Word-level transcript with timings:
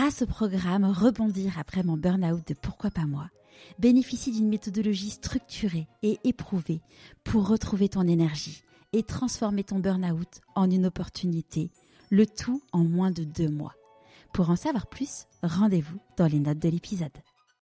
grâce 0.00 0.22
au 0.22 0.26
programme 0.26 0.86
Rebondir 0.86 1.58
après 1.58 1.82
mon 1.82 1.98
burn-out 1.98 2.40
de 2.48 2.54
Pourquoi 2.54 2.90
pas 2.90 3.04
moi, 3.04 3.28
bénéficie 3.78 4.32
d'une 4.32 4.48
méthodologie 4.48 5.10
structurée 5.10 5.88
et 6.02 6.16
éprouvée 6.24 6.80
pour 7.22 7.46
retrouver 7.46 7.90
ton 7.90 8.08
énergie 8.08 8.62
et 8.94 9.02
transformer 9.02 9.62
ton 9.62 9.78
burn-out 9.78 10.40
en 10.54 10.70
une 10.70 10.86
opportunité, 10.86 11.70
le 12.08 12.24
tout 12.24 12.62
en 12.72 12.78
moins 12.78 13.10
de 13.10 13.24
deux 13.24 13.50
mois. 13.50 13.74
Pour 14.32 14.48
en 14.48 14.56
savoir 14.56 14.86
plus, 14.86 15.26
rendez-vous 15.42 15.98
dans 16.16 16.28
les 16.28 16.40
notes 16.40 16.60
de 16.60 16.70
l'épisode. 16.70 17.12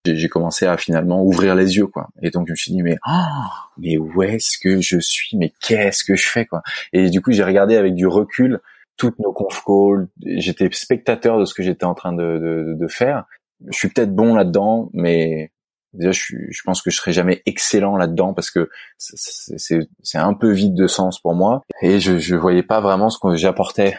J'ai 0.05 0.29
commencé 0.29 0.66
à 0.66 0.77
finalement 0.77 1.25
ouvrir 1.25 1.55
les 1.55 1.77
yeux, 1.77 1.87
quoi. 1.87 2.09
Et 2.21 2.30
donc 2.30 2.48
je 2.48 2.53
me 2.55 2.57
suis 2.57 2.73
dit 2.73 2.82
mais 2.82 2.98
oh, 3.07 3.46
mais 3.79 3.96
où 3.96 4.25
est-ce 4.25 4.59
que 4.59 4.80
je 4.80 4.98
suis? 4.98 5.37
Mais 5.37 5.53
qu'est-ce 5.61 6.03
que 6.03 6.16
je 6.16 6.27
fais, 6.27 6.46
quoi? 6.46 6.62
Et 6.93 7.11
du 7.11 7.21
coup 7.21 7.30
j'ai 7.30 7.45
regardé 7.45 7.77
avec 7.77 7.95
du 7.95 8.09
recul 8.09 8.61
toutes 8.96 9.18
nos 9.18 9.32
conf 9.32 9.62
calls. 9.64 10.08
J'étais 10.24 10.68
spectateur 10.72 11.38
de 11.38 11.44
ce 11.44 11.54
que 11.54 11.62
j'étais 11.62 11.84
en 11.84 11.94
train 11.94 12.12
de, 12.12 12.38
de, 12.38 12.74
de 12.74 12.88
faire. 12.88 13.24
Je 13.66 13.76
suis 13.76 13.88
peut-être 13.88 14.14
bon 14.14 14.35
là-dedans, 14.35 14.90
mais 14.93 15.52
déjà 15.94 16.12
je, 16.12 16.36
je 16.50 16.62
pense 16.64 16.82
que 16.82 16.90
je 16.90 16.96
serai 16.96 17.12
jamais 17.12 17.43
excellent 17.46 17.96
là-dedans 17.96 18.35
parce 18.35 18.50
que 18.50 18.68
c'est 18.99 20.18
un 20.18 20.35
peu 20.35 20.50
vide 20.50 20.75
de 20.75 20.86
sens 20.86 21.21
pour 21.21 21.35
moi 21.35 21.62
et 21.82 22.00
je 22.00 22.18
je 22.18 22.36
voyais 22.36 22.62
pas 22.62 22.80
vraiment 22.80 23.11
ce 23.11 23.18
que 23.18 23.36
j'apportais 23.36 23.96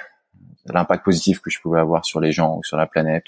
l'impact 0.66 1.06
positif 1.06 1.42
que 1.42 1.50
je 1.50 1.60
pouvais 1.62 1.80
avoir 1.80 2.06
sur 2.06 2.20
les 2.20 2.32
gens 2.32 2.58
ou 2.58 2.64
sur 2.64 2.78
la 2.78 2.88
planète 2.88 3.26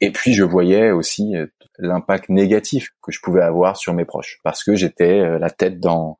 et 0.00 0.10
puis 0.12 0.34
je 0.34 0.44
voyais 0.44 0.90
aussi 0.90 1.36
euh, 1.36 1.46
l'impact 1.78 2.28
négatif 2.28 2.90
que 3.02 3.12
je 3.12 3.20
pouvais 3.20 3.42
avoir 3.42 3.76
sur 3.76 3.92
mes 3.92 4.04
proches 4.04 4.40
parce 4.44 4.64
que 4.64 4.74
j'étais 4.74 5.20
euh, 5.20 5.38
la 5.38 5.50
tête 5.50 5.80
dans 5.80 6.18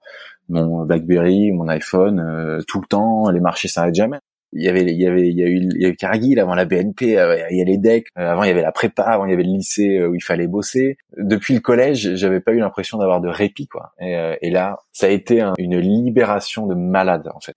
mon 0.49 0.85
BlackBerry, 0.85 1.53
mon 1.53 1.69
iPhone 1.69 2.21
euh, 2.21 2.61
tout 2.67 2.81
le 2.81 2.87
temps, 2.87 3.31
les 3.31 3.41
marchés 3.41 3.69
s'arrêtent 3.69 3.95
jamais 3.95 4.19
il 4.55 4.63
y 4.63 4.69
avait 4.69 4.83
il 4.83 5.01
y 5.01 5.07
avait 5.07 5.29
il 5.29 5.37
y 5.37 5.43
a 5.43 5.47
eu 5.47 5.57
il 5.57 5.83
y 5.83 5.85
a 5.85 5.89
eu 5.89 5.97
Cargill 5.97 6.39
avant 6.39 6.55
la 6.55 6.65
BNP 6.65 7.19
euh, 7.19 7.37
il 7.51 7.59
y 7.59 7.61
a 7.61 7.65
les 7.65 7.77
decks 7.77 8.07
euh, 8.19 8.31
avant 8.31 8.45
il 8.45 8.49
y 8.49 8.51
avait 8.51 8.63
la 8.63 8.73
prépa 8.73 9.03
avant 9.03 9.27
il 9.27 9.31
y 9.31 9.35
avait 9.35 9.43
le 9.43 9.53
lycée 9.53 9.99
euh, 9.99 10.09
où 10.09 10.15
il 10.15 10.23
fallait 10.23 10.47
bosser. 10.47 10.97
Depuis 11.17 11.55
le 11.55 11.61
collège 11.61 12.15
j'avais 12.15 12.41
pas 12.41 12.53
eu 12.53 12.59
l'impression 12.59 12.99
d'avoir 12.99 13.21
de 13.21 13.29
répit 13.29 13.67
quoi. 13.67 13.93
Et, 14.01 14.51
là 14.51 14.79
ça 14.93 15.07
a 15.07 15.11
été 15.11 15.45
une 15.59 15.79
libération 15.79 16.67
de 16.67 16.75
malade 16.75 17.29
en 17.35 17.41
fait. 17.41 17.55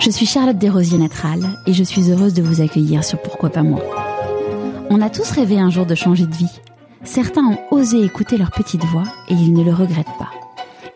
Je 0.00 0.10
suis 0.10 0.26
Charlotte 0.26 0.58
Desrosiers 0.58 0.98
Natral 0.98 1.40
et 1.66 1.72
je 1.72 1.82
suis 1.82 2.10
heureuse 2.10 2.34
de 2.34 2.42
vous 2.42 2.60
accueillir 2.60 3.04
sur 3.04 3.20
Pourquoi 3.22 3.50
pas 3.50 3.62
moi. 3.62 3.82
On 4.90 5.00
a 5.00 5.08
tous 5.08 5.30
rêvé 5.30 5.58
un 5.58 5.70
jour 5.70 5.86
de 5.86 5.94
changer 5.94 6.26
de 6.26 6.34
vie. 6.34 6.60
Certains 7.04 7.44
ont 7.44 7.58
osé 7.70 8.02
écouter 8.02 8.36
leur 8.36 8.50
petite 8.50 8.84
voix 8.84 9.04
et 9.28 9.34
ils 9.34 9.52
ne 9.54 9.64
le 9.64 9.72
regrettent 9.72 10.18
pas. 10.18 10.30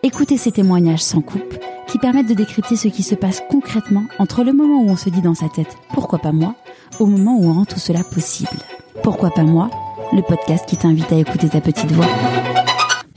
Écoutez 0.02 0.36
ces 0.36 0.52
témoignages 0.52 1.02
sans 1.02 1.20
coupe 1.20 1.54
qui 1.86 1.98
permettent 1.98 2.28
de 2.28 2.34
décrypter 2.34 2.76
ce 2.76 2.88
qui 2.88 3.02
se 3.02 3.14
passe 3.14 3.42
concrètement 3.48 4.06
entre 4.18 4.44
le 4.44 4.52
moment 4.52 4.82
où 4.82 4.88
on 4.88 4.96
se 4.96 5.10
dit 5.10 5.22
dans 5.22 5.34
sa 5.34 5.48
tête 5.48 5.76
pourquoi 5.92 6.18
pas 6.18 6.32
moi 6.32 6.54
au 6.98 7.06
moment 7.06 7.38
où 7.38 7.44
on 7.44 7.52
rend 7.52 7.64
tout 7.64 7.78
cela 7.78 8.02
possible. 8.04 8.58
Pourquoi 9.02 9.30
pas 9.30 9.44
moi 9.44 9.70
Le 10.12 10.22
podcast 10.22 10.66
qui 10.66 10.76
t'invite 10.76 11.12
à 11.12 11.18
écouter 11.18 11.48
ta 11.48 11.60
petite 11.60 11.92
voix. 11.92 12.08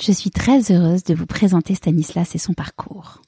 Je 0.01 0.11
suis 0.11 0.31
très 0.31 0.71
heureuse 0.71 1.03
de 1.03 1.13
vous 1.13 1.25
présenter 1.25 1.75
Stanislas 1.75 2.35
et 2.35 2.39
son 2.39 2.53
parcours. 2.53 3.21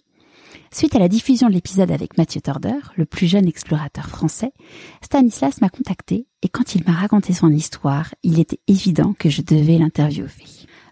Suite 0.73 0.95
à 0.95 0.99
la 0.99 1.09
diffusion 1.09 1.49
de 1.49 1.53
l'épisode 1.53 1.91
avec 1.91 2.17
Mathieu 2.17 2.39
Torder, 2.39 2.79
le 2.95 3.05
plus 3.05 3.27
jeune 3.27 3.45
explorateur 3.45 4.07
français, 4.07 4.53
Stanislas 5.01 5.59
m'a 5.59 5.67
contacté 5.67 6.27
et 6.43 6.47
quand 6.47 6.75
il 6.75 6.85
m'a 6.85 6.93
raconté 6.93 7.33
son 7.33 7.49
histoire, 7.51 8.15
il 8.23 8.39
était 8.39 8.61
évident 8.67 9.13
que 9.13 9.29
je 9.29 9.41
devais 9.41 9.77
l'interviewer. 9.77 10.29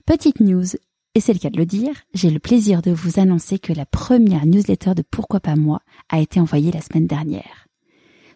Petite 0.06 0.42
news, 0.42 0.66
et 1.16 1.22
c'est 1.22 1.34
le 1.34 1.40
cas 1.40 1.50
de 1.50 1.58
le 1.58 1.66
dire, 1.66 1.94
j'ai 2.14 2.30
le 2.30 2.40
plaisir 2.40 2.82
de 2.82 2.92
vous 2.92 3.20
annoncer 3.20 3.58
que 3.58 3.74
la 3.74 3.86
première 3.86 4.46
newsletter 4.46 4.94
de 4.94 5.04
Pourquoi 5.10 5.40
pas 5.40 5.56
moi 5.56 5.82
a 6.10 6.20
été 6.20 6.40
envoyée 6.40 6.72
la 6.72 6.82
semaine 6.82 7.08
dernière. 7.08 7.68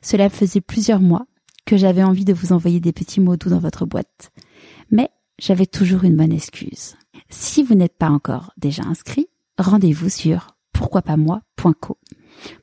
Cela 0.01 0.29
faisait 0.29 0.61
plusieurs 0.61 0.99
mois 0.99 1.25
que 1.65 1.77
j'avais 1.77 2.03
envie 2.03 2.25
de 2.25 2.33
vous 2.33 2.51
envoyer 2.51 2.79
des 2.79 2.91
petits 2.91 3.21
mots 3.21 3.37
doux 3.37 3.49
dans 3.49 3.59
votre 3.59 3.85
boîte. 3.85 4.31
Mais 4.91 5.09
j'avais 5.39 5.65
toujours 5.65 6.03
une 6.03 6.17
bonne 6.17 6.33
excuse. 6.33 6.95
Si 7.29 7.63
vous 7.63 7.75
n'êtes 7.75 7.97
pas 7.97 8.09
encore 8.09 8.51
déjà 8.57 8.83
inscrit, 8.83 9.27
rendez-vous 9.57 10.09
sur 10.09 10.47
pourquoipasmoi.co 10.73 11.97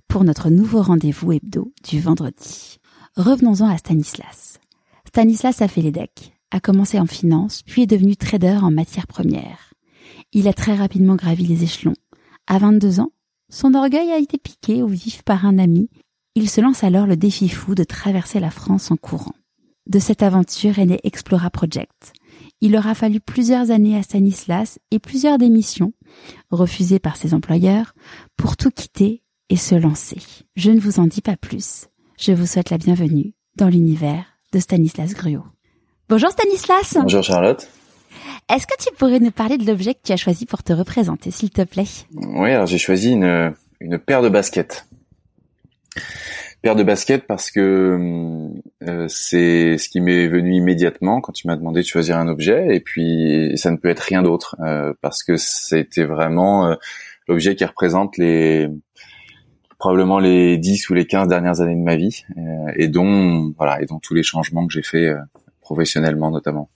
pour 0.08 0.24
notre 0.24 0.50
nouveau 0.50 0.82
rendez-vous 0.82 1.32
hebdo 1.32 1.72
du 1.88 2.00
vendredi. 2.00 2.78
Revenons-en 3.16 3.68
à 3.68 3.78
Stanislas. 3.78 4.58
Stanislas 5.06 5.62
a 5.62 5.68
fait 5.68 5.82
les 5.82 5.92
decks, 5.92 6.32
a 6.50 6.60
commencé 6.60 6.98
en 6.98 7.06
finance, 7.06 7.62
puis 7.62 7.82
est 7.82 7.86
devenu 7.86 8.16
trader 8.16 8.58
en 8.60 8.70
matières 8.70 9.06
premières. 9.06 9.69
Il 10.32 10.46
a 10.46 10.52
très 10.52 10.74
rapidement 10.74 11.16
gravi 11.16 11.44
les 11.44 11.64
échelons. 11.64 11.94
À 12.46 12.58
22 12.58 13.00
ans, 13.00 13.10
son 13.50 13.74
orgueil 13.74 14.10
a 14.10 14.18
été 14.18 14.38
piqué 14.38 14.82
au 14.82 14.86
vif 14.86 15.22
par 15.22 15.44
un 15.44 15.58
ami. 15.58 15.90
Il 16.36 16.48
se 16.48 16.60
lance 16.60 16.84
alors 16.84 17.06
le 17.06 17.16
défi 17.16 17.48
fou 17.48 17.74
de 17.74 17.82
traverser 17.82 18.38
la 18.38 18.50
France 18.50 18.92
en 18.92 18.96
courant. 18.96 19.34
De 19.86 19.98
cette 19.98 20.22
aventure 20.22 20.78
est 20.78 20.86
né 20.86 21.00
Explora 21.02 21.50
Project. 21.50 22.12
Il 22.60 22.76
aura 22.76 22.94
fallu 22.94 23.18
plusieurs 23.18 23.72
années 23.72 23.96
à 23.96 24.04
Stanislas 24.04 24.78
et 24.92 25.00
plusieurs 25.00 25.36
démissions, 25.36 25.92
refusées 26.50 27.00
par 27.00 27.16
ses 27.16 27.34
employeurs, 27.34 27.94
pour 28.36 28.56
tout 28.56 28.70
quitter 28.70 29.24
et 29.48 29.56
se 29.56 29.74
lancer. 29.74 30.18
Je 30.54 30.70
ne 30.70 30.78
vous 30.78 31.00
en 31.00 31.06
dis 31.06 31.22
pas 31.22 31.36
plus. 31.36 31.88
Je 32.18 32.30
vous 32.30 32.46
souhaite 32.46 32.70
la 32.70 32.78
bienvenue 32.78 33.34
dans 33.56 33.68
l'univers 33.68 34.26
de 34.52 34.60
Stanislas 34.60 35.12
Gruot. 35.14 35.44
Bonjour 36.08 36.30
Stanislas. 36.30 36.98
Bonjour 37.00 37.24
Charlotte. 37.24 37.68
Est-ce 38.52 38.66
que 38.66 38.74
tu 38.82 38.92
pourrais 38.96 39.20
nous 39.20 39.30
parler 39.30 39.58
de 39.58 39.66
l'objet 39.66 39.94
que 39.94 40.00
tu 40.02 40.12
as 40.12 40.16
choisi 40.16 40.46
pour 40.46 40.62
te 40.62 40.72
représenter, 40.72 41.30
s'il 41.30 41.50
te 41.50 41.62
plaît? 41.62 41.84
Oui, 42.14 42.50
alors 42.50 42.66
j'ai 42.66 42.78
choisi 42.78 43.12
une, 43.12 43.54
paire 44.06 44.22
de 44.22 44.28
baskets. 44.28 44.86
Paire 46.62 46.76
de 46.76 46.82
baskets 46.82 47.26
parce 47.26 47.50
que 47.50 48.50
euh, 48.82 49.06
c'est 49.08 49.78
ce 49.78 49.88
qui 49.88 50.00
m'est 50.00 50.26
venu 50.26 50.54
immédiatement 50.54 51.20
quand 51.20 51.32
tu 51.32 51.46
m'as 51.46 51.56
demandé 51.56 51.80
de 51.80 51.86
choisir 51.86 52.18
un 52.18 52.28
objet, 52.28 52.74
et 52.74 52.80
puis 52.80 53.52
ça 53.56 53.70
ne 53.70 53.76
peut 53.76 53.88
être 53.88 54.00
rien 54.00 54.22
d'autre 54.22 54.56
euh, 54.60 54.92
parce 55.00 55.22
que 55.22 55.36
c'était 55.36 56.04
vraiment 56.04 56.66
euh, 56.66 56.74
l'objet 57.28 57.54
qui 57.54 57.64
représente 57.64 58.18
les 58.18 58.68
probablement 59.78 60.18
les 60.18 60.58
10 60.58 60.90
ou 60.90 60.94
les 60.94 61.06
15 61.06 61.28
dernières 61.28 61.62
années 61.62 61.76
de 61.76 61.80
ma 61.80 61.96
vie 61.96 62.24
et 62.76 62.88
dont 62.88 63.54
voilà 63.56 63.80
et 63.80 63.86
dont 63.86 63.98
tous 63.98 64.12
les 64.12 64.22
changements 64.22 64.66
que 64.66 64.72
j'ai 64.74 64.82
fait 64.82 65.10
professionnellement 65.62 66.30
notamment. 66.30 66.68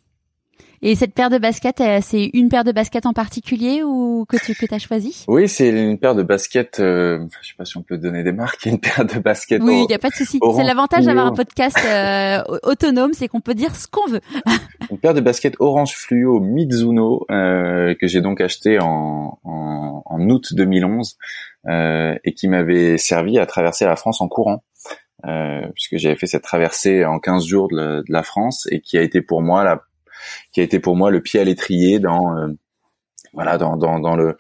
Et 0.86 0.96
cette 0.96 1.14
paire 1.14 1.30
de 1.30 1.38
baskets, 1.38 1.80
euh, 1.80 2.00
c'est 2.02 2.28
une 2.34 2.50
paire 2.50 2.62
de 2.62 2.70
baskets 2.70 3.06
en 3.06 3.14
particulier 3.14 3.82
ou 3.82 4.26
que 4.28 4.36
tu 4.36 4.54
que 4.54 4.74
as 4.74 4.78
choisi? 4.78 5.24
Oui, 5.28 5.48
c'est 5.48 5.70
une 5.70 5.98
paire 5.98 6.14
de 6.14 6.22
baskets. 6.22 6.78
Euh, 6.78 7.26
je 7.40 7.48
sais 7.48 7.54
pas 7.56 7.64
si 7.64 7.78
on 7.78 7.82
peut 7.82 7.96
donner 7.96 8.22
des 8.22 8.32
marques. 8.32 8.66
Une 8.66 8.78
paire 8.78 9.06
de 9.06 9.18
baskets. 9.18 9.62
Oui, 9.62 9.84
il 9.84 9.86
n'y 9.86 9.94
a 9.94 9.98
pas 9.98 10.10
de 10.10 10.14
souci. 10.14 10.38
C'est 10.54 10.62
l'avantage 10.62 11.06
d'avoir 11.06 11.24
un 11.24 11.32
podcast 11.32 11.78
euh, 11.86 12.42
autonome, 12.64 13.14
c'est 13.14 13.28
qu'on 13.28 13.40
peut 13.40 13.54
dire 13.54 13.74
ce 13.74 13.88
qu'on 13.88 14.06
veut. 14.10 14.20
une 14.90 14.98
paire 14.98 15.14
de 15.14 15.22
baskets 15.22 15.56
orange 15.58 15.94
fluo 15.94 16.38
Mizuno 16.38 17.24
euh, 17.30 17.94
que 17.98 18.06
j'ai 18.06 18.20
donc 18.20 18.42
acheté 18.42 18.78
en, 18.78 19.38
en, 19.42 20.02
en 20.04 20.28
août 20.28 20.52
2011 20.52 21.16
euh, 21.66 22.14
et 22.24 22.34
qui 22.34 22.46
m'avait 22.46 22.98
servi 22.98 23.38
à 23.38 23.46
traverser 23.46 23.86
la 23.86 23.96
France 23.96 24.20
en 24.20 24.28
courant. 24.28 24.62
Euh, 25.26 25.62
puisque 25.72 25.96
j'avais 25.96 26.16
fait 26.16 26.26
cette 26.26 26.42
traversée 26.42 27.06
en 27.06 27.18
15 27.18 27.46
jours 27.46 27.68
de 27.68 27.76
la, 27.76 27.86
de 28.02 28.12
la 28.12 28.22
France 28.22 28.68
et 28.70 28.82
qui 28.82 28.98
a 28.98 29.00
été 29.00 29.22
pour 29.22 29.40
moi 29.40 29.64
la 29.64 29.80
qui 30.52 30.60
a 30.60 30.62
été 30.64 30.80
pour 30.80 30.96
moi 30.96 31.10
le 31.10 31.20
pied 31.20 31.40
à 31.40 31.44
l'étrier 31.44 31.98
dans 31.98 32.36
euh, 32.36 32.48
voilà 33.32 33.58
dans, 33.58 33.76
dans, 33.76 33.98
dans 33.98 34.16
le 34.16 34.36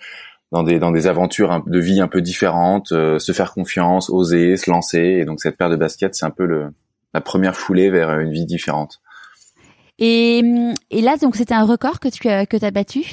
dans 0.52 0.62
des 0.62 0.78
dans 0.78 0.92
des 0.92 1.06
aventures 1.06 1.62
de 1.66 1.80
vie 1.80 2.00
un 2.00 2.08
peu 2.08 2.20
différentes, 2.20 2.92
euh, 2.92 3.18
se 3.18 3.32
faire 3.32 3.52
confiance, 3.52 4.08
oser, 4.10 4.56
se 4.56 4.70
lancer. 4.70 4.98
Et 5.00 5.24
donc 5.24 5.40
cette 5.40 5.56
paire 5.56 5.70
de 5.70 5.76
baskets, 5.76 6.14
c'est 6.14 6.26
un 6.26 6.30
peu 6.30 6.46
le 6.46 6.72
la 7.12 7.20
première 7.20 7.56
foulée 7.56 7.90
vers 7.90 8.18
une 8.18 8.30
vie 8.30 8.46
différente. 8.46 9.00
Et, 10.00 10.42
et 10.90 11.00
là, 11.02 11.16
donc 11.16 11.36
c'était 11.36 11.54
un 11.54 11.64
record 11.64 12.00
que 12.00 12.08
tu 12.08 12.28
as, 12.28 12.46
que 12.46 12.56
as 12.64 12.70
battu. 12.72 13.04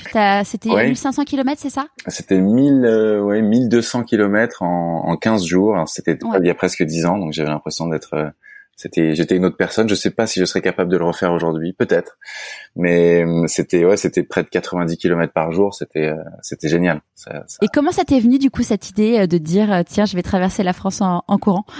C'était 0.43 0.69
1500 0.69 1.25
km, 1.25 1.61
c'est 1.61 1.69
ça? 1.69 1.85
C'était 2.07 2.39
1000, 2.39 2.85
euh, 2.85 3.21
ouais, 3.21 3.41
1200 3.43 4.03
km 4.03 4.63
en, 4.63 5.03
en 5.07 5.15
15 5.15 5.45
jours. 5.45 5.77
C'était 5.87 6.17
il 6.39 6.45
y 6.45 6.49
a 6.49 6.55
presque 6.55 6.83
10 6.83 7.05
ans, 7.05 7.17
donc 7.19 7.33
j'avais 7.33 7.49
l'impression 7.49 7.87
d'être 7.87 8.33
c'était, 8.81 9.13
j'étais 9.13 9.35
une 9.35 9.45
autre 9.45 9.57
personne. 9.57 9.87
Je 9.87 9.93
sais 9.93 10.09
pas 10.09 10.25
si 10.25 10.39
je 10.39 10.45
serais 10.45 10.61
capable 10.61 10.91
de 10.91 10.97
le 10.97 11.05
refaire 11.05 11.31
aujourd'hui, 11.31 11.73
peut-être. 11.73 12.17
Mais 12.75 13.23
euh, 13.23 13.45
c'était, 13.45 13.85
ouais, 13.85 13.95
c'était 13.95 14.23
près 14.23 14.41
de 14.41 14.49
90 14.49 14.97
km 14.97 15.31
par 15.31 15.51
jour. 15.51 15.75
C'était, 15.75 16.07
euh, 16.07 16.15
c'était 16.41 16.67
génial. 16.67 17.01
Et 17.61 17.67
comment 17.71 17.91
ça 17.91 18.03
t'est 18.05 18.19
venu 18.19 18.39
du 18.39 18.49
coup 18.49 18.63
cette 18.63 18.89
idée 18.89 19.19
euh, 19.19 19.27
de 19.27 19.37
dire 19.37 19.83
tiens, 19.85 20.05
je 20.05 20.15
vais 20.15 20.23
traverser 20.23 20.63
la 20.63 20.73
France 20.73 21.01
en, 21.01 21.23
en 21.27 21.37
courant? 21.37 21.65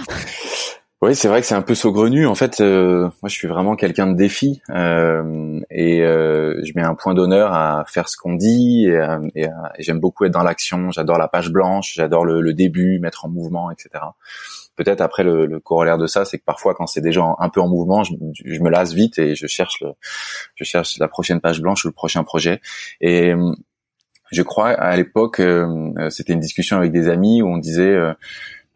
Oui, 1.04 1.16
c'est 1.16 1.26
vrai 1.26 1.40
que 1.40 1.48
c'est 1.48 1.56
un 1.56 1.62
peu 1.62 1.74
saugrenu. 1.74 2.28
En 2.28 2.36
fait, 2.36 2.60
moi, 2.60 3.10
je 3.24 3.34
suis 3.34 3.48
vraiment 3.48 3.74
quelqu'un 3.74 4.06
de 4.06 4.14
défi 4.14 4.62
euh, 4.70 5.58
et 5.68 5.98
je 5.98 6.72
mets 6.76 6.84
un 6.84 6.94
point 6.94 7.12
d'honneur 7.12 7.52
à 7.52 7.84
faire 7.88 8.08
ce 8.08 8.16
qu'on 8.16 8.34
dit. 8.34 8.86
Et, 8.86 9.42
et, 9.42 9.48
j'aime 9.80 9.98
beaucoup 9.98 10.26
être 10.26 10.32
dans 10.32 10.44
l'action. 10.44 10.92
J'adore 10.92 11.18
la 11.18 11.26
page 11.26 11.50
blanche. 11.50 11.94
J'adore 11.96 12.24
le, 12.24 12.40
le, 12.40 12.54
début, 12.54 13.00
mettre 13.00 13.24
en 13.24 13.28
mouvement, 13.28 13.72
etc 13.72 13.98
peut-être 14.76 15.00
après 15.00 15.22
le, 15.22 15.46
le, 15.46 15.60
corollaire 15.60 15.98
de 15.98 16.06
ça, 16.06 16.24
c'est 16.24 16.38
que 16.38 16.44
parfois 16.44 16.74
quand 16.74 16.86
c'est 16.86 17.00
déjà 17.00 17.22
un 17.38 17.48
peu 17.48 17.60
en 17.60 17.68
mouvement, 17.68 18.04
je, 18.04 18.14
je, 18.44 18.60
me 18.60 18.70
lasse 18.70 18.92
vite 18.92 19.18
et 19.18 19.34
je 19.34 19.46
cherche 19.46 19.80
le, 19.80 19.92
je 20.54 20.64
cherche 20.64 20.98
la 20.98 21.08
prochaine 21.08 21.40
page 21.40 21.60
blanche 21.60 21.84
ou 21.84 21.88
le 21.88 21.92
prochain 21.92 22.24
projet. 22.24 22.60
Et 23.00 23.32
je 24.30 24.42
crois 24.42 24.70
à 24.70 24.96
l'époque, 24.96 25.40
euh, 25.40 26.08
c'était 26.10 26.32
une 26.32 26.40
discussion 26.40 26.78
avec 26.78 26.90
des 26.90 27.08
amis 27.08 27.42
où 27.42 27.48
on 27.48 27.58
disait, 27.58 27.96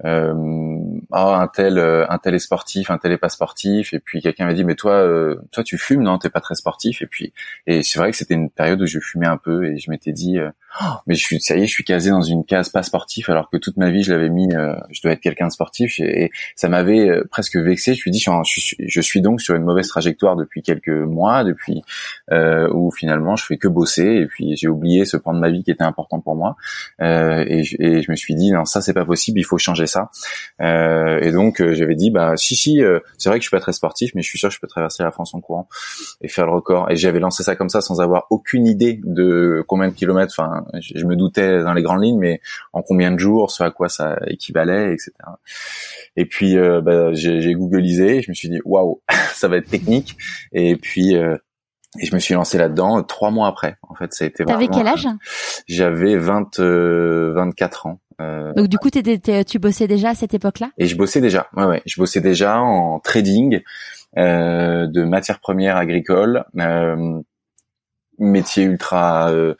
euh, 0.04 0.26
euh, 0.26 1.00
ah 1.12 1.40
un 1.40 1.48
tel 1.48 1.78
euh, 1.78 2.06
un 2.08 2.18
tel 2.18 2.34
est 2.34 2.38
sportif 2.38 2.90
un 2.90 2.98
tel 2.98 3.12
est 3.12 3.18
pas 3.18 3.28
sportif. 3.28 3.92
Et 3.92 4.00
puis 4.00 4.20
quelqu'un 4.20 4.46
m'a 4.46 4.54
dit 4.54 4.64
mais 4.64 4.74
toi 4.74 4.92
euh, 4.92 5.36
toi 5.52 5.62
tu 5.64 5.78
fumes 5.78 6.02
non? 6.02 6.18
T'es 6.18 6.30
pas 6.30 6.40
très 6.40 6.54
sportif. 6.54 7.02
Et 7.02 7.06
puis 7.06 7.32
et 7.66 7.82
c'est 7.82 7.98
vrai 7.98 8.10
que 8.10 8.16
c'était 8.16 8.34
une 8.34 8.50
période 8.50 8.80
où 8.80 8.86
je 8.86 8.98
fumais 9.00 9.26
un 9.26 9.36
peu 9.36 9.64
et 9.64 9.78
je 9.78 9.90
m'étais 9.90 10.12
dit 10.12 10.38
oh, 10.40 10.84
mais 11.06 11.14
je 11.14 11.20
suis 11.20 11.40
ça 11.40 11.56
y 11.56 11.62
est 11.62 11.66
je 11.66 11.72
suis 11.72 11.84
casé 11.84 12.10
dans 12.10 12.22
une 12.22 12.44
case 12.44 12.68
pas 12.68 12.82
sportif 12.82 13.28
alors 13.28 13.50
que 13.50 13.56
toute 13.56 13.76
ma 13.76 13.90
vie 13.90 14.02
je 14.02 14.12
l'avais 14.12 14.28
mis 14.28 14.48
je 14.90 15.02
dois 15.02 15.12
être 15.12 15.20
quelqu'un 15.20 15.46
de 15.46 15.52
sportif. 15.52 16.00
Et, 16.00 16.30
ça 16.54 16.68
m'avait 16.68 17.22
presque 17.30 17.56
vexé. 17.56 17.94
Je 17.94 17.98
me 17.98 18.02
suis 18.02 18.10
dit 18.10 18.18
je 18.18 18.60
suis, 18.60 18.76
je 18.78 19.00
suis 19.00 19.20
donc 19.20 19.40
sur 19.40 19.54
une 19.54 19.62
mauvaise 19.62 19.88
trajectoire 19.88 20.36
depuis 20.36 20.62
quelques 20.62 20.88
mois 20.88 21.44
depuis 21.44 21.82
où 22.30 22.90
finalement 22.90 23.36
je 23.36 23.44
fais 23.44 23.56
que 23.56 23.68
bosser. 23.68 24.04
Et 24.04 24.26
puis 24.26 24.56
j'ai 24.56 24.68
oublié 24.68 25.04
ce 25.04 25.16
point 25.16 25.34
de 25.34 25.38
ma 25.38 25.50
vie 25.50 25.62
qui 25.62 25.70
était 25.70 25.84
important 25.84 26.20
pour 26.20 26.36
moi. 26.36 26.56
Et, 27.00 27.62
et 27.78 28.02
je 28.02 28.10
me 28.10 28.16
suis 28.16 28.34
dit 28.34 28.52
non 28.52 28.64
ça 28.64 28.80
c'est 28.80 28.94
pas 28.94 29.04
possible. 29.04 29.38
Il 29.38 29.44
faut 29.44 29.58
changer 29.58 29.85
ça. 29.86 30.10
Euh, 30.60 31.20
et 31.20 31.32
donc 31.32 31.60
euh, 31.60 31.74
j'avais 31.74 31.94
dit 31.94 32.10
bah 32.10 32.36
si 32.36 32.56
si, 32.56 32.82
euh, 32.82 33.00
c'est 33.18 33.28
vrai 33.28 33.38
que 33.38 33.42
je 33.42 33.48
suis 33.48 33.56
pas 33.56 33.60
très 33.60 33.72
sportif, 33.72 34.12
mais 34.14 34.22
je 34.22 34.28
suis 34.28 34.38
sûr 34.38 34.48
que 34.48 34.54
je 34.54 34.60
peux 34.60 34.66
traverser 34.66 35.02
la 35.02 35.10
France 35.10 35.34
en 35.34 35.40
courant 35.40 35.68
et 36.20 36.28
faire 36.28 36.46
le 36.46 36.52
record. 36.52 36.90
Et 36.90 36.96
j'avais 36.96 37.20
lancé 37.20 37.42
ça 37.42 37.56
comme 37.56 37.68
ça 37.68 37.80
sans 37.80 38.00
avoir 38.00 38.26
aucune 38.30 38.66
idée 38.66 39.00
de 39.04 39.64
combien 39.66 39.88
de 39.88 39.94
kilomètres. 39.94 40.34
Enfin, 40.38 40.64
je, 40.80 41.04
me 41.04 41.16
doutais 41.16 41.62
dans 41.62 41.72
les 41.72 41.82
grandes 41.82 42.02
lignes, 42.02 42.18
mais 42.18 42.40
en 42.72 42.82
combien 42.82 43.12
de 43.12 43.18
jours, 43.18 43.50
ce 43.50 43.62
à 43.62 43.70
quoi 43.70 43.88
ça 43.88 44.16
équivalait, 44.26 44.92
etc. 44.92 45.12
Et 46.16 46.26
puis 46.26 46.56
bah, 46.56 47.12
j'ai 47.12 47.52
googlisé, 47.54 48.22
je 48.22 48.30
me 48.30 48.34
suis 48.34 48.48
dit 48.48 48.60
waouh, 48.64 49.00
ça 49.34 49.48
va 49.48 49.56
être 49.56 49.68
technique. 49.68 50.16
Et 50.52 50.76
puis 50.76 51.16
et 51.98 52.06
je 52.06 52.14
me 52.14 52.20
suis 52.20 52.34
lancé 52.34 52.58
là-dedans 52.58 53.02
trois 53.02 53.30
mois 53.30 53.48
après. 53.48 53.76
En 53.82 53.94
fait, 53.94 54.12
ça 54.12 54.24
a 54.24 54.28
été 54.28 54.44
T'avais 54.44 54.68
quel 54.68 54.86
âge? 54.86 55.08
J'avais 55.66 56.16
20, 56.16 56.58
24 56.58 57.86
ans. 57.86 58.00
Euh, 58.20 58.52
Donc 58.54 58.68
du 58.68 58.78
coup, 58.78 58.88
tu 58.90 59.58
bossais 59.58 59.86
déjà 59.86 60.10
à 60.10 60.14
cette 60.14 60.34
époque-là? 60.34 60.70
Et 60.78 60.86
je 60.86 60.96
bossais 60.96 61.20
déjà. 61.20 61.48
Ouais, 61.56 61.64
ouais. 61.64 61.82
Je 61.86 62.00
bossais 62.00 62.20
déjà 62.20 62.60
en 62.60 62.98
trading 62.98 63.62
euh, 64.18 64.86
de 64.86 65.04
matières 65.04 65.40
premières 65.40 65.76
agricoles, 65.76 66.44
euh, 66.58 67.20
métier 68.18 68.64
ultra 68.64 69.30
euh, 69.30 69.54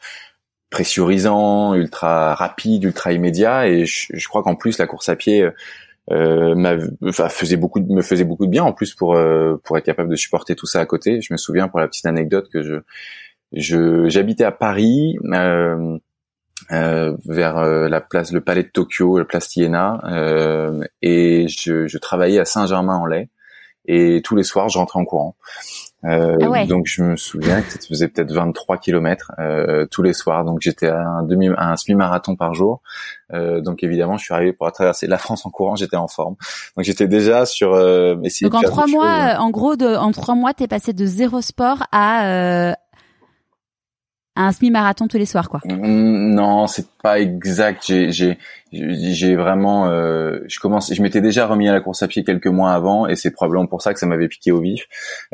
pressurisant, 0.69 1.75
ultra 1.75 2.33
rapide, 2.35 2.83
ultra 2.83 3.13
immédiat. 3.13 3.67
Et 3.67 3.85
je, 3.85 4.07
je 4.13 4.27
crois 4.27 4.43
qu'en 4.43 4.55
plus, 4.55 4.79
la 4.79 4.87
course 4.87 5.09
à 5.09 5.15
pied 5.15 5.47
euh, 6.11 6.87
enfin, 7.03 7.29
faisait 7.29 7.57
beaucoup, 7.57 7.81
me 7.81 8.01
faisait 8.01 8.23
beaucoup 8.23 8.45
de 8.45 8.51
bien 8.51 8.63
en 8.63 8.73
plus 8.73 8.95
pour 8.95 9.15
euh, 9.15 9.61
pour 9.63 9.77
être 9.77 9.85
capable 9.85 10.09
de 10.09 10.15
supporter 10.15 10.55
tout 10.55 10.65
ça 10.65 10.79
à 10.79 10.85
côté. 10.85 11.21
Je 11.21 11.33
me 11.33 11.37
souviens 11.37 11.67
pour 11.67 11.79
la 11.79 11.87
petite 11.87 12.05
anecdote 12.05 12.49
que 12.51 12.63
je 12.63 12.75
je 13.53 14.07
j'habitais 14.09 14.45
à 14.45 14.51
Paris. 14.51 15.17
Euh, 15.33 15.97
vers 16.69 17.57
euh, 17.57 17.87
la 17.87 18.01
place, 18.01 18.31
le 18.31 18.41
palais 18.41 18.63
de 18.63 18.69
Tokyo, 18.69 19.17
la 19.17 19.25
place 19.25 19.49
Tiena, 19.49 20.01
euh, 20.05 20.83
et 21.01 21.47
je, 21.47 21.87
je, 21.87 21.97
travaillais 21.97 22.39
à 22.39 22.45
Saint-Germain-en-Laye. 22.45 23.29
Et 23.89 24.21
tous 24.21 24.35
les 24.35 24.43
soirs, 24.43 24.67
je 24.67 24.77
rentrais 24.77 24.99
en 24.99 25.05
courant. 25.05 25.35
Euh, 26.05 26.37
ah 26.41 26.65
Donc 26.65 26.85
je 26.85 27.01
me 27.01 27.15
souviens 27.15 27.61
que 27.61 27.71
ça 27.71 27.79
faisait 27.87 28.07
peut-être 28.07 28.31
23 28.31 28.77
kilomètres 28.77 29.31
euh, 29.39 29.85
tous 29.89 30.03
les 30.03 30.13
soirs. 30.13 30.45
Donc 30.45 30.59
j'étais 30.61 30.87
à 30.87 31.07
un 31.07 31.23
demi, 31.23 31.49
à 31.57 31.71
un 31.71 31.75
semi-marathon 31.75 32.35
par 32.35 32.53
jour. 32.53 32.81
Euh, 33.33 33.61
donc 33.61 33.83
évidemment, 33.83 34.17
je 34.17 34.25
suis 34.25 34.33
arrivé 34.33 34.53
pour 34.53 34.71
traverser 34.71 35.07
la 35.07 35.17
France 35.17 35.45
en 35.45 35.49
courant. 35.49 35.75
J'étais 35.75 35.95
en 35.95 36.07
forme. 36.07 36.35
Donc 36.75 36.85
j'étais 36.85 37.07
déjà 37.07 37.45
sur. 37.45 37.73
Euh, 37.73 38.15
donc 38.41 38.53
en 38.53 38.61
trois 38.61 38.87
mois, 38.87 39.37
en 39.39 39.49
gros, 39.49 39.75
de, 39.75 39.95
en 39.95 40.11
trois 40.11 40.35
mois, 40.35 40.53
t'es 40.53 40.67
passé 40.67 40.93
de 40.93 41.05
zéro 41.05 41.41
sport 41.41 41.83
à 41.91 42.75
un 44.37 44.51
semi-marathon 44.51 45.07
tous 45.07 45.17
les 45.17 45.25
soirs, 45.25 45.49
quoi. 45.49 45.61
Mm, 45.65 46.35
non, 46.35 46.67
c'est 46.67 46.87
pas 47.01 47.19
exact. 47.19 47.91
J'ai, 48.71 49.35
vraiment, 49.35 49.87
euh, 49.87 50.39
je 50.47 50.59
commence, 50.59 50.93
je 50.93 51.01
m'étais 51.01 51.21
déjà 51.21 51.47
remis 51.47 51.67
à 51.69 51.73
la 51.73 51.81
course 51.81 52.03
à 52.03 52.07
pied 52.07 52.23
quelques 52.23 52.47
mois 52.47 52.71
avant, 52.71 53.07
et 53.07 53.15
c'est 53.15 53.31
probablement 53.31 53.65
pour 53.65 53.81
ça 53.81 53.93
que 53.93 53.99
ça 53.99 54.05
m'avait 54.05 54.27
piqué 54.27 54.51
au 54.51 54.59
vif 54.59 54.85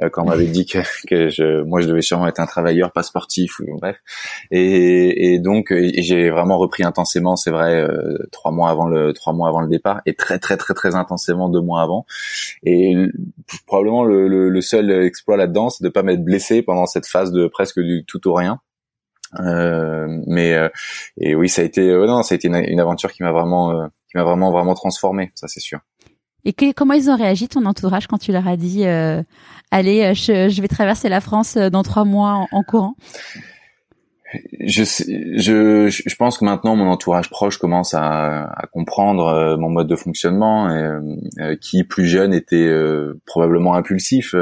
euh, 0.01 0.09
quand 0.09 0.23
on 0.23 0.29
m'avait 0.29 0.45
dit 0.45 0.65
que, 0.65 0.79
que 1.07 1.29
je, 1.29 1.63
moi, 1.63 1.81
je 1.81 1.87
devais 1.87 2.01
sûrement 2.01 2.27
être 2.27 2.39
un 2.39 2.45
travailleur, 2.45 2.91
pas 2.91 3.03
sportif, 3.03 3.59
ou 3.59 3.77
bref. 3.77 3.97
Et, 4.51 5.33
et 5.33 5.39
donc, 5.39 5.73
j'ai 5.97 6.29
vraiment 6.29 6.57
repris 6.57 6.83
intensément, 6.83 7.35
c'est 7.35 7.51
vrai, 7.51 7.81
euh, 7.81 8.17
trois 8.31 8.51
mois 8.51 8.69
avant 8.69 8.87
le, 8.87 9.13
trois 9.13 9.33
mois 9.33 9.49
avant 9.49 9.61
le 9.61 9.67
départ, 9.67 10.01
et 10.05 10.13
très, 10.13 10.39
très, 10.39 10.57
très, 10.57 10.73
très 10.73 10.95
intensément 10.95 11.49
deux 11.49 11.61
mois 11.61 11.81
avant. 11.81 12.05
Et 12.63 12.95
probablement 13.67 14.03
le, 14.03 14.27
le, 14.27 14.49
le 14.49 14.61
seul 14.61 14.91
exploit 14.91 15.37
là-dedans, 15.37 15.69
c'est 15.69 15.83
de 15.83 15.89
pas 15.89 16.03
m'être 16.03 16.23
blessé 16.23 16.61
pendant 16.61 16.85
cette 16.85 17.07
phase 17.07 17.31
de 17.31 17.47
presque 17.47 17.79
du 17.79 18.05
tout 18.05 18.25
ou 18.27 18.33
rien. 18.33 18.59
Euh, 19.39 20.21
mais 20.27 20.53
euh, 20.53 20.69
et 21.17 21.35
oui, 21.35 21.49
ça 21.49 21.61
a 21.61 21.65
été 21.65 21.89
euh, 21.89 22.05
non, 22.05 22.23
ça 22.23 22.35
a 22.35 22.37
été 22.37 22.47
une, 22.47 22.79
aventure 22.79 23.11
qui 23.11 23.23
m'a 23.23 23.31
vraiment 23.31 23.89
qui 24.09 24.17
m'a 24.17 24.23
vraiment 24.23 24.51
vraiment 24.51 24.73
transformé, 24.73 25.31
ça 25.35 25.47
c'est 25.47 25.59
sûr. 25.59 25.79
Et 26.45 26.53
comment 26.73 26.93
ils 26.93 27.09
ont 27.09 27.15
réagi 27.15 27.47
ton 27.47 27.65
entourage 27.65 28.07
quand 28.07 28.17
tu 28.17 28.33
leur 28.33 28.47
as 28.47 28.57
dit 28.57 28.85
allez, 29.71 30.13
je, 30.13 30.61
vais 30.61 30.67
traverser 30.67 31.07
la 31.07 31.21
France 31.21 31.55
dans 31.55 31.83
trois 31.83 32.03
mois 32.03 32.47
en 32.51 32.63
courant? 32.63 32.95
Je, 34.59 34.83
je, 34.83 35.89
je 35.89 36.15
pense 36.15 36.37
que 36.37 36.45
maintenant 36.45 36.75
mon 36.75 36.89
entourage 36.89 37.29
proche 37.29 37.57
commence 37.57 37.93
à, 37.93 38.45
à 38.45 38.67
comprendre 38.67 39.27
euh, 39.27 39.57
mon 39.57 39.69
mode 39.69 39.87
de 39.87 39.95
fonctionnement, 39.95 40.69
et, 40.69 40.99
euh, 41.39 41.55
qui 41.59 41.83
plus 41.83 42.05
jeune 42.05 42.33
était 42.33 42.55
euh, 42.55 43.19
probablement 43.25 43.75
impulsif 43.75 44.35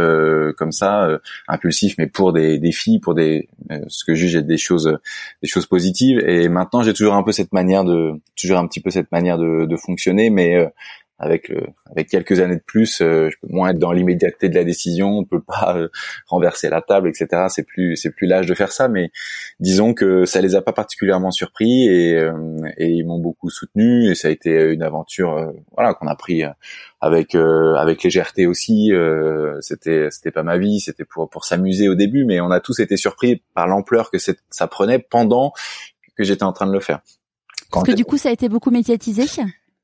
comme 0.57 0.71
ça, 0.71 1.19
impulsif 1.47 1.95
mais 1.97 2.07
pour 2.07 2.33
des 2.33 2.59
défis, 2.59 2.99
pour 2.99 3.15
des 3.15 3.49
ce 3.87 4.03
que 4.05 4.15
juge 4.15 4.35
être 4.35 4.47
des 4.47 4.57
choses 4.57 4.97
des 5.41 5.47
choses 5.47 5.65
positives. 5.65 6.19
Et 6.19 6.49
maintenant 6.49 6.83
j'ai 6.83 6.93
toujours 6.93 7.15
un 7.15 7.23
peu 7.23 7.31
cette 7.31 7.53
manière 7.53 7.83
de 7.83 8.13
toujours 8.39 8.57
un 8.57 8.67
petit 8.67 8.81
peu 8.81 8.89
cette 8.89 9.11
manière 9.11 9.37
de, 9.37 9.65
de 9.65 9.75
fonctionner, 9.75 10.29
mais 10.29 10.71
avec 11.21 11.51
avec 11.85 12.09
quelques 12.09 12.39
années 12.39 12.55
de 12.55 12.63
plus, 12.65 13.01
euh, 13.01 13.29
je 13.29 13.37
peux 13.39 13.53
moins 13.53 13.69
être 13.69 13.77
dans 13.77 13.91
l'immédiateté 13.91 14.49
de 14.49 14.55
la 14.55 14.63
décision, 14.63 15.09
on 15.19 15.23
peut 15.23 15.41
pas 15.41 15.77
euh, 15.77 15.87
renverser 16.27 16.69
la 16.69 16.81
table, 16.81 17.07
etc. 17.07 17.43
C'est 17.49 17.63
plus 17.63 17.95
c'est 17.95 18.09
plus 18.09 18.25
l'âge 18.25 18.47
de 18.47 18.55
faire 18.55 18.71
ça, 18.71 18.87
mais 18.87 19.11
disons 19.59 19.93
que 19.93 20.25
ça 20.25 20.41
les 20.41 20.55
a 20.55 20.61
pas 20.61 20.73
particulièrement 20.73 21.29
surpris 21.29 21.87
et, 21.87 22.15
euh, 22.15 22.33
et 22.77 22.87
ils 22.87 23.05
m'ont 23.05 23.19
beaucoup 23.19 23.51
soutenu 23.51 24.09
et 24.09 24.15
ça 24.15 24.29
a 24.29 24.31
été 24.31 24.71
une 24.71 24.81
aventure 24.81 25.53
voilà 25.75 25.93
qu'on 25.93 26.07
a 26.07 26.15
pris 26.15 26.43
avec 27.01 27.35
avec 27.35 28.03
légèreté 28.03 28.47
aussi. 28.47 28.91
c'était 29.59 30.07
c'était 30.09 30.31
pas 30.31 30.43
ma 30.43 30.57
vie, 30.57 30.79
c'était 30.79 31.05
pour 31.05 31.29
pour 31.29 31.45
s'amuser 31.45 31.87
au 31.87 31.95
début, 31.95 32.25
mais 32.25 32.41
on 32.41 32.49
a 32.49 32.59
tous 32.59 32.79
été 32.79 32.97
surpris 32.97 33.43
par 33.53 33.67
l'ampleur 33.67 34.09
que 34.09 34.17
ça 34.17 34.67
prenait 34.67 34.97
pendant 34.97 35.53
que 36.17 36.23
j'étais 36.23 36.43
en 36.43 36.53
train 36.53 36.67
de 36.67 36.73
le 36.73 36.79
faire. 36.79 37.01
Parce 37.71 37.85
que 37.85 37.93
du 37.93 38.05
coup, 38.05 38.17
ça 38.17 38.29
a 38.29 38.31
été 38.31 38.49
beaucoup 38.49 38.71
médiatisé? 38.71 39.23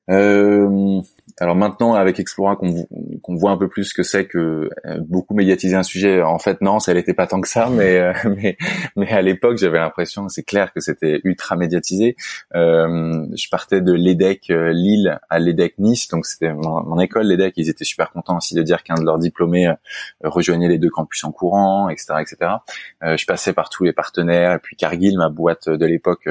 Euh, 0.09 1.01
alors 1.39 1.55
maintenant, 1.55 1.93
avec 1.93 2.19
Explora, 2.19 2.55
qu'on 2.55 3.35
voit 3.35 3.51
un 3.51 3.57
peu 3.57 3.67
plus 3.67 3.85
ce 3.85 3.93
que 3.93 4.01
c'est 4.01 4.25
que 4.25 4.69
euh, 4.85 4.99
beaucoup 5.01 5.35
médiatiser 5.35 5.75
un 5.75 5.83
sujet. 5.83 6.23
En 6.23 6.39
fait, 6.39 6.61
non, 6.61 6.79
ça 6.79 6.95
n'était 6.95 7.13
pas 7.13 7.27
tant 7.27 7.41
que 7.41 7.47
ça, 7.47 7.69
mais 7.69 7.97
euh, 7.97 8.13
mais, 8.35 8.57
mais 8.95 9.09
à 9.11 9.21
l'époque, 9.21 9.57
j'avais 9.57 9.77
l'impression, 9.77 10.29
c'est 10.29 10.43
clair 10.43 10.73
que 10.73 10.79
c'était 10.79 11.21
ultra 11.23 11.55
médiatisé. 11.55 12.15
Euh, 12.55 13.27
je 13.35 13.49
partais 13.49 13.81
de 13.81 13.93
l'EDEC 13.93 14.49
euh, 14.49 14.71
Lille 14.73 15.19
à 15.29 15.37
l'EDEC 15.37 15.75
Nice, 15.77 16.07
donc 16.07 16.25
c'était 16.25 16.53
mon, 16.53 16.99
école 16.99 17.27
l'EDEC. 17.27 17.53
Ils 17.57 17.69
étaient 17.69 17.85
super 17.85 18.11
contents 18.11 18.37
aussi 18.37 18.55
de 18.55 18.63
dire 18.63 18.81
qu'un 18.81 18.95
de 18.95 19.05
leurs 19.05 19.19
diplômés 19.19 19.71
rejoignait 20.23 20.67
les 20.67 20.79
deux 20.79 20.89
campus 20.89 21.23
en 21.23 21.31
courant, 21.31 21.89
etc., 21.89 22.15
etc. 22.21 22.51
je 23.01 23.25
passais 23.25 23.53
par 23.53 23.69
tous 23.69 23.83
les 23.83 23.93
partenaires, 23.93 24.53
et 24.53 24.59
puis 24.59 24.75
Cargill, 24.75 25.17
ma 25.17 25.29
boîte 25.29 25.69
de 25.69 25.85
l'époque, 25.85 26.27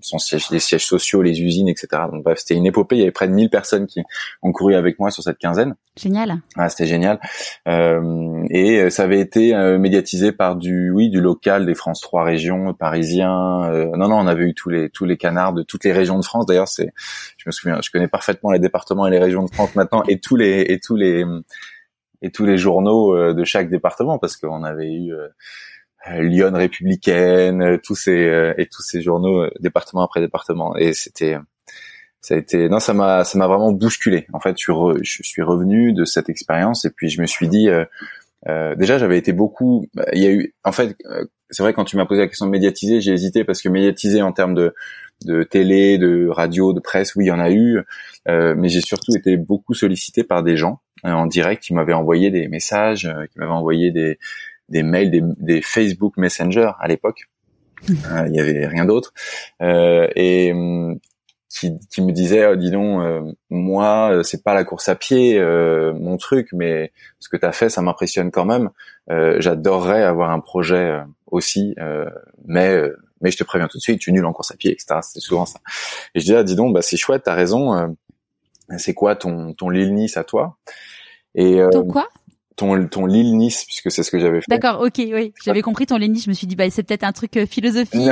son 0.00 0.18
siège, 0.18 0.50
les 0.50 0.58
sièges 0.58 0.84
sociaux, 0.84 1.22
les 1.22 1.40
usines, 1.40 1.68
etc. 1.68 2.02
Donc 2.12 2.24
bref, 2.24 2.40
c'était 2.40 2.54
une 2.54 2.66
épopée. 2.66 2.96
Il 2.96 2.98
y 2.98 3.02
avait 3.02 3.10
près 3.10 3.28
de 3.28 3.32
1000 3.32 3.48
personnes 3.48 3.86
qui 3.86 4.02
ont 4.42 4.52
couru 4.52 4.74
avec 4.74 4.98
moi 4.98 5.10
sur 5.10 5.22
cette 5.22 5.38
quinzaine. 5.38 5.74
Génial. 5.96 6.36
Ah, 6.56 6.68
c'était 6.68 6.86
génial. 6.86 7.20
Euh, 7.68 8.44
et 8.50 8.80
euh, 8.80 8.90
ça 8.90 9.04
avait 9.04 9.20
été 9.20 9.54
euh, 9.54 9.78
médiatisé 9.78 10.32
par 10.32 10.56
du, 10.56 10.90
oui, 10.90 11.10
du 11.10 11.20
local 11.20 11.64
des 11.64 11.74
France 11.74 12.00
3 12.00 12.24
régions 12.24 12.74
parisiens. 12.74 13.64
Euh, 13.70 13.86
non, 13.96 14.08
non, 14.08 14.16
on 14.16 14.26
avait 14.26 14.44
eu 14.44 14.54
tous 14.54 14.68
les 14.68 14.90
tous 14.90 15.04
les 15.04 15.16
canards 15.16 15.52
de 15.52 15.62
toutes 15.62 15.84
les 15.84 15.92
régions 15.92 16.18
de 16.18 16.24
France. 16.24 16.46
D'ailleurs, 16.46 16.68
c'est, 16.68 16.92
je 17.36 17.44
me 17.46 17.52
souviens, 17.52 17.78
je 17.82 17.90
connais 17.90 18.08
parfaitement 18.08 18.50
les 18.50 18.58
départements 18.58 19.06
et 19.06 19.10
les 19.10 19.20
régions 19.20 19.44
de 19.44 19.50
France 19.50 19.74
maintenant 19.76 20.02
et 20.08 20.18
tous 20.18 20.36
les 20.36 20.62
et 20.68 20.80
tous 20.80 20.96
les 20.96 21.24
et 22.20 22.30
tous 22.30 22.44
les 22.44 22.56
journaux 22.56 23.34
de 23.34 23.44
chaque 23.44 23.68
département 23.68 24.18
parce 24.18 24.36
qu'on 24.36 24.62
avait 24.64 24.92
eu 24.92 25.12
Lyon 26.20 26.52
républicaine, 26.54 27.78
tous 27.82 27.96
ces 27.96 28.54
et 28.58 28.66
tous 28.66 28.82
ces 28.82 29.02
journaux 29.02 29.48
département 29.60 30.02
après 30.02 30.20
département 30.20 30.76
et 30.76 30.92
c'était 30.94 31.36
ça 32.22 32.34
a 32.34 32.38
été 32.38 32.68
non 32.68 32.78
ça 32.78 32.94
m'a 32.94 33.24
ça 33.24 33.36
m'a 33.36 33.48
vraiment 33.48 33.72
bousculé. 33.72 34.26
En 34.32 34.40
fait 34.40 34.56
je 34.56 34.62
suis, 35.02 35.22
je 35.22 35.28
suis 35.28 35.42
revenu 35.42 35.92
de 35.92 36.04
cette 36.04 36.28
expérience 36.28 36.84
et 36.84 36.90
puis 36.90 37.08
je 37.08 37.20
me 37.20 37.26
suis 37.26 37.48
dit 37.48 37.68
euh, 37.68 37.84
euh, 38.48 38.76
déjà 38.76 38.96
j'avais 38.96 39.18
été 39.18 39.32
beaucoup 39.32 39.86
il 40.12 40.22
y 40.22 40.26
a 40.26 40.30
eu 40.30 40.54
en 40.64 40.72
fait 40.72 40.96
euh, 41.06 41.24
c'est 41.50 41.64
vrai 41.64 41.74
quand 41.74 41.84
tu 41.84 41.96
m'as 41.96 42.06
posé 42.06 42.20
la 42.20 42.28
question 42.28 42.46
de 42.46 42.50
médiatiser 42.52 43.00
j'ai 43.00 43.12
hésité 43.12 43.44
parce 43.44 43.60
que 43.60 43.68
médiatiser 43.68 44.22
en 44.22 44.32
termes 44.32 44.54
de 44.54 44.72
de 45.24 45.42
télé 45.42 45.98
de 45.98 46.28
radio 46.28 46.72
de 46.72 46.80
presse 46.80 47.16
oui 47.16 47.24
il 47.24 47.28
y 47.28 47.32
en 47.32 47.40
a 47.40 47.50
eu 47.50 47.80
euh, 48.28 48.54
mais 48.56 48.68
j'ai 48.68 48.80
surtout 48.80 49.16
été 49.16 49.36
beaucoup 49.36 49.74
sollicité 49.74 50.22
par 50.22 50.44
des 50.44 50.56
gens 50.56 50.80
euh, 51.04 51.10
en 51.10 51.26
direct 51.26 51.62
qui 51.62 51.74
m'avaient 51.74 51.92
envoyé 51.92 52.30
des 52.30 52.46
messages 52.46 53.12
qui 53.32 53.38
m'avaient 53.40 53.50
envoyé 53.50 53.90
des 53.90 54.18
des 54.68 54.84
mails 54.84 55.10
des, 55.10 55.22
des 55.38 55.60
Facebook 55.60 56.16
Messenger 56.16 56.70
à 56.78 56.86
l'époque. 56.88 57.24
Mmh. 57.88 57.94
il 58.28 58.34
y 58.36 58.40
avait 58.40 58.66
rien 58.66 58.84
d'autre. 58.84 59.12
Et 59.60 60.52
hum, 60.52 60.98
qui, 61.52 61.78
qui 61.90 62.02
me 62.02 62.12
disait 62.12 62.46
oh, 62.46 62.56
dis 62.56 62.70
donc 62.70 63.02
euh, 63.02 63.32
moi 63.50 64.22
c'est 64.24 64.42
pas 64.42 64.54
la 64.54 64.64
course 64.64 64.88
à 64.88 64.94
pied 64.94 65.40
mon 65.40 66.16
truc 66.16 66.48
mais 66.52 66.92
ce 67.20 67.28
que 67.28 67.36
tu 67.36 67.44
as 67.44 67.52
fait 67.52 67.68
ça 67.68 67.82
m'impressionne 67.82 68.30
quand 68.30 68.44
même. 68.44 68.70
J'adorerais 69.08 70.02
avoir 70.02 70.30
un 70.30 70.40
projet 70.40 71.00
aussi 71.26 71.74
mais 72.46 72.82
mais 73.20 73.30
je 73.30 73.36
te 73.36 73.44
préviens 73.44 73.68
tout 73.68 73.78
de 73.78 73.82
suite 73.82 74.00
tu 74.00 74.10
es 74.10 74.12
nul 74.12 74.24
en 74.24 74.32
course 74.32 74.52
à 74.52 74.56
pied 74.56 74.72
etc 74.72 75.00
c'est 75.02 75.20
souvent 75.20 75.46
ça. 75.46 75.60
Et 76.14 76.20
je 76.20 76.24
dis 76.24 76.34
ah 76.34 76.42
dis 76.42 76.56
donc 76.56 76.74
bah 76.74 76.82
c'est 76.82 76.96
chouette 76.96 77.22
t'as 77.24 77.34
raison 77.34 77.94
c'est 78.78 78.94
quoi 78.94 79.16
ton 79.16 79.52
ton 79.52 79.68
Lille 79.68 79.94
Nice 79.94 80.16
à 80.16 80.24
toi? 80.24 80.56
Et 81.34 81.60
ton 81.70 81.86
quoi? 81.86 82.08
Ton 82.62 82.86
ton 82.86 83.06
Lille 83.06 83.36
Nice 83.36 83.64
puisque 83.64 83.90
c'est 83.90 84.02
ce 84.02 84.10
que 84.10 84.18
j'avais 84.18 84.40
fait. 84.40 84.46
D'accord, 84.48 84.80
ok, 84.80 84.98
oui, 84.98 85.34
j'avais 85.44 85.62
compris 85.62 85.86
ton 85.86 85.96
Lille 85.96 86.12
Nice. 86.12 86.24
Je 86.24 86.30
me 86.30 86.34
suis 86.34 86.46
dit 86.46 86.56
bah 86.56 86.70
c'est 86.70 86.82
peut-être 86.82 87.04
un 87.04 87.12
truc 87.12 87.36
euh, 87.36 87.46
philosophique. 87.52 88.08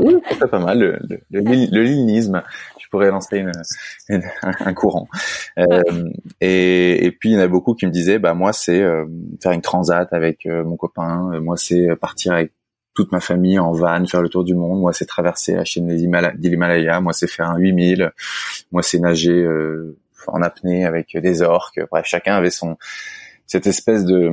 oui, 0.00 0.16
c'est 0.38 0.50
pas 0.50 0.58
mal 0.58 0.78
le 0.78 0.98
le, 1.30 1.40
le, 1.40 1.82
Lille, 1.82 2.42
Je 2.78 2.88
pourrais 2.90 3.10
lancer 3.10 3.38
une, 3.38 3.52
un, 4.42 4.74
courant. 4.74 5.08
Euh, 5.58 5.82
et, 6.40 7.06
et 7.06 7.12
puis 7.12 7.30
il 7.30 7.32
y 7.34 7.36
en 7.36 7.40
a 7.40 7.48
beaucoup 7.48 7.74
qui 7.74 7.86
me 7.86 7.90
disaient 7.90 8.18
bah 8.18 8.34
moi 8.34 8.52
c'est 8.52 8.80
euh, 8.80 9.04
faire 9.42 9.52
une 9.52 9.62
transat 9.62 10.12
avec 10.12 10.46
euh, 10.46 10.64
mon 10.64 10.76
copain. 10.76 11.40
Moi 11.40 11.56
c'est 11.56 11.88
partir 11.96 12.34
avec 12.34 12.52
toute 12.94 13.12
ma 13.12 13.20
famille 13.20 13.58
en 13.58 13.72
van, 13.72 14.04
faire 14.06 14.22
le 14.22 14.28
tour 14.28 14.44
du 14.44 14.54
monde. 14.54 14.80
Moi 14.80 14.92
c'est 14.92 15.06
traverser 15.06 15.54
la 15.54 15.64
chaîne 15.64 15.88
des 15.88 16.02
Himalayas. 16.02 17.00
Moi 17.00 17.12
c'est 17.12 17.28
faire 17.28 17.50
un 17.50 17.58
8000. 17.58 18.12
Moi 18.70 18.82
c'est 18.82 19.00
nager 19.00 19.46
en 20.26 20.42
apnée 20.42 20.84
avec 20.84 21.16
des 21.16 21.42
orques. 21.42 21.80
Bref, 21.90 22.06
chacun 22.06 22.34
avait 22.34 22.50
son 22.50 22.76
cette 23.48 23.66
espèce 23.66 24.04
de 24.04 24.30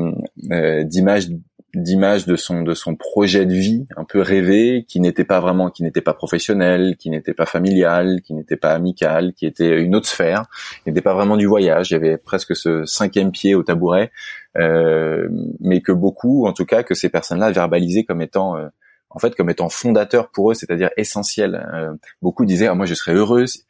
euh, 0.51 0.83
d'image 0.83 1.29
d'image 1.73 2.25
de 2.25 2.35
son 2.35 2.61
de 2.61 2.73
son 2.73 2.95
projet 2.95 3.45
de 3.45 3.53
vie 3.53 3.85
un 3.97 4.05
peu 4.05 4.21
rêvé 4.21 4.85
qui 4.87 4.99
n'était 4.99 5.25
pas 5.25 5.39
vraiment 5.39 5.69
qui 5.69 5.83
n'était 5.83 6.01
pas 6.01 6.13
professionnel 6.13 6.95
qui 6.97 7.09
n'était 7.09 7.33
pas 7.33 7.45
familial 7.45 8.21
qui 8.21 8.33
n'était 8.33 8.55
pas 8.55 8.73
amical 8.73 9.33
qui 9.33 9.45
était 9.45 9.81
une 9.81 9.95
autre 9.95 10.07
sphère 10.07 10.43
n'était 10.85 11.01
pas 11.01 11.13
vraiment 11.13 11.37
du 11.37 11.47
voyage. 11.47 11.91
Il 11.91 11.93
y 11.93 11.97
avait 11.97 12.17
presque 12.17 12.55
ce 12.55 12.85
cinquième 12.85 13.31
pied 13.31 13.55
au 13.55 13.63
tabouret 13.63 14.11
euh, 14.57 15.27
mais 15.59 15.81
que 15.81 15.91
beaucoup 15.91 16.45
en 16.45 16.53
tout 16.53 16.65
cas 16.65 16.83
que 16.83 16.93
ces 16.93 17.09
personnes-là 17.09 17.51
verbalisaient 17.51 18.03
comme 18.03 18.21
étant 18.21 18.57
euh, 18.57 18.67
en 19.09 19.19
fait 19.19 19.35
comme 19.35 19.49
étant 19.49 19.69
fondateur 19.69 20.31
pour 20.31 20.51
eux 20.51 20.53
c'est-à-dire 20.53 20.91
essentiel 20.97 21.67
euh, 21.73 21.93
beaucoup 22.21 22.45
disaient 22.45 22.67
ah, 22.67 22.75
moi 22.75 22.85
je 22.85 22.93
serais 22.93 23.13
heureuse 23.13 23.65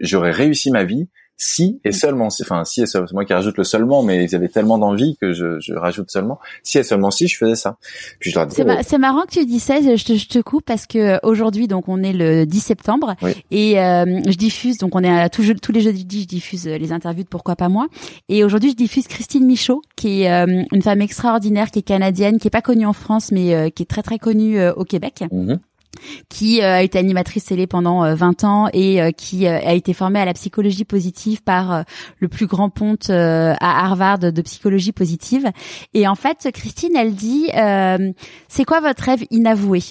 j'aurais 0.00 0.32
réussi 0.32 0.70
ma 0.70 0.84
vie 0.84 1.08
si 1.38 1.80
et 1.84 1.92
seulement 1.92 2.30
si, 2.30 2.42
enfin 2.42 2.64
si 2.64 2.82
et 2.82 2.86
seulement, 2.86 3.06
c'est 3.06 3.14
moi 3.14 3.24
qui 3.24 3.32
rajoute 3.32 3.56
le 3.56 3.64
seulement, 3.64 4.02
mais 4.02 4.24
ils 4.24 4.34
avaient 4.34 4.48
tellement 4.48 4.76
d'envie 4.76 5.16
que 5.20 5.32
je, 5.32 5.60
je, 5.60 5.72
rajoute 5.72 6.10
seulement, 6.10 6.40
si 6.64 6.78
et 6.78 6.82
seulement 6.82 7.12
si 7.12 7.28
je 7.28 7.38
faisais 7.38 7.54
ça. 7.54 7.76
Puis 8.18 8.30
je 8.32 8.40
c'est, 8.82 8.98
marrant 8.98 9.22
que 9.22 9.30
tu 9.30 9.46
dis 9.46 9.60
ça, 9.60 9.80
je 9.80 10.04
te, 10.04 10.14
je 10.14 10.26
te 10.26 10.40
coupe 10.40 10.64
parce 10.64 10.86
que 10.86 11.24
aujourd'hui 11.24 11.68
donc 11.68 11.88
on 11.88 12.02
est 12.02 12.12
le 12.12 12.44
10 12.44 12.60
septembre 12.60 13.14
et 13.52 13.80
euh, 13.80 14.20
je 14.26 14.36
diffuse 14.36 14.78
donc 14.78 14.96
on 14.96 15.04
est 15.04 15.20
à 15.20 15.28
tous, 15.28 15.54
tous 15.62 15.72
les 15.72 15.80
jeudis 15.80 16.22
je 16.22 16.26
diffuse 16.26 16.66
les 16.66 16.92
interviews 16.92 17.22
de 17.22 17.28
Pourquoi 17.28 17.54
pas 17.54 17.68
moi 17.68 17.86
et 18.28 18.42
aujourd'hui 18.42 18.70
je 18.70 18.76
diffuse 18.76 19.06
Christine 19.06 19.46
Michaud 19.46 19.82
qui 19.94 20.22
est 20.22 20.32
euh, 20.32 20.64
une 20.72 20.82
femme 20.82 21.00
extraordinaire 21.00 21.70
qui 21.70 21.78
est 21.78 21.82
canadienne, 21.82 22.38
qui 22.38 22.48
est 22.48 22.50
pas 22.50 22.62
connue 22.62 22.86
en 22.86 22.92
France 22.92 23.30
mais 23.30 23.54
euh, 23.54 23.70
qui 23.70 23.84
est 23.84 23.86
très 23.86 24.02
très 24.02 24.18
connue 24.18 24.60
au 24.70 24.84
Québec. 24.84 25.22
Mm-hmm 25.30 25.58
qui 26.28 26.62
euh, 26.62 26.76
a 26.76 26.82
été 26.82 26.98
animatrice 26.98 27.46
télé 27.46 27.66
pendant 27.66 28.14
20 28.14 28.44
euh, 28.44 28.46
ans 28.46 28.68
et 28.72 29.00
euh, 29.00 29.10
qui 29.10 29.46
a 29.46 29.72
été 29.72 29.92
formée 29.92 30.20
à 30.20 30.24
la 30.24 30.34
psychologie 30.34 30.84
positive 30.84 31.42
par 31.42 31.84
le 32.18 32.28
plus 32.28 32.46
grand 32.46 32.70
ponte 32.70 33.10
à 33.10 33.56
Harvard 33.60 34.18
de 34.18 34.42
psychologie 34.42 34.92
positive. 34.92 35.50
Et 35.94 36.06
en 36.06 36.14
fait, 36.14 36.48
Christine, 36.52 36.96
elle 36.96 37.14
dit, 37.14 37.48
c'est 38.48 38.64
quoi 38.64 38.80
votre 38.80 39.02
rêve 39.02 39.24
inavoué? 39.30 39.82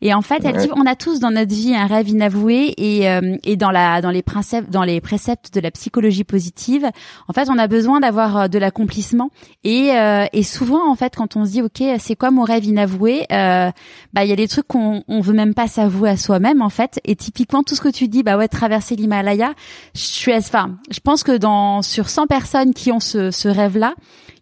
Et 0.00 0.14
en 0.14 0.22
fait, 0.22 0.44
elle 0.44 0.56
dit, 0.56 0.68
on 0.76 0.86
a 0.86 0.94
tous 0.94 1.20
dans 1.20 1.30
notre 1.30 1.54
vie 1.54 1.74
un 1.74 1.86
rêve 1.86 2.08
inavoué 2.08 2.74
et, 2.76 3.08
euh, 3.08 3.36
et 3.44 3.56
dans 3.56 3.70
la 3.70 4.00
dans 4.00 4.10
les 4.10 4.22
préceptes 4.22 4.70
dans 4.70 4.82
les 4.82 5.00
préceptes 5.00 5.52
de 5.54 5.60
la 5.60 5.70
psychologie 5.70 6.24
positive, 6.24 6.90
en 7.28 7.32
fait, 7.32 7.48
on 7.50 7.58
a 7.58 7.66
besoin 7.66 8.00
d'avoir 8.00 8.36
euh, 8.36 8.48
de 8.48 8.58
l'accomplissement 8.58 9.30
et 9.62 9.92
euh, 9.92 10.26
et 10.32 10.42
souvent 10.42 10.90
en 10.90 10.94
fait, 10.94 11.14
quand 11.16 11.36
on 11.36 11.44
se 11.44 11.50
dit 11.52 11.62
ok, 11.62 11.82
c'est 11.98 12.16
quoi 12.16 12.30
mon 12.30 12.42
rêve 12.42 12.64
inavoué, 12.64 13.26
bah 13.30 14.24
il 14.24 14.28
y 14.28 14.32
a 14.32 14.36
des 14.36 14.48
trucs 14.48 14.66
qu'on 14.66 15.02
on 15.08 15.20
veut 15.20 15.32
même 15.32 15.54
pas 15.54 15.66
s'avouer 15.66 16.10
à 16.10 16.16
soi-même 16.16 16.62
en 16.62 16.70
fait. 16.70 17.00
Et 17.04 17.16
typiquement 17.16 17.62
tout 17.62 17.74
ce 17.74 17.80
que 17.80 17.88
tu 17.88 18.08
dis, 18.08 18.22
bah 18.22 18.36
ouais, 18.36 18.48
traverser 18.48 18.96
l'Himalaya, 18.96 19.54
je 19.94 20.00
suis 20.00 20.34
enfin, 20.34 20.76
je 20.90 21.00
pense 21.00 21.22
que 21.22 21.36
dans 21.36 21.82
sur 21.82 22.08
100 22.08 22.26
personnes 22.26 22.74
qui 22.74 22.92
ont 22.92 23.00
ce, 23.00 23.30
ce 23.30 23.48
rêve-là, 23.48 23.94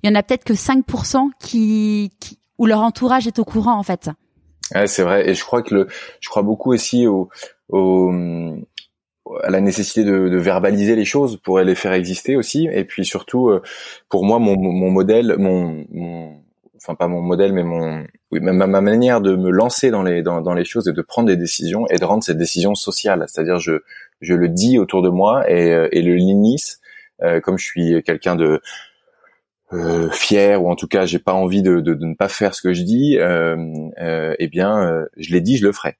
il 0.03 0.11
y 0.11 0.13
en 0.13 0.17
a 0.17 0.23
peut-être 0.23 0.45
que 0.45 0.55
5% 0.55 1.31
qui, 1.39 2.11
qui 2.21 2.39
où 2.59 2.67
leur 2.67 2.81
entourage 2.81 3.27
est 3.27 3.39
au 3.39 3.45
courant 3.45 3.79
en 3.79 3.83
fait. 3.83 4.11
Ouais, 4.75 4.87
c'est 4.87 5.03
vrai. 5.03 5.29
Et 5.29 5.35
je 5.35 5.45
crois 5.45 5.63
que 5.63 5.75
le, 5.75 5.87
je 6.21 6.29
crois 6.29 6.43
beaucoup 6.43 6.73
aussi 6.73 7.07
au, 7.07 7.29
au 7.69 8.13
à 9.43 9.51
la 9.51 9.61
nécessité 9.61 10.05
de, 10.05 10.29
de, 10.29 10.37
verbaliser 10.37 10.97
les 10.97 11.05
choses 11.05 11.39
pour 11.43 11.59
les 11.61 11.75
faire 11.75 11.93
exister 11.93 12.37
aussi. 12.37 12.69
Et 12.73 12.85
puis 12.85 13.05
surtout, 13.05 13.49
euh, 13.51 13.63
pour 14.09 14.25
moi, 14.25 14.39
mon, 14.39 14.57
mon 14.59 14.91
modèle, 14.91 15.37
mon, 15.39 15.85
mon, 15.91 16.43
enfin 16.77 16.95
pas 16.95 17.09
mon 17.09 17.23
modèle, 17.23 17.53
mais 17.53 17.63
mon, 17.63 18.05
oui, 18.31 18.41
ma, 18.41 18.53
ma, 18.53 18.81
manière 18.81 19.21
de 19.21 19.37
me 19.37 19.51
lancer 19.51 19.91
dans 19.91 20.03
les 20.03 20.23
dans, 20.23 20.41
dans, 20.41 20.55
les 20.55 20.65
choses 20.65 20.89
et 20.89 20.93
de 20.93 21.03
prendre 21.03 21.29
des 21.29 21.37
décisions 21.37 21.87
et 21.89 21.97
de 21.97 22.05
rendre 22.05 22.25
ces 22.25 22.35
décisions 22.35 22.75
sociales. 22.75 23.25
C'est-à-dire, 23.29 23.59
je 23.59 23.83
je 24.21 24.35
le 24.35 24.49
dis 24.49 24.79
autour 24.79 25.03
de 25.03 25.09
moi 25.09 25.49
et, 25.51 25.73
euh, 25.73 25.89
et 25.93 26.03
le 26.03 26.15
linis, 26.15 26.77
euh, 27.23 27.41
comme 27.41 27.59
je 27.59 27.65
suis 27.65 28.03
quelqu'un 28.03 28.37
de 28.37 28.61
euh, 29.73 30.11
fier 30.11 30.63
ou 30.63 30.71
en 30.71 30.77
tout 30.77 30.89
cas 30.89 31.07
j'ai 31.07 31.19
pas 31.19 31.33
envie 31.33 31.63
de, 31.63 31.81
de, 31.81 31.95
ne 31.95 32.15
pas 32.15 32.29
faire 32.29 32.55
ce 32.55 32.63
que 32.63 32.73
je 32.73 32.83
dis, 32.83 33.19
euh, 33.19 33.57
euh, 34.01 34.35
eh 34.39 34.49
bien 34.49 34.79
euh, 34.79 35.07
je 35.17 35.33
l'ai 35.33 35.41
dit, 35.41 35.57
je 35.57 35.67
le 35.67 35.73
ferai. 35.73 35.97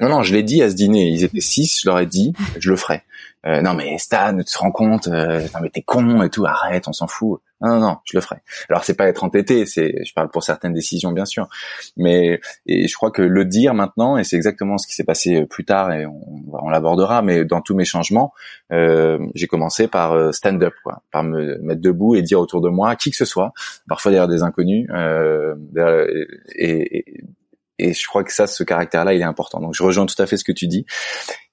Non, 0.00 0.08
non, 0.08 0.22
je 0.22 0.32
l'ai 0.32 0.42
dit 0.42 0.62
à 0.62 0.70
ce 0.70 0.74
dîner. 0.74 1.08
Ils 1.08 1.24
étaient 1.24 1.40
six, 1.40 1.80
je 1.82 1.88
leur 1.88 1.98
ai 1.98 2.06
dit, 2.06 2.32
je 2.58 2.70
le 2.70 2.76
ferai. 2.76 3.02
Euh, 3.44 3.60
non, 3.60 3.74
mais 3.74 3.98
Stan, 3.98 4.36
tu 4.38 4.44
te 4.44 4.58
rends 4.58 4.70
compte 4.70 5.08
euh, 5.08 5.40
Non, 5.54 5.60
mais 5.60 5.70
t'es 5.70 5.82
con 5.82 6.22
et 6.22 6.30
tout. 6.30 6.46
Arrête, 6.46 6.86
on 6.86 6.92
s'en 6.92 7.08
fout. 7.08 7.40
Non, 7.60 7.74
non, 7.74 7.80
non, 7.80 7.96
je 8.04 8.16
le 8.16 8.20
ferai. 8.20 8.36
Alors, 8.68 8.84
c'est 8.84 8.94
pas 8.94 9.06
être 9.06 9.22
entêté. 9.22 9.66
C'est, 9.66 10.04
je 10.04 10.12
parle 10.14 10.28
pour 10.30 10.42
certaines 10.42 10.72
décisions, 10.72 11.12
bien 11.12 11.24
sûr. 11.24 11.48
Mais 11.96 12.40
et 12.66 12.88
je 12.88 12.94
crois 12.94 13.10
que 13.10 13.22
le 13.22 13.44
dire 13.44 13.74
maintenant, 13.74 14.16
et 14.16 14.24
c'est 14.24 14.36
exactement 14.36 14.78
ce 14.78 14.86
qui 14.86 14.94
s'est 14.94 15.04
passé 15.04 15.42
euh, 15.42 15.46
plus 15.46 15.64
tard, 15.64 15.92
et 15.92 16.06
on, 16.06 16.20
on 16.52 16.68
l'abordera. 16.70 17.22
Mais 17.22 17.44
dans 17.44 17.60
tous 17.60 17.74
mes 17.74 17.84
changements, 17.84 18.32
euh, 18.72 19.18
j'ai 19.34 19.46
commencé 19.46 19.86
par 19.88 20.12
euh, 20.12 20.32
stand 20.32 20.62
up, 20.62 20.74
quoi, 20.82 21.02
par 21.12 21.22
me 21.22 21.58
mettre 21.58 21.80
debout 21.80 22.16
et 22.16 22.22
dire 22.22 22.40
autour 22.40 22.60
de 22.60 22.68
moi, 22.68 22.96
qui 22.96 23.10
que 23.10 23.16
ce 23.16 23.24
soit, 23.24 23.52
parfois 23.88 24.10
derrière 24.10 24.28
des 24.28 24.42
inconnus, 24.42 24.88
euh, 24.90 25.54
et, 26.56 26.98
et 26.98 27.24
et 27.82 27.94
je 27.94 28.06
crois 28.06 28.24
que 28.24 28.32
ça, 28.32 28.46
ce 28.46 28.62
caractère-là, 28.64 29.14
il 29.14 29.20
est 29.20 29.24
important. 29.24 29.60
Donc, 29.60 29.74
je 29.74 29.82
rejoins 29.82 30.06
tout 30.06 30.20
à 30.20 30.26
fait 30.26 30.36
ce 30.36 30.44
que 30.44 30.52
tu 30.52 30.66
dis. 30.66 30.86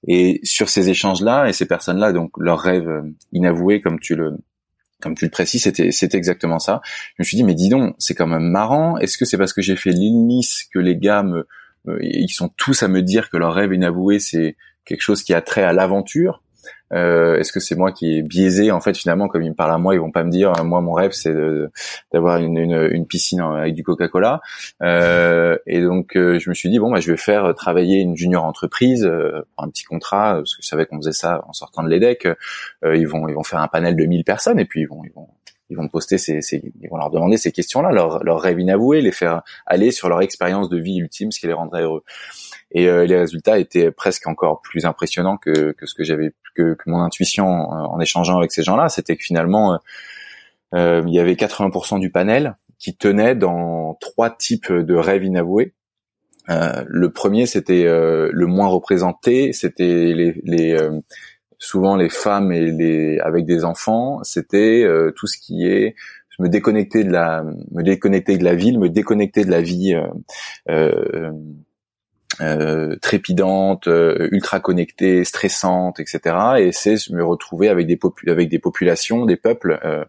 Et 0.08 0.40
sur 0.44 0.70
ces 0.70 0.90
échanges-là 0.90 1.48
et 1.48 1.54
ces 1.54 1.66
personnes-là, 1.66 2.12
donc 2.14 2.32
leur 2.38 2.60
rêve 2.60 2.88
euh, 2.88 3.02
inavoué, 3.32 3.82
comme 3.82 4.00
tu 4.00 4.16
le 4.16 4.38
comme 5.02 5.16
tu 5.16 5.24
le 5.24 5.32
précises, 5.32 5.64
c'était 5.64 5.92
c'était 5.92 6.18
exactement 6.18 6.60
ça. 6.60 6.82
Je 7.18 7.24
me 7.24 7.24
suis 7.24 7.38
dit, 7.38 7.44
mais 7.44 7.54
dis 7.54 7.70
donc, 7.70 7.96
c'est 8.00 8.16
quand 8.16 8.28
même 8.28 8.44
marrant. 8.44 8.98
Est-ce 8.98 9.18
que 9.18 9.26
c'est 9.26 9.38
parce 9.38 9.54
que 9.54 9.62
j'ai 9.62 9.78
fait 9.78 9.92
l'île 9.92 10.26
Nice 10.26 10.68
que 10.74 10.80
les 10.80 10.98
gars 10.98 11.24
me, 11.24 11.48
ils 12.02 12.30
sont 12.30 12.50
tous 12.50 12.84
à 12.84 12.90
me 12.90 13.02
dire 13.02 13.30
que 13.30 13.38
leur 13.38 13.54
rêve 13.54 13.74
inavoué, 13.74 14.20
c'est 14.20 14.58
quelque 14.86 15.02
chose 15.02 15.24
qui 15.24 15.34
a 15.34 15.42
trait 15.42 15.64
à 15.64 15.72
l'aventure 15.72 16.42
euh, 16.94 17.38
Est-ce 17.38 17.52
que 17.52 17.60
c'est 17.60 17.76
moi 17.76 17.92
qui 17.92 18.18
est 18.18 18.22
biaisé 18.22 18.72
en 18.72 18.82
fait 18.82 18.98
finalement 18.98 19.28
comme 19.28 19.44
ils 19.44 19.50
me 19.50 19.56
parlent 19.56 19.74
à 19.74 19.78
moi 19.78 19.94
ils 19.96 20.00
vont 20.00 20.12
pas 20.12 20.24
me 20.24 20.32
dire 20.32 20.52
moi 20.64 20.82
mon 20.82 20.94
rêve 20.94 21.12
c'est 21.12 21.34
d'avoir 22.12 22.38
une, 22.38 22.58
une, 22.58 22.90
une, 22.92 23.06
piscine 23.06 23.42
avec 23.42 23.74
du 23.74 23.84
Coca-Cola. 23.84 24.42
Euh, 24.82 25.58
et 25.66 25.82
donc 25.82 26.16
euh, 26.16 26.40
je 26.40 26.50
me 26.50 26.56
suis 26.56 26.70
dit 26.70 26.80
bon 26.80 26.92
bah 26.92 27.00
je 27.00 27.12
vais 27.12 27.18
faire 27.18 27.54
travailler 27.56 28.00
une 28.00 28.16
junior 28.16 28.44
entreprise 28.44 29.06
euh, 29.06 29.46
pour 29.56 29.66
un 29.66 29.70
petit 29.70 29.84
contrat 29.84 30.36
parce 30.36 30.56
que 30.56 30.64
je 30.64 30.68
savais 30.68 30.86
qu'on 30.86 30.98
faisait 30.98 31.12
ça 31.12 31.44
en 31.48 31.54
sortant 31.54 31.84
de 31.84 31.90
l'EDEC 31.90 32.26
euh, 32.26 32.96
ils 32.96 33.08
vont 33.08 33.28
ils 33.28 33.36
vont 33.36 33.44
faire 33.44 33.60
un 33.60 33.68
panel 33.68 33.96
de 33.96 34.06
1000 34.06 34.24
personnes 34.24 34.60
et 34.60 34.66
puis 34.66 34.82
ils 34.82 34.88
vont 34.88 35.04
ils 35.04 35.12
vont 35.12 35.28
ils 35.70 35.78
vont 35.78 35.88
poster 35.88 36.18
ces, 36.18 36.42
ces, 36.42 36.74
ils 36.82 36.90
vont 36.90 36.98
leur 36.98 37.12
demander 37.12 37.38
ces 37.38 37.52
questions-là, 37.52 37.92
leur, 37.92 38.24
leur 38.24 38.42
rêve 38.42 38.60
inavoué, 38.60 39.02
les 39.02 39.12
faire 39.12 39.44
aller 39.68 39.92
sur 39.92 40.10
leur 40.10 40.22
expérience 40.22 40.68
de 40.68 40.78
vie 40.78 40.98
ultime, 40.98 41.32
ce 41.32 41.40
qui 41.40 41.48
les 41.48 41.54
rendrait 41.54 41.84
heureux 41.84 42.04
et 42.72 42.88
euh, 42.88 43.06
les 43.06 43.18
résultats 43.18 43.58
étaient 43.58 43.92
presque 43.92 44.28
encore 44.28 44.62
plus 44.62 44.86
impressionnants 44.86 45.38
que, 45.38 45.72
que 45.72 45.86
ce 45.86 45.96
que 45.96 46.04
j'avais 46.04 46.34
que, 46.56 46.74
que, 46.74 46.90
mon 46.90 47.02
intuition 47.02 47.48
en, 47.48 48.00
échangeant 48.00 48.38
avec 48.38 48.52
ces 48.52 48.64
gens-là. 48.64 48.90
C'était 48.90 49.16
que 49.16 49.24
finalement 49.24 49.74
euh, 49.74 49.78
euh, 50.76 51.04
il 51.08 51.14
y 51.14 51.20
avait 51.20 51.34
80% 51.34 52.00
du 52.00 52.12
panel 52.12 52.56
qui 52.78 52.96
tenait 52.96 53.36
dans 53.36 53.96
trois 54.00 54.30
types 54.30 54.72
de 54.72 54.96
rêves 54.96 55.24
inavoués. 55.24 55.74
Euh, 56.50 56.84
le 56.88 57.12
premier 57.12 57.46
c'était 57.46 57.86
le 57.86 58.46
moins 58.46 58.68
représenté. 58.68 59.52
C'était 59.54 60.14
les, 60.14 60.40
les 60.44 60.78
souvent 61.58 61.96
les 61.96 62.10
femmes 62.10 62.52
et 62.52 62.72
les 62.72 63.20
avec 63.20 63.46
des 63.46 63.66
enfants. 63.66 64.24
C'était 64.24 64.86
tout 65.16 65.28
ce 65.28 65.38
qui 65.40 65.66
est 65.68 65.96
me 66.38 66.48
déconnecter 66.48 67.04
de 67.04 67.12
la 67.12 67.44
me 67.72 67.82
déconnecter 67.84 68.38
de 68.38 68.46
la 68.46 68.56
ville 68.56 68.80
me 68.80 68.90
déconnecter 68.90 69.44
de 69.44 69.52
la 69.52 69.62
vie 69.62 69.94
euh, 72.42 72.96
trépidante, 73.02 73.88
euh, 73.88 74.30
ultra 74.32 74.60
connectée, 74.60 75.24
stressante, 75.24 76.00
etc. 76.00 76.36
Et 76.60 76.72
c'est 76.72 76.96
me 77.10 77.24
retrouver 77.24 77.70
avec 77.70 77.88
des 77.88 78.00
avec 78.28 78.50
des 78.50 78.60
populations, 78.60 79.26
des 79.26 79.38
peuples 79.38 79.80
euh, 79.84 80.04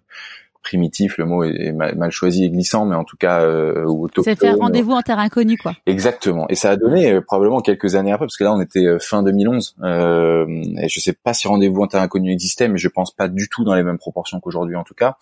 primitif, 0.63 1.17
le 1.19 1.25
mot 1.25 1.43
est, 1.45 1.73
mal, 1.73 2.11
choisi 2.11 2.45
et 2.45 2.51
glissant, 2.51 2.85
mais 2.85 2.95
en 2.95 3.05
tout 3.05 3.17
cas 3.17 3.43
euh, 3.43 3.87
C'est 4.23 4.39
faire 4.39 4.57
rendez-vous 4.59 4.93
en 4.93 5.03
terre 5.03 5.19
inconnue, 5.19 5.57
quoi. 5.57 5.75
Exactement. 5.87 6.47
Et 6.49 6.55
ça 6.55 6.71
a 6.71 6.77
donné 6.77 7.13
euh, 7.13 7.21
probablement 7.21 7.61
quelques 7.61 7.95
années 7.95 8.13
après, 8.13 8.27
parce 8.27 8.37
que 8.37 8.45
là 8.45 8.53
on 8.53 8.61
était 8.61 8.87
euh, 8.87 8.99
fin 8.99 9.23
2011. 9.23 9.77
Euh, 9.83 10.47
et 10.79 10.89
je 10.89 11.01
sais 11.01 11.13
pas 11.13 11.33
si 11.33 11.49
rendez-vous 11.49 11.83
en 11.83 11.87
terre 11.87 12.03
inconnue 12.03 12.33
existait, 12.33 12.69
mais 12.69 12.79
je 12.79 12.89
pense 12.89 13.15
pas 13.15 13.29
du 13.29 13.49
tout 13.49 13.65
dans 13.65 13.75
les 13.75 13.83
mêmes 13.83 13.99
proportions 13.99 14.41
qu'aujourd'hui 14.41 14.77
en 14.77 14.85
tout 14.85 14.95
cas. 14.95 15.17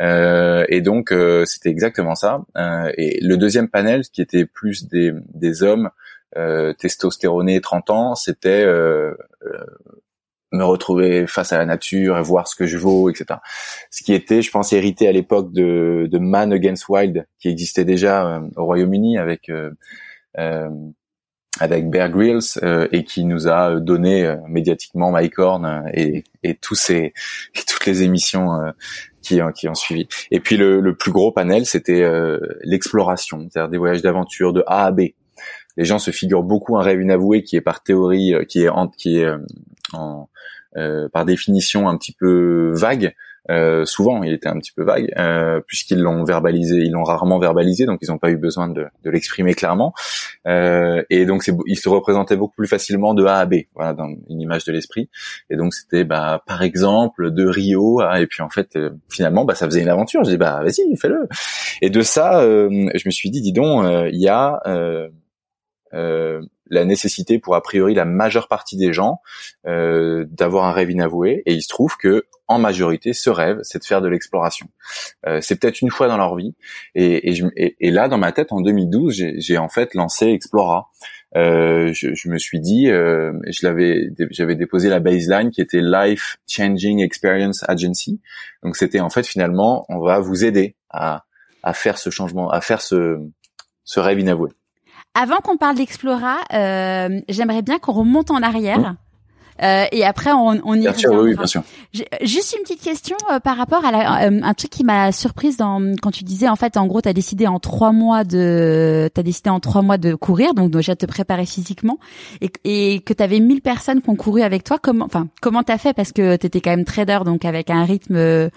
Euh, 0.00 0.64
et 0.68 0.80
donc 0.80 1.12
c'était 1.44 1.70
exactement 1.70 2.14
ça. 2.14 2.42
et 2.96 3.20
le 3.22 3.36
deuxième 3.36 3.68
panel, 3.68 4.02
qui 4.02 4.22
était 4.22 4.46
plus 4.46 4.86
des, 4.88 5.12
des 5.34 5.62
hommes 5.62 5.90
testostéronés 6.78 7.60
30 7.60 7.90
ans, 7.90 8.14
c'était 8.14 8.64
me 10.52 10.64
retrouver 10.64 11.26
face 11.26 11.52
à 11.52 11.58
la 11.58 11.66
nature 11.66 12.18
et 12.18 12.22
voir 12.22 12.48
ce 12.48 12.56
que 12.56 12.66
je 12.66 12.78
vaux, 12.78 13.10
etc. 13.10 13.40
Ce 13.90 14.02
qui 14.02 14.12
était, 14.14 14.42
je 14.42 14.50
pense, 14.50 14.72
hérité 14.72 15.08
à 15.08 15.12
l'époque 15.12 15.52
de, 15.52 16.08
de 16.10 16.18
Man 16.18 16.52
Against 16.52 16.88
Wild, 16.88 17.26
qui 17.38 17.48
existait 17.48 17.84
déjà 17.84 18.26
euh, 18.26 18.40
au 18.56 18.64
Royaume-Uni 18.64 19.18
avec 19.18 19.48
euh, 19.48 19.70
euh, 20.38 20.70
avec 21.58 21.88
Bear 21.88 22.10
Grylls 22.10 22.60
et 22.92 23.04
qui 23.04 23.24
nous 23.24 23.48
a 23.48 23.80
donné 23.80 24.36
médiatiquement 24.46 25.10
Mike 25.10 25.38
Horn 25.38 25.90
et, 25.94 26.22
et 26.42 26.54
tous 26.54 26.74
ces 26.74 27.14
et 27.54 27.60
toutes 27.66 27.86
les 27.86 28.02
émissions 28.02 28.50
qui, 29.22 29.40
qui 29.54 29.66
ont 29.66 29.74
suivi. 29.74 30.06
Et 30.30 30.40
puis 30.40 30.58
le, 30.58 30.82
le 30.82 30.94
plus 30.94 31.12
gros 31.12 31.32
panel, 31.32 31.64
c'était 31.64 32.06
l'exploration, 32.62 33.48
c'est-à-dire 33.48 33.70
des 33.70 33.78
voyages 33.78 34.02
d'aventure 34.02 34.52
de 34.52 34.64
A 34.66 34.84
à 34.84 34.90
B. 34.90 35.00
Les 35.76 35.84
gens 35.84 35.98
se 35.98 36.10
figurent 36.10 36.42
beaucoup 36.42 36.76
un 36.76 36.82
rêve 36.82 37.00
inavoué 37.00 37.42
qui 37.42 37.56
est 37.56 37.60
par 37.60 37.82
théorie, 37.82 38.34
qui 38.48 38.62
est 38.62 38.68
en, 38.68 38.88
qui 38.88 39.18
est 39.18 39.28
en, 39.92 40.28
euh, 40.76 41.08
par 41.08 41.24
définition 41.24 41.88
un 41.88 41.96
petit 41.96 42.12
peu 42.12 42.72
vague. 42.74 43.14
Euh, 43.48 43.84
souvent, 43.84 44.24
il 44.24 44.32
était 44.32 44.48
un 44.48 44.58
petit 44.58 44.72
peu 44.72 44.82
vague 44.82 45.12
euh, 45.16 45.60
puisqu'ils 45.66 46.00
l'ont 46.00 46.24
verbalisé, 46.24 46.78
ils 46.78 46.90
l'ont 46.90 47.04
rarement 47.04 47.38
verbalisé, 47.38 47.86
donc 47.86 48.00
ils 48.02 48.10
n'ont 48.10 48.18
pas 48.18 48.30
eu 48.30 48.36
besoin 48.36 48.68
de, 48.68 48.86
de 49.04 49.10
l'exprimer 49.10 49.54
clairement. 49.54 49.94
Euh, 50.48 51.02
et 51.10 51.26
donc, 51.26 51.48
il 51.66 51.78
se 51.78 51.88
représentait 51.88 52.36
beaucoup 52.36 52.56
plus 52.56 52.66
facilement 52.66 53.14
de 53.14 53.24
A 53.24 53.36
à 53.36 53.46
B, 53.46 53.54
voilà, 53.74 53.94
dans 53.94 54.08
une 54.28 54.40
image 54.40 54.64
de 54.64 54.72
l'esprit. 54.72 55.08
Et 55.48 55.56
donc, 55.56 55.74
c'était, 55.74 56.04
bah, 56.04 56.42
par 56.46 56.62
exemple, 56.62 57.30
de 57.30 57.46
Rio, 57.46 58.00
à, 58.00 58.20
et 58.20 58.26
puis 58.26 58.42
en 58.42 58.50
fait, 58.50 58.74
euh, 58.76 58.90
finalement, 59.08 59.44
bah, 59.44 59.54
ça 59.54 59.66
faisait 59.66 59.80
une 59.80 59.88
aventure. 59.88 60.24
Je 60.24 60.30
dis, 60.30 60.36
bah, 60.36 60.60
vas-y, 60.62 60.96
fais-le. 60.96 61.28
Et 61.82 61.90
de 61.90 62.02
ça, 62.02 62.40
euh, 62.40 62.68
je 62.94 63.02
me 63.06 63.10
suis 63.10 63.30
dit, 63.30 63.40
dis 63.40 63.52
donc, 63.52 63.86
il 64.12 64.20
y 64.20 64.28
a 64.28 64.60
euh, 65.96 66.42
la 66.68 66.84
nécessité 66.84 67.38
pour 67.38 67.54
a 67.54 67.62
priori 67.62 67.94
la 67.94 68.04
majeure 68.04 68.48
partie 68.48 68.76
des 68.76 68.92
gens 68.92 69.20
euh, 69.66 70.26
d'avoir 70.30 70.64
un 70.64 70.72
rêve 70.72 70.90
inavoué. 70.90 71.42
Et 71.46 71.54
il 71.54 71.62
se 71.62 71.68
trouve 71.68 71.96
que 71.96 72.26
en 72.48 72.58
majorité 72.58 73.12
ce 73.12 73.30
rêve 73.30 73.58
c'est 73.62 73.80
de 73.80 73.84
faire 73.84 74.00
de 74.00 74.08
l'exploration. 74.08 74.68
Euh, 75.26 75.40
c'est 75.40 75.58
peut-être 75.58 75.80
une 75.80 75.90
fois 75.90 76.08
dans 76.08 76.16
leur 76.16 76.36
vie. 76.36 76.54
Et, 76.94 77.30
et, 77.30 77.76
et, 77.80 77.90
là 77.90 78.08
dans 78.08 78.18
ma 78.18 78.32
tête 78.32 78.52
en 78.52 78.60
2012 78.60 79.24
j'ai 79.36 79.58
en 79.58 79.68
fait 79.68 79.94
lancé 79.94 80.26
Explora. 80.26 80.88
Euh, 81.34 81.92
je, 81.92 82.14
je, 82.14 82.28
me 82.28 82.38
suis 82.38 82.60
dit 82.60 82.88
euh, 82.88 83.32
je 83.48 83.66
l'avais 83.66 84.08
j'avais 84.30 84.54
déposé 84.54 84.88
la 84.88 85.00
baseline 85.00 85.50
qui 85.50 85.60
était 85.60 85.80
Life 85.82 86.38
Changing 86.46 87.00
Experience 87.00 87.64
Agency. 87.68 88.20
Donc 88.62 88.76
c'était 88.76 89.00
en 89.00 89.10
fait 89.10 89.26
finalement 89.26 89.84
on 89.88 89.98
va 89.98 90.18
vous 90.20 90.44
aider 90.44 90.76
à, 90.88 91.24
à 91.62 91.72
faire 91.72 91.98
ce 91.98 92.10
changement 92.10 92.50
à 92.50 92.60
faire 92.60 92.80
ce 92.80 93.18
ce 93.84 94.00
rêve 94.00 94.18
inavoué 94.18 94.50
avant 95.16 95.38
qu'on 95.38 95.56
parle 95.56 95.76
d'Explora, 95.76 96.36
euh, 96.52 97.20
j'aimerais 97.28 97.62
bien 97.62 97.78
qu'on 97.78 97.92
remonte 97.92 98.30
en 98.30 98.42
arrière. 98.42 98.78
Mmh. 98.78 98.96
Euh, 99.62 99.84
et 99.90 100.04
après, 100.04 100.32
on, 100.32 100.60
on 100.64 100.74
y 100.74 100.80
bien 100.80 100.92
sûr, 100.92 101.12
oui, 101.14 101.34
bien 101.34 101.46
sûr. 101.46 101.62
Juste 102.20 102.54
une 102.56 102.62
petite 102.62 102.82
question 102.82 103.16
euh, 103.32 103.40
par 103.40 103.56
rapport 103.56 103.84
à 103.86 103.90
la, 103.90 104.26
euh, 104.26 104.40
un 104.42 104.54
truc 104.54 104.70
qui 104.70 104.84
m'a 104.84 105.12
surprise 105.12 105.56
dans 105.56 105.80
quand 106.02 106.10
tu 106.10 106.24
disais 106.24 106.48
en 106.48 106.56
fait, 106.56 106.76
en 106.76 106.86
gros, 106.86 107.00
t'as 107.00 107.14
décidé 107.14 107.46
en 107.46 107.58
trois 107.58 107.92
mois 107.92 108.24
de, 108.24 109.08
t'as 109.14 109.22
décidé 109.22 109.48
en 109.48 109.60
trois 109.60 109.80
mois 109.80 109.96
de 109.96 110.14
courir, 110.14 110.52
donc 110.52 110.70
déjà 110.70 110.94
te 110.94 111.06
préparer 111.06 111.46
physiquement, 111.46 111.98
et, 112.42 112.50
et 112.64 113.00
que 113.00 113.14
t'avais 113.14 113.40
1000 113.40 113.62
personnes 113.62 114.02
qui 114.02 114.10
ont 114.10 114.16
couru 114.16 114.42
avec 114.42 114.62
toi. 114.62 114.78
Comment, 114.80 115.06
enfin, 115.06 115.28
comment 115.40 115.62
t'as 115.62 115.78
fait? 115.78 115.94
Parce 115.94 116.12
que 116.12 116.36
t'étais 116.36 116.60
quand 116.60 116.70
même 116.70 116.84
trader, 116.84 117.20
donc 117.24 117.46
avec 117.46 117.70
un 117.70 117.84
rythme 117.84 118.50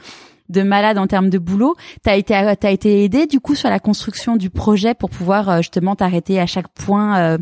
de 0.49 0.61
malade 0.63 0.97
en 0.97 1.07
termes 1.07 1.29
de 1.29 1.37
boulot. 1.37 1.75
T'as 2.03 2.17
été 2.17 2.33
t'as 2.59 2.71
été 2.71 3.03
aidé 3.03 3.27
du 3.27 3.39
coup 3.39 3.55
sur 3.55 3.69
la 3.69 3.79
construction 3.79 4.35
du 4.35 4.49
projet 4.49 4.93
pour 4.93 5.09
pouvoir 5.09 5.49
euh, 5.49 5.57
justement 5.57 5.95
t'arrêter 5.95 6.39
à 6.39 6.45
chaque 6.45 6.69
point. 6.69 7.19
Euh... 7.19 7.37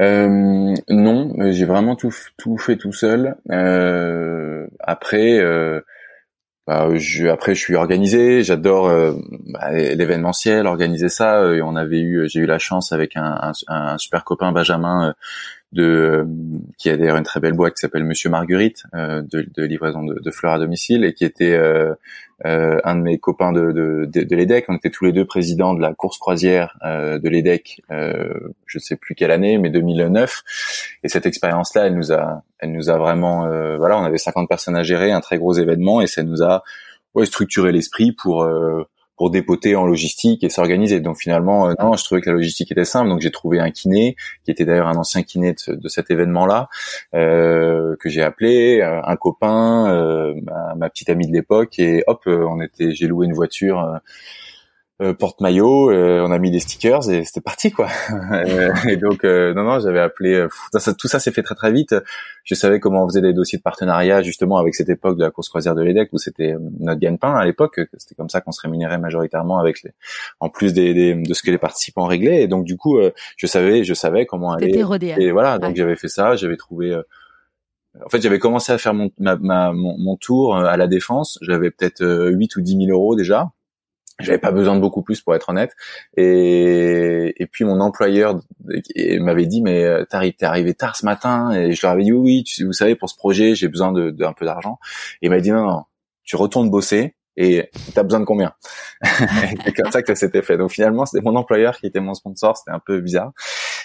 Euh, 0.00 0.74
non, 0.90 1.34
j'ai 1.52 1.64
vraiment 1.64 1.96
tout 1.96 2.14
tout 2.36 2.58
fait 2.58 2.76
tout 2.76 2.92
seul. 2.92 3.36
Euh, 3.50 4.66
après, 4.78 5.38
euh, 5.38 5.80
bah, 6.66 6.88
je, 6.96 7.28
après 7.28 7.54
je 7.54 7.60
suis 7.60 7.76
organisé. 7.76 8.42
J'adore 8.42 8.88
euh, 8.88 9.12
bah, 9.46 9.72
l'événementiel, 9.72 10.66
organiser 10.66 11.08
ça. 11.08 11.54
Et 11.54 11.62
on 11.62 11.76
avait 11.76 12.00
eu, 12.00 12.28
j'ai 12.28 12.40
eu 12.40 12.46
la 12.46 12.58
chance 12.58 12.92
avec 12.92 13.16
un, 13.16 13.38
un, 13.40 13.52
un 13.68 13.98
super 13.98 14.24
copain 14.24 14.52
Benjamin 14.52 15.14
de 15.72 15.82
euh, 15.82 16.24
qui 16.78 16.90
a 16.90 16.96
d'ailleurs 16.96 17.16
une 17.16 17.24
très 17.24 17.40
belle 17.40 17.54
boîte 17.54 17.74
qui 17.74 17.80
s'appelle 17.80 18.04
Monsieur 18.04 18.30
Marguerite 18.30 18.84
euh, 18.94 19.22
de, 19.22 19.46
de, 19.54 19.64
livraison 19.64 20.04
de, 20.04 20.14
de, 20.14 20.30
fleurs 20.30 20.54
à 20.54 20.58
domicile 20.58 21.04
et 21.04 21.12
qui 21.12 21.24
était 21.24 21.54
euh, 21.54 21.94
euh 22.44 22.78
un 22.84 22.96
de 22.96 23.02
mes 23.02 23.18
copains 23.18 23.52
de, 23.52 23.72
de, 23.72 24.06
de, 24.06 24.36
l'EDEC. 24.36 24.66
On 24.68 24.76
était 24.76 24.90
tous 24.90 25.04
les 25.04 25.12
deux 25.12 25.24
présidents 25.24 25.74
de 25.74 25.80
la 25.80 25.92
course 25.94 26.18
croisière 26.18 26.78
euh, 26.84 27.18
de 27.18 27.28
l'EDEC, 27.28 27.82
euh, 27.90 28.32
je 28.66 28.78
ne 28.78 28.82
sais 28.82 28.96
plus 28.96 29.14
quelle 29.14 29.30
année, 29.30 29.58
mais 29.58 29.70
2009. 29.70 30.42
Et 31.02 31.08
cette 31.08 31.26
expérience-là, 31.26 31.86
elle 31.86 31.94
nous 31.94 32.12
a, 32.12 32.42
elle 32.58 32.72
nous 32.72 32.88
a 32.88 32.96
vraiment, 32.96 33.48
voilà, 33.76 33.98
on 33.98 34.04
avait 34.04 34.18
50 34.18 34.48
personnes 34.48 34.76
à 34.76 34.82
gérer, 34.82 35.12
un 35.12 35.20
très 35.20 35.38
gros 35.38 35.52
événement, 35.52 36.00
et 36.00 36.06
ça 36.06 36.22
nous 36.22 36.42
a 36.42 36.62
ouais, 37.14 37.26
structuré 37.26 37.72
l'esprit 37.72 38.12
pour 38.12 38.46
pour 39.16 39.30
dépoter 39.30 39.76
en 39.76 39.86
logistique 39.86 40.44
et 40.44 40.50
s'organiser. 40.50 41.00
Donc 41.00 41.16
finalement, 41.18 41.68
euh, 41.68 41.74
non, 41.80 41.94
je 41.94 42.04
trouvais 42.04 42.20
que 42.20 42.28
la 42.28 42.36
logistique 42.36 42.70
était 42.70 42.84
simple. 42.84 43.08
Donc 43.08 43.20
j'ai 43.20 43.30
trouvé 43.30 43.60
un 43.60 43.70
kiné, 43.70 44.16
qui 44.44 44.50
était 44.50 44.64
d'ailleurs 44.64 44.88
un 44.88 44.96
ancien 44.96 45.22
kiné 45.22 45.54
de, 45.68 45.88
cet 45.88 46.10
événement-là, 46.10 46.68
euh, 47.14 47.96
que 47.98 48.08
j'ai 48.08 48.22
appelé, 48.22 48.80
euh, 48.80 49.00
un 49.02 49.16
copain, 49.16 50.34
ma, 50.42 50.74
ma, 50.74 50.90
petite 50.90 51.08
amie 51.10 51.26
de 51.26 51.32
l'époque, 51.32 51.78
et 51.78 52.04
hop, 52.06 52.22
on 52.26 52.60
était, 52.60 52.94
j'ai 52.94 53.06
loué 53.06 53.26
une 53.26 53.32
voiture 53.32 54.00
euh, 55.02 55.12
porte-maillot, 55.12 55.90
euh, 55.90 56.24
on 56.26 56.30
a 56.30 56.38
mis 56.38 56.50
des 56.50 56.58
stickers 56.58 57.10
et 57.10 57.22
c'était 57.24 57.42
parti 57.42 57.70
quoi. 57.70 57.86
et 58.88 58.96
donc 58.96 59.24
euh, 59.24 59.52
non 59.52 59.62
non, 59.64 59.78
j'avais 59.78 60.00
appelé 60.00 60.46
ça, 60.72 60.94
tout 60.94 61.06
ça 61.06 61.18
s'est 61.20 61.32
fait 61.32 61.42
très 61.42 61.54
très 61.54 61.70
vite. 61.70 61.94
Je 62.44 62.54
savais 62.54 62.80
comment 62.80 63.04
on 63.04 63.08
faisait 63.08 63.20
des 63.20 63.34
dossiers 63.34 63.58
de 63.58 63.62
partenariat 63.62 64.22
justement 64.22 64.56
avec 64.56 64.74
cette 64.74 64.88
époque 64.88 65.18
de 65.18 65.22
la 65.22 65.30
course 65.30 65.50
croisière 65.50 65.74
de 65.74 65.82
l'EDEC 65.82 66.08
où 66.14 66.18
c'était 66.18 66.54
notre 66.80 66.98
gagne-pain 66.98 67.34
à 67.34 67.44
l'époque, 67.44 67.78
c'était 67.98 68.14
comme 68.14 68.30
ça 68.30 68.40
qu'on 68.40 68.52
se 68.52 68.62
rémunérait 68.62 68.96
majoritairement 68.96 69.58
avec 69.58 69.82
les 69.82 69.90
en 70.40 70.48
plus 70.48 70.72
des, 70.72 71.14
de 71.14 71.34
ce 71.34 71.42
que 71.42 71.50
les 71.50 71.58
participants 71.58 72.06
réglaient 72.06 72.42
et 72.42 72.48
donc 72.48 72.64
du 72.64 72.78
coup 72.78 72.98
je 73.36 73.46
savais 73.46 73.84
je 73.84 73.92
savais 73.92 74.24
comment 74.24 74.52
aller 74.52 74.72
et 75.18 75.30
voilà, 75.30 75.58
donc 75.58 75.76
j'avais 75.76 75.96
fait 75.96 76.08
ça, 76.08 76.36
j'avais 76.36 76.56
trouvé 76.56 76.98
en 78.02 78.08
fait, 78.08 78.22
j'avais 78.22 78.38
commencé 78.38 78.72
à 78.72 78.78
faire 78.78 78.94
mon, 78.94 79.10
ma, 79.18 79.36
mon, 79.36 79.96
mon, 79.98 80.16
tour 80.16 80.54
à 80.54 80.76
la 80.76 80.86
défense. 80.86 81.38
J'avais 81.40 81.70
peut-être 81.70 82.04
8 82.30 82.56
ou 82.56 82.60
10 82.60 82.76
000 82.76 82.90
euros 82.90 83.16
déjà 83.16 83.52
j'avais 84.18 84.38
pas 84.38 84.52
besoin 84.52 84.76
de 84.76 84.80
beaucoup 84.80 85.02
plus 85.02 85.20
pour 85.20 85.34
être 85.34 85.50
honnête. 85.50 85.72
Et, 86.16 87.34
puis 87.52 87.64
mon 87.64 87.80
employeur 87.80 88.40
m'avait 89.20 89.46
dit 89.46 89.62
mais 89.62 89.84
euh, 89.84 90.04
t'es 90.04 90.44
arrivé 90.44 90.74
tard 90.74 90.96
ce 90.96 91.04
matin. 91.04 91.52
Et 91.52 91.72
je 91.72 91.80
leur 91.82 91.92
avais 91.92 92.04
dit 92.04 92.12
oui, 92.12 92.44
oui 92.46 92.64
vous 92.64 92.72
savez 92.72 92.94
pour 92.94 93.10
ce 93.10 93.16
projet 93.16 93.54
j'ai 93.54 93.68
besoin 93.68 93.92
de, 93.92 94.10
de, 94.10 94.24
un 94.24 94.32
peu 94.32 94.44
d'argent. 94.44 94.78
Et 95.22 95.26
il 95.26 95.30
m'a 95.30 95.40
dit 95.40 95.50
non 95.50 95.66
non 95.66 95.82
tu 96.24 96.36
retournes 96.36 96.70
bosser 96.70 97.15
et 97.36 97.70
t'as 97.94 98.02
besoin 98.02 98.20
de 98.20 98.24
combien? 98.24 98.52
C'est 99.02 99.72
comme 99.72 99.90
ça 99.90 100.02
que 100.02 100.08
ça 100.08 100.14
s'était 100.14 100.42
fait. 100.42 100.56
Donc 100.56 100.70
finalement, 100.70 101.06
c'était 101.06 101.24
mon 101.24 101.36
employeur 101.36 101.76
qui 101.76 101.86
était 101.86 102.00
mon 102.00 102.14
sponsor, 102.14 102.56
c'était 102.56 102.70
un 102.70 102.80
peu 102.80 103.00
bizarre. 103.00 103.32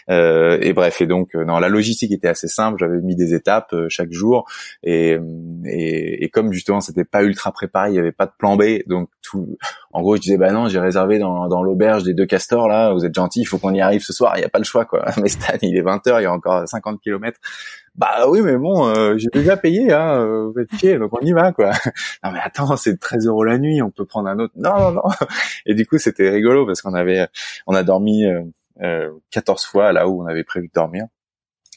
Euh, 0.09 0.57
et 0.61 0.73
bref, 0.73 1.01
et 1.01 1.07
donc 1.07 1.35
euh, 1.35 1.45
non, 1.45 1.59
la 1.59 1.69
logistique 1.69 2.11
était 2.11 2.27
assez 2.27 2.47
simple. 2.47 2.77
J'avais 2.79 2.99
mis 2.99 3.15
des 3.15 3.33
étapes 3.33 3.73
euh, 3.73 3.87
chaque 3.89 4.11
jour, 4.11 4.45
et, 4.83 5.17
et, 5.65 6.23
et, 6.23 6.29
comme 6.29 6.51
justement 6.51 6.81
c'était 6.81 7.03
pas 7.03 7.23
ultra 7.23 7.51
préparé, 7.51 7.91
il 7.91 7.95
y 7.95 7.99
avait 7.99 8.11
pas 8.11 8.25
de 8.25 8.31
plan 8.37 8.55
B, 8.55 8.79
donc 8.87 9.09
tout. 9.21 9.57
En 9.91 10.01
gros, 10.01 10.15
je 10.15 10.21
disais 10.21 10.37
bah 10.37 10.51
non, 10.51 10.67
j'ai 10.67 10.79
réservé 10.79 11.19
dans, 11.19 11.47
dans 11.47 11.61
l'auberge 11.61 12.03
des 12.03 12.13
deux 12.13 12.25
castors 12.25 12.67
là. 12.67 12.93
Vous 12.93 13.05
êtes 13.05 13.13
gentil, 13.13 13.41
il 13.41 13.45
faut 13.45 13.57
qu'on 13.57 13.73
y 13.73 13.81
arrive 13.81 14.01
ce 14.01 14.13
soir. 14.13 14.33
Il 14.37 14.41
y 14.41 14.45
a 14.45 14.49
pas 14.49 14.59
le 14.59 14.65
choix 14.65 14.85
quoi. 14.85 15.05
Mais 15.21 15.29
Stan, 15.29 15.53
il 15.61 15.77
est 15.77 15.81
20 15.81 16.07
h 16.07 16.19
il 16.19 16.23
y 16.23 16.25
a 16.25 16.31
encore 16.31 16.67
50 16.67 17.01
kilomètres. 17.01 17.39
Bah 17.95 18.25
oui, 18.29 18.41
mais 18.41 18.57
bon, 18.57 18.87
euh, 18.87 19.17
j'ai 19.17 19.27
déjà 19.33 19.57
payé, 19.57 19.91
hein, 19.91 20.21
euh, 20.21 20.49
vous 20.49 20.59
êtes 20.59 20.73
chier, 20.79 20.97
donc 20.97 21.11
on 21.13 21.19
y 21.19 21.33
va, 21.33 21.51
quoi. 21.51 21.71
non 22.23 22.31
mais 22.31 22.39
attends, 22.41 22.77
c'est 22.77 22.97
13 22.97 23.27
euros 23.27 23.43
la 23.43 23.57
nuit, 23.57 23.81
on 23.81 23.91
peut 23.91 24.05
prendre 24.05 24.29
un 24.29 24.39
autre. 24.39 24.53
Non, 24.55 24.77
non, 24.79 24.91
non. 24.93 25.01
Et 25.65 25.73
du 25.75 25.85
coup, 25.85 25.97
c'était 25.97 26.29
rigolo 26.29 26.65
parce 26.65 26.81
qu'on 26.81 26.93
avait, 26.93 27.27
on 27.67 27.75
a 27.75 27.83
dormi 27.83 28.25
euh, 28.81 29.09
14 29.31 29.63
euh, 29.63 29.67
fois 29.69 29.91
là 29.91 30.07
où 30.07 30.23
on 30.23 30.25
avait 30.25 30.43
prévu 30.43 30.67
de 30.67 30.73
dormir. 30.73 31.05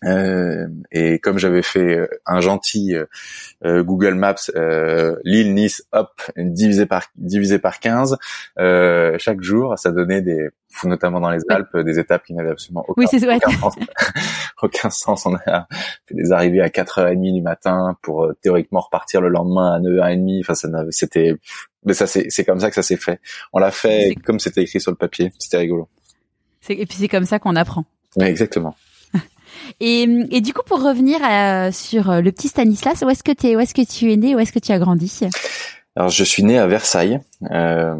Euh, 0.02 0.66
et 0.90 1.20
comme 1.20 1.38
j'avais 1.38 1.62
fait 1.62 1.96
euh, 1.96 2.08
un 2.26 2.40
gentil 2.40 2.94
euh, 3.64 3.84
Google 3.84 4.14
Maps 4.14 4.50
Lille 5.24 5.54
Nice 5.54 5.86
hop 5.92 6.20
divisé 6.36 6.84
par 6.84 7.04
divisé 7.14 7.60
par 7.60 7.78
15 7.78 8.16
chaque 9.18 9.40
jour 9.40 9.78
ça 9.78 9.92
donnait 9.92 10.20
des 10.20 10.48
notamment 10.82 11.20
dans 11.20 11.30
les 11.30 11.40
Alpes 11.48 11.78
des 11.78 12.00
étapes 12.00 12.24
qui 12.24 12.34
n'avaient 12.34 12.50
absolument 12.50 12.84
aucun, 12.88 13.04
aucun, 13.04 13.50
sens, 13.50 13.74
aucun, 14.62 14.90
sens, 14.90 15.26
on 15.26 15.36
a 15.36 15.68
fait 16.06 16.14
des 16.14 16.32
arrivées 16.32 16.60
à 16.60 16.68
4h30 16.68 17.32
du 17.32 17.40
matin 17.40 17.96
pour 18.02 18.28
théoriquement 18.42 18.80
repartir 18.80 19.20
le 19.20 19.28
lendemain 19.28 19.74
à 19.74 19.78
9h30 19.78 20.40
enfin 20.40 20.56
ça 20.56 20.68
c'était 20.90 21.36
mais 21.84 21.94
ça 21.94 22.08
c'est 22.08 22.44
comme 22.44 22.58
ça 22.58 22.68
que 22.68 22.74
ça 22.74 22.82
s'est 22.82 22.96
fait. 22.96 23.20
On 23.52 23.60
l'a 23.60 23.70
fait 23.70 24.16
comme 24.24 24.40
c'était 24.40 24.62
écrit 24.62 24.80
sur 24.80 24.90
le 24.90 24.96
papier. 24.96 25.32
C'était 25.38 25.58
rigolo. 25.58 25.88
Et 26.68 26.86
puis 26.86 26.96
c'est 26.98 27.08
comme 27.08 27.26
ça 27.26 27.38
qu'on 27.38 27.56
apprend. 27.56 27.84
Oui, 28.16 28.24
exactement 28.24 28.74
et, 29.80 30.40
du 30.40 30.52
coup, 30.52 30.62
pour 30.64 30.82
revenir 30.82 31.18
à, 31.22 31.72
sur 31.72 32.10
euh, 32.10 32.20
le 32.20 32.32
petit 32.32 32.48
Stanislas, 32.48 33.02
où 33.02 33.10
est-ce 33.10 33.22
que 33.22 33.32
tu 33.32 33.48
es, 33.48 33.56
où 33.56 33.60
est-ce 33.60 33.74
que 33.74 33.84
tu 33.84 34.12
es 34.12 34.16
né, 34.16 34.34
où 34.34 34.38
est-ce 34.38 34.52
que 34.52 34.58
tu 34.58 34.72
as 34.72 34.78
grandi? 34.78 35.20
Alors, 35.96 36.08
je 36.08 36.24
suis 36.24 36.42
né 36.42 36.58
à 36.58 36.66
Versailles, 36.66 37.20
euh, 37.50 37.94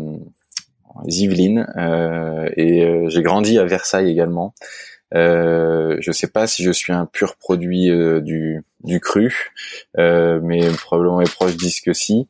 Yvelines, 1.07 1.67
euh, 1.77 2.49
et 2.57 2.85
euh, 2.85 3.09
j'ai 3.09 3.23
grandi 3.23 3.59
à 3.59 3.65
Versailles 3.65 4.11
également. 4.11 4.55
Euh, 5.15 5.97
je 6.01 6.11
sais 6.11 6.27
pas 6.27 6.47
si 6.47 6.65
je 6.65 6.73
suis 6.73 6.93
un 6.93 7.07
pur 7.07 7.37
produit 7.37 7.89
euh, 7.89 8.21
du, 8.21 8.65
du 8.83 8.99
cru, 8.99 9.53
euh, 9.97 10.41
mais 10.43 10.69
probablement 10.71 11.19
mes 11.19 11.25
proches 11.25 11.57
disent 11.57 11.81
que 11.81 11.93
si, 11.93 12.29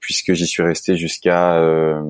puisque 0.00 0.34
j'y 0.34 0.46
suis 0.46 0.62
resté 0.62 0.96
jusqu'à 0.96 2.02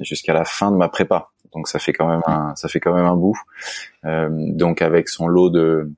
jusqu'à 0.00 0.32
la 0.32 0.44
fin 0.44 0.70
de 0.70 0.76
ma 0.76 0.88
prépa 0.88 1.30
donc 1.56 1.68
ça 1.68 1.78
fait 1.78 1.92
quand 1.92 2.08
même 2.08 2.22
un, 2.26 2.54
ça 2.54 2.68
fait 2.68 2.80
quand 2.80 2.94
même 2.94 3.06
un 3.06 3.16
bout. 3.16 3.38
Euh, 4.04 4.28
donc 4.30 4.82
avec 4.82 5.08
son 5.08 5.26
lot 5.26 5.50
de 5.50 5.90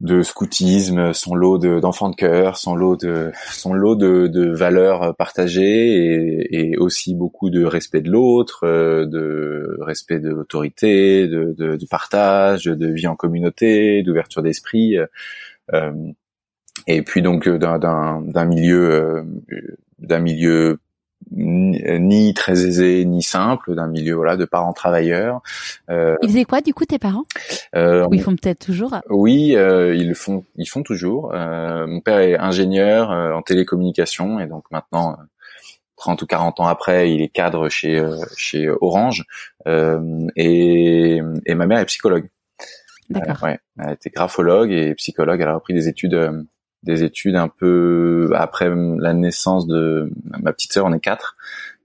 de 0.00 0.22
scoutisme, 0.22 1.12
son 1.12 1.34
lot 1.34 1.58
d'enfants 1.58 2.08
de, 2.08 2.16
cœur, 2.16 2.56
son 2.56 2.74
lot 2.74 2.96
de 2.96 3.32
son 3.50 3.74
lot 3.74 3.96
de, 3.96 4.28
de 4.28 4.50
valeurs 4.50 5.14
partagées 5.14 6.46
et, 6.48 6.70
et, 6.70 6.78
aussi 6.78 7.14
beaucoup 7.14 7.50
de 7.50 7.64
respect 7.64 8.00
de 8.00 8.10
l'autre, 8.10 8.64
euh, 8.64 9.04
de 9.04 9.76
respect 9.80 10.18
de 10.18 10.30
l'autorité, 10.30 11.28
de, 11.28 11.54
de, 11.56 11.76
de, 11.76 11.86
partage, 11.86 12.64
de 12.64 12.86
vie 12.86 13.06
en 13.08 13.14
communauté, 13.14 14.02
d'ouverture 14.02 14.42
d'esprit. 14.42 14.96
Euh, 15.74 15.92
et 16.86 17.02
puis 17.02 17.20
donc 17.20 17.46
d'un 17.48 18.44
milieu 18.46 18.90
euh, 18.90 19.22
d'un 19.98 20.20
milieu 20.20 20.78
ni 21.30 22.34
très 22.34 22.64
aisé 22.64 23.04
ni 23.04 23.22
simple 23.22 23.74
d'un 23.74 23.86
milieu 23.86 24.14
voilà 24.14 24.36
de 24.36 24.44
parents 24.44 24.72
travailleurs. 24.72 25.42
Euh, 25.88 26.16
ils 26.22 26.28
faisaient 26.28 26.44
quoi 26.44 26.60
du 26.60 26.74
coup 26.74 26.84
tes 26.84 26.98
parents? 26.98 27.24
euh, 27.76 28.06
Ou 28.06 28.14
ils 28.14 28.22
font 28.22 28.34
peut-être 28.34 28.64
toujours? 28.64 28.96
Oui, 29.08 29.54
euh, 29.54 29.94
ils 29.94 30.08
le 30.08 30.14
font 30.14 30.44
ils 30.56 30.66
font 30.66 30.82
toujours. 30.82 31.32
Euh, 31.34 31.86
mon 31.86 32.00
père 32.00 32.18
est 32.18 32.38
ingénieur 32.38 33.12
euh, 33.12 33.32
en 33.32 33.42
télécommunication 33.42 34.40
et 34.40 34.46
donc 34.46 34.64
maintenant 34.70 35.16
30 35.96 36.22
ou 36.22 36.26
40 36.26 36.60
ans 36.60 36.66
après, 36.66 37.12
il 37.12 37.20
est 37.20 37.28
cadre 37.28 37.68
chez 37.68 38.02
chez 38.36 38.70
Orange 38.80 39.24
et, 39.66 41.20
et 41.46 41.54
ma 41.54 41.66
mère 41.66 41.78
est 41.78 41.84
psychologue. 41.86 42.28
D'accord. 43.10 43.42
ouais, 43.42 43.58
elle 43.78 43.92
était 43.92 44.10
graphologue 44.10 44.70
et 44.72 44.94
psychologue. 44.94 45.40
Elle 45.40 45.48
a 45.48 45.54
repris 45.54 45.74
des 45.74 45.88
études 45.88 46.46
des 46.82 47.04
études 47.04 47.36
un 47.36 47.48
peu 47.48 48.30
après 48.34 48.70
la 48.70 49.12
naissance 49.12 49.66
de 49.66 50.10
ma 50.40 50.52
petite 50.52 50.72
sœur, 50.72 50.86
on 50.86 50.92
est 50.92 51.00
quatre, 51.00 51.36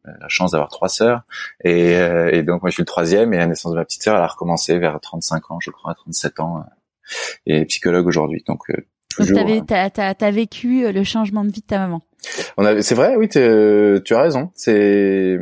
euh, 0.08 0.12
la 0.20 0.28
chance 0.30 0.52
d'avoir 0.52 0.70
trois 0.70 0.90
sœurs 0.90 1.24
et, 1.64 1.96
euh, 1.96 2.30
et, 2.32 2.44
donc 2.44 2.62
moi 2.62 2.70
je 2.70 2.76
suis 2.76 2.82
le 2.82 2.88
troisième 2.88 3.34
et 3.34 3.38
la 3.38 3.48
naissance 3.48 3.72
de 3.72 3.78
ma 3.78 3.86
petite 3.86 4.04
sœur 4.04 4.16
elle 4.16 4.22
a 4.22 4.28
recommencé 4.28 4.78
vers 4.78 5.00
35 5.00 5.52
ans 5.52 5.60
je 5.60 5.72
crois 5.72 5.96
37 5.96 6.40
ans 6.40 6.60
euh, 6.60 6.62
et 7.46 7.66
psychologue 7.66 8.06
aujourd'hui 8.06 8.44
donc 8.48 8.60
toujours 9.10 9.46
donc 9.46 9.66
t'as, 9.66 9.90
t'as, 9.90 10.14
t'as 10.14 10.32
vécu 10.32 10.92
le 10.92 11.04
changement 11.04 11.44
de 11.44 11.52
vie 11.52 11.62
de 11.62 11.66
ta 11.66 11.80
maman 11.80 12.02
on 12.58 12.66
avait, 12.66 12.82
c'est 12.82 12.96
vrai, 12.96 13.16
oui, 13.18 13.30
tu 13.30 13.38
as 13.38 14.20
raison. 14.20 14.50
C'est, 14.56 15.38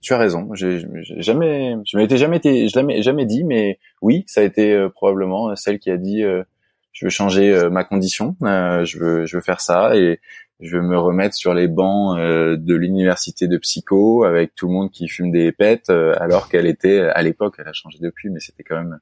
tu 0.00 0.14
as 0.14 0.18
raison. 0.18 0.48
J'ai, 0.54 0.86
jamais, 1.16 1.74
je 1.84 1.96
m'étais 1.98 2.18
jamais 2.18 2.36
été, 2.36 2.68
je 2.68 2.78
l'ai 2.78 3.02
jamais 3.02 3.26
dit, 3.26 3.42
mais 3.42 3.80
oui, 4.00 4.22
ça 4.28 4.42
a 4.42 4.44
été 4.44 4.86
probablement 4.94 5.56
celle 5.56 5.80
qui 5.80 5.90
a 5.90 5.96
dit, 5.96 6.22
je 6.92 7.06
veux 7.06 7.10
changer 7.10 7.52
euh, 7.52 7.70
ma 7.70 7.84
condition, 7.84 8.36
euh, 8.42 8.84
je 8.84 8.98
veux 8.98 9.26
je 9.26 9.36
veux 9.36 9.42
faire 9.42 9.60
ça 9.60 9.96
et 9.96 10.20
je 10.60 10.76
veux 10.76 10.82
me 10.82 10.98
remettre 10.98 11.34
sur 11.34 11.54
les 11.54 11.68
bancs 11.68 12.18
euh, 12.18 12.56
de 12.58 12.74
l'université 12.74 13.48
de 13.48 13.56
psycho 13.56 14.24
avec 14.24 14.54
tout 14.54 14.66
le 14.66 14.74
monde 14.74 14.90
qui 14.90 15.08
fume 15.08 15.30
des 15.30 15.52
pètes 15.52 15.90
alors 15.90 16.48
qu'elle 16.48 16.66
était 16.66 17.00
à 17.00 17.22
l'époque, 17.22 17.56
elle 17.58 17.68
a 17.68 17.72
changé 17.72 17.98
depuis, 18.00 18.28
mais 18.30 18.40
c'était 18.40 18.62
quand 18.62 18.76
même 18.76 18.98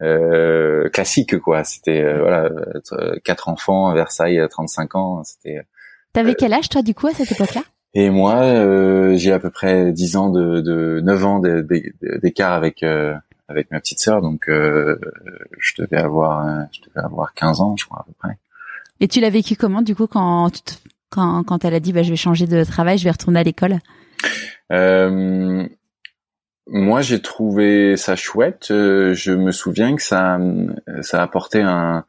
euh, 0.00 0.88
classique 0.90 1.38
quoi. 1.38 1.64
C'était 1.64 2.02
voilà 2.18 2.50
quatre 3.24 3.48
enfants 3.48 3.88
à 3.88 3.94
Versailles 3.94 4.40
à 4.40 4.48
35 4.48 4.94
ans, 4.94 5.24
c'était. 5.24 5.62
T'avais 6.12 6.34
quel 6.34 6.52
âge 6.54 6.68
toi 6.68 6.82
du 6.82 6.94
coup 6.94 7.08
à 7.08 7.12
cette 7.12 7.32
époque-là? 7.32 7.62
Et 7.94 8.10
moi, 8.10 9.16
j'ai 9.16 9.32
à 9.32 9.38
peu 9.38 9.50
près 9.50 9.92
10 9.92 10.16
ans 10.16 10.30
de, 10.30 10.60
de 10.60 11.00
9 11.00 11.24
ans 11.24 11.42
d'écart 12.22 12.52
avec 12.52 12.84
avec 13.48 13.70
ma 13.70 13.80
petite 13.80 14.00
sœur, 14.00 14.20
donc 14.22 14.48
euh, 14.48 14.98
je 15.58 15.82
devais 15.82 15.96
avoir 15.96 16.66
je 16.72 16.80
devais 16.82 17.04
avoir 17.04 17.34
15 17.34 17.60
ans, 17.60 17.76
je 17.76 17.86
crois 17.86 18.00
à 18.00 18.04
peu 18.04 18.12
près. 18.18 18.38
Et 19.00 19.08
tu 19.08 19.20
l'as 19.20 19.30
vécu 19.30 19.56
comment 19.56 19.82
du 19.82 19.94
coup 19.94 20.06
quand 20.06 20.50
quand 21.10 21.42
quand 21.44 21.64
elle 21.64 21.74
a 21.74 21.80
dit 21.80 21.92
bah 21.92 22.02
je 22.02 22.10
vais 22.10 22.16
changer 22.16 22.46
de 22.46 22.64
travail, 22.64 22.98
je 22.98 23.04
vais 23.04 23.10
retourner 23.10 23.40
à 23.40 23.42
l'école? 23.44 23.78
Euh, 24.72 25.66
Moi, 26.66 27.00
j'ai 27.00 27.22
trouvé 27.22 27.96
ça 27.96 28.14
chouette. 28.16 28.70
Euh, 28.70 29.14
je 29.14 29.32
me 29.32 29.52
souviens 29.52 29.96
que 29.96 30.02
ça 30.02 30.38
ça 31.00 31.22
apportait 31.22 31.62
un 31.62 32.04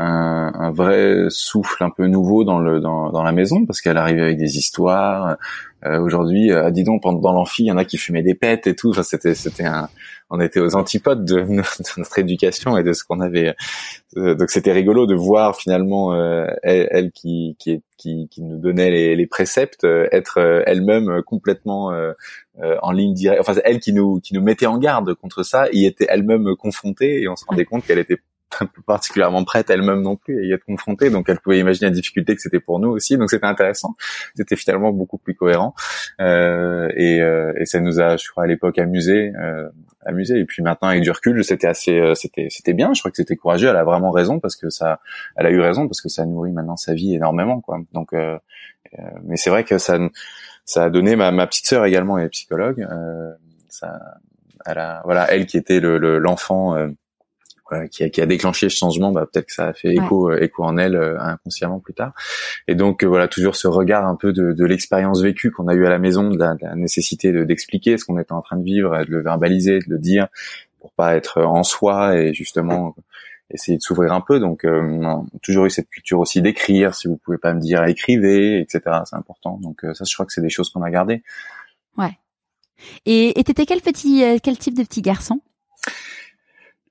un, 0.00 0.52
un, 0.54 0.70
vrai 0.70 1.24
souffle 1.28 1.82
un 1.82 1.90
peu 1.90 2.06
nouveau 2.06 2.44
dans 2.44 2.60
le 2.60 2.80
dans, 2.80 3.10
dans 3.10 3.24
la 3.24 3.32
maison 3.32 3.66
parce 3.66 3.80
qu'elle 3.80 3.96
arrivait 3.96 4.22
avec 4.22 4.38
des 4.38 4.56
histoires. 4.56 5.36
Euh, 5.84 6.00
Aujourd'hui, 6.00 6.52
euh, 6.52 6.70
dis 6.70 6.84
donc, 6.84 7.02
dans 7.02 7.32
l'amphi, 7.32 7.64
il 7.64 7.66
y 7.66 7.72
en 7.72 7.78
a 7.78 7.84
qui 7.84 7.98
fumaient 7.98 8.22
des 8.22 8.34
pètes 8.34 8.66
et 8.66 8.76
tout. 8.76 8.90
Enfin, 8.90 9.02
c'était 9.02 9.34
c'était 9.34 9.64
un, 9.64 9.88
on 10.30 10.40
était 10.40 10.60
aux 10.60 10.76
antipodes 10.76 11.24
de, 11.26 11.40
notre 11.96 12.18
éducation 12.18 12.76
et 12.76 12.82
de 12.82 12.92
ce 12.92 13.04
qu'on 13.04 13.20
avait. 13.20 13.54
Euh, 14.16 14.34
donc 14.34 14.50
c'était 14.50 14.72
rigolo 14.72 15.06
de 15.06 15.14
voir 15.14 15.56
finalement 15.56 16.14
euh, 16.14 16.46
elle, 16.62 16.88
elle, 16.90 17.12
qui 17.12 17.56
qui, 17.58 17.82
qui 17.96 18.28
qui 18.28 18.42
nous 18.42 18.58
donnait 18.58 18.90
les, 18.90 19.16
les 19.16 19.26
préceptes 19.26 19.84
être 19.84 20.38
elle-même 20.66 21.22
complètement 21.22 21.92
en 22.82 22.92
ligne 22.92 23.14
directe. 23.14 23.40
Enfin, 23.40 23.60
elle 23.64 23.80
qui 23.80 23.92
nous 23.92 24.20
qui 24.20 24.34
nous 24.34 24.42
mettait 24.42 24.66
en 24.66 24.78
garde 24.78 25.14
contre 25.14 25.42
ça, 25.42 25.68
y 25.72 25.86
était 25.86 26.06
elle-même 26.08 26.56
confrontée 26.56 27.22
et 27.22 27.28
on 27.28 27.36
se 27.36 27.44
rendait 27.46 27.64
compte 27.64 27.84
qu'elle 27.84 27.98
était 27.98 28.18
particulièrement 28.86 29.44
prête 29.44 29.70
elle-même 29.70 30.02
non 30.02 30.16
plus 30.16 30.40
à 30.40 30.44
y 30.44 30.52
être 30.52 30.64
confrontée, 30.64 31.10
donc 31.10 31.28
elle 31.28 31.38
pouvait 31.40 31.58
imaginer 31.58 31.88
la 31.88 31.94
difficulté 31.94 32.34
que 32.34 32.42
c'était 32.42 32.60
pour 32.60 32.78
nous 32.78 32.88
aussi, 32.88 33.16
donc 33.16 33.30
c'était 33.30 33.46
intéressant, 33.46 33.94
c'était 34.34 34.56
finalement 34.56 34.92
beaucoup 34.92 35.18
plus 35.18 35.34
cohérent. 35.34 35.74
Euh, 36.20 36.90
et, 36.96 37.20
euh, 37.20 37.52
et, 37.56 37.66
ça 37.66 37.80
nous 37.80 38.00
a, 38.00 38.16
je 38.16 38.28
crois 38.28 38.44
à 38.44 38.46
l'époque 38.46 38.78
amusé, 38.78 39.32
euh, 39.38 39.68
amusé. 40.04 40.38
Et 40.38 40.44
puis 40.44 40.62
maintenant 40.62 40.88
avec 40.88 41.02
du 41.02 41.10
recul 41.10 41.44
c'était 41.44 41.66
assez, 41.66 41.98
euh, 41.98 42.14
c'était 42.14 42.48
c'était 42.50 42.72
bien, 42.72 42.92
je 42.94 43.00
crois 43.00 43.10
que 43.10 43.16
c'était 43.16 43.36
courageux, 43.36 43.68
elle 43.68 43.76
a 43.76 43.84
vraiment 43.84 44.10
raison 44.10 44.40
parce 44.40 44.56
que 44.56 44.70
ça, 44.70 45.00
elle 45.36 45.46
a 45.46 45.50
eu 45.50 45.60
raison 45.60 45.86
parce 45.86 46.00
que 46.00 46.08
ça 46.08 46.24
nourrit 46.24 46.52
maintenant 46.52 46.76
sa 46.76 46.94
vie 46.94 47.14
énormément 47.14 47.60
quoi, 47.60 47.78
donc 47.92 48.12
euh, 48.12 48.38
euh, 48.98 49.02
mais 49.24 49.36
c'est 49.36 49.50
vrai 49.50 49.64
que 49.64 49.78
ça 49.78 49.98
ça 50.64 50.84
a 50.84 50.90
donné 50.90 51.16
ma, 51.16 51.46
petite 51.46 51.66
sœur 51.66 51.84
également 51.84 52.18
est 52.18 52.28
psychologue, 52.28 52.86
ça, 53.68 54.00
elle 54.66 54.78
a, 54.78 55.02
voilà 55.04 55.30
elle 55.30 55.46
qui 55.46 55.56
était 55.56 55.80
le 55.80 56.18
qui, 57.90 58.04
a, 58.04 58.08
qui, 58.08 58.20
a, 58.20 58.26
déclenché 58.26 58.68
ce 58.68 58.76
changement, 58.76 59.12
bah, 59.12 59.26
peut-être 59.30 59.46
que 59.46 59.52
ça 59.52 59.68
a 59.68 59.72
fait 59.72 59.92
écho, 59.94 60.30
euh, 60.30 60.42
écho 60.42 60.64
en 60.64 60.76
elle 60.78 60.96
euh, 60.96 61.20
inconsciemment 61.20 61.80
plus 61.80 61.94
tard. 61.94 62.12
Et 62.66 62.74
donc 62.74 63.02
euh, 63.02 63.06
voilà, 63.06 63.28
toujours 63.28 63.56
ce 63.56 63.68
regard 63.68 64.06
un 64.06 64.16
peu 64.16 64.32
de, 64.32 64.52
de 64.52 64.64
l'expérience 64.64 65.22
vécue 65.22 65.50
qu'on 65.50 65.68
a 65.68 65.74
eu 65.74 65.86
à 65.86 65.90
la 65.90 65.98
maison, 65.98 66.30
de 66.30 66.38
la, 66.38 66.54
de 66.54 66.64
la 66.64 66.74
nécessité 66.74 67.32
d'expliquer 67.44 67.98
ce 67.98 68.04
qu'on 68.04 68.18
était 68.18 68.32
en 68.32 68.42
train 68.42 68.56
de 68.56 68.64
vivre, 68.64 69.04
de 69.04 69.10
le 69.10 69.22
verbaliser, 69.22 69.78
de 69.78 69.90
le 69.90 69.98
dire, 69.98 70.28
pour 70.80 70.92
pas 70.92 71.16
être 71.16 71.42
en 71.42 71.62
soi 71.62 72.16
et 72.16 72.32
justement 72.34 72.94
essayer 73.50 73.78
de 73.78 73.82
s'ouvrir 73.82 74.12
un 74.12 74.20
peu. 74.20 74.40
Donc 74.40 74.62
on 74.64 75.04
a 75.04 75.22
toujours 75.42 75.66
eu 75.66 75.70
cette 75.70 75.88
culture 75.88 76.20
aussi 76.20 76.42
d'écrire. 76.42 76.94
Si 76.94 77.08
vous 77.08 77.16
pouvez 77.16 77.38
pas 77.38 77.54
me 77.54 77.60
dire 77.60 77.84
écrivez, 77.84 78.60
etc. 78.60 78.80
C'est 79.04 79.16
important. 79.16 79.58
Donc 79.62 79.80
ça, 79.94 80.04
je 80.04 80.14
crois 80.14 80.26
que 80.26 80.32
c'est 80.32 80.42
des 80.42 80.50
choses 80.50 80.70
qu'on 80.70 80.82
a 80.82 80.90
gardées. 80.90 81.22
Ouais. 81.96 82.18
Et 83.06 83.34
t'étais 83.44 83.66
quel 83.66 83.80
petit, 83.80 84.22
quel 84.42 84.58
type 84.58 84.76
de 84.76 84.82
petit 84.82 85.02
garçon? 85.02 85.40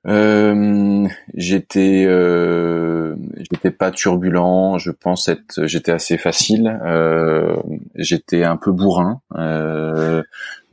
Euh, 0.07 1.07
j'étais 1.33 2.05
euh, 2.07 3.15
j'étais 3.37 3.71
pas 3.71 3.91
turbulent 3.91 4.77
je 4.77 4.91
pense 4.91 5.27
être 5.27 5.65
j'étais 5.65 5.91
assez 5.91 6.17
facile 6.17 6.79
euh, 6.85 7.57
j'étais 7.95 8.43
un 8.43 8.55
peu 8.55 8.71
bourrin 8.71 9.21
euh, 9.35 10.23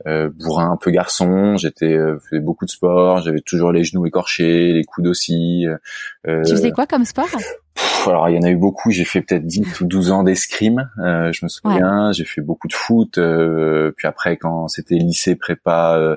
euh 0.07 0.29
bourrin 0.29 0.71
un 0.71 0.77
peu 0.77 0.91
garçon 0.91 1.57
j'étais 1.57 1.93
euh, 1.93 2.17
faisais 2.29 2.39
beaucoup 2.39 2.65
de 2.65 2.71
sport 2.71 3.21
j'avais 3.21 3.41
toujours 3.41 3.73
les 3.73 3.83
genoux 3.83 4.05
écorchés 4.05 4.71
les 4.71 4.83
coudes 4.83 5.07
aussi 5.07 5.65
tu 6.25 6.51
faisais 6.51 6.71
quoi 6.71 6.87
comme 6.87 7.03
sport? 7.03 7.27
alors 8.07 8.29
il 8.29 8.35
y 8.35 8.37
en 8.37 8.43
a 8.43 8.49
eu 8.49 8.55
beaucoup 8.55 8.91
j'ai 8.91 9.03
fait 9.03 9.21
peut-être 9.21 9.45
10 9.45 9.81
ou 9.81 9.85
12 9.85 10.11
ans 10.11 10.23
d'escrime 10.23 10.89
je 10.97 11.43
me 11.43 11.49
souviens 11.49 12.13
j'ai 12.13 12.25
fait 12.25 12.41
beaucoup 12.41 12.69
de 12.69 12.73
foot 12.73 13.19
puis 13.97 14.07
après 14.07 14.37
quand 14.37 14.69
c'était 14.69 14.95
lycée 14.95 15.35
prépa 15.35 15.97
euh, 15.97 16.15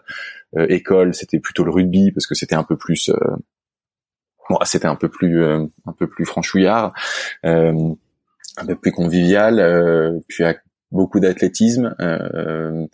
école, 0.56 1.14
c'était 1.14 1.40
plutôt 1.40 1.64
le 1.64 1.70
rugby 1.70 2.11
parce 2.12 2.26
que 2.26 2.34
c'était 2.34 2.54
un 2.54 2.64
peu 2.64 2.76
plus 2.76 3.11
euh, 3.11 3.37
bon, 4.48 4.58
c'était 4.64 4.87
un 4.87 4.96
peu 4.96 5.08
plus 5.08 5.44
un 5.44 5.92
peu 5.96 6.06
plus 6.06 6.24
franchouillard, 6.24 6.92
un 7.42 7.96
peu 8.66 8.76
plus 8.76 8.92
convivial, 8.92 10.22
puis 10.28 10.44
beaucoup 10.92 11.20
d'athlétisme. 11.20 11.94
Euh, 12.00 12.87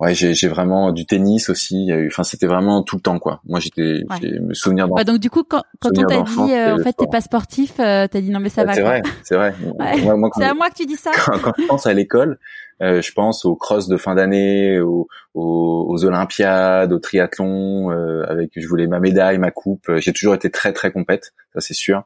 ouais, 0.00 0.14
j'ai 0.14 0.48
vraiment 0.48 0.92
du 0.92 1.06
tennis 1.06 1.48
aussi. 1.48 1.90
Enfin, 2.06 2.24
c'était 2.24 2.46
vraiment 2.46 2.82
tout 2.82 2.96
le 2.96 3.02
temps 3.02 3.18
quoi. 3.18 3.40
Moi, 3.44 3.60
j'étais, 3.60 4.02
ouais. 4.10 4.40
me 4.40 4.54
souvenir. 4.54 4.90
Ouais, 4.90 5.04
donc 5.04 5.18
du 5.18 5.30
coup, 5.30 5.44
quand, 5.44 5.62
quand 5.80 5.90
on 5.96 6.04
t'a 6.04 6.22
dit, 6.22 6.52
euh, 6.52 6.76
en 6.76 6.82
fait, 6.82 6.92
t'es 6.92 7.06
pas 7.06 7.20
sportif, 7.20 7.74
euh, 7.78 8.06
t'as 8.06 8.20
dit 8.20 8.30
non 8.30 8.40
mais 8.40 8.48
ça 8.48 8.64
va. 8.64 8.74
C'est 8.74 8.82
vrai, 8.82 9.02
c'est 9.22 9.36
vrai. 9.36 9.54
c'est 10.36 10.44
à 10.44 10.54
moi 10.54 10.70
que 10.70 10.76
tu 10.76 10.86
dis 10.86 10.96
ça. 10.96 11.10
Quand, 11.14 11.38
quand 11.38 11.52
je 11.58 11.66
pense 11.66 11.86
à 11.86 11.92
l'école, 11.92 12.38
euh, 12.82 13.00
je 13.00 13.12
pense 13.12 13.44
aux 13.44 13.56
cross 13.56 13.88
de 13.88 13.96
fin 13.96 14.14
d'année, 14.14 14.80
aux, 14.80 15.08
aux, 15.34 15.86
aux, 15.88 16.04
Olympiades, 16.04 16.92
au 16.92 16.98
triathlon, 16.98 17.90
euh, 17.90 18.24
avec 18.28 18.50
je 18.56 18.66
voulais 18.66 18.86
ma 18.86 19.00
médaille, 19.00 19.38
ma 19.38 19.50
coupe. 19.50 19.90
J'ai 19.96 20.12
toujours 20.12 20.34
été 20.34 20.50
très 20.50 20.72
très 20.72 20.92
compète, 20.92 21.32
ça 21.54 21.60
c'est 21.60 21.74
sûr. 21.74 22.04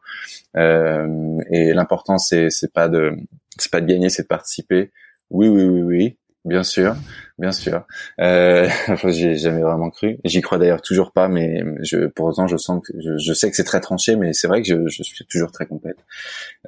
Euh, 0.57 1.39
et 1.51 1.73
l'important 1.73 2.19
c'est 2.19 2.51
c'est 2.51 2.73
pas 2.73 2.89
de 2.89 3.17
c'est 3.59 3.71
pas 3.71 3.81
de 3.81 3.87
gagner, 3.87 4.11
c'est 4.11 4.23
de 4.23 4.29
participer. 4.29 4.91
Oui 5.31 5.49
oui 5.49 5.65
oui 5.65 5.83
oui. 5.83 6.17
Bien 6.47 6.63
sûr, 6.63 6.95
bien 7.39 7.53
sûr. 7.53 7.85
Euh, 8.19 8.67
enfin, 8.89 9.11
j'ai 9.11 9.37
jamais 9.37 9.61
vraiment 9.61 9.91
cru. 9.91 10.19
J'y 10.25 10.41
crois 10.41 10.57
d'ailleurs 10.57 10.81
toujours 10.81 11.13
pas, 11.13 11.29
mais 11.29 11.63
je, 11.83 12.07
pour 12.07 12.27
autant, 12.27 12.47
je 12.47 12.57
sens 12.57 12.83
que 12.83 12.95
je, 12.99 13.19
je 13.19 13.33
sais 13.35 13.51
que 13.51 13.57
c'est 13.57 13.65
très 13.65 13.81
tranché, 13.81 14.17
mais 14.17 14.33
c'est 14.33 14.49
vrai 14.49 14.63
que 14.63 14.69
je, 14.69 14.89
je, 14.89 15.03
suis 15.03 15.27
toujours 15.27 15.53
très 15.53 15.67
complète. 15.67 15.99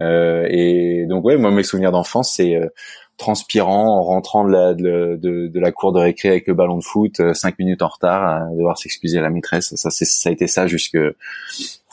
Euh, 0.03 0.47
et 0.51 1.07
donc 1.09 1.25
ouais, 1.25 1.39
moi 1.39 1.51
mes 1.51 1.63
souvenirs 1.63 1.91
d'enfance, 1.91 2.35
c'est 2.37 2.55
euh, 2.57 2.69
transpirant 3.17 3.99
en 3.99 4.03
rentrant 4.03 4.45
de 4.45 4.51
la 4.51 4.75
de, 4.75 5.19
de, 5.21 5.47
de, 5.49 5.61
la 5.61 5.73
cour 5.73 5.93
de 5.93 6.01
récré 6.01 6.29
avec 6.29 6.47
le 6.47 6.55
ballon 6.55 6.79
de 6.79 6.85
foot, 6.85 7.21
euh, 7.21 7.35
cinq 7.35 7.59
minutes 7.59 7.83
en 7.83 7.89
retard, 7.89 8.25
à 8.25 8.51
devoir 8.57 8.79
s'excuser 8.79 9.19
à 9.19 9.23
la 9.23 9.31
maîtresse. 9.31 9.75
Ça, 9.77 9.91
c'est 9.91 10.05
ça 10.05 10.29
a 10.29 10.33
été 10.33 10.47
ça 10.47 10.67
jusque 10.67 10.99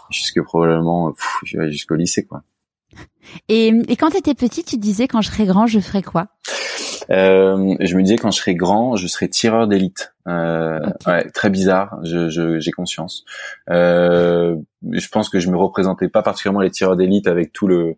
jusque 0.10 0.41
probablement 0.41 1.13
jusqu'au 1.43 1.95
lycée 1.95 2.25
quoi. 2.25 2.41
Et, 3.47 3.67
et 3.88 3.95
quand 3.95 4.10
tu 4.10 4.17
étais 4.17 4.34
petit, 4.34 4.63
tu 4.63 4.77
disais 4.77 5.08
quand 5.08 5.21
je 5.21 5.29
serai 5.29 5.45
grand, 5.45 5.67
je 5.67 5.79
ferai 5.79 6.01
quoi 6.01 6.27
euh, 7.12 7.75
je 7.79 7.95
me 7.95 8.03
disais 8.03 8.17
quand 8.17 8.32
je 8.32 8.39
serai 8.39 8.55
grand, 8.55 8.95
je 8.95 9.08
serai 9.08 9.29
tireur 9.29 9.67
d'élite. 9.67 10.13
Euh, 10.27 10.79
ouais, 11.08 11.27
très 11.32 11.49
bizarre, 11.49 11.99
j'ai 12.03 12.29
je, 12.29 12.71
conscience. 12.71 13.25
Euh, 13.69 14.55
je 14.91 15.08
pense 15.10 15.29
que 15.29 15.39
je 15.39 15.49
me 15.49 15.58
représentais 15.58 16.08
pas 16.08 16.21
particulièrement 16.21 16.62
les 16.62 16.69
tireurs 16.69 16.95
d'élite 16.95 17.27
avec 17.27 17.51
tout 17.51 17.67
le 17.67 17.97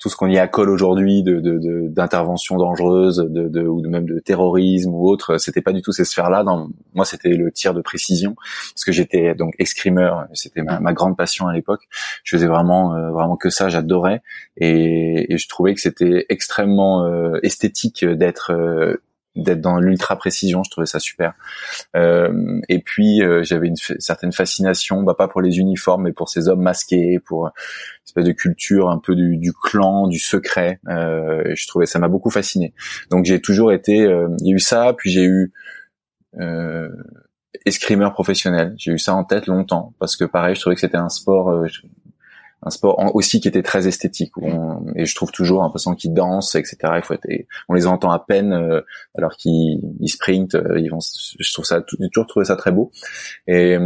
tout 0.00 0.08
ce 0.08 0.16
qu'on 0.16 0.28
y 0.28 0.38
accole 0.38 0.70
aujourd'hui 0.70 1.22
de 1.22 1.40
d'interventions 1.88 2.56
de, 2.56 2.60
dangereuses, 2.62 3.18
de, 3.18 3.48
de, 3.48 3.62
ou 3.62 3.86
même 3.86 4.06
de 4.06 4.18
terrorisme 4.18 4.94
ou 4.94 5.06
autre, 5.06 5.36
c'était 5.36 5.60
pas 5.60 5.72
du 5.72 5.82
tout 5.82 5.92
ces 5.92 6.06
sphères-là. 6.06 6.42
Moi, 6.94 7.04
c'était 7.04 7.28
le 7.28 7.52
tir 7.52 7.74
de 7.74 7.82
précision, 7.82 8.34
parce 8.74 8.84
que 8.84 8.92
j'étais 8.92 9.34
donc 9.34 9.54
escrimeur, 9.58 10.26
c'était 10.32 10.62
ma, 10.62 10.80
ma, 10.80 10.94
grande 10.94 11.18
passion 11.18 11.46
à 11.48 11.52
l'époque. 11.52 11.86
Je 12.24 12.36
faisais 12.36 12.46
vraiment 12.46 12.94
euh, 12.94 13.10
vraiment 13.10 13.36
que 13.36 13.50
ça, 13.50 13.68
j'adorais, 13.68 14.22
et, 14.56 15.32
et, 15.32 15.38
je 15.38 15.48
trouvais 15.48 15.74
que 15.74 15.80
c'était 15.80 16.24
extrêmement 16.30 17.04
euh, 17.04 17.38
esthétique 17.42 18.04
d'être 18.04 18.52
euh, 18.52 18.96
d'être 19.36 19.60
dans 19.60 19.78
l'ultra 19.78 20.16
précision, 20.16 20.62
je 20.64 20.70
trouvais 20.70 20.86
ça 20.86 20.98
super. 20.98 21.34
Euh, 21.96 22.60
et 22.68 22.80
puis 22.80 23.22
euh, 23.22 23.42
j'avais 23.44 23.68
une 23.68 23.76
certaine 23.76 24.32
fascination, 24.32 25.02
bah, 25.02 25.14
pas 25.14 25.28
pour 25.28 25.40
les 25.40 25.58
uniformes, 25.58 26.04
mais 26.04 26.12
pour 26.12 26.28
ces 26.28 26.48
hommes 26.48 26.62
masqués, 26.62 27.18
pour 27.24 27.46
une 27.46 27.52
espèce 28.06 28.24
de 28.24 28.32
culture 28.32 28.90
un 28.90 28.98
peu 28.98 29.14
du, 29.14 29.36
du 29.36 29.52
clan, 29.52 30.08
du 30.08 30.18
secret. 30.18 30.80
Euh, 30.88 31.52
je 31.54 31.66
trouvais 31.68 31.86
ça 31.86 31.98
m'a 31.98 32.08
beaucoup 32.08 32.30
fasciné. 32.30 32.74
Donc 33.10 33.24
j'ai 33.24 33.40
toujours 33.40 33.72
été, 33.72 34.02
euh, 34.02 34.28
il 34.40 34.48
y 34.48 34.52
a 34.52 34.56
eu 34.56 34.60
ça, 34.60 34.94
puis 34.96 35.10
j'ai 35.10 35.24
eu 35.24 35.52
escrimeur 37.66 38.12
professionnel. 38.12 38.74
J'ai 38.78 38.92
eu 38.92 38.98
ça 38.98 39.14
en 39.14 39.24
tête 39.24 39.46
longtemps 39.46 39.94
parce 39.98 40.16
que 40.16 40.24
pareil, 40.24 40.54
je 40.54 40.60
trouvais 40.60 40.74
que 40.74 40.80
c'était 40.80 40.96
un 40.96 41.08
sport 41.08 41.64
un 42.62 42.70
sport 42.70 43.14
aussi 43.14 43.40
qui 43.40 43.48
était 43.48 43.62
très 43.62 43.86
esthétique 43.86 44.32
et 44.94 45.06
je 45.06 45.14
trouve 45.14 45.32
toujours 45.32 45.62
un 45.64 45.70
passant 45.70 45.94
qui 45.94 46.10
danse 46.10 46.54
etc 46.54 46.76
il 46.96 47.02
faut 47.02 47.14
être, 47.14 47.26
on 47.68 47.74
les 47.74 47.86
entend 47.86 48.10
à 48.10 48.18
peine 48.18 48.52
euh, 48.52 48.82
alors 49.16 49.36
qu'ils 49.36 49.80
sprintent 50.06 50.54
euh, 50.54 50.78
ils 50.78 50.90
vont 50.90 50.98
je 51.00 51.52
trouve 51.52 51.64
ça 51.64 51.82
j'ai 51.88 52.08
toujours 52.10 52.26
trouvé 52.26 52.44
ça 52.44 52.56
très 52.56 52.72
beau. 52.72 52.90
Et 53.46 53.76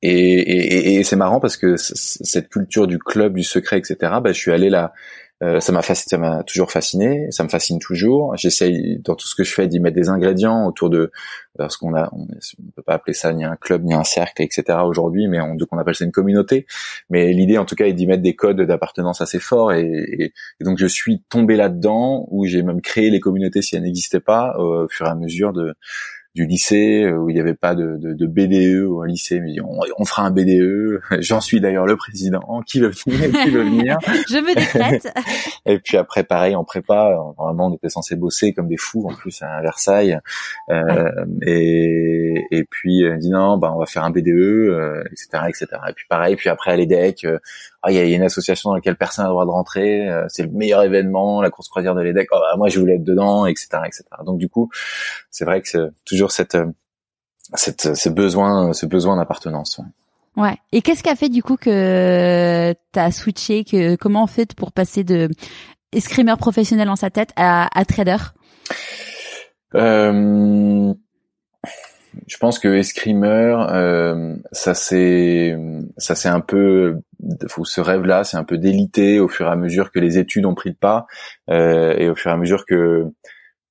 et, 0.00 0.10
et, 0.10 0.94
et 0.94 1.04
c'est 1.04 1.16
marrant 1.16 1.40
parce 1.40 1.56
que 1.56 1.74
cette 1.76 2.48
culture 2.50 2.86
du 2.86 3.00
club 3.00 3.34
du 3.34 3.42
secret 3.42 3.78
etc 3.78 3.96
bah 4.22 4.32
je 4.32 4.38
suis 4.38 4.52
allé 4.52 4.70
là 4.70 4.92
euh, 5.40 5.60
ça 5.60 5.72
m'a 5.72 5.82
m'a 6.18 6.42
toujours 6.42 6.72
fasciné, 6.72 7.30
ça 7.30 7.44
me 7.44 7.48
fascine 7.48 7.78
toujours. 7.78 8.36
J'essaye 8.36 8.98
dans 9.04 9.14
tout 9.14 9.28
ce 9.28 9.36
que 9.36 9.44
je 9.44 9.54
fais 9.54 9.68
d'y 9.68 9.78
mettre 9.78 9.94
des 9.94 10.08
ingrédients 10.08 10.66
autour 10.66 10.90
de 10.90 11.12
parce 11.56 11.76
qu'on 11.76 11.94
a 11.94 12.10
on, 12.12 12.22
on, 12.22 12.70
peut 12.74 12.82
pas 12.82 12.94
appeler 12.94 13.14
ça 13.14 13.32
ni 13.32 13.44
un 13.44 13.54
club 13.54 13.84
ni 13.84 13.94
un 13.94 14.02
cercle 14.02 14.42
etc 14.42 14.80
aujourd'hui, 14.84 15.28
mais 15.28 15.40
on 15.40 15.54
donc 15.54 15.68
on 15.70 15.78
appelle 15.78 15.94
ça 15.94 16.04
une 16.04 16.12
communauté. 16.12 16.66
Mais 17.08 17.32
l'idée 17.32 17.56
en 17.56 17.64
tout 17.64 17.76
cas 17.76 17.86
est 17.86 17.92
d'y 17.92 18.08
mettre 18.08 18.22
des 18.22 18.34
codes 18.34 18.60
d'appartenance 18.60 19.20
assez 19.20 19.38
forts 19.38 19.72
et, 19.72 20.32
et, 20.60 20.64
donc 20.64 20.78
je 20.78 20.86
suis 20.86 21.22
tombé 21.28 21.54
là-dedans 21.54 22.26
où 22.30 22.44
j'ai 22.44 22.64
même 22.64 22.80
créé 22.80 23.10
les 23.10 23.20
communautés 23.20 23.62
si 23.62 23.76
elles 23.76 23.82
n'existaient 23.82 24.20
pas 24.20 24.56
au 24.58 24.88
fur 24.88 25.06
et 25.06 25.10
à 25.10 25.14
mesure 25.14 25.52
de 25.52 25.74
du 26.34 26.46
lycée 26.46 27.04
euh, 27.04 27.16
où 27.16 27.30
il 27.30 27.34
n'y 27.34 27.40
avait 27.40 27.54
pas 27.54 27.74
de, 27.74 27.96
de, 27.96 28.12
de, 28.12 28.26
BDE 28.26 28.86
ou 28.86 29.02
un 29.02 29.06
lycée 29.06 29.40
mais 29.40 29.60
on, 29.60 29.80
on 29.98 30.04
fera 30.04 30.22
un 30.22 30.30
BDE 30.30 31.00
j'en 31.20 31.40
suis 31.40 31.60
d'ailleurs 31.60 31.86
le 31.86 31.96
président. 31.96 32.62
Qui 32.66 32.80
veut 32.80 32.90
venir? 33.06 33.30
Qui 33.42 33.50
veut 33.50 33.64
venir? 33.64 33.98
Je 34.28 34.36
me 34.38 34.54
décrète. 34.54 35.12
Et 35.66 35.78
puis 35.78 35.96
après 35.96 36.24
pareil 36.24 36.54
en 36.54 36.64
prépa 36.64 37.14
normalement 37.38 37.68
on 37.68 37.74
était 37.74 37.88
censé 37.88 38.16
bosser 38.16 38.52
comme 38.52 38.68
des 38.68 38.76
fous 38.76 39.06
en 39.08 39.14
plus 39.14 39.42
à 39.42 39.60
Versailles. 39.62 40.18
Euh, 40.70 41.10
et, 41.42 42.46
et 42.50 42.64
puis 42.64 43.04
on 43.10 43.16
dit 43.16 43.30
non 43.30 43.58
bah 43.58 43.72
on 43.74 43.78
va 43.78 43.86
faire 43.86 44.04
un 44.04 44.10
BDE 44.10 44.28
euh, 44.28 45.02
etc 45.10 45.44
etc 45.48 45.66
et 45.88 45.92
puis 45.92 46.06
pareil 46.08 46.36
puis 46.36 46.48
après 46.48 46.72
à 46.72 46.76
l'EDEC 46.76 47.24
euh, 47.24 47.38
ah, 47.82 47.92
il 47.92 47.96
y 47.96 47.98
a 47.98 48.16
une 48.16 48.22
association 48.22 48.70
dans 48.70 48.74
laquelle 48.74 48.96
personne 48.96 49.24
n'a 49.24 49.28
le 49.28 49.34
droit 49.34 49.44
de 49.44 49.50
rentrer, 49.50 50.08
euh, 50.08 50.24
c'est 50.28 50.42
le 50.42 50.50
meilleur 50.50 50.82
événement, 50.82 51.40
la 51.40 51.50
course 51.50 51.68
croisière 51.68 51.94
de 51.94 52.00
l'EDEC, 52.00 52.28
oh, 52.32 52.38
bah, 52.40 52.56
moi 52.56 52.68
je 52.68 52.80
voulais 52.80 52.96
être 52.96 53.04
dedans, 53.04 53.46
etc., 53.46 53.68
etc. 53.86 54.04
Donc 54.24 54.38
du 54.38 54.48
coup, 54.48 54.68
c'est 55.30 55.44
vrai 55.44 55.62
que 55.62 55.68
c'est 55.68 55.88
toujours 56.04 56.32
cette, 56.32 56.56
euh, 56.56 56.66
cette, 57.54 57.94
ce 57.94 58.08
besoin, 58.08 58.72
ce 58.72 58.86
besoin 58.86 59.16
d'appartenance. 59.16 59.78
Ouais. 60.36 60.42
ouais. 60.42 60.56
Et 60.72 60.82
qu'est-ce 60.82 61.04
qui 61.04 61.10
a 61.10 61.16
fait 61.16 61.28
du 61.28 61.42
coup 61.42 61.56
que 61.56 62.74
t'as 62.92 63.10
switché, 63.12 63.64
que 63.64 63.94
comment 63.94 64.24
on 64.24 64.28
fait 64.28 64.54
pour 64.54 64.72
passer 64.72 65.04
de 65.04 65.28
escrimeur 65.92 66.36
professionnel 66.36 66.88
dans 66.88 66.96
sa 66.96 67.10
tête 67.10 67.30
à, 67.36 67.68
à 67.78 67.84
trader? 67.84 68.16
Euh, 69.74 70.94
je 72.26 72.36
pense 72.38 72.58
que 72.58 72.68
escrimeur, 72.68 73.72
euh, 73.72 74.34
ça 74.52 74.74
c'est 74.74 75.56
ça 75.96 76.14
c'est 76.14 76.28
un 76.28 76.40
peu 76.40 77.00
ce 77.64 77.80
rêve-là, 77.80 78.24
c'est 78.24 78.36
un 78.36 78.44
peu 78.44 78.58
délité 78.58 79.20
au 79.20 79.28
fur 79.28 79.46
et 79.46 79.50
à 79.50 79.56
mesure 79.56 79.90
que 79.90 79.98
les 79.98 80.18
études 80.18 80.46
ont 80.46 80.54
pris 80.54 80.70
le 80.70 80.76
pas 80.76 81.06
euh, 81.50 81.94
et 81.96 82.08
au 82.08 82.14
fur 82.14 82.30
et 82.30 82.34
à 82.34 82.36
mesure 82.36 82.66
que 82.66 83.06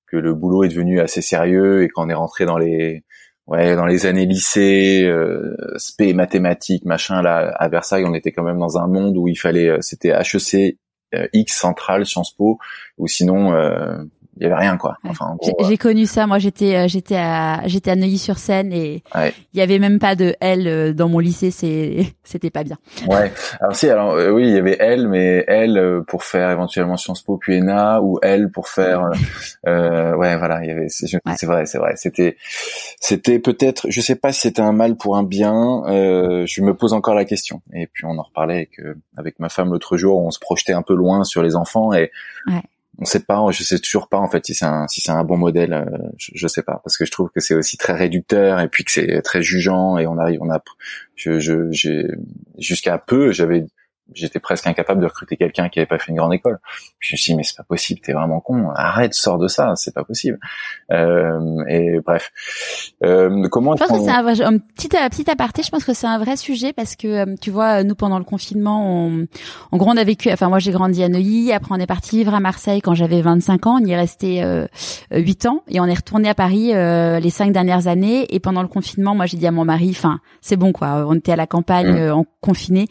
que 0.08 0.18
le 0.18 0.34
boulot 0.34 0.64
est 0.64 0.70
devenu 0.70 1.00
assez 1.00 1.22
sérieux 1.22 1.84
et 1.84 1.90
qu'on 1.90 2.10
est 2.10 2.14
rentré 2.14 2.46
dans 2.46 2.58
les 2.58 3.04
ouais 3.48 3.76
dans 3.76 3.86
les 3.86 4.06
années 4.06 4.26
lycée, 4.26 5.04
euh, 5.06 5.56
spé 5.78 6.14
mathématiques 6.14 6.86
machin 6.86 7.22
là 7.22 7.54
à 7.58 7.68
Versailles, 7.70 8.06
on 8.06 8.14
était 8.14 8.32
quand 8.32 8.44
même 8.44 8.60
dans 8.60 8.78
un 8.78 8.88
monde 8.88 9.18
où 9.18 9.28
il 9.28 9.38
fallait 9.38 9.70
euh, 9.70 9.78
c'était 9.82 10.10
HEC 10.10 10.78
euh, 11.16 11.28
X 11.32 11.58
centrale 11.58 12.06
Sciences 12.06 12.34
Po 12.34 12.60
ou 12.98 13.08
sinon 13.08 13.54
euh, 13.54 14.04
il 14.40 14.44
y 14.44 14.46
avait 14.46 14.56
rien 14.56 14.78
quoi. 14.78 14.98
Enfin, 15.04 15.36
j'ai 15.42 15.74
euh, 15.74 15.78
connu 15.78 16.06
ça. 16.06 16.28
Moi, 16.28 16.40
j'étais 16.40 16.76
euh, 16.76 16.88
j'étais 16.88 17.16
à 17.16 17.62
j'étais 17.66 17.92
à 17.92 17.96
Neuilly-sur-Seine 17.96 18.72
et 18.72 19.04
il 19.16 19.60
y 19.60 19.62
avait 19.62 19.80
même 19.80 20.00
pas 20.00 20.16
de 20.16 20.36
L 20.40 20.68
euh, 20.68 20.94
dans 20.94 21.10
mon 21.10 21.20
lycée. 21.20 21.52
C'est 21.52 22.14
c'était 22.24 22.50
pas 22.50 22.64
bien. 22.64 22.78
Ouais. 23.08 23.32
Alors 23.60 23.76
si, 23.76 23.90
alors 23.90 24.16
oui, 24.34 24.48
il 24.48 24.54
y 24.54 24.58
avait 24.58 24.78
L, 24.80 25.08
mais 25.08 25.44
L 25.48 26.04
pour 26.08 26.24
faire 26.24 26.52
éventuellement 26.52 26.98
Sciences 26.98 27.22
Po 27.22 27.38
puis 27.38 27.60
ENA 27.60 28.02
ou 28.02 28.20
L 28.22 28.52
pour 28.52 28.68
faire. 28.68 29.10
euh, 29.68 30.16
ouais, 30.16 30.38
voilà. 30.38 30.64
Il 30.64 30.68
y 30.68 30.72
avait. 30.72 30.88
C'est 30.90 31.46
vrai, 31.46 31.66
c'est 31.66 31.78
vrai. 31.78 31.94
C'était 31.96 32.38
c'était 33.00 33.40
peut-être. 33.40 33.88
Je 33.90 34.02
sais 34.02 34.16
pas 34.16 34.32
si 34.32 34.42
c'était 34.42 34.62
un 34.62 34.74
mal 34.74 34.96
pour 34.96 35.18
un 35.18 35.24
bien. 35.24 35.84
Euh, 35.88 36.46
je 36.46 36.62
me 36.62 36.76
pose 36.76 36.94
encore 36.94 37.16
la 37.16 37.26
question. 37.26 37.62
Et 37.74 37.88
puis 37.88 38.06
on 38.06 38.18
en 38.18 38.24
reparlait 38.24 38.56
avec 38.56 38.82
avec 39.18 39.40
ma 39.40 39.50
femme 39.50 39.72
l'autre 39.72 39.98
jour. 39.98 40.20
On 40.20 40.32
se 40.32 40.40
projetait 40.40 40.74
un 40.74 40.84
peu 40.84 40.96
loin 40.96 41.24
sur 41.24 41.42
les 41.42 41.56
enfants 41.56 41.94
et. 41.94 42.12
Ouais 42.48 42.62
on 43.00 43.06
sait 43.06 43.20
pas, 43.20 43.44
je 43.52 43.64
sais 43.64 43.80
toujours 43.80 44.10
pas 44.10 44.18
en 44.18 44.28
fait 44.28 44.46
si 44.46 44.54
c'est 44.54 44.66
un 44.66 44.88
si 44.88 45.02
c'est 45.02 45.12
un 45.12 45.24
bon 45.24 45.38
modèle, 45.38 45.74
euh, 45.74 45.86
je, 46.18 46.32
je, 46.34 46.48
sais 46.48 46.64
pas. 46.64 46.82
Parce 46.84 46.98
que 46.98 47.06
je 47.06 47.12
trouve 47.12 47.30
que 47.30 47.40
c'est 47.40 47.54
aussi 47.56 47.78
très 47.78 47.94
réducteur 47.94 48.60
et 48.60 48.68
puis 48.68 48.84
que 48.84 48.92
c'est 48.92 49.22
très 49.22 49.42
jugeant 49.42 49.98
et 49.98 50.08
on 50.08 50.18
arrive 50.18 50.40
on 50.42 50.50
a 50.50 50.62
je 51.16 51.40
je 51.40 51.72
j'ai 51.72 52.06
jusqu'à 52.58 52.98
peu 52.98 53.32
j'avais 53.32 53.66
j'étais 54.14 54.40
presque 54.40 54.68
incapable 54.68 55.02
de 55.02 55.06
recruter 55.06 55.38
quelqu'un 55.38 55.70
qui 55.70 55.80
avait 55.80 55.86
pas 55.86 55.98
fait 55.98 56.12
une 56.12 56.18
grande 56.18 56.34
école. 56.34 56.60
je 57.00 57.16
me 57.16 57.18
suis 57.18 57.34
dit 57.34 57.38
mais 57.38 57.44
c'est 57.44 57.58
pas 57.58 57.64
possible, 57.64 58.00
t'es 58.02 58.14
vraiment 58.14 58.40
con, 58.40 58.72
arrête, 58.76 59.14
sors 59.14 59.38
de 59.38 59.48
ça, 59.48 59.74
c'est 59.76 59.94
pas 59.94 60.04
possible. 60.04 60.40
Euh, 60.92 61.64
et 61.68 62.00
bref, 62.06 62.32
euh, 63.04 63.48
comment 63.50 63.76
Je 63.76 63.84
pense 63.84 64.00
que 64.00 64.04
c'est 64.04 64.12
un, 64.12 64.24
vrai, 64.24 64.42
un 64.42 64.58
petit 64.58 64.88
petit 64.88 65.30
aparté. 65.30 65.64
Je 65.64 65.70
pense 65.70 65.84
que 65.84 65.94
c'est 65.94 66.08
un 66.08 66.18
vrai 66.18 66.38
sujet 66.38 66.74
parce 66.74 66.96
que 66.96 67.08
euh, 67.08 67.36
tu 67.40 67.52
vois, 67.52 67.84
nous 67.84 67.96
pendant 67.96 68.18
le 68.18 68.24
confinement, 68.24 69.08
on, 69.08 69.28
en 69.72 69.78
gros 69.78 69.92
on 69.92 69.98
a 69.98 70.04
vécu. 70.04 70.32
Enfin 70.32 70.50
moi 70.50 70.60
j'ai 70.60 70.72
grandi 70.72 71.04
à 71.04 71.10
Neuilly, 71.10 71.52
après 71.52 71.76
on 71.76 71.80
est 71.80 71.88
parti 71.88 72.18
vivre 72.18 72.34
à 72.34 72.40
Marseille 72.40 72.82
quand 72.82 72.96
j'avais 72.96 73.22
25 73.22 73.68
ans. 73.68 73.80
On 73.82 73.86
y 73.86 73.92
est 73.92 73.98
resté 73.98 74.44
euh, 74.44 74.68
8 75.12 75.46
ans 75.48 75.64
et 75.68 75.80
on 75.80 75.86
est 75.86 75.94
retourné 75.94 76.30
à 76.30 76.36
Paris 76.36 76.74
euh, 76.74 77.20
les 77.20 77.30
cinq 77.30 77.52
dernières 77.52 77.88
années. 77.88 78.34
Et 78.34 78.40
pendant 78.40 78.62
le 78.62 78.68
confinement, 78.68 79.16
moi 79.16 79.26
j'ai 79.26 79.38
dit 79.38 79.48
à 79.48 79.52
mon 79.52 79.66
mari, 79.66 79.90
enfin 79.92 80.20
c'est 80.42 80.58
bon 80.58 80.72
quoi, 80.72 81.06
on 81.08 81.16
était 81.16 81.34
à 81.34 81.36
la 81.36 81.48
campagne 81.48 82.08
mmh. 82.08 82.12
en 82.12 82.26
confiné. 82.42 82.88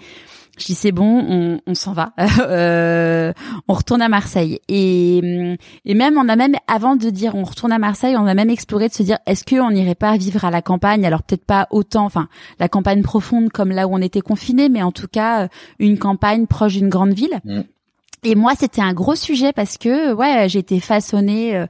Je 0.58 0.64
dis 0.64 0.74
c'est 0.74 0.92
bon, 0.92 1.24
on, 1.28 1.60
on 1.66 1.74
s'en 1.74 1.92
va, 1.92 2.12
euh, 2.40 3.32
on 3.68 3.74
retourne 3.74 4.00
à 4.00 4.08
Marseille. 4.08 4.60
Et, 4.68 5.56
et 5.84 5.94
même 5.94 6.16
on 6.16 6.28
a 6.28 6.36
même 6.36 6.54
avant 6.66 6.96
de 6.96 7.10
dire 7.10 7.34
on 7.34 7.44
retourne 7.44 7.72
à 7.72 7.78
Marseille, 7.78 8.16
on 8.16 8.26
a 8.26 8.34
même 8.34 8.48
exploré 8.48 8.88
de 8.88 8.94
se 8.94 9.02
dire 9.02 9.18
est-ce 9.26 9.44
qu'on 9.44 9.70
n'irait 9.70 9.94
pas 9.94 10.16
vivre 10.16 10.44
à 10.44 10.50
la 10.50 10.62
campagne? 10.62 11.04
Alors 11.04 11.22
peut-être 11.22 11.44
pas 11.44 11.66
autant, 11.70 12.04
enfin 12.06 12.28
la 12.58 12.68
campagne 12.68 13.02
profonde 13.02 13.50
comme 13.50 13.70
là 13.70 13.86
où 13.86 13.94
on 13.94 14.00
était 14.00 14.22
confiné, 14.22 14.70
mais 14.70 14.82
en 14.82 14.92
tout 14.92 15.08
cas 15.08 15.42
euh, 15.42 15.48
une 15.78 15.98
campagne 15.98 16.46
proche 16.46 16.74
d'une 16.74 16.88
grande 16.88 17.12
ville. 17.12 17.38
Mm. 17.44 17.60
Et 18.24 18.34
moi 18.34 18.52
c'était 18.58 18.82
un 18.82 18.94
gros 18.94 19.14
sujet 19.14 19.52
parce 19.52 19.76
que 19.76 20.14
ouais 20.14 20.48
j'ai 20.48 20.60
été 20.60 20.80
façonnée 20.80 21.54
euh, 21.54 21.66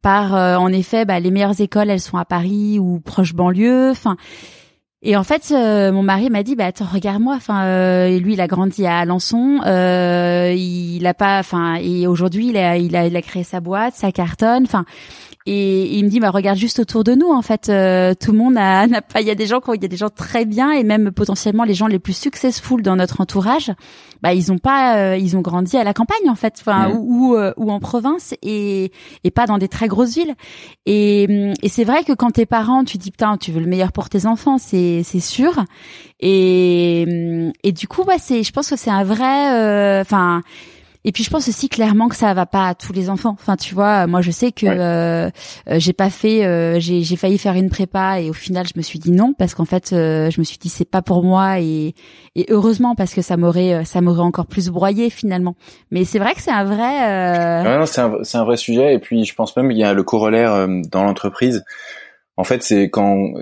par 0.00 0.32
en 0.32 0.68
effet 0.68 1.04
bah, 1.04 1.18
les 1.18 1.32
meilleures 1.32 1.60
écoles 1.60 1.90
elles 1.90 2.00
sont 2.00 2.18
à 2.18 2.24
Paris 2.24 2.78
ou 2.78 3.00
proche 3.00 3.34
banlieue, 3.34 3.90
enfin 3.90 4.16
et 5.00 5.16
en 5.16 5.22
fait, 5.22 5.52
euh, 5.52 5.92
mon 5.92 6.02
mari 6.02 6.28
m'a 6.28 6.42
dit, 6.42 6.56
bah 6.56 6.66
attends, 6.66 6.84
regarde-moi. 6.84 7.34
Enfin, 7.36 7.64
euh, 7.66 8.18
lui, 8.18 8.32
il 8.32 8.40
a 8.40 8.48
grandi 8.48 8.84
à 8.84 8.98
Alençon. 8.98 9.60
Euh, 9.64 10.52
il 10.56 11.06
a 11.06 11.14
pas, 11.14 11.38
enfin, 11.38 11.76
et 11.76 12.08
aujourd'hui, 12.08 12.48
il 12.48 12.56
a, 12.56 12.76
il 12.78 12.96
a, 12.96 13.06
il 13.06 13.16
a 13.16 13.22
créé 13.22 13.44
sa 13.44 13.60
boîte, 13.60 13.94
sa 13.94 14.10
cartonne. 14.10 14.64
Enfin, 14.64 14.84
et, 15.46 15.96
il 15.96 16.04
me 16.04 16.10
dit, 16.10 16.18
bah 16.18 16.30
regarde 16.30 16.58
juste 16.58 16.80
autour 16.80 17.04
de 17.04 17.14
nous. 17.14 17.30
En 17.30 17.42
fait, 17.42 17.68
euh, 17.68 18.12
tout 18.18 18.32
le 18.32 18.38
monde 18.38 18.54
n'a 18.54 18.86
pas. 19.00 19.20
Il 19.20 19.26
y 19.26 19.30
a 19.30 19.36
des 19.36 19.46
gens, 19.46 19.60
il 19.72 19.80
y 19.80 19.84
a 19.84 19.88
des 19.88 19.96
gens 19.96 20.10
très 20.10 20.44
bien, 20.44 20.72
et 20.72 20.82
même 20.82 21.12
potentiellement 21.12 21.62
les 21.62 21.74
gens 21.74 21.86
les 21.86 22.00
plus 22.00 22.16
successful 22.16 22.82
dans 22.82 22.96
notre 22.96 23.20
entourage 23.20 23.70
bah 24.22 24.34
ils 24.34 24.52
ont 24.52 24.58
pas 24.58 24.96
euh, 24.96 25.16
ils 25.16 25.36
ont 25.36 25.40
grandi 25.40 25.76
à 25.76 25.84
la 25.84 25.94
campagne 25.94 26.28
en 26.28 26.34
fait 26.34 26.54
enfin 26.60 26.88
mm. 26.88 26.96
ou 26.98 27.34
euh, 27.36 27.52
ou, 27.56 27.70
en 27.70 27.80
province 27.80 28.34
et 28.42 28.92
et 29.24 29.30
pas 29.30 29.46
dans 29.46 29.58
des 29.58 29.68
très 29.68 29.88
grosses 29.88 30.14
villes 30.14 30.34
et 30.86 31.26
mm, 31.28 31.54
et 31.62 31.68
c'est 31.68 31.84
vrai 31.84 32.04
que 32.04 32.12
quand 32.12 32.32
t'es 32.32 32.46
parent 32.46 32.84
tu 32.84 32.98
dis 32.98 33.10
putain 33.10 33.36
tu 33.36 33.52
veux 33.52 33.60
le 33.60 33.66
meilleur 33.66 33.92
pour 33.92 34.08
tes 34.08 34.26
enfants 34.26 34.58
c'est 34.58 35.02
c'est 35.04 35.20
sûr 35.20 35.64
et 36.20 37.04
mm, 37.06 37.52
et 37.62 37.72
du 37.72 37.88
coup 37.88 38.02
ouais 38.02 38.18
c'est 38.18 38.42
je 38.42 38.52
pense 38.52 38.70
que 38.70 38.76
c'est 38.76 38.90
un 38.90 39.04
vrai 39.04 39.52
euh, 39.52 40.00
enfin 40.00 40.42
et 41.08 41.12
puis 41.12 41.24
je 41.24 41.30
pense 41.30 41.48
aussi 41.48 41.70
clairement 41.70 42.08
que 42.08 42.16
ça 42.16 42.34
va 42.34 42.44
pas 42.44 42.68
à 42.68 42.74
tous 42.74 42.92
les 42.92 43.08
enfants. 43.08 43.34
Enfin, 43.40 43.56
tu 43.56 43.74
vois, 43.74 44.06
moi 44.06 44.20
je 44.20 44.30
sais 44.30 44.52
que 44.52 44.66
euh, 44.66 45.30
euh, 45.70 45.78
j'ai 45.78 45.94
pas 45.94 46.10
fait, 46.10 46.44
euh, 46.44 46.78
j'ai, 46.80 47.00
j'ai 47.00 47.16
failli 47.16 47.38
faire 47.38 47.54
une 47.54 47.70
prépa 47.70 48.20
et 48.20 48.28
au 48.28 48.34
final 48.34 48.66
je 48.66 48.74
me 48.76 48.82
suis 48.82 48.98
dit 48.98 49.10
non 49.10 49.32
parce 49.32 49.54
qu'en 49.54 49.64
fait 49.64 49.88
je 49.92 50.38
me 50.38 50.44
suis 50.44 50.58
dit 50.58 50.68
c'est 50.68 50.84
pas 50.84 51.00
pour 51.00 51.24
moi 51.24 51.60
et, 51.60 51.94
et 52.36 52.44
heureusement 52.50 52.94
parce 52.94 53.14
que 53.14 53.22
ça 53.22 53.38
m'aurait 53.38 53.86
ça 53.86 54.02
m'aurait 54.02 54.20
encore 54.20 54.44
plus 54.44 54.68
broyé 54.68 55.08
finalement. 55.08 55.56
Mais 55.90 56.04
c'est 56.04 56.18
vrai 56.18 56.34
que 56.34 56.42
c'est 56.42 56.50
un 56.50 56.64
vrai. 56.64 57.78
Ouais, 57.78 57.86
c'est 57.86 58.02
un, 58.02 58.18
c'est 58.22 58.36
un 58.36 58.44
vrai 58.44 58.58
sujet 58.58 58.92
et 58.92 58.98
puis 58.98 59.24
je 59.24 59.34
pense 59.34 59.56
même 59.56 59.70
qu'il 59.70 59.78
y 59.78 59.84
a 59.84 59.94
le 59.94 60.02
corollaire 60.02 60.68
dans 60.90 61.04
l'entreprise. 61.04 61.64
En 62.36 62.44
fait, 62.44 62.62
c'est 62.62 62.90
quand 62.90 63.32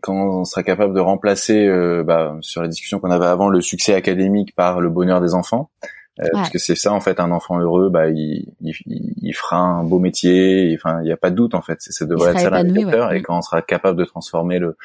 quand 0.00 0.14
on 0.14 0.44
sera 0.44 0.62
capable 0.62 0.94
de 0.94 1.00
remplacer, 1.00 1.68
bah, 2.06 2.36
sur 2.40 2.62
la 2.62 2.68
discussion 2.68 3.00
qu'on 3.00 3.10
avait 3.10 3.26
avant, 3.26 3.48
le 3.48 3.60
succès 3.60 3.94
académique 3.94 4.54
par 4.54 4.80
le 4.80 4.90
bonheur 4.90 5.20
des 5.20 5.34
enfants. 5.34 5.70
Euh, 6.20 6.26
parce 6.32 6.50
que 6.50 6.58
c'est 6.58 6.74
ça 6.74 6.92
en 6.92 7.00
fait 7.00 7.20
un 7.20 7.30
enfant 7.30 7.58
heureux 7.58 7.88
bah 7.88 8.08
il, 8.08 8.52
il, 8.60 8.74
il 9.22 9.32
fera 9.32 9.56
un 9.56 9.84
beau 9.84 9.98
métier 9.98 10.76
enfin 10.76 11.00
il 11.00 11.04
n'y 11.04 11.12
a 11.12 11.16
pas 11.16 11.30
de 11.30 11.36
doute 11.36 11.54
en 11.54 11.62
fait 11.62 11.78
ça 11.80 12.04
devrait 12.04 12.32
être 12.32 12.40
ça 12.40 12.50
l'indicateur 12.50 13.12
et 13.12 13.22
quand 13.22 13.38
on 13.38 13.42
sera 13.42 13.62
capable 13.62 13.98
de 13.98 14.04
transformer 14.04 14.58
le 14.58 14.76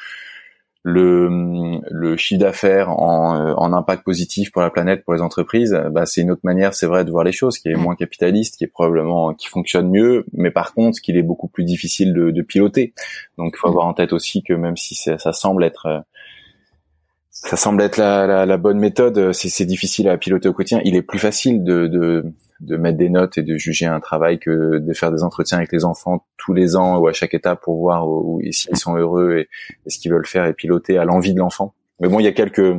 le, 0.88 1.80
le 1.90 2.16
chiffre 2.16 2.40
d'affaires 2.42 2.90
en, 2.90 3.34
euh, 3.34 3.54
en 3.56 3.72
impact 3.72 4.04
positif 4.04 4.52
pour 4.52 4.62
la 4.62 4.70
planète, 4.70 5.04
pour 5.04 5.14
les 5.14 5.20
entreprises, 5.20 5.76
bah 5.90 6.06
c'est 6.06 6.20
une 6.20 6.30
autre 6.30 6.42
manière, 6.44 6.74
c'est 6.74 6.86
vrai, 6.86 7.04
de 7.04 7.10
voir 7.10 7.24
les 7.24 7.32
choses, 7.32 7.58
qui 7.58 7.68
est 7.68 7.74
moins 7.74 7.96
capitaliste, 7.96 8.56
qui 8.56 8.62
est 8.62 8.68
probablement 8.68 9.34
qui 9.34 9.48
fonctionne 9.48 9.90
mieux, 9.90 10.26
mais 10.32 10.52
par 10.52 10.74
contre, 10.74 11.00
qu'il 11.00 11.16
est 11.16 11.24
beaucoup 11.24 11.48
plus 11.48 11.64
difficile 11.64 12.14
de, 12.14 12.30
de 12.30 12.42
piloter. 12.42 12.94
Donc, 13.36 13.54
il 13.56 13.58
faut 13.58 13.66
avoir 13.66 13.86
en 13.86 13.94
tête 13.94 14.12
aussi 14.12 14.44
que 14.44 14.52
même 14.52 14.76
si 14.76 14.94
ça 14.94 15.32
semble 15.32 15.64
être 15.64 15.86
euh, 15.86 15.98
ça 17.44 17.56
semble 17.56 17.82
être 17.82 17.98
la, 17.98 18.26
la, 18.26 18.46
la 18.46 18.56
bonne 18.56 18.78
méthode. 18.78 19.32
C'est 19.32 19.66
difficile 19.66 20.08
à 20.08 20.16
piloter 20.16 20.48
au 20.48 20.54
quotidien. 20.54 20.80
Il 20.84 20.96
est 20.96 21.02
plus 21.02 21.18
facile 21.18 21.64
de, 21.64 21.86
de, 21.86 22.24
de, 22.60 22.76
mettre 22.78 22.96
des 22.96 23.10
notes 23.10 23.36
et 23.36 23.42
de 23.42 23.58
juger 23.58 23.84
un 23.84 24.00
travail 24.00 24.38
que 24.38 24.78
de 24.78 24.92
faire 24.94 25.12
des 25.12 25.22
entretiens 25.22 25.58
avec 25.58 25.70
les 25.70 25.84
enfants 25.84 26.24
tous 26.38 26.54
les 26.54 26.76
ans 26.76 26.96
ou 26.96 27.08
à 27.08 27.12
chaque 27.12 27.34
étape 27.34 27.60
pour 27.62 27.76
voir 27.78 28.08
où, 28.08 28.40
s'ils 28.50 28.78
sont 28.78 28.96
heureux 28.96 29.36
et, 29.36 29.48
ce 29.90 29.98
qu'ils 29.98 30.12
veulent 30.12 30.26
faire 30.26 30.46
et 30.46 30.54
piloter 30.54 30.96
à 30.96 31.04
l'envie 31.04 31.34
de 31.34 31.38
l'enfant. 31.38 31.74
Mais 32.00 32.08
bon, 32.08 32.20
il 32.20 32.24
y 32.24 32.28
a 32.28 32.32
quelques, 32.32 32.74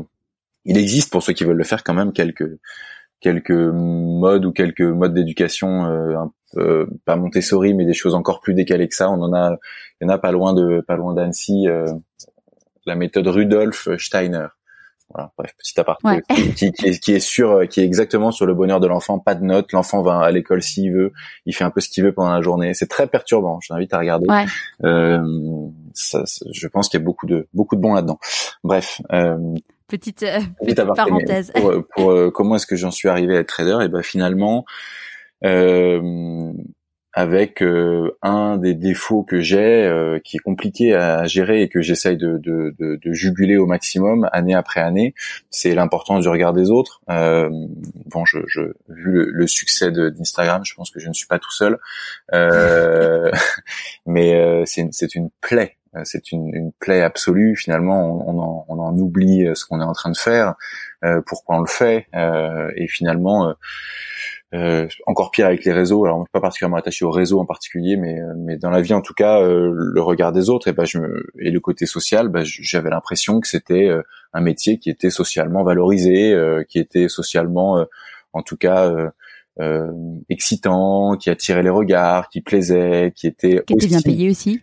il 0.66 0.78
existe 0.78 1.12
pour 1.12 1.22
ceux 1.22 1.34
qui 1.34 1.44
veulent 1.44 1.58
le 1.58 1.64
faire 1.64 1.84
quand 1.84 1.94
même 1.94 2.12
quelques 2.12 2.58
quelques 3.20 3.52
modes 3.52 4.46
ou 4.46 4.52
quelques 4.52 4.82
modes 4.82 5.14
d'éducation 5.14 5.86
euh, 5.86 6.16
un 6.18 6.32
pas 7.06 7.16
Montessori 7.16 7.74
mais 7.74 7.86
des 7.86 7.94
choses 7.94 8.16
encore 8.16 8.42
plus 8.42 8.56
décalées 8.56 8.88
que 8.88 8.96
ça. 8.96 9.10
On 9.10 9.22
en 9.22 9.34
a, 9.34 9.58
il 10.02 10.06
y 10.06 10.08
en 10.08 10.14
a 10.14 10.18
pas 10.18 10.32
loin 10.32 10.54
de 10.54 10.82
pas 10.82 10.96
loin 10.96 11.14
d'Annecy. 11.14 11.68
Euh, 11.68 11.86
la 12.88 12.96
méthode 12.96 13.28
Rudolf 13.28 13.90
Steiner. 13.98 14.48
Voilà, 15.14 15.32
bref, 15.38 15.54
petit 15.58 15.80
aparté 15.80 16.22
qui, 16.58 16.74
qui, 16.74 16.86
est, 16.86 17.00
qui 17.00 17.14
est 17.14 17.22
sur, 17.22 17.66
qui 17.70 17.80
est 17.80 17.86
exactement 17.86 18.32
sur 18.32 18.46
le 18.46 18.54
bonheur 18.54 18.82
de 18.82 18.88
l'enfant. 18.88 19.20
Pas 19.20 19.36
de 19.36 19.44
notes, 19.44 19.72
l'enfant 19.72 20.02
va 20.02 20.20
à 20.20 20.32
l'école 20.32 20.62
s'il 20.62 20.92
veut, 20.92 21.14
il 21.46 21.56
fait 21.56 21.64
un 21.64 21.70
peu 21.70 21.80
ce 21.80 21.88
qu'il 21.88 22.04
veut 22.04 22.12
pendant 22.12 22.34
la 22.34 22.42
journée. 22.42 22.74
C'est 22.74 22.88
très 22.88 23.08
perturbant. 23.08 23.60
Je 23.62 23.70
t'invite 23.70 23.94
à 23.94 24.00
regarder. 24.00 24.28
Euh, 24.84 25.22
ça, 25.94 26.24
je 26.52 26.68
pense 26.68 26.90
qu'il 26.90 27.00
y 27.00 27.04
a 27.04 27.06
beaucoup 27.06 27.26
de 27.26 27.48
beaucoup 27.54 27.78
de 27.78 27.82
bons 27.82 27.94
là-dedans. 27.94 28.20
Bref. 28.66 29.02
Euh, 29.14 29.38
petite, 29.88 30.24
euh, 30.24 30.40
petite 30.62 30.84
parenthèse. 30.94 31.54
Pour, 31.56 31.88
pour 31.96 32.12
euh, 32.12 32.30
comment 32.30 32.56
est-ce 32.56 32.68
que 32.68 32.76
j'en 32.76 32.92
suis 32.92 33.08
arrivé 33.08 33.38
à 33.38 33.40
être 33.40 33.48
trader? 33.48 33.78
Et 33.82 33.86
eh 33.86 33.88
ben 33.88 34.04
finalement. 34.04 34.66
Euh, 35.46 36.52
avec 37.18 37.64
euh, 37.64 38.16
un 38.22 38.58
des 38.58 38.76
défauts 38.76 39.24
que 39.24 39.40
j'ai, 39.40 39.58
euh, 39.58 40.20
qui 40.24 40.38
est 40.38 40.40
compliqué 40.40 40.94
à 40.94 41.26
gérer 41.26 41.64
et 41.64 41.68
que 41.68 41.82
j'essaye 41.82 42.16
de, 42.16 42.38
de, 42.38 42.76
de, 42.78 43.00
de, 43.04 43.12
juguler 43.12 43.58
au 43.58 43.66
maximum 43.66 44.30
année 44.34 44.54
après 44.54 44.82
année, 44.82 45.16
c'est 45.50 45.74
l'importance 45.74 46.22
du 46.22 46.30
regard 46.30 46.54
des 46.54 46.70
autres. 46.70 47.02
Euh, 47.10 47.50
bon, 48.06 48.24
je, 48.26 48.38
je 48.46 48.62
vu 48.90 49.12
le, 49.12 49.32
le 49.32 49.48
succès 49.48 49.90
d'Instagram, 49.92 50.62
je 50.64 50.76
pense 50.76 50.92
que 50.92 51.00
je 51.00 51.08
ne 51.08 51.14
suis 51.14 51.26
pas 51.26 51.40
tout 51.40 51.50
seul, 51.52 51.80
euh, 52.36 53.32
mais 54.06 54.64
c'est 54.68 54.88
c'est 54.92 55.16
une 55.16 55.32
plaie. 55.42 55.78
C'est 56.04 56.32
une, 56.32 56.54
une, 56.54 56.72
plaie 56.74 57.02
absolue. 57.02 57.56
Finalement, 57.56 58.28
on, 58.28 58.38
on, 58.38 58.40
en, 58.40 58.66
on 58.68 58.78
en, 58.78 58.96
oublie 59.00 59.48
ce 59.56 59.66
qu'on 59.66 59.82
est 59.82 59.84
en 59.84 59.94
train 59.94 60.12
de 60.12 60.18
faire, 60.18 60.54
pourquoi 61.26 61.56
on 61.58 61.62
le 61.62 61.66
fait, 61.66 62.06
et 62.76 62.88
finalement 62.88 63.56
euh, 64.54 64.88
encore 65.06 65.32
pire 65.32 65.46
avec 65.46 65.66
les 65.66 65.74
réseaux. 65.74 66.06
Alors, 66.06 66.26
pas 66.32 66.40
particulièrement 66.40 66.78
attaché 66.78 67.04
au 67.04 67.12
réseau 67.12 67.40
en 67.40 67.46
particulier, 67.46 67.98
mais 67.98 68.22
euh, 68.22 68.34
mais 68.38 68.56
dans 68.58 68.70
la 68.70 68.82
vie 68.82 68.94
en 68.94 69.02
tout 69.02 69.14
cas, 69.14 69.42
euh, 69.42 69.72
le 69.74 70.02
regard 70.02 70.32
des 70.32 70.50
autres 70.50 70.70
et 70.70 70.74
ben 70.74 70.86
je 70.86 71.00
me, 71.00 71.28
et 71.38 71.52
le 71.52 71.60
côté 71.60 71.86
social, 71.86 72.30
ben, 72.30 72.46
j'avais 72.46 72.90
l'impression 72.90 73.42
que 73.42 73.48
c'était 73.48 73.90
un 74.34 74.42
métier 74.42 74.80
qui 74.80 74.90
était 74.90 75.10
socialement 75.10 75.64
valorisé, 75.64 76.34
qui 76.70 76.80
était 76.80 77.10
socialement, 77.10 77.86
en 78.34 78.42
tout 78.42 78.58
cas. 78.58 78.94
excitant, 80.30 81.18
qui 81.18 81.30
attirait 81.30 81.64
les 81.64 81.70
regards, 81.70 82.30
qui 82.30 82.42
plaisait, 82.42 83.12
qui 83.16 83.28
était 83.28 83.64
qui 83.66 83.74
était 83.74 83.88
bien 83.88 84.02
payé 84.02 84.30
aussi. 84.30 84.62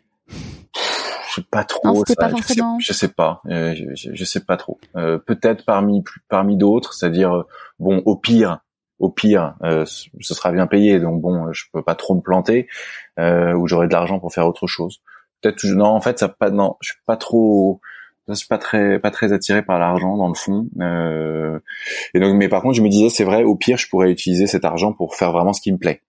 Je 1.29 1.40
sais 1.40 1.47
pas 1.51 1.64
trop. 1.64 2.05
pas 2.16 2.29
forcément... 2.29 2.79
je, 2.81 2.92
sais, 2.92 3.09
pas. 3.09 3.42
je, 3.44 3.85
je, 3.92 4.25
sais 4.25 4.44
pas 4.44 4.57
trop. 4.57 4.79
Peut-être 4.94 5.64
parmi 5.64 6.05
parmi 6.29 6.57
d'autres, 6.57 6.94
c'est-à-dire 6.94 7.44
bon, 7.81 8.03
au 8.07 8.16
pire, 8.16 8.63
au 9.04 9.10
pire, 9.10 9.54
euh, 9.62 9.84
ce 9.84 10.34
sera 10.34 10.50
bien 10.50 10.66
payé, 10.66 10.98
donc 10.98 11.20
bon, 11.20 11.52
je 11.52 11.64
peux 11.74 11.82
pas 11.82 11.94
trop 11.94 12.14
me 12.14 12.22
planter, 12.22 12.68
euh, 13.18 13.52
ou 13.52 13.66
j'aurai 13.66 13.86
de 13.86 13.92
l'argent 13.92 14.18
pour 14.18 14.32
faire 14.32 14.46
autre 14.46 14.66
chose. 14.66 15.02
Peut-être 15.42 15.62
non, 15.66 15.88
en 15.88 16.00
fait, 16.00 16.18
ça 16.18 16.28
pas, 16.28 16.48
non, 16.48 16.76
je 16.80 16.92
suis 16.92 17.02
pas 17.04 17.18
trop, 17.18 17.82
je 18.28 18.32
suis 18.32 18.48
pas 18.48 18.56
très, 18.56 18.98
pas 18.98 19.10
très 19.10 19.34
attiré 19.34 19.60
par 19.62 19.78
l'argent 19.78 20.16
dans 20.16 20.28
le 20.28 20.34
fond. 20.34 20.68
Euh, 20.80 21.58
et 22.14 22.20
donc, 22.20 22.34
mais 22.36 22.48
par 22.48 22.62
contre, 22.62 22.76
je 22.76 22.82
me 22.82 22.88
disais, 22.88 23.10
c'est 23.10 23.24
vrai, 23.24 23.44
au 23.44 23.56
pire, 23.56 23.76
je 23.76 23.90
pourrais 23.90 24.10
utiliser 24.10 24.46
cet 24.46 24.64
argent 24.64 24.94
pour 24.94 25.16
faire 25.16 25.32
vraiment 25.32 25.52
ce 25.52 25.60
qui 25.60 25.70
me 25.70 25.76
plaît. 25.76 26.00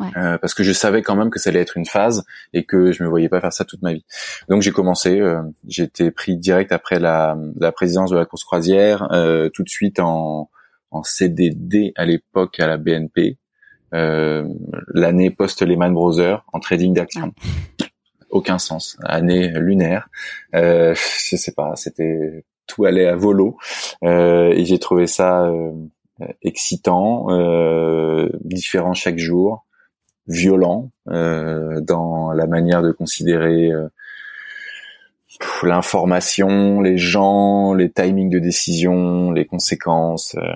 Ouais. 0.00 0.08
Euh, 0.16 0.38
parce 0.38 0.54
que 0.54 0.62
je 0.62 0.72
savais 0.72 1.02
quand 1.02 1.16
même 1.16 1.28
que 1.28 1.38
ça 1.38 1.50
allait 1.50 1.60
être 1.60 1.76
une 1.76 1.84
phase 1.84 2.24
et 2.54 2.64
que 2.64 2.92
je 2.92 3.02
me 3.02 3.10
voyais 3.10 3.28
pas 3.28 3.42
faire 3.42 3.52
ça 3.52 3.66
toute 3.66 3.82
ma 3.82 3.92
vie. 3.92 4.06
Donc 4.48 4.62
j'ai 4.62 4.70
commencé, 4.70 5.20
euh, 5.20 5.42
j'ai 5.68 5.82
été 5.82 6.10
pris 6.10 6.38
direct 6.38 6.72
après 6.72 6.98
la, 6.98 7.36
la 7.60 7.72
présidence 7.72 8.10
de 8.10 8.16
la 8.16 8.24
course 8.24 8.42
croisière, 8.42 9.12
euh, 9.12 9.50
tout 9.50 9.62
de 9.62 9.68
suite 9.68 10.00
en, 10.00 10.48
en 10.92 11.02
CDD 11.02 11.92
à 11.96 12.04
l'époque 12.04 12.60
à 12.60 12.66
la 12.66 12.76
BNP, 12.76 13.38
euh, 13.94 14.46
l'année 14.94 15.30
post 15.30 15.62
Lehman 15.62 15.92
Brothers 15.92 16.44
en 16.52 16.60
trading 16.60 16.94
d'action. 16.94 17.32
Aucun 18.30 18.58
sens. 18.58 18.96
Année 19.04 19.48
lunaire. 19.56 20.08
Euh, 20.54 20.94
je 20.94 21.36
sais 21.36 21.52
pas. 21.52 21.76
C'était 21.76 22.44
tout 22.66 22.84
allait 22.84 23.06
à 23.06 23.16
volo 23.16 23.58
et 24.02 24.64
j'ai 24.64 24.78
trouvé 24.78 25.06
ça 25.06 25.52
excitant, 26.40 27.26
différent 28.40 28.94
chaque 28.94 29.18
jour, 29.18 29.66
violent 30.26 30.90
dans 31.06 32.32
la 32.32 32.46
manière 32.46 32.82
de 32.82 32.92
considérer 32.92 33.70
l'information, 35.62 36.80
les 36.80 36.98
gens, 36.98 37.74
les 37.74 37.90
timings 37.90 38.30
de 38.30 38.38
décision, 38.38 39.30
les 39.30 39.44
conséquences. 39.44 40.34
Euh, 40.36 40.52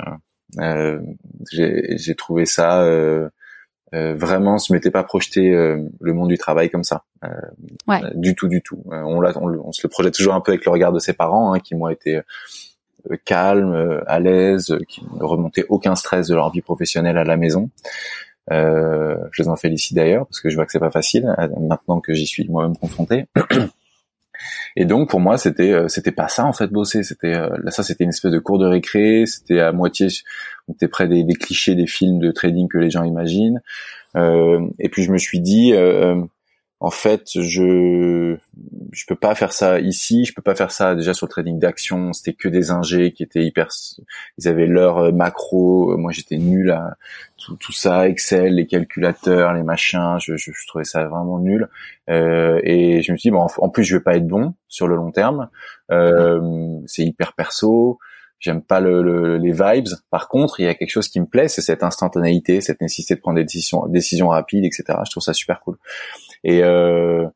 j'ai 1.51 2.15
trouvé 2.17 2.47
ça 2.47 2.83
euh, 2.83 3.29
euh, 3.95 4.15
vraiment, 4.15 4.59
je 4.59 4.73
m'étais 4.73 4.91
pas 4.91 5.05
projeté 5.05 5.51
le 5.51 6.13
monde 6.13 6.29
du 6.29 6.39
travail 6.39 6.71
comme 6.71 6.85
ça, 6.85 7.05
ouais. 7.87 8.01
du 8.15 8.35
tout, 8.35 8.49
du 8.49 8.61
tout. 8.63 8.83
on, 8.87 9.23
on, 9.23 9.73
se 9.73 9.81
le 9.83 9.89
projette 9.89 10.15
toujours 10.15 10.35
un 10.35 10.41
peu 10.41 10.53
avec 10.53 10.65
le 10.65 10.73
regard 10.73 10.93
de 10.93 10.99
ses 10.99 11.13
parents, 11.13 11.53
hein, 11.55 11.61
qui 11.61 11.75
m'ont 11.75 11.89
été 11.89 12.21
calmes, 13.25 14.03
à 14.07 14.19
l'aise, 14.19 14.77
qui 14.89 15.05
ne 15.05 15.25
remontaient 15.25 15.67
aucun 15.69 15.95
stress 15.95 16.27
de 16.27 16.35
leur 16.35 16.51
vie 16.51 16.63
professionnelle 16.63 17.17
à 17.17 17.25
la 17.25 17.37
maison. 17.37 17.71
Euh, 18.53 19.17
je 19.33 19.43
les 19.43 19.49
en 19.49 19.57
félicite 19.57 19.97
d'ailleurs 19.97 20.25
parce 20.27 20.41
que 20.41 20.51
je 20.51 20.55
vois 20.55 20.67
que 20.67 20.73
c'est 20.73 20.79
pas 20.79 20.91
facile 20.91 21.35
maintenant 21.61 22.01
que 22.01 22.15
j'y 22.15 22.27
suis 22.27 22.49
moi-même 22.49 22.77
confronté. 22.77 23.27
Et 24.77 24.85
donc 24.85 25.09
pour 25.09 25.21
moi 25.21 25.39
c'était 25.39 25.73
euh, 25.73 25.89
c'était 25.89 26.13
pas 26.13 26.29
ça 26.29 26.45
en 26.45 26.53
fait 26.53 26.69
bosser, 26.69 27.03
c'était 27.03 27.35
euh, 27.35 27.49
là 27.63 27.71
ça 27.71 27.83
c'était 27.83 28.05
une 28.05 28.11
espèce 28.11 28.33
de 28.33 28.39
cours 28.39 28.59
de 28.59 28.67
récré, 28.67 29.25
c'était 29.27 29.61
à 29.61 29.73
moitié 29.73 30.09
on 30.69 30.73
était 30.73 30.89
près 30.89 31.09
des, 31.09 31.25
des, 31.25 31.35
clichés 31.35 31.75
des 31.75 31.87
films 31.87 32.19
de 32.19 32.31
trading 32.33 32.69
que 32.69 32.79
les 32.79 32.91
gens 32.91 33.05
imaginent. 33.05 33.61
Euh, 34.17 34.67
et 34.79 34.89
puis 34.89 35.03
je 35.03 35.13
me 35.13 35.19
suis 35.19 35.41
dit 35.41 35.73
euh, 35.73 36.21
en 36.79 36.91
fait, 36.91 37.29
je 37.35 38.37
je 38.93 39.05
peux 39.07 39.17
pas 39.17 39.35
faire 39.35 39.53
ça 39.53 39.81
ici, 39.81 40.27
je 40.27 40.35
peux 40.35 40.43
pas 40.43 40.55
faire 40.55 40.71
ça 40.71 40.95
déjà 40.95 41.15
sur 41.15 41.27
le 41.27 41.31
trading 41.31 41.59
d'action, 41.59 42.13
c'était 42.13 42.35
que 42.35 42.49
des 42.49 42.71
ingés 42.71 43.13
qui 43.13 43.23
étaient 43.23 43.45
hyper 43.45 43.69
ils 44.39 44.49
avaient 44.49 44.67
leur 44.67 44.99
euh, 44.99 45.13
macro, 45.13 45.97
moi 45.97 46.13
j'étais 46.13 46.37
nul 46.37 46.71
à 46.71 46.97
tout, 47.39 47.73
ça, 47.73 48.09
Excel, 48.09 48.55
les 48.55 48.67
calculateurs, 48.67 49.55
les 49.55 49.63
machins, 49.63 50.19
je, 50.21 50.37
je, 50.37 50.51
trouvais 50.67 50.85
ça 50.85 51.07
vraiment 51.07 51.39
nul 51.39 51.69
euh, 52.11 52.61
et 52.63 53.03
je 53.03 53.13
me 53.13 53.17
suis 53.17 53.31
dit 53.31 53.33
bon 53.33 53.47
en, 53.59 53.69
plus 53.71 53.85
je 53.85 53.97
vais 53.97 54.03
pas 54.03 54.17
être 54.17 54.27
bon 54.27 54.55
sur 54.69 54.87
le 54.87 54.97
long 54.97 55.13
terme. 55.13 55.49
Euh, 55.91 56.79
c'est 56.87 57.05
hyper 57.05 57.33
perso, 57.33 57.99
j'aime 58.39 58.63
pas 58.63 58.81
le, 58.81 59.39
les 59.39 59.53
vibes. 59.53 59.89
Par 60.11 60.29
contre, 60.29 60.61
il 60.61 60.67
y 60.67 60.69
a 60.69 60.75
quelque 60.75 60.91
chose 60.91 61.09
qui 61.09 61.21
me 61.21 61.27
plaît, 61.27 61.49
c'est 61.49 61.63
cette 61.63 61.83
instantanéité, 61.83 62.61
cette 62.61 62.81
nécessité 62.81 63.15
de 63.15 63.21
prendre 63.21 63.37
des 63.37 63.45
décisions, 63.45 63.87
décisions 63.87 64.29
rapides, 64.29 64.65
etc. 64.65 64.99
Je 65.05 65.11
trouve 65.11 65.23
ça 65.23 65.33
super 65.33 65.61
cool. 65.61 65.79
Et 66.47 66.63
euh, 66.63 67.27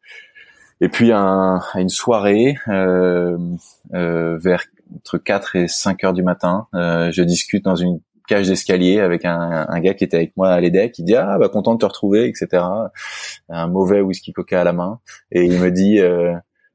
et 0.80 0.88
puis 0.88 1.12
un, 1.12 1.60
à 1.72 1.80
une 1.80 1.88
soirée 1.88 2.56
euh, 2.68 3.36
euh, 3.92 4.38
vers 4.38 4.64
entre 4.96 5.18
4 5.18 5.56
et 5.56 5.68
5 5.68 6.04
heures 6.04 6.12
du 6.12 6.22
matin, 6.22 6.68
euh, 6.74 7.10
je 7.12 7.22
discute 7.22 7.64
dans 7.64 7.76
une 7.76 8.00
cage 8.28 8.48
d'escalier 8.48 9.00
avec 9.00 9.24
un, 9.24 9.66
un, 9.68 9.80
gars 9.80 9.94
qui 9.94 10.04
était 10.04 10.16
avec 10.16 10.36
moi 10.36 10.50
à 10.50 10.60
l'EDEC, 10.60 10.92
qui 10.92 11.02
dit 11.02 11.16
ah 11.16 11.38
bah 11.38 11.48
content 11.48 11.74
de 11.74 11.80
te 11.80 11.86
retrouver, 11.86 12.26
etc. 12.28 12.64
Un 13.48 13.66
mauvais 13.66 14.00
whisky 14.00 14.32
coca 14.32 14.60
à 14.60 14.64
la 14.64 14.72
main 14.72 15.00
et 15.32 15.42
il 15.42 15.58
me 15.58 15.72
dit 15.72 15.98
euh, 15.98 16.32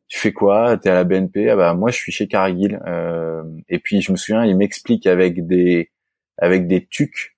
tu 0.10 0.20
fais 0.20 0.34
quoi? 0.34 0.78
T'es 0.78 0.90
à 0.90 0.94
la 0.94 1.06
BNP 1.06 1.50
Ah 1.50 1.56
bah 1.56 1.74
moi 1.74 1.90
je 1.90 1.96
suis 1.96 2.12
chez 2.12 2.28
Cargill. 2.28 2.82
Euh, 2.86 3.44
et 3.70 3.80
puis 3.80 4.02
je 4.02 4.12
me 4.12 4.18
souviens, 4.18 4.44
il 4.44 4.58
m'explique 4.58 5.08
avec 5.08 5.48
des 5.48 5.90
avec 6.38 6.68
des 6.68 6.86
tucs 6.86 7.38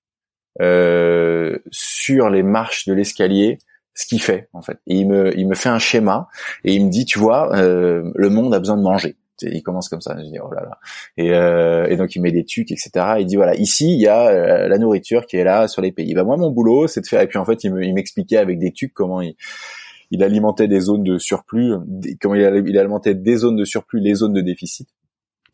sur 0.59 2.29
les 2.31 2.43
marches 2.43 2.87
de 2.87 2.93
l'escalier 2.93 3.59
ce 3.97 4.05
qu'il 4.05 4.21
fait 4.21 4.47
en 4.53 4.61
fait. 4.61 4.77
Il 4.85 5.07
me, 5.07 5.37
il 5.37 5.47
me 5.47 5.55
fait 5.55 5.69
un 5.69 5.79
schéma 5.79 6.27
et 6.63 6.75
il 6.75 6.85
me 6.85 6.91
dit, 6.91 7.05
tu 7.05 7.17
vois, 7.17 7.55
euh, 7.57 8.11
le 8.15 8.29
monde 8.29 8.53
a 8.53 8.59
besoin 8.59 8.77
de 8.77 8.83
manger. 8.83 9.17
Il 9.41 9.61
commence 9.61 9.89
comme 9.89 10.01
ça. 10.01 10.15
Je 10.17 10.23
dis 10.23 10.39
oh 10.39 10.51
là 10.51 10.61
là. 10.61 10.77
Et, 11.17 11.31
euh, 11.31 11.87
et 11.87 11.97
donc 11.97 12.15
il 12.15 12.21
met 12.21 12.31
des 12.31 12.43
tucs, 12.43 12.71
etc. 12.71 12.91
il 13.19 13.25
dit 13.25 13.35
voilà, 13.35 13.55
ici 13.55 13.93
il 13.93 13.99
y 13.99 14.07
a 14.07 14.27
euh, 14.27 14.67
la 14.67 14.77
nourriture 14.77 15.25
qui 15.25 15.37
est 15.37 15.43
là 15.43 15.67
sur 15.67 15.81
les 15.81 15.91
pays. 15.91 16.13
Bah 16.13 16.23
moi 16.23 16.37
mon 16.37 16.51
boulot 16.51 16.87
c'est 16.87 17.01
de 17.01 17.07
faire. 17.07 17.21
Et 17.21 17.27
puis 17.27 17.37
en 17.37 17.45
fait 17.45 17.63
il 17.63 17.93
m'expliquait 17.93 18.37
avec 18.37 18.57
des 18.59 18.71
tucs 18.71 18.93
comment 18.93 19.21
il, 19.21 19.35
il 20.09 20.23
alimentait 20.23 20.67
des 20.67 20.79
zones 20.79 21.03
de 21.03 21.17
surplus, 21.17 21.73
comment 22.21 22.35
il 22.35 22.45
alimentait 22.77 23.15
des 23.15 23.37
zones 23.37 23.57
de 23.57 23.65
surplus, 23.65 23.99
les 23.99 24.15
zones 24.15 24.33
de 24.33 24.41
déficit 24.41 24.87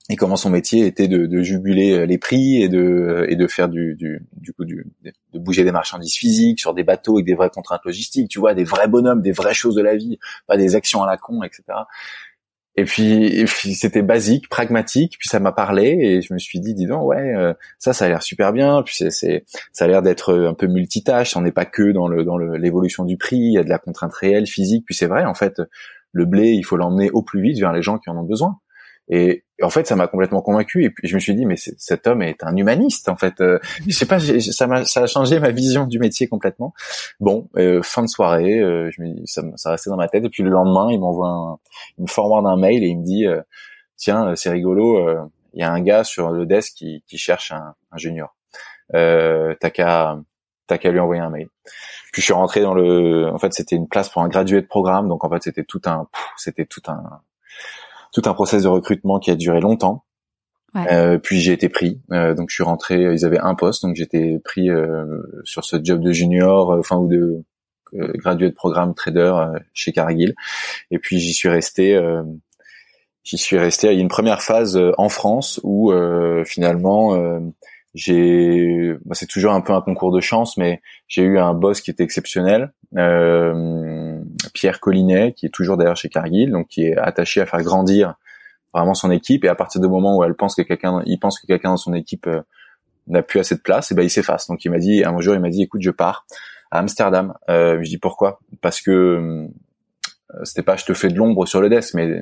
et 0.09 0.17
comment 0.17 0.35
son 0.35 0.49
métier 0.49 0.85
était 0.85 1.07
de, 1.07 1.25
de, 1.27 1.41
juguler 1.43 1.93
euh, 1.93 2.05
les 2.05 2.17
prix 2.17 2.61
et 2.61 2.67
de 2.67 2.79
euh, 2.79 3.31
et 3.31 3.37
de 3.37 3.47
faire 3.47 3.69
du 3.69 3.95
du, 3.95 4.21
du 4.35 4.51
coup 4.51 4.65
du, 4.65 4.85
de 5.03 5.39
bouger 5.39 5.63
des 5.63 5.71
marchandises 5.71 6.15
physiques 6.15 6.59
sur 6.59 6.73
des 6.73 6.83
bateaux 6.83 7.15
avec 7.15 7.25
des 7.25 7.35
vraies 7.35 7.49
contraintes 7.49 7.85
logistiques 7.85 8.29
tu 8.29 8.39
vois 8.39 8.53
des 8.53 8.65
vrais 8.65 8.89
bonhommes 8.89 9.21
des 9.21 9.31
vraies 9.31 9.53
choses 9.53 9.75
de 9.75 9.81
la 9.81 9.95
vie 9.95 10.19
pas 10.45 10.57
des 10.57 10.75
actions 10.75 11.03
à 11.03 11.07
la 11.07 11.17
con 11.17 11.41
etc 11.43 11.63
et 12.75 12.85
puis, 12.85 13.45
c'était 13.47 14.01
basique 14.01 14.49
pragmatique 14.49 15.17
puis 15.19 15.29
ça 15.29 15.39
m'a 15.39 15.51
parlé 15.51 15.95
et 16.01 16.21
je 16.21 16.33
me 16.33 16.39
suis 16.39 16.59
dit 16.59 16.73
dis 16.73 16.87
donc 16.87 17.05
ouais 17.05 17.33
euh, 17.35 17.53
ça 17.77 17.93
ça 17.93 18.05
a 18.05 18.09
l'air 18.09 18.23
super 18.23 18.51
bien 18.51 18.81
puis 18.81 18.95
c'est 19.09 19.45
ça 19.71 19.85
a 19.85 19.87
l'air 19.87 20.01
d'être 20.01 20.33
un 20.33 20.55
peu 20.55 20.67
multitâche 20.67 21.37
on 21.37 21.41
n'est 21.41 21.51
pas 21.51 21.65
que 21.65 21.91
dans 21.91 22.09
le 22.09 22.25
dans 22.25 22.37
l'évolution 22.37 23.05
du 23.05 23.15
prix 23.15 23.37
il 23.37 23.53
y 23.53 23.57
a 23.57 23.63
de 23.63 23.69
la 23.69 23.77
contrainte 23.77 24.13
réelle 24.13 24.47
physique 24.47 24.85
puis 24.85 24.95
c'est 24.95 25.05
vrai 25.05 25.23
en 25.23 25.35
fait 25.35 25.61
le 26.11 26.25
blé 26.25 26.49
il 26.49 26.63
faut 26.63 26.75
l'emmener 26.75 27.09
au 27.11 27.21
plus 27.21 27.41
vite 27.41 27.59
vers 27.59 27.71
les 27.71 27.83
gens 27.83 27.99
qui 27.99 28.09
en 28.09 28.17
ont 28.17 28.23
besoin 28.23 28.59
et, 29.09 29.43
en 29.61 29.69
fait, 29.69 29.87
ça 29.87 29.95
m'a 29.95 30.07
complètement 30.07 30.41
convaincu. 30.41 30.83
Et 30.83 30.89
puis 30.89 31.07
je 31.07 31.15
me 31.15 31.19
suis 31.19 31.35
dit, 31.35 31.45
mais 31.45 31.55
cet 31.55 32.07
homme 32.07 32.21
est 32.21 32.43
un 32.43 32.55
humaniste. 32.55 33.09
En 33.09 33.15
fait, 33.15 33.39
euh, 33.41 33.59
je 33.87 33.93
sais 33.93 34.05
pas, 34.05 34.19
ça 34.19 34.67
m'a, 34.67 34.85
ça 34.85 35.03
a 35.03 35.07
changé 35.07 35.39
ma 35.39 35.51
vision 35.51 35.85
du 35.85 35.99
métier 35.99 36.27
complètement. 36.27 36.73
Bon, 37.19 37.49
euh, 37.57 37.81
fin 37.81 38.01
de 38.03 38.07
soirée, 38.07 38.59
euh, 38.59 38.89
je 38.91 39.01
me, 39.01 39.25
ça, 39.25 39.43
ça 39.55 39.71
restait 39.71 39.89
dans 39.89 39.97
ma 39.97 40.07
tête. 40.07 40.23
Et 40.25 40.29
puis 40.29 40.43
le 40.43 40.49
lendemain, 40.49 40.87
il 40.91 40.99
m'envoie 40.99 41.27
un, 41.27 41.57
il 41.97 42.03
me 42.03 42.07
forward 42.07 42.45
un 42.47 42.57
mail 42.57 42.83
et 42.83 42.87
il 42.87 42.99
me 42.99 43.05
dit, 43.05 43.25
euh, 43.25 43.41
tiens, 43.97 44.35
c'est 44.35 44.49
rigolo, 44.49 44.99
il 45.53 45.59
y 45.59 45.63
a 45.63 45.71
un 45.71 45.81
gars 45.81 46.03
sur 46.03 46.31
le 46.31 46.45
desk 46.45 46.73
qui, 46.75 47.03
qui 47.07 47.17
cherche 47.17 47.51
un, 47.51 47.75
un 47.91 47.97
junior. 47.97 48.35
t'as 48.91 49.69
qu'à, 49.71 50.17
t'as 50.67 50.77
qu'à 50.77 50.91
lui 50.91 50.99
envoyer 50.99 51.21
un 51.21 51.29
mail. 51.29 51.47
Puis 52.11 52.21
je 52.21 52.25
suis 52.25 52.33
rentré 52.33 52.61
dans 52.61 52.73
le, 52.73 53.29
en 53.29 53.37
fait, 53.39 53.53
c'était 53.53 53.75
une 53.75 53.87
place 53.87 54.09
pour 54.09 54.21
un 54.21 54.27
gradué 54.27 54.61
de 54.61 54.67
programme, 54.67 55.07
donc 55.07 55.23
en 55.23 55.29
fait, 55.29 55.43
c'était 55.43 55.63
tout 55.63 55.81
un, 55.85 56.07
c'était 56.37 56.65
tout 56.65 56.81
un 56.87 57.21
tout 58.13 58.21
un 58.25 58.33
process 58.33 58.63
de 58.63 58.67
recrutement 58.67 59.19
qui 59.19 59.31
a 59.31 59.35
duré 59.35 59.59
longtemps. 59.59 60.05
Euh, 60.75 61.19
puis 61.19 61.39
j'ai 61.39 61.51
été 61.51 61.69
pris, 61.69 62.01
euh, 62.11 62.33
donc 62.33 62.49
je 62.49 62.55
suis 62.55 62.63
rentré. 62.63 62.99
Ils 63.13 63.25
avaient 63.25 63.39
un 63.39 63.53
poste, 63.53 63.83
donc 63.83 63.95
j'étais 63.95 64.39
pris 64.43 64.69
euh, 64.69 65.05
sur 65.43 65.65
ce 65.65 65.77
job 65.83 66.01
de 66.01 66.11
junior, 66.11 66.71
euh, 66.71 66.79
enfin 66.79 66.97
ou 66.97 67.07
de 67.07 67.43
gradué 67.93 68.49
de 68.49 68.55
programme 68.55 68.95
trader 68.95 69.35
chez 69.75 69.91
Cargill. 69.91 70.33
Et 70.89 70.97
puis 70.97 71.19
j'y 71.19 71.31
suis 71.31 71.47
resté. 71.47 71.95
j'y 73.23 73.37
suis 73.37 73.59
resté. 73.59 73.85
Il 73.91 73.93
y 73.93 73.97
a 73.97 74.01
une 74.01 74.07
première 74.07 74.41
phase 74.41 74.81
en 74.97 75.09
France 75.09 75.59
où 75.63 75.93
finalement 76.43 77.39
j'ai 77.93 78.93
bah, 79.05 79.13
c'est 79.13 79.27
toujours 79.27 79.53
un 79.53 79.61
peu 79.61 79.73
un 79.73 79.81
concours 79.81 80.11
de 80.11 80.19
chance 80.19 80.57
mais 80.57 80.81
j'ai 81.07 81.23
eu 81.23 81.37
un 81.37 81.53
boss 81.53 81.81
qui 81.81 81.91
était 81.91 82.03
exceptionnel 82.03 82.73
euh, 82.97 84.19
Pierre 84.53 84.79
Collinet 84.79 85.33
qui 85.33 85.45
est 85.45 85.53
toujours 85.53 85.77
d'ailleurs 85.77 85.97
chez 85.97 86.09
Cargill 86.09 86.51
donc 86.51 86.67
qui 86.67 86.85
est 86.85 86.97
attaché 86.97 87.41
à 87.41 87.45
faire 87.45 87.61
grandir 87.61 88.15
vraiment 88.73 88.93
son 88.93 89.11
équipe. 89.11 89.43
Et 89.45 89.47
à 89.47 89.55
partir 89.55 89.79
du 89.81 89.87
moment 89.87 90.17
où 90.17 90.23
elle 90.23 90.35
pense 90.35 90.55
que 90.55 90.61
quelqu'un 90.61 91.01
il 91.05 91.19
pense 91.19 91.39
que 91.39 91.47
quelqu'un 91.47 91.69
dans 91.69 91.77
son 91.77 91.93
équipe 91.93 92.27
euh, 92.27 92.41
n'a 93.07 93.21
plus 93.21 93.39
assez 93.39 93.55
de 93.55 93.61
place 93.61 93.91
et 93.91 93.95
ben 93.95 94.03
il 94.03 94.09
s'efface. 94.09 94.47
Donc 94.47 94.65
il 94.65 94.71
m'a 94.71 94.79
dit 94.79 95.03
un 95.03 95.19
jour 95.19 95.35
il 95.35 95.41
m'a 95.41 95.49
dit 95.49 95.63
écoute 95.63 95.81
je 95.81 95.91
pars 95.91 96.25
à 96.71 96.79
Amsterdam. 96.79 97.33
Euh, 97.49 97.77
je 97.81 97.89
dis 97.89 97.97
pourquoi? 97.97 98.39
Parce 98.61 98.81
que 98.81 98.91
euh, 98.91 99.47
c'était 100.43 100.63
pas 100.63 100.75
je 100.75 100.85
te 100.85 100.93
fais 100.93 101.09
de 101.09 101.15
l'ombre 101.15 101.45
sur 101.45 101.61
le 101.61 101.69
desk 101.69 101.93
mais 101.93 102.21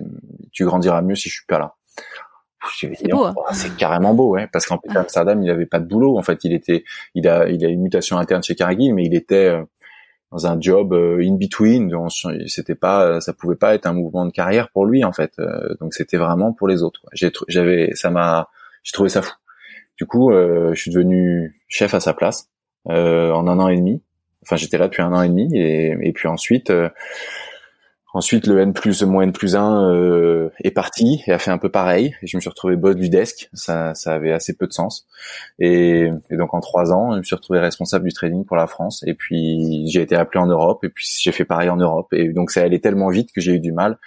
tu 0.51 0.65
grandiras 0.65 1.01
mieux 1.01 1.15
si 1.15 1.29
je 1.29 1.35
suis 1.35 1.45
pas 1.45 1.59
là 1.59 1.75
c'est 2.75 2.87
hein. 3.11 3.33
oh, 3.35 3.43
C'est 3.53 3.75
carrément 3.75 4.13
beau, 4.13 4.29
ouais, 4.29 4.47
parce 4.51 4.65
qu'en 4.65 4.79
fait, 4.79 4.95
Amsterdam, 4.97 5.41
il 5.41 5.49
avait 5.49 5.65
pas 5.65 5.79
de 5.79 5.85
boulot. 5.85 6.17
En 6.17 6.21
fait, 6.21 6.43
il 6.43 6.53
était, 6.53 6.83
il 7.15 7.27
a, 7.27 7.47
il 7.49 7.65
a 7.65 7.69
une 7.69 7.81
mutation 7.81 8.17
interne 8.17 8.43
chez 8.43 8.55
Cargill, 8.55 8.93
mais 8.93 9.05
il 9.05 9.15
était 9.15 9.47
euh, 9.47 9.63
dans 10.31 10.47
un 10.47 10.59
job 10.59 10.93
euh, 10.93 11.23
in 11.23 11.35
between. 11.35 11.89
Donc, 11.89 12.11
c'était 12.47 12.75
pas, 12.75 13.19
ça 13.21 13.33
pouvait 13.33 13.55
pas 13.55 13.73
être 13.75 13.85
un 13.85 13.93
mouvement 13.93 14.25
de 14.25 14.31
carrière 14.31 14.69
pour 14.69 14.85
lui, 14.85 15.03
en 15.03 15.11
fait. 15.11 15.33
Euh, 15.39 15.75
donc, 15.79 15.93
c'était 15.93 16.17
vraiment 16.17 16.53
pour 16.53 16.67
les 16.67 16.83
autres. 16.83 17.01
J'avais, 17.13 17.91
ça 17.95 18.09
m'a, 18.09 18.49
j'ai 18.83 18.93
trouvé 18.93 19.09
ça 19.09 19.21
fou. 19.21 19.33
Du 19.97 20.05
coup, 20.05 20.31
je 20.31 20.73
suis 20.73 20.89
devenu 20.89 21.55
chef 21.67 21.93
à 21.93 21.99
sa 21.99 22.13
place 22.15 22.49
en 22.85 23.47
un 23.47 23.59
an 23.59 23.67
et 23.67 23.77
demi. 23.77 24.01
Enfin, 24.41 24.55
j'étais 24.55 24.79
là 24.79 24.87
depuis 24.87 25.03
un 25.03 25.13
an 25.13 25.21
et 25.21 25.29
demi, 25.29 25.55
et, 25.55 25.95
et 26.01 26.11
puis 26.11 26.27
ensuite 26.27 26.73
Ensuite, 28.13 28.45
le 28.45 28.59
N 28.59 28.73
plus, 28.73 29.03
moins 29.03 29.23
N 29.23 29.31
plus 29.31 29.55
1 29.55 29.89
euh, 29.89 30.49
est 30.63 30.71
parti 30.71 31.23
et 31.27 31.31
a 31.31 31.39
fait 31.39 31.51
un 31.51 31.57
peu 31.57 31.69
pareil. 31.69 32.13
Je 32.23 32.35
me 32.35 32.41
suis 32.41 32.49
retrouvé 32.49 32.75
boss 32.75 32.95
du 32.95 33.09
desk. 33.09 33.49
Ça, 33.53 33.95
ça 33.95 34.13
avait 34.13 34.33
assez 34.33 34.53
peu 34.53 34.67
de 34.67 34.73
sens. 34.73 35.07
Et, 35.59 36.09
donc, 36.31 36.53
en 36.53 36.59
trois 36.59 36.91
ans, 36.91 37.13
je 37.13 37.19
me 37.19 37.23
suis 37.23 37.35
retrouvé 37.35 37.59
responsable 37.59 38.05
du 38.05 38.13
trading 38.13 38.43
pour 38.43 38.57
la 38.57 38.67
France. 38.67 39.03
Et 39.07 39.13
puis, 39.13 39.87
j'ai 39.87 40.01
été 40.01 40.15
appelé 40.15 40.41
en 40.41 40.47
Europe. 40.47 40.83
Et 40.83 40.89
puis, 40.89 41.07
j'ai 41.21 41.31
fait 41.31 41.45
pareil 41.45 41.69
en 41.69 41.77
Europe. 41.77 42.11
Et 42.11 42.27
donc, 42.33 42.51
ça 42.51 42.61
allait 42.63 42.79
tellement 42.79 43.07
vite 43.07 43.31
que 43.31 43.39
j'ai 43.39 43.53
eu 43.53 43.59
du 43.59 43.71
mal. 43.71 43.97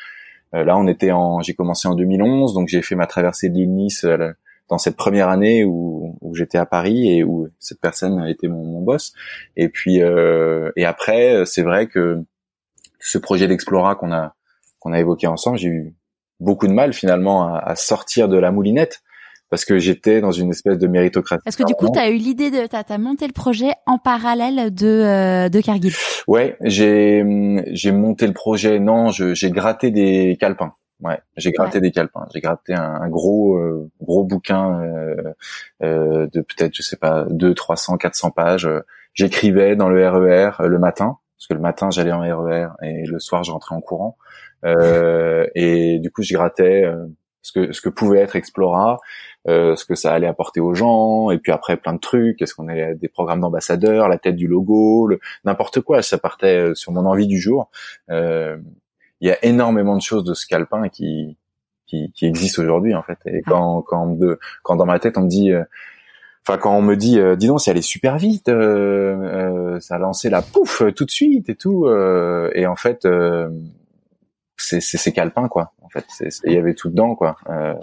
Euh, 0.55 0.65
là, 0.65 0.77
on 0.77 0.87
était 0.87 1.11
en, 1.11 1.41
j'ai 1.41 1.55
commencé 1.55 1.89
en 1.89 1.95
2011. 1.95 2.53
Donc, 2.53 2.69
j'ai 2.69 2.83
fait 2.83 2.97
ma 2.97 3.07
traversée 3.07 3.49
de 3.49 3.55
l'île 3.55 3.73
Nice 3.73 4.05
euh, 4.05 4.33
dans 4.69 4.77
cette 4.77 4.97
première 4.97 5.31
année 5.31 5.65
où, 5.65 6.19
où 6.21 6.35
j'étais 6.35 6.59
à 6.59 6.67
Paris 6.67 7.11
et 7.11 7.25
où 7.25 7.49
cette 7.59 7.81
personne 7.81 8.23
été 8.27 8.49
mon, 8.49 8.65
mon 8.65 8.83
boss. 8.83 9.15
Et 9.57 9.71
puis, 9.71 10.03
euh, 10.03 10.71
et 10.77 10.85
après, 10.85 11.47
c'est 11.47 11.63
vrai 11.63 11.87
que 11.87 12.23
ce 13.05 13.19
projet 13.19 13.47
d'Explora 13.47 13.95
qu'on 13.95 14.13
a 14.13 14.35
qu'on 14.81 14.93
a 14.93 15.01
évoqué 15.01 15.27
ensemble, 15.27 15.59
j'ai 15.59 15.69
eu 15.69 15.95
beaucoup 16.41 16.67
de 16.67 16.73
mal 16.73 16.93
finalement 16.93 17.47
à, 17.47 17.59
à 17.59 17.77
sortir 17.77 18.29
de 18.29 18.37
la 18.37 18.51
moulinette 18.51 19.03
parce 19.51 19.65
que 19.65 19.79
j'étais 19.79 20.21
dans 20.21 20.33
une 20.33 20.51
espèce 20.51 20.79
de 20.79 20.87
méritocratie. 20.87 21.43
Parce 21.45 21.57
que 21.57 21.65
du 21.65 21.75
coup, 21.75 21.89
tu 21.89 21.99
as 21.99 22.11
eu 22.11 22.17
l'idée 22.17 22.51
de, 22.51 22.67
t'as 22.67 22.83
as 22.89 22.99
monté 22.99 23.27
le 23.27 23.33
projet 23.33 23.73
en 23.87 23.99
parallèle 23.99 24.75
de 24.75 24.87
euh, 24.87 25.49
de 25.49 25.61
Cargill. 25.61 25.93
Ouais, 26.27 26.57
j'ai 26.63 27.25
j'ai 27.71 27.93
monté 27.93 28.27
le 28.27 28.33
projet. 28.33 28.81
Non, 28.81 29.11
j'ai 29.11 29.51
gratté 29.51 29.91
des 29.91 30.37
calepins. 30.41 30.73
Ouais, 31.01 31.21
j'ai 31.37 31.53
gratté 31.53 31.81
des 31.81 31.91
calepins. 31.91 32.27
J'ai 32.33 32.41
gratté 32.41 32.75
un, 32.75 33.09
gros 33.09 33.57
euh, 33.57 33.91
gros 34.01 34.25
bouquin 34.25 34.81
euh, 34.81 35.35
euh, 35.83 36.27
de 36.33 36.41
peut-être 36.41 36.75
je 36.75 36.83
sais 36.83 36.97
pas 36.97 37.27
2 37.31 37.55
300 37.55 37.97
400 37.97 38.31
pages. 38.31 38.69
J'écrivais 39.13 39.77
dans 39.77 39.89
le 39.89 40.09
RER 40.09 40.51
e 40.61 40.67
le 40.67 40.79
matin 40.79 41.19
parce 41.45 41.49
que 41.49 41.55
le 41.55 41.61
matin 41.61 41.91
j'allais 41.91 42.13
en 42.13 42.21
RER 42.21 42.69
e 42.81 42.85
et 42.85 43.05
le 43.07 43.19
soir 43.19 43.45
je 43.45 43.53
rentrais 43.53 43.75
en 43.75 43.81
courant. 43.81 44.17
et 44.65 45.99
du 46.01 46.11
coup, 46.11 46.23
je 46.23 46.33
grattais 46.35 46.85
ce 47.45 47.53
que 47.53 47.73
ce 47.73 47.81
que 47.81 47.91
pouvait 47.91 48.21
être 48.21 48.37
Explora, 48.37 48.99
euh, 49.47 49.77
ce 49.77 49.85
que 49.85 49.95
ça 49.95 50.13
allait 50.13 50.27
apporter 50.27 50.61
aux 50.61 50.75
gens, 50.75 51.31
et 51.31 51.39
puis 51.39 51.53
après 51.53 51.77
plein 51.77 51.93
de 51.93 52.01
trucs. 52.01 52.41
Est-ce 52.41 52.55
qu'on 52.55 52.69
est 52.69 52.95
des 52.95 53.09
programmes 53.09 53.41
d'ambassadeurs, 53.41 54.09
la 54.09 54.19
tête 54.19 54.35
du 54.35 54.49
logo, 54.49 55.11
n'importe 55.45 55.81
quoi. 55.83 56.03
Ça 56.03 56.19
partait 56.19 56.71
euh, 56.71 56.75
sur 56.75 56.91
mon 56.93 57.05
envie 57.05 57.27
du 57.27 57.39
jour. 57.39 57.71
Euh, 58.11 58.57
il 59.21 59.29
y 59.29 59.31
a 59.31 59.45
énormément 59.45 59.97
de 59.97 60.03
choses 60.03 60.25
de 60.25 60.35
scalpin 60.35 60.89
qui 60.89 61.37
qui, 61.87 62.11
qui 62.13 62.25
existent 62.25 62.63
aujourd'hui 62.63 62.95
en 62.95 63.03
fait. 63.03 63.19
Et 63.27 63.43
quand 63.43 63.83
quand 63.83 64.07
de, 64.17 64.39
quand 64.63 64.77
dans 64.77 64.87
ma 64.87 64.99
tête 64.99 65.19
on 65.19 65.23
me 65.23 65.29
dit 65.29 65.53
euh, 65.53 65.65
enfin 66.47 66.59
quand 66.59 66.77
on 66.77 66.83
me 66.83 66.97
dit 66.97 67.19
dis 67.37 67.47
donc 67.47 67.61
ça 67.61 67.71
allait 67.71 67.83
super 67.83 68.19
vite 68.19 68.49
euh, 68.49 69.79
ça 69.81 69.97
a 69.97 69.99
lancé 69.99 70.31
la 70.31 70.43
pouf 70.43 70.83
tout 70.95 71.05
de 71.05 71.11
suite 71.11 71.49
et 71.49 71.55
tout 71.55 71.89
et 71.89 72.67
en 72.67 72.77
fait 72.77 73.07
c'est 74.57 74.81
c'est 74.81 75.13
calepin 75.13 75.49
quoi 75.49 75.73
en 75.83 75.89
fait. 75.89 76.05
Il 76.45 76.53
y 76.53 76.57
avait 76.57 76.75
tout 76.75 76.91
dedans 76.91 77.15
quoi 77.15 77.37
euh, 77.49 77.75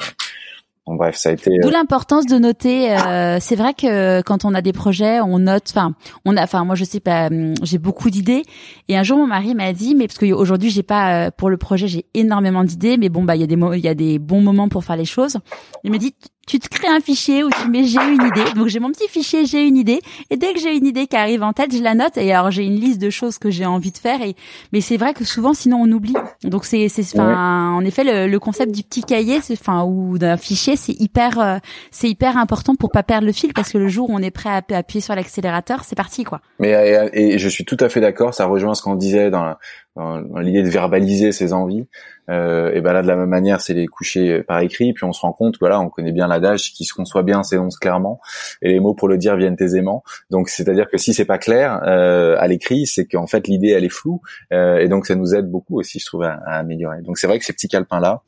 bref 0.87 1.15
ça 1.15 1.29
a 1.29 1.31
été 1.33 1.51
d'où 1.61 1.69
euh, 1.69 1.71
l'importance 1.71 2.25
de 2.25 2.37
noter 2.37 2.91
euh, 2.91 3.37
c'est 3.39 3.55
vrai 3.55 3.73
que 3.73 4.21
quand 4.21 4.45
on 4.45 4.53
a 4.53 4.61
des 4.61 4.73
projets 4.73 5.21
on 5.21 5.39
note 5.39 5.63
enfin 5.69 5.93
on 6.25 6.35
a 6.35 6.43
enfin 6.43 6.65
moi 6.65 6.75
je 6.75 6.83
sais 6.83 6.99
pas 6.99 7.27
hum, 7.27 7.53
j'ai 7.63 7.77
beaucoup 7.77 8.09
d'idées. 8.09 8.43
Et 8.87 8.97
un 8.97 9.03
jour 9.03 9.17
mon 9.17 9.27
mari 9.27 9.55
m'a 9.55 9.73
dit 9.73 9.95
mais 9.95 10.07
parce 10.07 10.17
que 10.17 10.31
aujourd'hui 10.31 10.69
j'ai 10.69 10.83
pas 10.83 11.27
euh, 11.27 11.31
pour 11.35 11.49
le 11.49 11.57
projet 11.57 11.87
j'ai 11.87 12.05
énormément 12.13 12.63
d'idées 12.63 12.97
mais 12.97 13.09
bon 13.09 13.23
bah 13.23 13.35
il 13.35 13.41
y 13.41 13.43
a 13.43 13.47
des 13.47 13.55
il 13.55 13.83
y 13.83 13.87
a 13.87 13.95
des 13.95 14.19
bons 14.19 14.41
moments 14.41 14.69
pour 14.69 14.83
faire 14.83 14.97
les 14.97 15.05
choses. 15.05 15.37
Il 15.83 15.91
me 15.91 15.97
dit 15.97 16.15
tu 16.51 16.59
te 16.59 16.67
crées 16.67 16.89
un 16.89 16.99
fichier 16.99 17.45
où 17.45 17.49
tu 17.49 17.69
mets 17.69 17.85
j'ai 17.85 18.03
une 18.03 18.23
idée. 18.23 18.51
Donc 18.57 18.67
j'ai 18.67 18.81
mon 18.81 18.91
petit 18.91 19.07
fichier 19.07 19.45
j'ai 19.45 19.65
une 19.65 19.77
idée 19.77 20.01
et 20.29 20.35
dès 20.35 20.51
que 20.51 20.59
j'ai 20.59 20.75
une 20.75 20.85
idée 20.85 21.07
qui 21.07 21.15
arrive 21.15 21.43
en 21.43 21.53
tête, 21.53 21.73
je 21.73 21.81
la 21.81 21.95
note 21.95 22.17
et 22.17 22.33
alors 22.33 22.51
j'ai 22.51 22.65
une 22.65 22.75
liste 22.75 23.01
de 23.01 23.09
choses 23.09 23.37
que 23.37 23.49
j'ai 23.49 23.65
envie 23.65 23.91
de 23.91 23.97
faire 23.97 24.21
et 24.21 24.35
mais 24.73 24.81
c'est 24.81 24.97
vrai 24.97 25.13
que 25.13 25.23
souvent 25.23 25.53
sinon 25.53 25.77
on 25.81 25.91
oublie. 25.93 26.13
Donc 26.43 26.65
c'est 26.65 26.89
c'est 26.89 27.03
enfin 27.17 27.71
en 27.71 27.85
effet 27.85 28.03
le, 28.03 28.27
le, 28.27 28.39
concept 28.39 28.73
du 28.73 28.83
petit 28.83 29.01
cahier 29.01 29.39
c'est 29.41 29.53
enfin 29.53 29.85
ou 29.85 30.17
d'un 30.17 30.35
fichier 30.35 30.75
c'est 30.75 30.99
hyper 30.99 31.39
euh, 31.39 31.57
c'est 31.89 32.09
hyper 32.09 32.35
important 32.35 32.75
pour 32.75 32.91
pas 32.91 33.03
perdre 33.03 33.27
le 33.27 33.31
fil 33.31 33.53
parce 33.53 33.71
que 33.71 33.77
le 33.77 33.87
jour 33.87 34.09
où 34.09 34.13
on 34.13 34.21
est 34.21 34.31
prêt 34.31 34.49
à 34.49 34.61
appuyer 34.77 34.99
sur 34.99 35.15
l'accélérateur, 35.15 35.85
c'est 35.85 35.95
parti 35.95 36.25
quoi. 36.25 36.41
Mais 36.59 36.71
et, 37.13 37.35
et, 37.35 37.39
je 37.39 37.47
suis 37.47 37.63
tout 37.63 37.77
à 37.79 37.87
fait 37.87 38.01
d'accord, 38.01 38.33
ça 38.33 38.45
rejoint 38.45 38.75
ce 38.75 38.81
qu'on 38.81 38.95
disait 38.95 39.29
dans 39.29 39.55
l'idée 39.97 40.63
de 40.63 40.69
verbaliser 40.69 41.31
ses 41.31 41.53
envies. 41.53 41.87
Euh, 42.29 42.71
et 42.73 42.81
ben 42.81 42.93
là 42.93 43.01
de 43.01 43.07
la 43.07 43.15
même 43.15 43.29
manière, 43.29 43.59
c'est 43.59 43.73
les 43.73 43.87
coucher 43.87 44.41
par 44.43 44.59
écrit. 44.59 44.93
Puis 44.93 45.03
on 45.03 45.11
se 45.11 45.21
rend 45.21 45.33
compte, 45.33 45.57
voilà, 45.59 45.79
on 45.81 45.89
connaît 45.89 46.13
bien 46.13 46.27
l'adage 46.27 46.71
qui 46.73 46.85
se 46.85 46.93
conçoit 46.93 47.23
bien 47.23 47.43
s'énonce 47.43 47.77
clairement, 47.77 48.21
et 48.61 48.69
les 48.69 48.79
mots 48.79 48.93
pour 48.93 49.07
le 49.07 49.17
dire 49.17 49.35
viennent 49.35 49.57
aisément. 49.59 50.03
Donc 50.29 50.49
c'est-à-dire 50.49 50.89
que 50.89 50.97
si 50.97 51.13
c'est 51.13 51.25
pas 51.25 51.37
clair 51.37 51.81
euh, 51.85 52.35
à 52.39 52.47
l'écrit, 52.47 52.85
c'est 52.85 53.05
qu'en 53.05 53.27
fait 53.27 53.47
l'idée 53.47 53.69
elle 53.69 53.83
est 53.83 53.89
floue, 53.89 54.21
euh, 54.53 54.77
et 54.77 54.87
donc 54.87 55.05
ça 55.05 55.15
nous 55.15 55.35
aide 55.35 55.49
beaucoup 55.49 55.79
aussi, 55.79 55.99
je 55.99 56.05
trouve, 56.05 56.23
à, 56.23 56.35
améliorer. 56.45 57.01
Donc 57.01 57.17
c'est 57.17 57.27
vrai 57.27 57.39
que 57.39 57.45
ces 57.45 57.53
petits 57.53 57.67
calepins 57.67 57.99
là, 57.99 58.21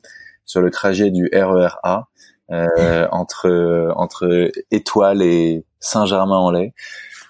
sur 0.44 0.60
le 0.60 0.70
trajet 0.70 1.10
du 1.10 1.30
RERA 1.32 2.08
euh, 2.50 3.08
entre 3.10 3.90
entre 3.96 4.50
Étoile 4.70 5.22
et 5.22 5.64
Saint-Germain-en-Laye, 5.80 6.74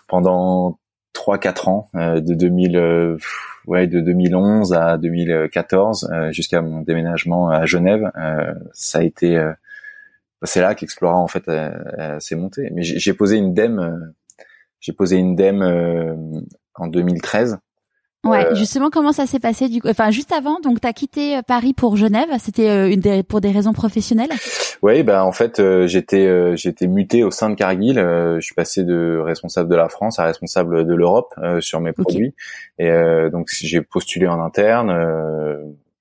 pendant 0.08 0.78
3-4 1.14 1.68
ans, 1.68 1.88
euh, 1.94 2.20
de 2.20 2.34
2000 2.34 3.18
ouais, 3.66 3.86
de 3.86 4.00
2011 4.00 4.72
à 4.72 4.98
2014 4.98 6.10
euh, 6.12 6.32
jusqu'à 6.32 6.60
mon 6.62 6.82
déménagement 6.82 7.48
à 7.48 7.66
Genève, 7.66 8.10
euh, 8.16 8.54
ça 8.72 8.98
a 8.98 9.02
été 9.02 9.36
euh, 9.36 9.52
c'est 10.42 10.60
là 10.60 10.74
qu'Explora 10.74 11.16
en 11.16 11.28
fait 11.28 11.50
s'est 12.20 12.36
monté. 12.36 12.68
Mais 12.72 12.82
j'ai 12.82 13.14
posé 13.14 13.38
une 13.38 13.54
dème, 13.54 14.12
j'ai 14.78 14.92
posé 14.92 15.16
une 15.16 15.34
dème 15.36 15.62
en 16.74 16.86
2013 16.86 17.58
Ouais, 18.24 18.46
euh, 18.46 18.54
justement, 18.54 18.90
comment 18.90 19.12
ça 19.12 19.26
s'est 19.26 19.38
passé 19.38 19.68
du 19.68 19.80
coup? 19.80 19.88
Enfin, 19.88 20.10
juste 20.10 20.32
avant, 20.32 20.58
donc 20.60 20.80
tu 20.80 20.86
as 20.86 20.92
quitté 20.92 21.36
euh, 21.36 21.42
Paris 21.42 21.74
pour 21.74 21.96
Genève. 21.96 22.28
C'était 22.38 22.68
euh, 22.68 22.90
une 22.90 23.00
des, 23.00 23.22
pour 23.22 23.40
des 23.40 23.50
raisons 23.50 23.72
professionnelles? 23.72 24.30
Oui, 24.82 25.02
bah 25.02 25.24
en 25.24 25.32
fait, 25.32 25.62
j'étais 25.86 26.56
j'étais 26.56 26.86
muté 26.86 27.24
au 27.24 27.30
sein 27.30 27.48
de 27.48 27.54
Cargill. 27.54 27.96
je 27.96 28.40
suis 28.40 28.54
passé 28.54 28.84
de 28.84 29.18
responsable 29.18 29.70
de 29.70 29.76
la 29.76 29.88
France 29.88 30.18
à 30.18 30.24
responsable 30.24 30.86
de 30.86 30.94
l'Europe 30.94 31.34
sur 31.60 31.80
mes 31.80 31.92
produits. 31.92 32.34
Et 32.78 32.90
donc 33.32 33.48
j'ai 33.50 33.80
postulé 33.80 34.26
en 34.26 34.44
interne. 34.44 34.92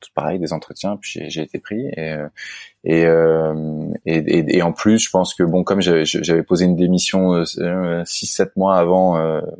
tout 0.01 0.09
pareil, 0.13 0.37
des 0.37 0.51
entretiens, 0.51 0.97
puis 0.99 1.21
j'ai 1.29 1.41
été 1.41 1.59
pris. 1.59 1.87
Et 1.95 2.17
et, 2.83 3.05
et, 4.05 4.57
et, 4.57 4.61
en 4.61 4.73
plus, 4.73 4.99
je 4.99 5.09
pense 5.09 5.33
que 5.33 5.43
bon, 5.43 5.63
comme 5.63 5.79
j'avais 5.79 6.43
posé 6.43 6.65
une 6.65 6.75
démission 6.75 7.43
6-7 7.43 8.49
mois 8.57 8.75
avant 8.75 9.17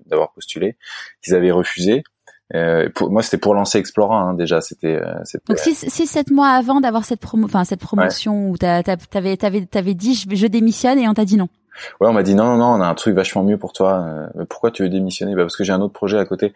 d'avoir 0.08 0.34
postulé, 0.34 0.76
qu'ils 1.22 1.34
avaient 1.34 1.52
refusé. 1.52 2.04
Euh, 2.56 2.90
pour, 2.94 3.10
moi, 3.10 3.24
c'était 3.24 3.38
pour 3.38 3.56
lancer 3.56 3.80
Explora 3.80 4.20
hein, 4.20 4.34
déjà. 4.34 4.62
C'était. 4.62 4.96
Euh, 4.96 5.24
Donc 5.48 5.58
six, 5.58 5.90
six, 5.90 6.08
sept 6.08 6.30
mois 6.30 6.50
avant 6.50 6.82
d'avoir 6.82 7.06
cette 7.06 7.20
promo, 7.20 7.46
enfin 7.46 7.64
cette 7.64 7.80
promotion 7.80 8.50
où 8.50 8.58
t'avais, 8.58 8.84
t'avais, 9.38 9.66
t'avais 9.66 9.94
dit 9.94 10.14
je, 10.14 10.36
je 10.36 10.48
démissionne 10.48 11.00
et 11.00 11.08
on 11.08 11.14
t'a 11.14 11.26
dit 11.26 11.38
non. 11.38 11.48
Ouais, 12.00 12.08
on 12.08 12.14
m'a 12.14 12.22
dit 12.24 12.36
non, 12.36 12.46
non, 12.46 12.58
non, 12.58 12.66
on 12.66 12.82
a 12.82 12.88
un 12.88 12.94
truc 12.94 13.16
vachement 13.16 13.44
mieux 13.44 13.58
pour 13.58 13.74
toi. 13.74 14.06
Euh, 14.36 14.46
pourquoi 14.46 14.72
tu 14.72 14.84
veux 14.84 14.90
démissionner? 14.90 15.36
Bah 15.36 15.44
parce 15.44 15.56
que 15.56 15.64
j'ai 15.64 15.74
un 15.74 15.82
autre 15.82 15.94
projet 15.94 16.20
à 16.20 16.26
côté. 16.26 16.54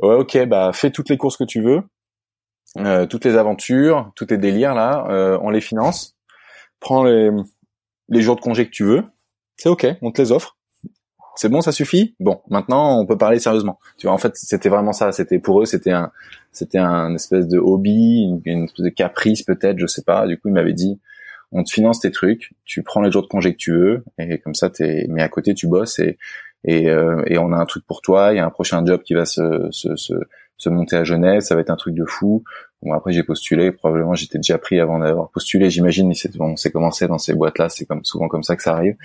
Ouais, 0.00 0.14
ok, 0.14 0.46
bah 0.46 0.72
fais 0.74 0.90
toutes 0.90 1.08
les 1.08 1.16
courses 1.16 1.36
que 1.36 1.44
tu 1.44 1.62
veux, 1.62 1.82
euh, 2.78 3.06
toutes 3.06 3.24
les 3.24 3.36
aventures, 3.36 4.10
tous 4.14 4.26
tes 4.26 4.36
délires 4.36 4.74
là, 4.74 5.06
euh, 5.08 5.38
on 5.40 5.50
les 5.50 5.62
finance. 5.62 6.16
Prends 6.80 7.04
les 7.04 7.30
les 8.08 8.20
jours 8.20 8.36
de 8.36 8.42
congé 8.42 8.66
que 8.66 8.70
tu 8.70 8.84
veux, 8.84 9.04
c'est 9.56 9.70
ok, 9.70 9.86
on 10.02 10.10
te 10.10 10.20
les 10.20 10.32
offre 10.32 10.58
c'est 11.36 11.48
bon, 11.48 11.60
ça 11.60 11.72
suffit? 11.72 12.14
Bon, 12.20 12.40
maintenant 12.50 12.98
on 13.00 13.06
peut 13.06 13.16
parler 13.16 13.38
sérieusement. 13.38 13.78
Tu 13.98 14.06
vois, 14.06 14.14
en 14.14 14.18
fait, 14.18 14.36
c'était 14.36 14.68
vraiment 14.68 14.92
ça. 14.92 15.12
C'était 15.12 15.38
pour 15.38 15.62
eux, 15.62 15.64
c'était 15.64 15.92
un, 15.92 16.10
c'était 16.52 16.78
un 16.78 17.14
espèce 17.14 17.48
de 17.48 17.58
hobby, 17.58 18.28
une, 18.44 18.64
espèce 18.64 18.84
de 18.84 18.90
caprice 18.90 19.42
peut-être, 19.42 19.78
je 19.78 19.86
sais 19.86 20.02
pas. 20.02 20.26
Du 20.26 20.38
coup, 20.38 20.48
ils 20.48 20.54
m'avaient 20.54 20.72
dit, 20.72 21.00
on 21.52 21.64
te 21.64 21.70
finance 21.70 22.00
tes 22.00 22.10
trucs, 22.10 22.52
tu 22.64 22.82
prends 22.82 23.02
les 23.02 23.10
jours 23.10 23.22
de 23.22 23.28
congé 23.28 23.52
que 23.52 23.58
tu 23.58 23.72
veux, 23.72 24.04
et 24.18 24.38
comme 24.38 24.54
ça, 24.54 24.70
t'es, 24.70 25.06
mais 25.08 25.22
à 25.22 25.28
côté 25.28 25.54
tu 25.54 25.66
bosses 25.66 25.98
et 25.98 26.18
et, 26.64 26.88
euh, 26.88 27.22
et 27.26 27.38
on 27.38 27.52
a 27.52 27.56
un 27.56 27.66
truc 27.66 27.84
pour 27.86 28.02
toi. 28.02 28.32
Il 28.32 28.36
y 28.36 28.38
a 28.38 28.46
un 28.46 28.50
prochain 28.50 28.84
job 28.84 29.02
qui 29.02 29.14
va 29.14 29.24
se, 29.24 29.68
se, 29.70 29.96
se, 29.96 30.14
se 30.56 30.68
monter 30.68 30.96
à 30.96 31.04
Genève. 31.04 31.40
Ça 31.40 31.54
va 31.54 31.60
être 31.60 31.70
un 31.70 31.76
truc 31.76 31.94
de 31.94 32.04
fou. 32.04 32.44
Bon, 32.82 32.92
après 32.92 33.12
j'ai 33.12 33.22
postulé. 33.22 33.72
Probablement 33.72 34.14
j'étais 34.14 34.38
déjà 34.38 34.58
pris 34.58 34.78
avant 34.78 34.98
d'avoir 34.98 35.30
postulé. 35.30 35.70
J'imagine. 35.70 36.12
On 36.38 36.56
s'est 36.56 36.70
commencé 36.70 37.08
dans 37.08 37.18
ces 37.18 37.34
boîtes-là. 37.34 37.68
C'est 37.68 37.84
comme 37.84 38.04
souvent 38.04 38.28
comme 38.28 38.42
ça 38.42 38.56
que 38.56 38.62
ça 38.62 38.74
arrive 38.74 38.96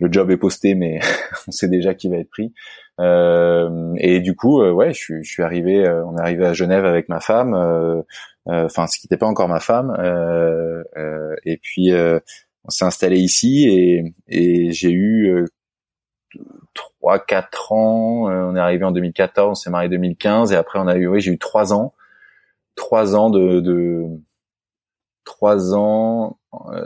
le 0.00 0.12
job 0.12 0.30
est 0.30 0.36
posté, 0.36 0.74
mais 0.74 1.00
on 1.48 1.50
sait 1.50 1.68
déjà 1.68 1.94
qui 1.94 2.08
va 2.08 2.16
être 2.16 2.30
pris. 2.30 2.52
Euh, 3.00 3.92
et 3.98 4.20
du 4.20 4.34
coup, 4.34 4.62
euh, 4.62 4.72
ouais, 4.72 4.92
je 4.92 5.22
je 5.22 5.30
suis 5.30 5.42
arrivé, 5.42 5.84
euh, 5.86 6.04
on 6.06 6.16
est 6.16 6.20
arrivé 6.20 6.46
à 6.46 6.54
Genève 6.54 6.84
avec 6.84 7.08
ma 7.08 7.20
femme, 7.20 7.54
enfin 8.46 8.86
ce 8.86 8.98
qui 8.98 9.06
n'était 9.06 9.18
pas 9.18 9.26
encore 9.26 9.48
ma 9.48 9.60
femme, 9.60 9.92
et 11.44 11.58
puis 11.58 11.92
on 12.64 12.70
s'est 12.70 12.84
installé 12.84 13.18
ici 13.18 13.68
et, 13.68 14.14
et 14.28 14.72
j'ai 14.72 14.92
eu 14.92 15.46
trois, 16.74 17.18
quatre 17.18 17.72
ans. 17.72 18.28
on 18.28 18.56
est 18.56 18.60
arrivé 18.60 18.84
en 18.84 18.92
2014, 18.92 19.50
on 19.50 19.54
s'est 19.54 19.70
marié 19.70 19.88
en 19.88 19.90
2015, 19.90 20.52
et 20.52 20.56
après 20.56 20.78
on 20.78 20.86
a 20.88 20.96
eu, 20.96 21.06
oui, 21.06 21.20
j'ai 21.20 21.32
eu 21.32 21.38
trois 21.38 21.72
ans, 21.72 21.94
trois 22.76 23.16
ans 23.16 23.30
de, 23.30 23.60
de 23.60 24.04
trois 25.24 25.74
ans. 25.74 26.38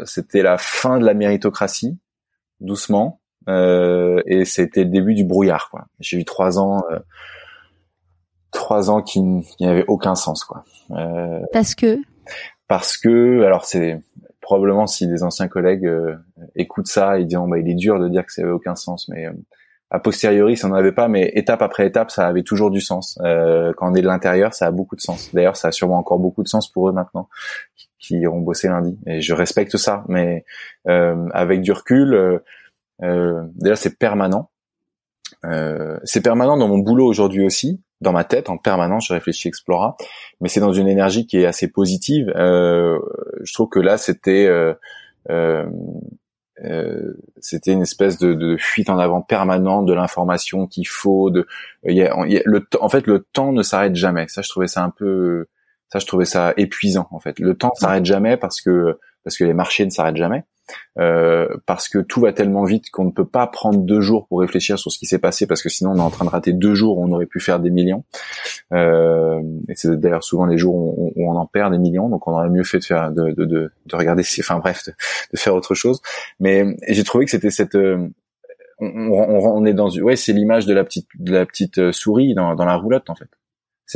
C'était 0.05 0.43
la 0.43 0.59
fin 0.59 0.99
de 0.99 1.05
la 1.07 1.15
méritocratie 1.15 1.99
doucement. 2.61 3.21
Euh, 3.49 4.23
et 4.27 4.45
c'était 4.45 4.85
le 4.85 4.91
début 4.91 5.15
du 5.15 5.25
brouillard. 5.25 5.71
Quoi. 5.71 5.87
J'ai 5.99 6.19
eu 6.19 6.25
trois 6.25 6.59
ans, 6.59 6.83
euh, 6.91 6.99
trois 8.51 8.91
ans 8.91 9.03
qui, 9.03 9.23
n'avaient 9.61 9.87
aucun 9.89 10.15
sens. 10.15 10.45
Quoi. 10.45 10.65
Euh, 10.91 11.41
parce 11.53 11.75
que? 11.75 11.99
Parce 12.69 12.97
que, 12.97 13.43
alors 13.43 13.65
c'est 13.65 14.01
probablement 14.41 14.87
si 14.87 15.07
des 15.07 15.23
anciens 15.23 15.49
collègues 15.49 15.87
euh, 15.87 16.17
écoutent 16.57 16.87
ça, 16.87 17.19
ils 17.19 17.27
diront 17.27 17.49
bah 17.49 17.59
il 17.59 17.69
est 17.69 17.75
dur 17.75 17.99
de 17.99 18.09
dire 18.09 18.25
que 18.25 18.33
ça 18.33 18.43
avait 18.43 18.51
aucun 18.51 18.75
sens, 18.75 19.09
mais 19.09 19.27
euh, 19.27 19.33
a 19.91 19.99
posteriori 19.99 20.57
ça 20.57 20.69
n'en 20.69 20.75
avait 20.75 20.93
pas, 20.93 21.09
mais 21.09 21.33
étape 21.35 21.63
après 21.63 21.87
étape 21.87 22.11
ça 22.11 22.27
avait 22.27 22.43
toujours 22.43 22.71
du 22.71 22.81
sens. 22.81 23.19
Euh, 23.23 23.73
quand 23.77 23.91
on 23.91 23.95
est 23.95 24.03
de 24.03 24.07
l'intérieur, 24.07 24.55
ça 24.55 24.67
a 24.67 24.71
beaucoup 24.71 24.97
de 24.97 25.01
sens. 25.01 25.33
D'ailleurs, 25.35 25.57
ça 25.57 25.69
a 25.69 25.73
sûrement 25.73 25.99
encore 25.99 26.19
beaucoup 26.19 26.43
de 26.43 26.49
sens 26.49 26.71
pour 26.71 26.89
eux 26.89 26.93
maintenant 26.93 27.29
qui 27.77 27.89
iront 28.09 28.41
bosser 28.41 28.69
lundi. 28.69 28.99
Et 29.07 29.21
je 29.21 29.35
respecte 29.35 29.77
ça, 29.77 30.05
mais 30.09 30.45
euh, 30.89 31.27
avec 31.33 31.61
du 31.61 31.73
recul, 31.73 32.15
euh, 32.15 32.39
euh, 33.03 33.43
déjà 33.57 33.77
c'est 33.77 33.99
permanent. 33.99 34.51
Euh, 35.45 35.99
c'est 36.05 36.23
permanent 36.23 36.57
dans 36.57 36.69
mon 36.69 36.79
boulot 36.79 37.07
aujourd'hui 37.07 37.45
aussi. 37.45 37.81
dans 38.01 38.13
ma 38.13 38.25
tête 38.25 38.49
en 38.49 38.57
permanence. 38.57 39.07
Je 39.09 39.13
réfléchis 39.13 39.49
Explora, 39.49 39.97
mais 40.41 40.49
c'est 40.49 40.61
dans 40.61 40.73
une 40.73 40.89
énergie 40.89 41.27
qui 41.27 41.39
est 41.39 41.47
assez 41.47 41.69
positive. 41.69 42.33
Euh, 42.37 42.99
je 43.43 43.53
trouve 43.53 43.69
que 43.69 43.81
là, 43.81 43.99
c'était 43.99 44.47
euh, 44.47 44.75
euh, 45.29 47.15
c'était 47.41 47.73
une 47.73 47.83
espèce 47.83 48.19
de, 48.19 48.35
de, 48.35 48.57
fuite 48.59 48.91
en 48.91 48.99
avant 48.99 49.23
permanente 49.23 49.87
de 49.87 49.95
l'information 49.95 50.67
qu'il 50.67 50.89
faut. 50.89 51.31
De, 51.31 51.47
y 51.85 52.03
a, 52.03 52.27
y 52.27 52.39
a 52.39 52.43
le 52.45 52.67
en 52.81 52.89
fait, 52.89 53.07
le 53.07 53.27
temps 53.33 53.53
ne 53.53 53.63
s'arrête 53.63 53.95
jamais. 53.97 54.27
Ça, 54.29 54.43
je 54.43 54.49
trouvais 54.49 54.67
ça 54.67 54.83
un 54.83 54.91
peu, 54.91 55.47
ça, 55.93 55.99
je 55.99 56.07
trouvais 56.07 56.25
ça 56.25 56.55
épuisant. 56.57 57.09
En 57.11 57.21
fait, 57.21 57.39
le 57.39 57.55
temps 57.55 57.73
s'arrête 57.75 58.05
jamais 58.05 58.37
parce 58.37 58.61
que 58.61 58.99
parce 59.25 59.37
que 59.37 59.45
les 59.45 59.55
marchés 59.55 59.85
ne 59.85 59.91
s'arrêtent 59.91 60.17
jamais. 60.17 60.45
Euh, 60.99 61.49
parce 61.67 61.89
que 61.89 61.99
tout 61.99 62.21
va 62.21 62.33
tellement 62.33 62.65
vite 62.65 62.91
qu'on 62.91 63.05
ne 63.05 63.11
peut 63.11 63.27
pas 63.27 63.47
prendre 63.47 63.81
deux 63.81 64.01
jours 64.01 64.29
pour 64.29 64.41
réfléchir 64.41 64.79
sur 64.79 64.93
ce 64.93 64.99
qui 64.99 65.07
s'est 65.07 65.19
passé 65.19 65.47
parce 65.47 65.63
que 65.63 65.69
sinon 65.69 65.93
on 65.93 65.97
est 65.97 66.01
en 66.01 66.11
train 66.11 66.25
de 66.25 66.31
rater 66.31 66.53
deux 66.53 66.75
jours 66.75 66.99
où 66.99 67.05
on 67.05 67.11
aurait 67.13 67.27
pu 67.27 67.41
faire 67.41 67.61
des 67.61 67.71
millions. 67.71 68.05
Euh, 68.73 69.41
et 69.69 69.75
c'est 69.75 69.99
d'ailleurs 69.99 70.25
souvent 70.25 70.47
les 70.47 70.59
jours 70.59 70.75
où 70.75 71.13
on, 71.17 71.37
en 71.37 71.47
perd 71.47 71.73
des 71.73 71.79
millions, 71.79 72.09
donc 72.09 72.27
on 72.29 72.33
aurait 72.33 72.51
mieux 72.51 72.65
fait 72.65 72.79
de 72.79 72.85
faire 72.85 73.11
de, 73.11 73.33
de, 73.33 73.45
de, 73.45 73.73
de 73.87 73.97
regarder, 73.97 74.23
enfin 74.41 74.59
bref, 74.59 74.85
de, 74.87 75.39
faire 75.39 75.55
autre 75.55 75.75
chose. 75.75 76.01
Mais 76.39 76.65
j'ai 76.89 77.05
trouvé 77.05 77.25
que 77.25 77.31
c'était 77.31 77.51
cette 77.51 77.75
euh, 77.75 78.09
on, 78.79 78.87
on, 78.87 79.57
on, 79.57 79.65
est 79.65 79.75
dans 79.75 79.91
ouais 79.91 80.17
c'est 80.17 80.33
l'image 80.33 80.67
de 80.67 80.75
la 80.75 80.85
petite 80.85 81.09
de 81.19 81.33
la 81.33 81.45
petite 81.47 81.79
euh, 81.79 81.93
souris 81.93 82.35
dans, 82.35 82.55
dans 82.55 82.65
la 82.65 82.77
roulotte 82.77 83.11
en 83.11 83.15
fait. 83.15 83.29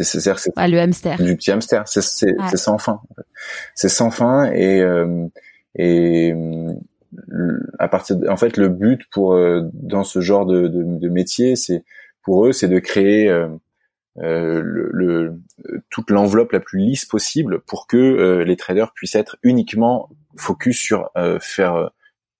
C'est 0.02 0.20
c'est 0.20 0.52
ah, 0.56 0.66
le 0.66 0.80
hamster. 0.80 1.22
Du 1.22 1.36
petit 1.36 1.52
hamster. 1.52 1.86
C'est 1.86 2.02
c'est 2.02 2.56
sans 2.56 2.78
fin. 2.78 3.00
En 3.10 3.14
fait. 3.14 3.26
C'est 3.74 3.88
sans 3.88 4.10
fin 4.10 4.50
et 4.50 4.80
euh, 4.80 5.28
et 5.76 6.32
euh, 6.32 7.60
à 7.78 7.88
partir, 7.88 8.16
en 8.28 8.36
fait, 8.36 8.56
le 8.56 8.68
but 8.68 9.02
pour 9.10 9.34
euh, 9.34 9.62
dans 9.72 10.04
ce 10.04 10.20
genre 10.20 10.46
de, 10.46 10.68
de, 10.68 10.82
de 10.82 11.08
métier, 11.08 11.56
c'est 11.56 11.84
pour 12.22 12.46
eux, 12.46 12.52
c'est 12.52 12.68
de 12.68 12.78
créer 12.78 13.28
euh, 13.30 13.48
le, 14.16 14.90
le, 14.92 15.40
toute 15.90 16.10
l'enveloppe 16.10 16.52
la 16.52 16.60
plus 16.60 16.80
lisse 16.80 17.04
possible 17.04 17.60
pour 17.60 17.86
que 17.86 18.42
les 18.44 18.56
traders 18.56 18.92
puissent 18.92 19.16
être 19.16 19.36
uniquement 19.42 20.08
focus 20.36 20.78
sur 20.78 21.10
faire 21.40 21.90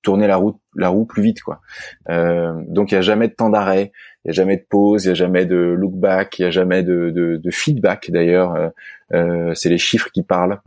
tourner 0.05 0.29
la 0.29 0.37
roue 0.37 0.61
la 0.77 0.89
roue 0.89 1.05
plus 1.05 1.23
vite 1.23 1.43
quoi. 1.43 1.61
donc 2.09 2.93
il 2.93 2.95
y 2.95 2.99
a 2.99 3.03
jamais 3.03 3.29
de 3.29 3.35
temps 3.35 3.51
d'arrêt, 3.51 3.91
il 4.25 4.29
y 4.29 4.31
a 4.31 4.33
jamais 4.33 4.57
de 4.57 4.67
pause, 4.69 5.05
il 5.05 5.09
y 5.09 5.11
a 5.11 5.15
jamais 5.15 5.47
de 5.47 5.57
look 5.57 5.95
back, 5.95 6.39
il 6.39 6.43
y 6.43 6.45
a 6.45 6.51
jamais 6.51 6.83
de, 6.83 7.11
de, 7.11 7.37
de 7.37 7.51
feedback 7.51 8.11
d'ailleurs. 8.11 8.73
c'est 9.11 9.69
les 9.69 9.79
chiffres 9.79 10.11
qui 10.13 10.23
parlent. 10.23 10.61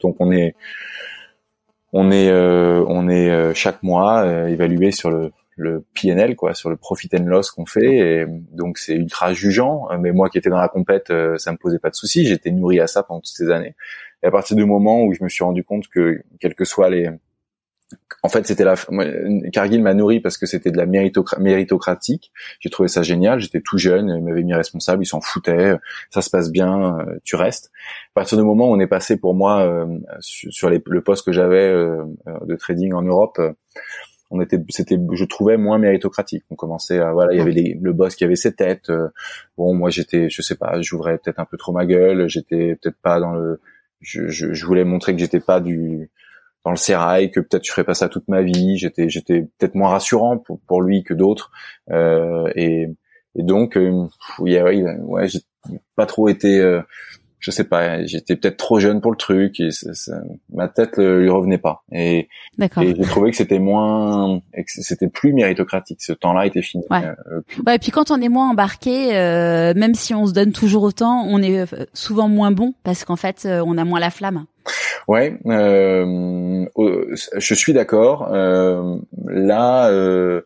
donc 0.00 0.16
on 0.20 0.30
est 0.30 0.54
on 1.94 2.10
est 2.10 2.28
euh, 2.28 2.84
on 2.88 3.08
est 3.08 3.30
euh, 3.30 3.54
chaque 3.54 3.82
mois 3.82 4.24
euh, 4.24 4.48
évalué 4.48 4.90
sur 4.90 5.10
le 5.10 5.30
le 5.56 5.84
PNL 5.94 6.34
quoi, 6.34 6.52
sur 6.52 6.68
le 6.68 6.74
profit 6.74 7.08
and 7.16 7.26
loss 7.26 7.52
qu'on 7.52 7.64
fait 7.64 7.96
et 7.96 8.26
donc 8.50 8.76
c'est 8.76 8.96
ultra 8.96 9.32
jugeant 9.32 9.86
mais 10.00 10.10
moi 10.10 10.28
qui 10.28 10.36
étais 10.36 10.50
dans 10.50 10.58
la 10.58 10.66
compète 10.66 11.12
ça 11.36 11.52
me 11.52 11.56
posait 11.56 11.78
pas 11.78 11.90
de 11.90 11.94
soucis, 11.94 12.26
j'étais 12.26 12.50
nourri 12.50 12.80
à 12.80 12.88
ça 12.88 13.04
pendant 13.04 13.20
toutes 13.20 13.36
ces 13.36 13.50
années. 13.52 13.76
Et 14.24 14.26
à 14.26 14.32
partir 14.32 14.56
du 14.56 14.64
moment 14.64 15.04
où 15.04 15.14
je 15.14 15.22
me 15.22 15.28
suis 15.28 15.44
rendu 15.44 15.62
compte 15.62 15.86
que 15.86 16.20
quels 16.40 16.56
que 16.56 16.64
soient 16.64 16.90
les 16.90 17.08
en 18.22 18.28
fait, 18.28 18.46
c'était 18.46 18.64
la 18.64 18.74
Cargill 19.52 19.82
m'a 19.82 19.92
nourri 19.92 20.20
parce 20.20 20.38
que 20.38 20.46
c'était 20.46 20.70
de 20.70 20.78
la 20.78 20.86
méritocratique. 20.86 22.32
J'ai 22.58 22.70
trouvé 22.70 22.88
ça 22.88 23.02
génial. 23.02 23.38
J'étais 23.38 23.60
tout 23.60 23.76
jeune, 23.76 24.08
ils 24.08 24.24
m'avaient 24.24 24.42
mis 24.42 24.54
responsable, 24.54 25.02
ils 25.02 25.06
s'en 25.06 25.20
foutaient. 25.20 25.76
Ça 26.10 26.22
se 26.22 26.30
passe 26.30 26.50
bien, 26.50 26.98
euh, 27.00 27.18
tu 27.22 27.36
restes. 27.36 27.70
À 28.12 28.20
partir 28.20 28.38
du 28.38 28.44
moment 28.44 28.70
où 28.70 28.72
on 28.72 28.80
est 28.80 28.86
passé 28.86 29.18
pour 29.18 29.34
moi 29.34 29.62
euh, 29.62 29.86
sur 30.20 30.70
les, 30.70 30.82
le 30.86 31.02
poste 31.02 31.26
que 31.26 31.32
j'avais 31.32 31.68
euh, 31.68 32.02
de 32.46 32.56
trading 32.56 32.94
en 32.94 33.02
Europe, 33.02 33.38
on 34.30 34.40
était, 34.40 34.58
c'était, 34.70 34.98
je 35.12 35.24
trouvais 35.26 35.58
moins 35.58 35.78
méritocratique. 35.78 36.44
On 36.50 36.54
commençait 36.56 37.00
à, 37.00 37.12
voilà, 37.12 37.34
il 37.34 37.38
y 37.38 37.42
avait 37.42 37.78
le 37.78 37.92
boss 37.92 38.16
qui 38.16 38.24
avait 38.24 38.36
ses 38.36 38.54
têtes. 38.54 38.90
bon, 39.58 39.74
moi 39.74 39.90
j'étais, 39.90 40.30
je 40.30 40.40
sais 40.40 40.56
pas, 40.56 40.80
j'ouvrais 40.80 41.18
peut-être 41.18 41.40
un 41.40 41.44
peu 41.44 41.58
trop 41.58 41.72
ma 41.72 41.84
gueule. 41.84 42.26
J'étais 42.28 42.76
peut-être 42.80 42.96
pas 43.02 43.20
dans 43.20 43.34
le, 43.34 43.60
je, 44.00 44.28
je, 44.28 44.54
je 44.54 44.66
voulais 44.66 44.84
montrer 44.84 45.12
que 45.12 45.20
j'étais 45.20 45.40
pas 45.40 45.60
du 45.60 46.10
dans 46.64 46.70
le 46.70 46.76
sérail, 46.76 47.30
que 47.30 47.40
peut-être 47.40 47.64
je 47.64 47.70
ferais 47.70 47.84
pas 47.84 47.94
ça 47.94 48.08
toute 48.08 48.26
ma 48.28 48.42
vie. 48.42 48.78
J'étais 48.78 49.08
j'étais 49.08 49.42
peut-être 49.58 49.74
moins 49.74 49.90
rassurant 49.90 50.38
pour, 50.38 50.60
pour 50.66 50.82
lui 50.82 51.04
que 51.04 51.14
d'autres. 51.14 51.50
Euh, 51.90 52.50
et, 52.56 52.88
et, 53.36 53.42
donc, 53.42 53.76
euh, 53.76 54.06
ouais, 54.38 54.62
ouais 54.62 55.28
j'ai 55.28 55.40
pas 55.96 56.06
trop 56.06 56.28
été, 56.28 56.58
euh, 56.60 56.80
je 57.44 57.50
sais 57.50 57.64
pas, 57.64 58.02
j'étais 58.06 58.36
peut-être 58.36 58.56
trop 58.56 58.80
jeune 58.80 59.02
pour 59.02 59.10
le 59.10 59.18
truc 59.18 59.60
et 59.60 59.68
ma 60.50 60.66
tête 60.66 60.98
euh, 60.98 61.20
lui 61.20 61.28
revenait 61.28 61.58
pas. 61.58 61.82
Et, 61.92 62.28
et 62.58 62.68
j'ai 62.78 63.02
trouvé 63.02 63.30
que 63.32 63.36
c'était 63.36 63.58
moins, 63.58 64.40
c'était 64.66 65.08
plus 65.08 65.34
méritocratique. 65.34 66.02
Ce 66.02 66.14
temps-là 66.14 66.46
était 66.46 66.62
fini. 66.62 66.84
Ouais. 66.90 67.04
Euh, 67.04 67.40
ouais. 67.66 67.76
Et 67.76 67.78
puis 67.78 67.90
quand 67.90 68.10
on 68.10 68.20
est 68.22 68.30
moins 68.30 68.50
embarqué, 68.50 69.12
même 69.76 69.94
si 69.94 70.14
on 70.14 70.26
se 70.26 70.32
donne 70.32 70.52
toujours 70.52 70.84
autant, 70.84 71.26
on 71.28 71.42
est 71.42 71.66
souvent 71.92 72.28
moins 72.28 72.50
bon 72.50 72.72
parce 72.82 73.04
qu'en 73.04 73.16
fait, 73.16 73.46
on 73.46 73.76
a 73.76 73.84
moins 73.84 74.00
la 74.00 74.10
flamme. 74.10 74.46
Ouais, 75.06 75.38
euh, 75.46 76.64
je 77.36 77.54
suis 77.54 77.74
d'accord. 77.74 78.30
Euh, 78.32 78.96
là, 79.26 79.90
euh, 79.90 80.40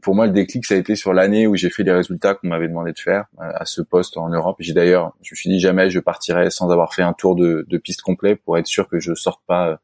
pour 0.00 0.14
moi, 0.14 0.26
le 0.26 0.32
déclic, 0.32 0.64
ça 0.64 0.74
a 0.74 0.78
été 0.78 0.96
sur 0.96 1.12
l'année 1.12 1.46
où 1.46 1.56
j'ai 1.56 1.70
fait 1.70 1.82
les 1.82 1.92
résultats 1.92 2.34
qu'on 2.34 2.48
m'avait 2.48 2.68
demandé 2.68 2.92
de 2.92 2.98
faire 2.98 3.26
euh, 3.40 3.50
à 3.54 3.64
ce 3.64 3.82
poste 3.82 4.16
en 4.16 4.28
Europe. 4.28 4.56
J'ai 4.60 4.74
d'ailleurs, 4.74 5.12
je 5.22 5.34
me 5.34 5.36
suis 5.36 5.50
dit 5.50 5.60
jamais 5.60 5.90
je 5.90 6.00
partirais 6.00 6.50
sans 6.50 6.70
avoir 6.70 6.94
fait 6.94 7.02
un 7.02 7.12
tour 7.12 7.36
de, 7.36 7.66
de 7.68 7.78
piste 7.78 8.02
complet 8.02 8.36
pour 8.36 8.58
être 8.58 8.66
sûr 8.66 8.88
que 8.88 9.00
je 9.00 9.14
sorte 9.14 9.40
pas 9.46 9.78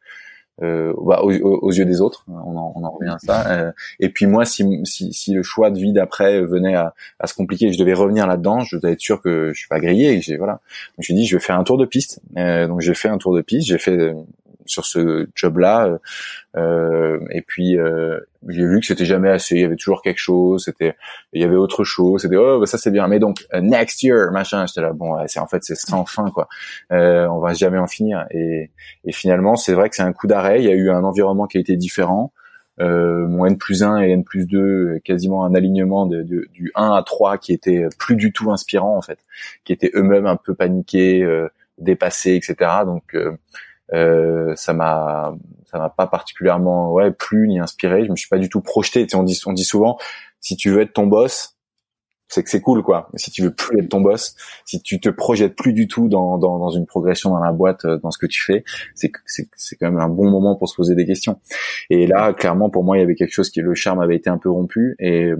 euh, 0.61 0.93
bah, 1.01 1.21
aux, 1.23 1.73
yeux 1.73 1.85
des 1.85 2.01
autres. 2.01 2.25
On 2.29 2.57
en, 2.57 2.73
on 2.75 2.85
en 2.85 2.91
revient 2.91 3.13
à 3.13 3.19
ça. 3.19 3.49
Euh, 3.49 3.73
et 4.01 4.09
puis 4.09 4.27
moi, 4.27 4.45
si, 4.45 4.65
si, 4.85 5.13
si, 5.13 5.33
le 5.33 5.43
choix 5.45 5.71
de 5.71 5.79
vie 5.79 5.93
d'après 5.93 6.41
venait 6.43 6.75
à, 6.75 6.95
à, 7.21 7.29
se 7.29 7.35
compliquer, 7.35 7.73
je 7.73 7.79
devais 7.79 7.95
revenir 7.95 8.27
là-dedans, 8.27 8.61
je 8.61 8.77
devais 8.77 8.93
être 8.93 9.01
sûr 9.01 9.21
que 9.23 9.53
je 9.53 9.59
suis 9.59 9.69
pas 9.69 9.79
grillé. 9.79 10.21
J'ai 10.21 10.37
voilà. 10.37 10.55
Donc 10.55 10.61
je 10.97 11.01
me 11.01 11.05
suis 11.05 11.15
dit, 11.15 11.27
je 11.27 11.37
vais 11.37 11.41
faire 11.41 11.59
un 11.59 11.65
tour 11.65 11.79
de 11.79 11.85
piste. 11.85 12.21
Euh, 12.37 12.67
donc 12.67 12.81
j'ai 12.81 12.95
fait 12.95 13.09
un 13.09 13.19
tour 13.19 13.35
de 13.35 13.41
piste. 13.41 13.69
J'ai 13.69 13.79
fait 13.79 14.15
sur 14.69 14.85
ce 14.85 15.29
job-là. 15.35 15.87
Euh, 15.87 15.99
euh, 16.57 17.21
et 17.31 17.43
puis 17.43 17.79
euh, 17.79 18.21
j'ai 18.49 18.67
vu 18.67 18.81
que 18.81 18.87
c'était 18.87 19.05
jamais 19.05 19.31
assez. 19.31 19.57
Il 19.57 19.61
y 19.63 19.65
avait 19.65 19.77
toujours 19.77 20.03
quelque 20.03 20.19
chose. 20.19 20.65
C'était, 20.65 20.95
il 21.33 21.41
y 21.41 21.45
avait 21.45 21.57
autre 21.57 21.85
chose. 21.85 22.23
C'était 22.23 22.37
oh 22.37 22.61
bah, 22.61 22.67
ça 22.67 22.79
c'est 22.79 22.91
bien. 22.91 23.09
Mais 23.09 23.19
donc 23.19 23.47
next 23.61 24.03
year 24.03 24.31
machin. 24.33 24.67
J'étais 24.67 24.81
là 24.81 24.93
bon, 24.93 25.17
c'est 25.27 25.41
en 25.41 25.47
fait 25.47 25.65
c'est 25.65 25.77
sans 25.77 26.05
fin 26.05 26.31
quoi. 26.31 26.49
on 26.91 27.39
va 27.41 27.55
jamais 27.55 27.79
en 27.79 27.87
finir. 27.87 28.27
Et, 28.31 28.71
et 29.05 29.13
finalement 29.13 29.57
c'est 29.57 29.75
vrai 29.75 29.89
que 29.89 29.97
c'est 29.97 30.03
un 30.03 30.13
coup 30.13 30.27
d'arrêt. 30.27 30.61
Il 30.61 30.65
y 30.65 30.71
a 30.71 30.75
eu 30.75 30.91
un 30.91 31.05
environnement 31.05 31.47
qui 31.47 31.59
a 31.59 31.61
été 31.61 31.77
différent. 31.77 32.33
Euh, 32.81 33.27
mon 33.27 33.47
N 33.47 33.59
plus 33.59 33.83
1 33.83 34.03
et 34.03 34.11
N 34.11 34.25
plus 34.25 34.47
2, 34.47 35.01
quasiment 35.05 35.45
un 35.45 35.55
alignement 35.55 36.07
de, 36.07 36.23
de, 36.23 36.47
du 36.53 36.71
1 36.75 36.93
à 36.93 37.03
3 37.03 37.39
qui 37.39 37.53
était 37.53 37.87
plus 37.99 38.15
du 38.15 38.33
tout 38.33 38.53
inspirant 38.53 38.97
en 38.97 39.03
fait, 39.03 39.19
qui 39.65 39.73
étaient 39.73 39.91
eux-mêmes 39.95 40.27
un 40.27 40.37
peu 40.37 40.55
paniqués, 40.55 41.23
euh, 41.23 41.49
dépassés, 41.79 42.35
etc. 42.35 42.71
Donc 42.85 43.15
euh, 43.15 43.37
ça 43.93 44.73
m'a 44.73 45.35
ça 45.67 45.79
m'a 45.79 45.91
pas 45.91 46.07
particulièrement 46.07 46.93
ouais 46.93 47.11
plu 47.11 47.49
ni 47.49 47.59
inspiré. 47.59 48.05
Je 48.05 48.11
me 48.11 48.17
suis 48.17 48.29
pas 48.29 48.39
du 48.39 48.49
tout 48.49 48.61
projeté. 48.61 49.07
Tu 49.07 49.11
sais, 49.11 49.17
on 49.17 49.23
dit 49.23 49.41
on 49.47 49.53
dit 49.53 49.65
souvent 49.65 49.99
si 50.41 50.57
tu 50.57 50.71
veux 50.71 50.81
être 50.83 50.93
ton 50.93 51.07
boss 51.07 51.55
c'est 52.31 52.43
que 52.45 52.51
c'est 52.51 52.61
cool 52.61 52.83
quoi. 52.83 53.09
Si 53.15 53.31
tu 53.31 53.43
veux 53.43 53.55
plus 53.55 53.81
être 53.81 53.89
ton 53.89 54.01
boss 54.01 54.37
si 54.67 54.83
tu 54.83 55.01
te 55.01 55.09
projettes 55.09 55.57
plus 55.57 55.73
du 55.73 55.89
tout 55.89 56.09
dans, 56.09 56.37
dans, 56.37 56.59
dans 56.59 56.71
une 56.71 56.85
progression 56.87 57.31
dans 57.31 57.41
la 57.41 57.53
boîte 57.53 57.87
euh, 57.87 57.99
dans 58.03 58.11
ce 58.11 58.19
que 58.19 58.27
tu 58.27 58.43
fais 58.43 58.65
c'est 58.95 59.11
c'est 59.25 59.49
c'est 59.57 59.77
quand 59.77 59.91
même 59.91 60.01
un 60.01 60.11
bon 60.11 60.31
moment 60.31 60.55
pour 60.57 60.69
se 60.69 60.77
poser 60.77 60.95
des 60.95 61.07
questions. 61.07 61.41
Et 61.91 62.07
là 62.07 62.33
clairement 62.35 62.71
pour 62.71 62.85
moi 62.85 62.97
il 62.99 63.01
y 63.01 63.03
avait 63.03 63.15
quelque 63.15 63.33
chose 63.33 63.51
qui 63.51 63.61
le 63.61 63.75
charme 63.75 64.01
avait 64.01 64.17
été 64.17 64.29
un 64.29 64.39
peu 64.39 64.51
rompu. 64.51 64.95
Et 64.99 65.33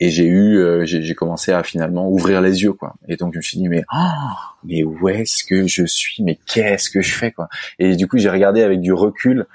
et 0.00 0.08
j'ai 0.08 0.24
eu 0.24 0.56
euh, 0.56 0.84
j'ai 0.86 1.14
commencé 1.14 1.52
à 1.52 1.62
finalement 1.62 2.10
ouvrir 2.10 2.40
les 2.40 2.62
yeux 2.62 2.72
quoi. 2.72 2.94
Et 3.06 3.16
donc 3.16 3.34
je 3.34 3.38
me 3.38 3.42
suis 3.42 3.58
dit 3.58 3.68
mais 3.68 3.84
oh, 3.92 4.34
mais 4.64 4.82
où 4.82 5.08
est-ce 5.10 5.44
que 5.44 5.66
je 5.66 5.84
suis? 5.84 6.22
Mais 6.22 6.38
qu'est-ce 6.46 6.88
que 6.88 7.02
je 7.02 7.12
fais 7.12 7.32
quoi? 7.32 7.48
Et 7.78 7.96
du 7.96 8.08
coup 8.08 8.16
j'ai 8.16 8.30
regardé 8.30 8.62
avec 8.62 8.80
du 8.80 8.94
recul 8.94 9.46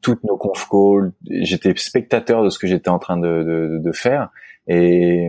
toutes 0.00 0.24
nos 0.24 0.38
conf 0.38 0.66
calls. 0.70 1.12
J'étais 1.28 1.74
spectateur 1.76 2.42
de 2.42 2.48
ce 2.48 2.58
que 2.58 2.66
j'étais 2.66 2.88
en 2.88 2.98
train 2.98 3.18
de, 3.18 3.42
de, 3.42 3.78
de 3.78 3.92
faire. 3.92 4.30
Et, 4.66 5.28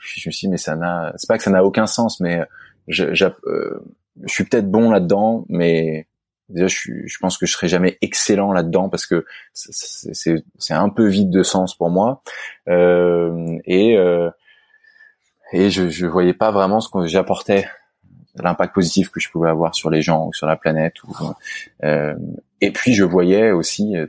puis 0.00 0.20
je 0.20 0.28
me 0.28 0.32
suis 0.32 0.46
dit 0.46 0.50
mais 0.52 0.58
ça 0.58 0.76
n'a 0.76 1.12
c'est 1.16 1.26
pas 1.26 1.36
que 1.36 1.42
ça 1.42 1.50
n'a 1.50 1.64
aucun 1.64 1.88
sens 1.88 2.20
mais 2.20 2.42
je, 2.86 3.04
euh, 3.04 3.84
je 4.24 4.32
suis 4.32 4.44
peut-être 4.44 4.70
bon 4.70 4.90
là-dedans 4.90 5.44
mais 5.48 6.06
déjà 6.48 6.66
je, 6.66 6.92
je 7.06 7.18
pense 7.18 7.38
que 7.38 7.46
je 7.46 7.52
serai 7.52 7.68
jamais 7.68 7.98
excellent 8.00 8.52
là-dedans 8.52 8.88
parce 8.88 9.06
que 9.06 9.24
c'est 9.52 10.74
un 10.74 10.88
peu 10.88 11.06
vide 11.06 11.30
de 11.30 11.42
sens 11.42 11.74
pour 11.74 11.90
moi. 11.90 12.22
Euh, 12.68 13.58
et 13.64 13.96
euh, 13.96 14.30
et 15.52 15.70
je 15.70 15.88
je 15.88 16.06
voyais 16.06 16.34
pas 16.34 16.50
vraiment 16.50 16.80
ce 16.80 16.88
que 16.88 17.06
j'apportais 17.06 17.68
l'impact 18.36 18.74
positif 18.74 19.10
que 19.10 19.20
je 19.20 19.30
pouvais 19.30 19.48
avoir 19.48 19.74
sur 19.74 19.90
les 19.90 20.02
gens 20.02 20.26
ou 20.26 20.32
sur 20.32 20.46
la 20.46 20.56
planète 20.56 20.94
euh, 21.82 22.14
et 22.60 22.70
puis 22.72 22.94
je 22.94 23.04
voyais 23.04 23.50
aussi 23.52 23.96
euh, 23.96 24.06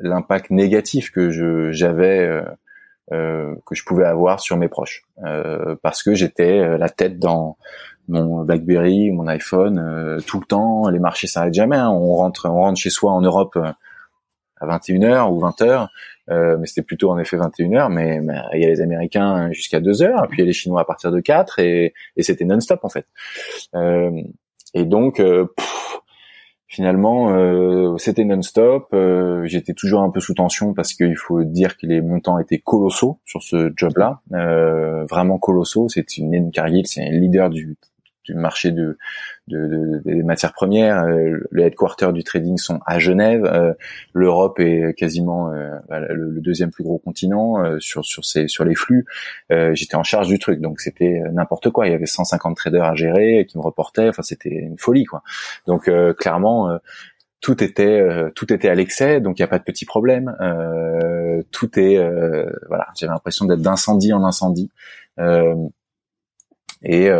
l'impact 0.00 0.50
négatif 0.50 1.10
que 1.10 1.30
je 1.30 1.72
j'avais 1.72 2.20
euh, 2.20 2.42
euh, 3.12 3.54
que 3.64 3.74
je 3.74 3.84
pouvais 3.84 4.04
avoir 4.04 4.40
sur 4.40 4.56
mes 4.56 4.68
proches. 4.68 5.04
Parce 5.82 6.02
que 6.02 6.14
j'étais 6.14 6.78
la 6.78 6.88
tête 6.88 7.18
dans 7.18 7.56
mon 8.08 8.44
BlackBerry, 8.44 9.10
mon 9.10 9.26
iPhone, 9.26 9.78
euh, 9.78 10.18
tout 10.26 10.40
le 10.40 10.46
temps. 10.46 10.88
Les 10.88 10.98
marchés 10.98 11.26
s'arrêtent 11.26 11.54
jamais. 11.54 11.76
Hein. 11.76 11.90
On 11.90 12.16
rentre, 12.16 12.48
on 12.48 12.54
rentre 12.54 12.80
chez 12.80 12.90
soi 12.90 13.12
en 13.12 13.20
Europe 13.20 13.56
euh, 13.56 13.70
à 14.60 14.66
21h 14.66 15.30
ou 15.30 15.40
20h 15.40 15.88
mais 16.30 16.66
c'était 16.66 16.82
plutôt 16.82 17.10
en 17.10 17.16
effet 17.16 17.38
21 17.38 17.72
heures. 17.72 17.88
Mais 17.88 18.20
il 18.52 18.60
y 18.60 18.66
a 18.66 18.68
les 18.68 18.82
Américains 18.82 19.50
jusqu'à 19.50 19.80
2 19.80 20.02
heures, 20.02 20.26
puis 20.28 20.38
il 20.38 20.40
y 20.40 20.42
a 20.42 20.46
les 20.46 20.52
Chinois 20.52 20.82
à 20.82 20.84
partir 20.84 21.10
de 21.10 21.20
4 21.20 21.58
et, 21.58 21.94
et 22.16 22.22
c'était 22.22 22.44
non-stop 22.44 22.80
en 22.82 22.90
fait. 22.90 23.06
et 24.74 24.84
donc 24.84 25.22
finalement 26.68 27.32
euh, 27.32 27.96
c'était 27.96 28.24
non-stop 28.24 28.88
euh, 28.92 29.46
j'étais 29.46 29.72
toujours 29.72 30.02
un 30.02 30.10
peu 30.10 30.20
sous 30.20 30.34
tension 30.34 30.74
parce 30.74 30.92
qu'il 30.92 31.16
faut 31.16 31.42
dire 31.42 31.78
que 31.78 31.86
les 31.86 32.02
montants 32.02 32.38
étaient 32.38 32.58
colossaux 32.58 33.18
sur 33.24 33.42
ce 33.42 33.72
job 33.74 33.92
là 33.96 34.20
euh, 34.34 35.06
vraiment 35.06 35.38
colossaux 35.38 35.88
c'est 35.88 36.18
une 36.18 36.50
Cargill 36.52 36.86
c'est 36.86 37.02
un 37.02 37.10
leader 37.10 37.48
du 37.48 37.76
du 38.28 38.34
marché 38.34 38.72
de, 38.72 38.98
de, 39.48 40.00
des 40.04 40.22
matières 40.22 40.52
premières. 40.52 41.04
Euh, 41.04 41.40
les 41.52 41.64
headquarters 41.64 42.12
du 42.12 42.22
trading 42.24 42.58
sont 42.58 42.80
à 42.86 42.98
Genève. 42.98 43.44
Euh, 43.44 43.72
L'Europe 44.12 44.60
est 44.60 44.94
quasiment 44.94 45.52
euh, 45.52 45.78
le, 45.90 46.40
deuxième 46.40 46.70
plus 46.70 46.84
gros 46.84 46.98
continent 46.98 47.78
sur 47.80 48.04
sur 48.04 48.24
ces 48.24 48.48
sur 48.48 48.64
les 48.64 48.74
flux. 48.74 49.06
J'étais 49.50 49.96
en 49.96 50.02
charge 50.02 50.28
du 50.28 50.38
truc, 50.38 50.60
donc 50.60 50.80
c'était 50.80 51.20
n'importe 51.32 51.70
quoi. 51.70 51.86
Il 51.86 51.92
y 51.92 51.94
avait 51.94 52.06
150 52.06 52.56
traders 52.56 52.84
à 52.84 52.94
gérer 52.94 53.46
qui 53.46 53.58
me 53.58 53.62
reportaient. 53.62 54.08
Enfin, 54.08 54.22
c'était 54.22 54.50
une 54.50 54.78
folie, 54.78 55.04
quoi. 55.04 55.22
Donc 55.66 55.90
clairement 56.16 56.78
tout 57.40 57.62
était 57.62 58.02
tout 58.34 58.52
était 58.52 58.68
à 58.68 58.74
l'excès, 58.74 59.20
donc 59.20 59.38
il 59.38 59.42
n'y 59.42 59.44
a 59.44 59.48
pas 59.48 59.58
de 59.58 59.64
petits 59.64 59.86
problèmes. 59.86 60.34
tout 61.50 61.78
est 61.78 61.98
voilà, 62.68 62.86
j'avais 62.96 63.12
l'impression 63.12 63.46
d'être 63.46 63.62
d'incendie 63.62 64.12
en 64.12 64.24
incendie. 64.24 64.70
et 66.82 67.10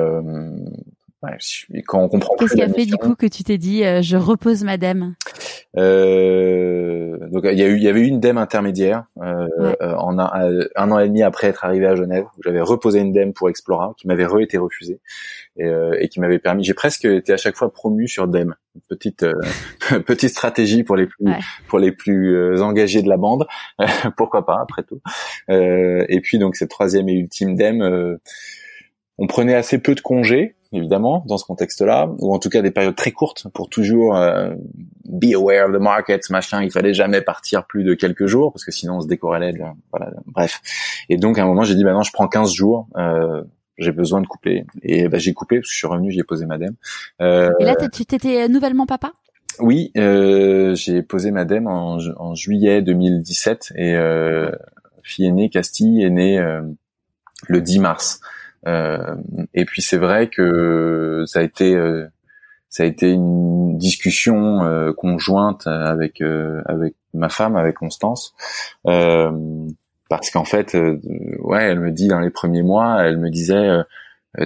Ouais, 1.21 1.37
quand 1.85 2.01
on 2.01 2.09
comprend. 2.09 2.37
Qu'est-ce 2.37 2.55
qui 2.55 2.63
a 2.63 2.69
fait 2.69 2.87
du 2.87 2.95
coup 2.95 3.17
que 3.17 3.27
tu 3.27 3.43
t'es 3.43 3.59
dit 3.59 3.85
euh, 3.85 4.03
je 4.03 4.17
repose 4.17 4.63
ma 4.63 4.77
dème 4.77 5.17
euh, 5.77 7.19
Donc 7.33 7.43
il 7.45 7.59
y 7.59 7.63
a 7.65 7.67
eu 7.67 7.77
il 7.77 7.83
y 7.83 7.89
avait 7.89 8.03
eu 8.03 8.07
une 8.07 8.21
dème 8.21 8.39
intermédiaire 8.39 9.05
euh, 9.21 9.49
euh 9.81 9.95
en 9.97 10.17
un, 10.21 10.31
euh, 10.45 10.69
un, 10.77 10.93
an 10.93 11.01
et 11.01 11.09
demi 11.09 11.25
après 11.25 11.49
être 11.49 11.65
arrivé 11.65 11.87
à 11.87 11.97
Genève 11.97 12.25
où 12.37 12.43
j'avais 12.45 12.61
reposé 12.61 13.01
une 13.01 13.11
dème 13.11 13.33
pour 13.33 13.49
Explora 13.49 13.95
qui 13.97 14.07
m'avait 14.07 14.27
re 14.27 14.39
été 14.39 14.59
refusée 14.59 15.01
et, 15.57 15.69
et 15.99 16.09
qui 16.09 16.21
m'avait 16.21 16.39
permis 16.39 16.63
j'ai 16.63 16.75
presque 16.75 17.05
été 17.05 17.33
à 17.33 17.37
chaque 17.37 17.57
fois 17.57 17.73
promu 17.73 18.07
sur 18.07 18.29
dème 18.29 18.55
petite 18.89 19.27
petite 20.07 20.31
stratégie 20.31 20.85
pour 20.85 20.95
les 20.95 21.07
plus 21.07 21.27
pour 21.67 21.81
les 21.81 21.91
plus 21.91 22.63
engagés 22.63 23.03
de 23.03 23.09
la 23.09 23.17
bande. 23.17 23.49
Pourquoi 24.17 24.47
pas 24.47 24.61
après 24.63 24.85
tout. 24.85 25.01
Et 25.49 26.21
puis 26.23 26.39
donc 26.39 26.55
cette 26.55 26.71
troisième 26.71 27.09
et 27.09 27.15
ultime 27.15 27.57
dème 27.57 28.19
on 29.19 29.27
prenait 29.27 29.57
assez 29.57 29.79
peu 29.79 29.97
de 29.97 30.01
congés 30.01 30.55
évidemment, 30.73 31.25
dans 31.27 31.39
ce 31.39 31.45
contexte-là, 31.45 32.11
ou 32.19 32.35
en 32.35 32.39
tout 32.39 32.49
cas 32.49 32.63
des 32.63 32.71
périodes 32.71 32.97
très 32.97 33.13
courtes 33.13 33.47
pour 33.55 33.69
toujours 33.69 34.17
euh, 34.17 34.55
be 35.07 35.35
aware 35.35 35.69
of 35.69 35.75
the 35.75 35.81
market, 35.81 36.29
machin. 36.31 36.63
Il 36.63 36.71
fallait 36.71 36.95
jamais 36.95 37.21
partir 37.21 37.67
plus 37.67 37.85
de 37.85 37.95
quelques 37.95 38.27
jours 38.27 38.53
parce 38.53 38.65
que 38.65 38.73
sinon 38.73 38.97
on 38.97 39.01
se 39.01 39.07
décorrélait. 39.07 39.55
voilà, 39.91 40.13
bref. 40.27 40.61
Et 41.09 41.17
donc 41.17 41.39
à 41.39 41.43
un 41.43 41.47
moment 41.47 41.63
j'ai 41.63 41.75
dit 41.75 41.85
bah 41.85 41.93
non, 41.93 42.03
je 42.03 42.13
prends 42.13 42.29
15 42.29 42.53
jours. 42.53 42.89
Euh, 42.97 43.43
j'ai 43.79 43.93
besoin 43.93 44.21
de 44.21 44.27
couper. 44.27 44.67
Et 44.83 45.09
bah, 45.09 45.19
j'ai 45.19 45.33
coupé 45.33 45.57
parce 45.57 45.69
que 45.69 45.73
je 45.73 45.79
suis 45.79 45.87
revenu, 45.87 46.11
j'ai 46.11 46.25
posé 46.25 46.47
ma 46.47 46.59
dème. 46.59 46.75
Euh, 47.23 47.51
et 47.61 47.65
là, 47.65 47.77
tu 47.77 48.05
t'étais 48.05 48.49
nouvellement 48.49 48.87
papa? 48.87 49.13
Oui, 49.61 49.91
euh, 49.97 50.75
j'ai 50.75 51.03
posé 51.03 51.31
ma 51.31 51.45
dème 51.45 51.67
en, 51.67 51.99
en, 52.17 52.35
juillet 52.35 52.83
2017 52.83 53.73
et 53.77 53.95
euh, 53.95 54.51
fille 55.03 55.27
aînée 55.27 55.51
Castille 55.51 56.03
est 56.03 56.11
née 56.11 56.39
euh, 56.39 56.63
le 57.49 57.61
10 57.61 57.81
mars. 57.81 58.21
Euh, 58.69 59.17
et 59.55 59.65
puis 59.65 59.83
c'est 59.83 59.97
vrai 59.97 60.29
que 60.29 61.25
ça 61.27 61.41
a 61.41 61.43
été 61.43 61.75
euh, 61.75 62.07
ça 62.69 62.83
a 62.83 62.87
été 62.87 63.11
une 63.11 63.79
discussion 63.79 64.63
euh, 64.65 64.93
conjointe 64.93 65.67
avec 65.67 66.23
avec 66.67 66.95
ma 67.15 67.31
femme, 67.31 67.57
avec 67.57 67.77
Constance, 67.77 68.35
parce 68.85 70.31
qu'en 70.31 70.45
fait, 70.45 70.75
ouais, 70.75 71.65
elle 71.65 71.81
me 71.81 71.91
dit 71.91 72.09
dans 72.09 72.21
les 72.21 72.31
premiers 72.31 72.63
mois, 72.63 73.03
elle 73.05 73.19
me 73.19 73.31
disait 73.31 73.83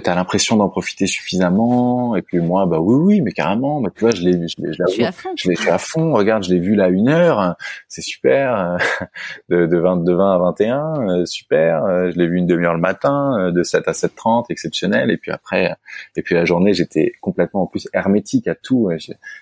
t'as 0.03 0.15
l'impression 0.15 0.55
d'en 0.55 0.69
profiter 0.69 1.07
suffisamment 1.07 2.15
et 2.15 2.21
puis 2.21 2.39
moi 2.39 2.65
bah 2.65 2.79
oui 2.79 2.95
oui 2.95 3.21
mais 3.21 3.31
carrément 3.31 3.81
bah 3.81 3.89
tu 3.93 4.01
vois 4.01 4.11
je 4.11 4.21
l'ai 4.21 4.47
je, 4.47 4.55
je, 4.71 4.91
suis 4.91 5.03
à 5.03 5.11
fond. 5.11 5.29
je 5.35 5.49
l'ai 5.49 5.69
à 5.69 5.77
fond 5.77 6.13
regarde 6.13 6.43
je 6.43 6.53
l'ai 6.53 6.59
vu 6.59 6.75
là 6.75 6.87
une 6.87 7.09
heure 7.09 7.55
c'est 7.89 8.01
super 8.01 8.77
de 9.49 9.65
de 9.65 9.77
20 9.77 10.03
de 10.03 10.13
20 10.13 10.35
à 10.35 10.37
21 10.37 11.09
euh, 11.09 11.25
super 11.25 12.11
je 12.11 12.17
l'ai 12.17 12.27
vu 12.27 12.37
une 12.37 12.47
demi-heure 12.47 12.73
le 12.73 12.79
matin 12.79 13.37
euh, 13.37 13.51
de 13.51 13.61
7 13.61 13.87
à 13.87 13.91
7:30 13.91 14.45
exceptionnel 14.49 15.11
et 15.11 15.17
puis 15.17 15.31
après 15.31 15.75
et 16.15 16.21
puis 16.21 16.33
la 16.33 16.45
journée 16.45 16.73
j'étais 16.73 17.11
complètement 17.21 17.63
en 17.63 17.67
plus 17.67 17.89
hermétique 17.93 18.47
à 18.47 18.55
tout 18.55 18.89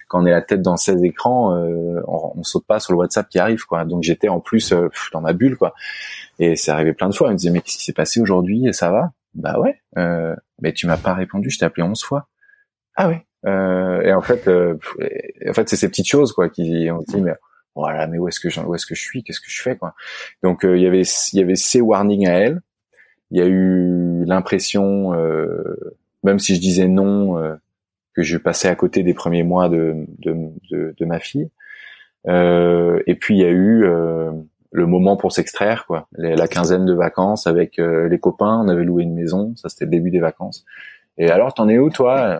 quand 0.08 0.24
on 0.24 0.26
est 0.26 0.32
la 0.32 0.42
tête 0.42 0.64
dans 0.64 0.76
16 0.76 1.04
écrans 1.04 1.56
on, 2.08 2.34
on 2.36 2.44
saute 2.44 2.66
pas 2.66 2.80
sur 2.80 2.94
le 2.94 3.00
WhatsApp 3.00 3.30
qui 3.30 3.40
arrive 3.40 3.66
quoi. 3.66 3.86
Donc 3.86 4.04
j'étais 4.04 4.30
en 4.30 4.40
plus 4.40 4.74
dans 5.14 5.22
ma 5.22 5.34
bulle 5.34 5.58
quoi. 5.58 5.74
Et 6.40 6.56
c'est 6.56 6.72
arrivé 6.72 6.94
plein 6.94 7.10
de 7.10 7.16
fois. 7.16 7.28
Elle 7.28 7.34
me 7.34 7.38
disait 7.38 7.52
mais 7.52 7.62
qu'est-ce 7.62 7.78
qui 7.78 7.84
s'est 7.84 7.94
passé 7.94 8.20
aujourd'hui? 8.20 8.68
Et 8.68 8.74
ça 8.74 8.92
va? 8.92 9.12
Bah 9.34 9.60
ouais, 9.60 9.82
euh, 9.98 10.36
mais 10.62 10.74
tu 10.74 10.88
m'as 10.88 10.98
pas 10.98 11.14
répondu, 11.14 11.50
je 11.50 11.60
t'ai 11.60 11.66
appelé 11.66 11.84
11 11.84 12.04
fois. 12.04 12.28
Ah 12.96 13.08
ouais. 13.08 13.26
Euh, 13.46 14.02
et 14.02 14.14
en 14.14 14.22
fait, 14.22 14.48
euh, 14.48 14.78
en 15.50 15.54
fait, 15.54 15.70
c'est 15.70 15.76
ces 15.76 15.88
petites 15.88 16.08
choses 16.08 16.32
quoi 16.34 16.50
qui 16.50 16.90
on 16.92 17.02
se 17.02 17.06
dit 17.16 17.22
mais 17.22 17.34
voilà, 17.76 18.08
mais 18.08 18.18
où 18.18 18.28
est-ce 18.28 18.40
que 18.40 18.50
je, 18.50 18.60
où 18.62 18.76
est-ce 18.76 18.86
que 18.86 18.96
je 18.96 19.02
suis, 19.02 19.24
qu'est-ce 19.24 19.40
que 19.40 19.50
je 19.50 19.62
fais 19.62 19.78
quoi. 19.78 19.96
Donc 20.44 20.66
euh, 20.66 20.78
il 20.78 20.84
y 20.84 20.88
avait 20.88 21.02
il 21.02 21.40
y 21.40 21.42
avait 21.42 21.56
ces 21.56 21.82
warnings 21.82 22.28
à 22.28 22.34
elle. 22.34 22.62
Il 23.32 23.40
y 23.40 23.42
a 23.42 23.48
eu 23.48 24.26
l'impression, 24.26 25.14
euh, 25.14 25.96
même 26.24 26.40
si 26.40 26.56
je 26.56 26.60
disais 26.60 26.88
non, 26.88 27.38
euh, 27.38 27.56
que 28.14 28.24
je 28.24 28.38
passais 28.38 28.68
à 28.68 28.76
côté 28.76 29.04
des 29.04 29.14
premiers 29.14 29.44
mois 29.44 29.70
de 29.70 30.06
de, 30.20 30.36
de, 30.70 30.94
de 30.98 31.06
ma 31.06 31.20
fille. 31.20 31.50
et 32.28 33.16
puis 33.20 33.36
il 33.36 33.42
y 33.42 33.46
a 33.46 33.52
eu 33.52 33.86
le 34.72 34.88
moment 34.88 35.18
pour 35.18 35.32
s'extraire 35.32 35.86
quoi. 35.86 36.08
La 36.14 36.48
quinzaine 36.48 36.86
de 36.86 36.94
vacances 36.94 37.46
avec 37.46 37.78
euh, 37.78 38.08
les 38.08 38.20
copains 38.20 38.62
on 38.64 38.70
avait 38.70 38.84
loué 38.84 39.04
une 39.04 39.14
maison 39.14 39.54
ça 39.56 39.70
c'était 39.70 39.86
le 39.86 39.92
début 39.92 40.12
des 40.12 40.20
vacances. 40.20 40.66
Et 41.18 41.30
alors 41.30 41.54
t'en 41.54 41.68
es 41.68 41.78
où 41.78 41.90
toi? 41.90 42.40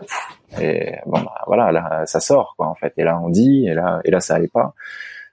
Et 0.60 0.96
bon 1.06 1.20
bah, 1.20 1.42
voilà 1.46 1.72
là 1.72 2.02
ça 2.06 2.20
sort 2.20 2.54
quoi 2.56 2.68
en 2.68 2.74
fait. 2.74 2.94
Et 2.96 3.04
là 3.04 3.20
on 3.22 3.28
dit 3.28 3.66
et 3.66 3.74
là 3.74 4.00
et 4.04 4.10
là 4.10 4.20
ça 4.20 4.34
allait 4.34 4.48
pas. 4.48 4.74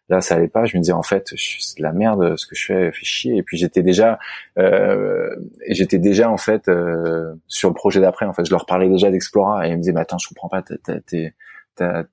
Là 0.09 0.19
ça 0.21 0.35
allait 0.35 0.49
pas 0.49 0.65
je 0.65 0.75
me 0.75 0.81
disais 0.81 0.93
en 0.93 1.03
fait 1.03 1.33
c'est 1.37 1.77
de 1.77 1.83
la 1.83 1.93
merde 1.93 2.35
ce 2.37 2.45
que 2.45 2.55
je 2.55 2.65
fais 2.65 2.91
fait 2.91 3.05
chier. 3.05 3.37
Et 3.37 3.43
puis 3.43 3.57
j'étais 3.57 3.81
déjà 3.81 4.19
euh, 4.57 5.33
j'étais 5.69 5.99
déjà 5.99 6.29
en 6.29 6.37
fait 6.37 6.67
euh, 6.67 7.33
sur 7.47 7.69
le 7.69 7.75
projet 7.75 8.01
d'après 8.01 8.25
en 8.25 8.33
fait. 8.33 8.45
Je 8.45 8.51
leur 8.51 8.65
parlais 8.65 8.89
déjà 8.89 9.09
d'Explora 9.09 9.67
et 9.67 9.69
ils 9.69 9.77
me 9.77 9.81
disaient 9.81 9.93
mais 9.93 10.01
attends 10.01 10.17
je 10.17 10.27
comprends 10.27 10.49
pas 10.49 10.61
t'es 10.61 11.33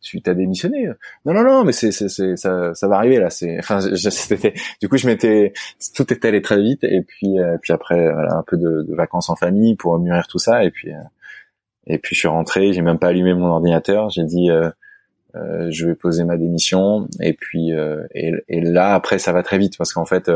tu 0.01 0.21
t'as 0.23 0.35
démissionné 0.35 0.89
Non, 1.25 1.35
non, 1.35 1.45
non, 1.45 1.65
mais 1.65 1.73
c'est, 1.73 1.91
c'est, 1.93 2.37
ça, 2.37 2.75
ça 2.75 2.89
va 2.89 2.97
arriver 2.97 3.19
là. 3.19 3.31
C'est, 3.31 3.57
enfin, 3.59 3.81
c'était, 3.81 4.55
du 4.81 4.89
coup, 4.89 4.97
je 4.97 5.07
m'étais, 5.07 5.53
tout 5.95 6.13
était 6.13 6.29
allé 6.29 6.43
très 6.43 6.61
vite, 6.61 6.85
et 6.85 7.03
puis, 7.03 7.39
euh, 7.39 7.59
puis 7.61 7.73
après, 7.73 8.13
voilà, 8.13 8.35
un 8.35 8.43
peu 8.43 8.57
de, 8.57 8.83
de, 8.83 8.95
vacances 8.95 9.29
en 9.31 9.37
famille 9.37 9.77
pour 9.77 9.99
mûrir 9.99 10.27
tout 10.27 10.39
ça, 10.39 10.65
et 10.65 10.71
puis, 10.71 10.93
euh, 10.93 10.99
et 11.87 11.99
puis 11.99 12.15
je 12.15 12.21
suis 12.21 12.29
rentré, 12.29 12.73
j'ai 12.73 12.83
même 12.83 12.99
pas 12.99 13.09
allumé 13.09 13.35
mon 13.35 13.47
ordinateur, 13.47 14.11
j'ai 14.11 14.25
dit, 14.25 14.51
euh, 14.51 14.71
euh 15.37 15.69
je 15.71 15.87
vais 15.87 15.95
poser 15.95 16.25
ma 16.25 16.37
démission, 16.37 17.09
et 17.21 17.33
puis, 17.35 17.71
et, 18.15 18.33
et, 18.49 18.61
là, 18.61 18.95
après, 18.95 19.19
ça 19.19 19.33
va 19.33 19.43
très 19.43 19.59
vite 19.59 19.77
parce 19.79 19.93
qu'en 19.93 20.07
fait, 20.07 20.31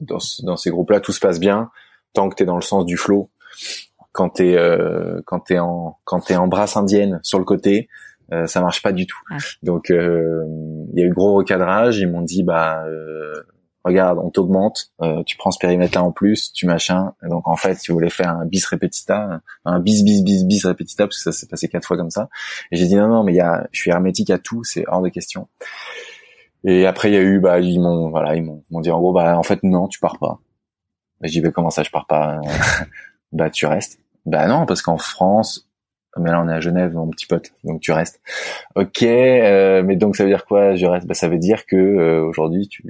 dans, 0.00 0.18
dans 0.42 0.56
ces 0.56 0.70
groupes-là, 0.70 1.00
tout 1.00 1.12
se 1.12 1.20
passe 1.20 1.40
bien 1.40 1.70
tant 2.12 2.28
que 2.28 2.34
t'es 2.34 2.44
dans 2.44 2.56
le 2.56 2.62
sens 2.62 2.84
du 2.84 2.96
flow 2.96 3.30
quand 4.12 4.30
t'es 4.30 4.56
euh, 4.56 5.20
quand 5.24 5.40
t'es 5.40 5.58
en 5.58 5.98
quand 6.04 6.20
t'es 6.20 6.36
en 6.36 6.48
brasse 6.48 6.76
indienne 6.76 7.20
sur 7.22 7.38
le 7.38 7.44
côté 7.44 7.88
euh, 8.32 8.46
ça 8.46 8.60
marche 8.60 8.82
pas 8.82 8.92
du 8.92 9.06
tout. 9.06 9.18
Donc 9.62 9.90
euh, 9.90 10.44
il 10.92 11.00
y 11.00 11.02
a 11.02 11.06
eu 11.06 11.10
gros 11.10 11.34
recadrage. 11.34 11.98
Ils 11.98 12.08
m'ont 12.08 12.22
dit 12.22 12.42
bah 12.42 12.84
euh, 12.86 13.42
regarde, 13.84 14.18
on 14.22 14.30
t'augmente, 14.30 14.92
tu 15.26 15.36
prends 15.36 15.50
ce 15.50 15.58
périmètre-là 15.58 16.04
en 16.04 16.12
plus, 16.12 16.52
tu 16.52 16.66
machin. 16.66 17.14
donc 17.22 17.48
en 17.48 17.56
fait, 17.56 17.76
si 17.76 17.88
vous 17.88 17.94
voulez 17.94 18.10
faire 18.10 18.30
un 18.30 18.46
bis 18.46 18.64
repetita, 18.66 19.40
un 19.64 19.80
bis 19.80 20.04
bis 20.04 20.22
bis 20.22 20.44
bis 20.44 20.64
repetita, 20.64 21.06
parce 21.06 21.16
que 21.16 21.22
ça 21.22 21.32
s'est 21.32 21.46
passé 21.46 21.68
quatre 21.68 21.86
fois 21.86 21.96
comme 21.96 22.10
ça. 22.10 22.28
Et 22.70 22.76
j'ai 22.76 22.86
dit 22.86 22.96
non 22.96 23.08
non, 23.08 23.24
mais 23.24 23.32
il 23.32 23.36
y 23.36 23.40
a, 23.40 23.66
je 23.72 23.80
suis 23.80 23.90
hermétique 23.90 24.30
à 24.30 24.38
tout, 24.38 24.64
c'est 24.64 24.84
hors 24.86 25.02
de 25.02 25.08
question. 25.08 25.48
Et 26.64 26.86
après 26.86 27.10
il 27.10 27.14
y 27.14 27.16
a 27.16 27.22
eu 27.22 27.40
bah 27.40 27.58
ils 27.58 27.80
m'ont 27.80 28.10
voilà 28.10 28.36
ils 28.36 28.44
m'ont 28.44 28.80
dit 28.80 28.90
en 28.90 28.98
gros 28.98 29.14
bah 29.14 29.38
en 29.38 29.42
fait 29.42 29.62
non 29.62 29.88
tu 29.88 29.98
pars 29.98 30.18
pas. 30.18 30.40
Et 31.24 31.28
j'ai 31.28 31.40
dit 31.40 31.46
bah, 31.46 31.52
comment 31.52 31.70
ça 31.70 31.82
je 31.82 31.90
pars 31.90 32.06
pas? 32.06 32.40
Bah 33.32 33.48
tu 33.48 33.64
restes. 33.66 34.00
Bah 34.26 34.48
non 34.48 34.66
parce 34.66 34.82
qu'en 34.82 34.98
France 34.98 35.69
mais 36.16 36.30
là 36.30 36.42
on 36.44 36.48
est 36.48 36.52
à 36.52 36.60
Genève 36.60 36.94
mon 36.94 37.08
petit 37.08 37.26
pote 37.26 37.50
donc 37.64 37.80
tu 37.80 37.92
restes. 37.92 38.20
Ok 38.74 39.02
euh, 39.02 39.82
mais 39.84 39.96
donc 39.96 40.16
ça 40.16 40.24
veut 40.24 40.30
dire 40.30 40.44
quoi 40.46 40.74
je 40.74 40.86
reste? 40.86 41.06
Bah, 41.06 41.14
ça 41.14 41.28
veut 41.28 41.38
dire 41.38 41.66
que 41.66 41.76
euh, 41.76 42.22
aujourd'hui 42.24 42.68
tu 42.68 42.84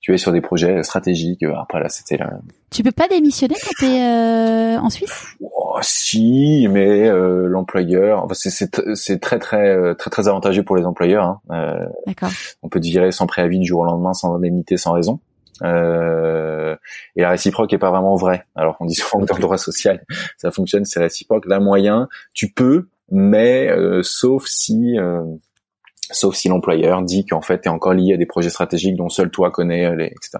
tu 0.00 0.14
es 0.14 0.18
sur 0.18 0.32
des 0.32 0.40
projets 0.40 0.82
stratégiques. 0.82 1.42
Après 1.42 1.80
là 1.80 1.88
c'était 1.88 2.16
là 2.16 2.30
tu 2.70 2.82
peux 2.82 2.92
pas 2.92 3.08
démissionner 3.08 3.56
quand 3.62 3.72
t'es 3.78 4.00
euh, 4.00 4.78
en 4.78 4.90
Suisse? 4.90 5.36
Oh, 5.40 5.76
si 5.82 6.66
mais 6.70 7.08
euh, 7.08 7.46
l'employeur 7.46 8.24
enfin, 8.24 8.34
c'est 8.34 8.94
c'est 8.94 9.20
très 9.20 9.38
très 9.38 9.94
très 9.96 10.10
très 10.10 10.28
avantageux 10.28 10.62
pour 10.62 10.76
les 10.76 10.84
employeurs 10.84 11.24
hein. 11.24 11.40
Euh, 11.50 11.86
d'accord. 12.06 12.30
on 12.62 12.68
peut 12.68 12.80
te 12.80 12.86
virer 12.86 13.12
sans 13.12 13.26
préavis 13.26 13.58
du 13.58 13.66
jour 13.66 13.80
au 13.80 13.84
lendemain 13.84 14.14
sans 14.14 14.34
indemnité 14.34 14.76
sans 14.76 14.92
raison 14.92 15.20
euh, 15.62 16.76
et 17.16 17.22
la 17.22 17.30
réciproque 17.30 17.72
est 17.72 17.78
pas 17.78 17.90
vraiment 17.90 18.14
vraie. 18.16 18.44
Alors 18.54 18.78
qu'on 18.78 18.86
dit 18.86 18.94
souvent 18.94 19.24
que 19.24 19.28
dans 19.28 19.36
le 19.36 19.42
droit 19.42 19.58
social, 19.58 20.04
ça 20.36 20.50
fonctionne, 20.50 20.84
c'est 20.84 21.00
réciproque. 21.00 21.46
Là, 21.46 21.60
moyen, 21.60 22.08
tu 22.34 22.52
peux, 22.52 22.88
mais 23.10 23.68
euh, 23.70 24.02
sauf 24.02 24.46
si 24.46 24.98
euh, 24.98 25.22
sauf 26.12 26.34
si 26.34 26.48
l'employeur 26.48 27.02
dit 27.02 27.24
qu'en 27.24 27.40
fait, 27.40 27.60
tu 27.60 27.68
es 27.68 27.70
encore 27.70 27.94
lié 27.94 28.14
à 28.14 28.16
des 28.16 28.26
projets 28.26 28.50
stratégiques 28.50 28.96
dont 28.96 29.08
seul 29.08 29.30
toi 29.30 29.50
connais, 29.50 29.94
les, 29.94 30.06
etc., 30.06 30.38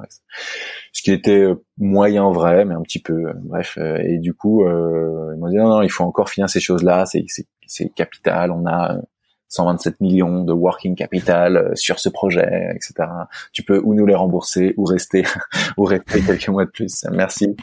Ce 0.93 1.03
qui 1.03 1.13
était 1.13 1.47
moyen 1.79 2.31
vrai, 2.31 2.65
mais 2.65 2.75
un 2.75 2.83
petit 2.83 3.01
peu, 3.01 3.33
bref. 3.45 3.79
Et 3.79 4.19
du 4.19 4.35
coup, 4.35 4.65
ils 4.67 5.39
m'ont 5.39 5.49
dit 5.49 5.57
non, 5.57 5.69
non, 5.69 5.83
il 5.83 5.91
faut 5.91 6.05
encore 6.05 6.29
finir 6.29 6.51
ces 6.51 6.61
choses-là, 6.61 7.05
c'est 7.07 7.89
capital, 7.95 8.51
on 8.51 8.67
a 8.67 8.97
127 9.51 10.01
millions 10.01 10.45
de 10.45 10.53
working 10.53 10.95
capital 10.95 11.57
euh, 11.57 11.75
sur 11.75 11.99
ce 11.99 12.09
projet, 12.09 12.73
etc. 12.75 13.09
Tu 13.53 13.63
peux 13.63 13.81
ou 13.85 13.95
nous 13.95 14.07
les 14.07 14.15
rembourser 14.15 14.75
ou 14.77 14.85
rester 14.85 15.25
ou 15.77 15.85
rester 15.85 16.23
quelques 16.23 16.49
mois 16.49 16.65
de 16.65 16.71
plus. 16.71 17.05
Merci. 17.11 17.57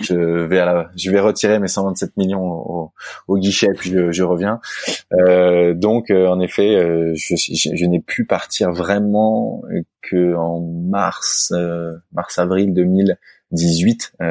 Je 0.00 0.14
vais 0.14 0.58
à 0.58 0.90
je 0.96 1.10
vais 1.10 1.20
retirer 1.20 1.58
mes 1.58 1.68
127 1.68 2.16
millions 2.16 2.42
au, 2.42 2.92
au 3.28 3.38
guichet 3.38 3.68
puis 3.76 3.90
je, 3.90 4.12
je 4.12 4.22
reviens. 4.22 4.60
Euh, 5.12 5.74
donc 5.74 6.10
euh, 6.10 6.26
en 6.26 6.40
effet, 6.40 6.74
euh, 6.74 7.12
je, 7.14 7.34
je, 7.36 7.84
n'ai 7.84 8.00
pu 8.00 8.24
partir 8.24 8.72
vraiment 8.72 9.62
que 10.02 10.34
en 10.34 10.60
mars 10.60 11.52
mars 12.12 12.38
avril 12.38 12.72
2018 12.72 14.12
et 14.20 14.24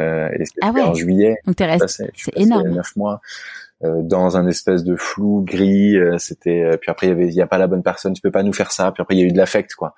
ah 0.61 0.71
ouais. 0.71 0.81
en 0.81 0.93
juillet. 0.93 1.37
Donc 1.45 1.55
t'es 1.55 1.65
resté, 1.65 2.11
c'est 2.15 2.37
énorme. 2.37 2.69
Neuf 2.69 2.95
mois. 2.95 3.21
Euh, 3.83 4.03
dans 4.03 4.37
un 4.37 4.47
espèce 4.47 4.85
de 4.85 4.95
flou 4.95 5.43
gris. 5.43 5.97
Euh, 5.97 6.17
c'était 6.17 6.63
euh, 6.63 6.77
puis 6.77 6.89
après 6.89 7.07
il 7.07 7.09
y 7.09 7.13
avait 7.13 7.27
il 7.27 7.33
y 7.33 7.41
a 7.41 7.47
pas 7.47 7.57
la 7.57 7.67
bonne 7.67 7.83
personne, 7.83 8.13
tu 8.13 8.21
peux 8.21 8.31
pas 8.31 8.41
nous 8.41 8.53
faire 8.53 8.71
ça. 8.71 8.89
Puis 8.93 9.01
après 9.01 9.15
il 9.15 9.19
y 9.19 9.23
a 9.23 9.25
eu 9.25 9.31
de 9.33 9.37
l'affect 9.37 9.75
quoi. 9.75 9.95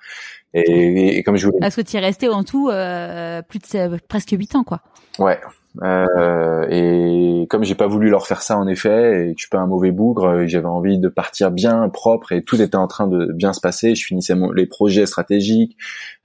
Et, 0.52 1.18
et, 1.18 1.22
comme 1.22 1.36
je 1.36 1.46
voulais. 1.46 1.60
Parce 1.60 1.76
que 1.76 1.82
tu 1.82 1.96
es 1.96 2.00
resté 2.00 2.28
en 2.28 2.42
tout 2.42 2.70
euh, 2.70 3.40
plus 3.42 3.60
de 3.60 3.98
presque 4.08 4.30
huit 4.30 4.56
ans 4.56 4.64
quoi. 4.64 4.80
Ouais. 5.20 5.38
Euh, 5.84 6.66
et 6.70 7.46
comme 7.48 7.62
j'ai 7.62 7.76
pas 7.76 7.86
voulu 7.86 8.10
leur 8.10 8.26
faire 8.26 8.42
ça 8.42 8.58
en 8.58 8.66
effet, 8.66 9.28
et 9.28 9.34
que 9.34 9.38
je 9.38 9.42
suis 9.42 9.48
pas 9.48 9.58
un 9.58 9.68
mauvais 9.68 9.92
bougre, 9.92 10.44
j'avais 10.46 10.66
envie 10.66 10.98
de 10.98 11.08
partir 11.08 11.52
bien 11.52 11.88
propre 11.88 12.32
et 12.32 12.42
tout 12.42 12.60
était 12.60 12.76
en 12.76 12.88
train 12.88 13.06
de 13.06 13.32
bien 13.32 13.52
se 13.52 13.60
passer. 13.60 13.94
Je 13.94 14.04
finissais 14.04 14.34
mon, 14.34 14.50
les 14.50 14.66
projets 14.66 15.06
stratégiques, 15.06 15.76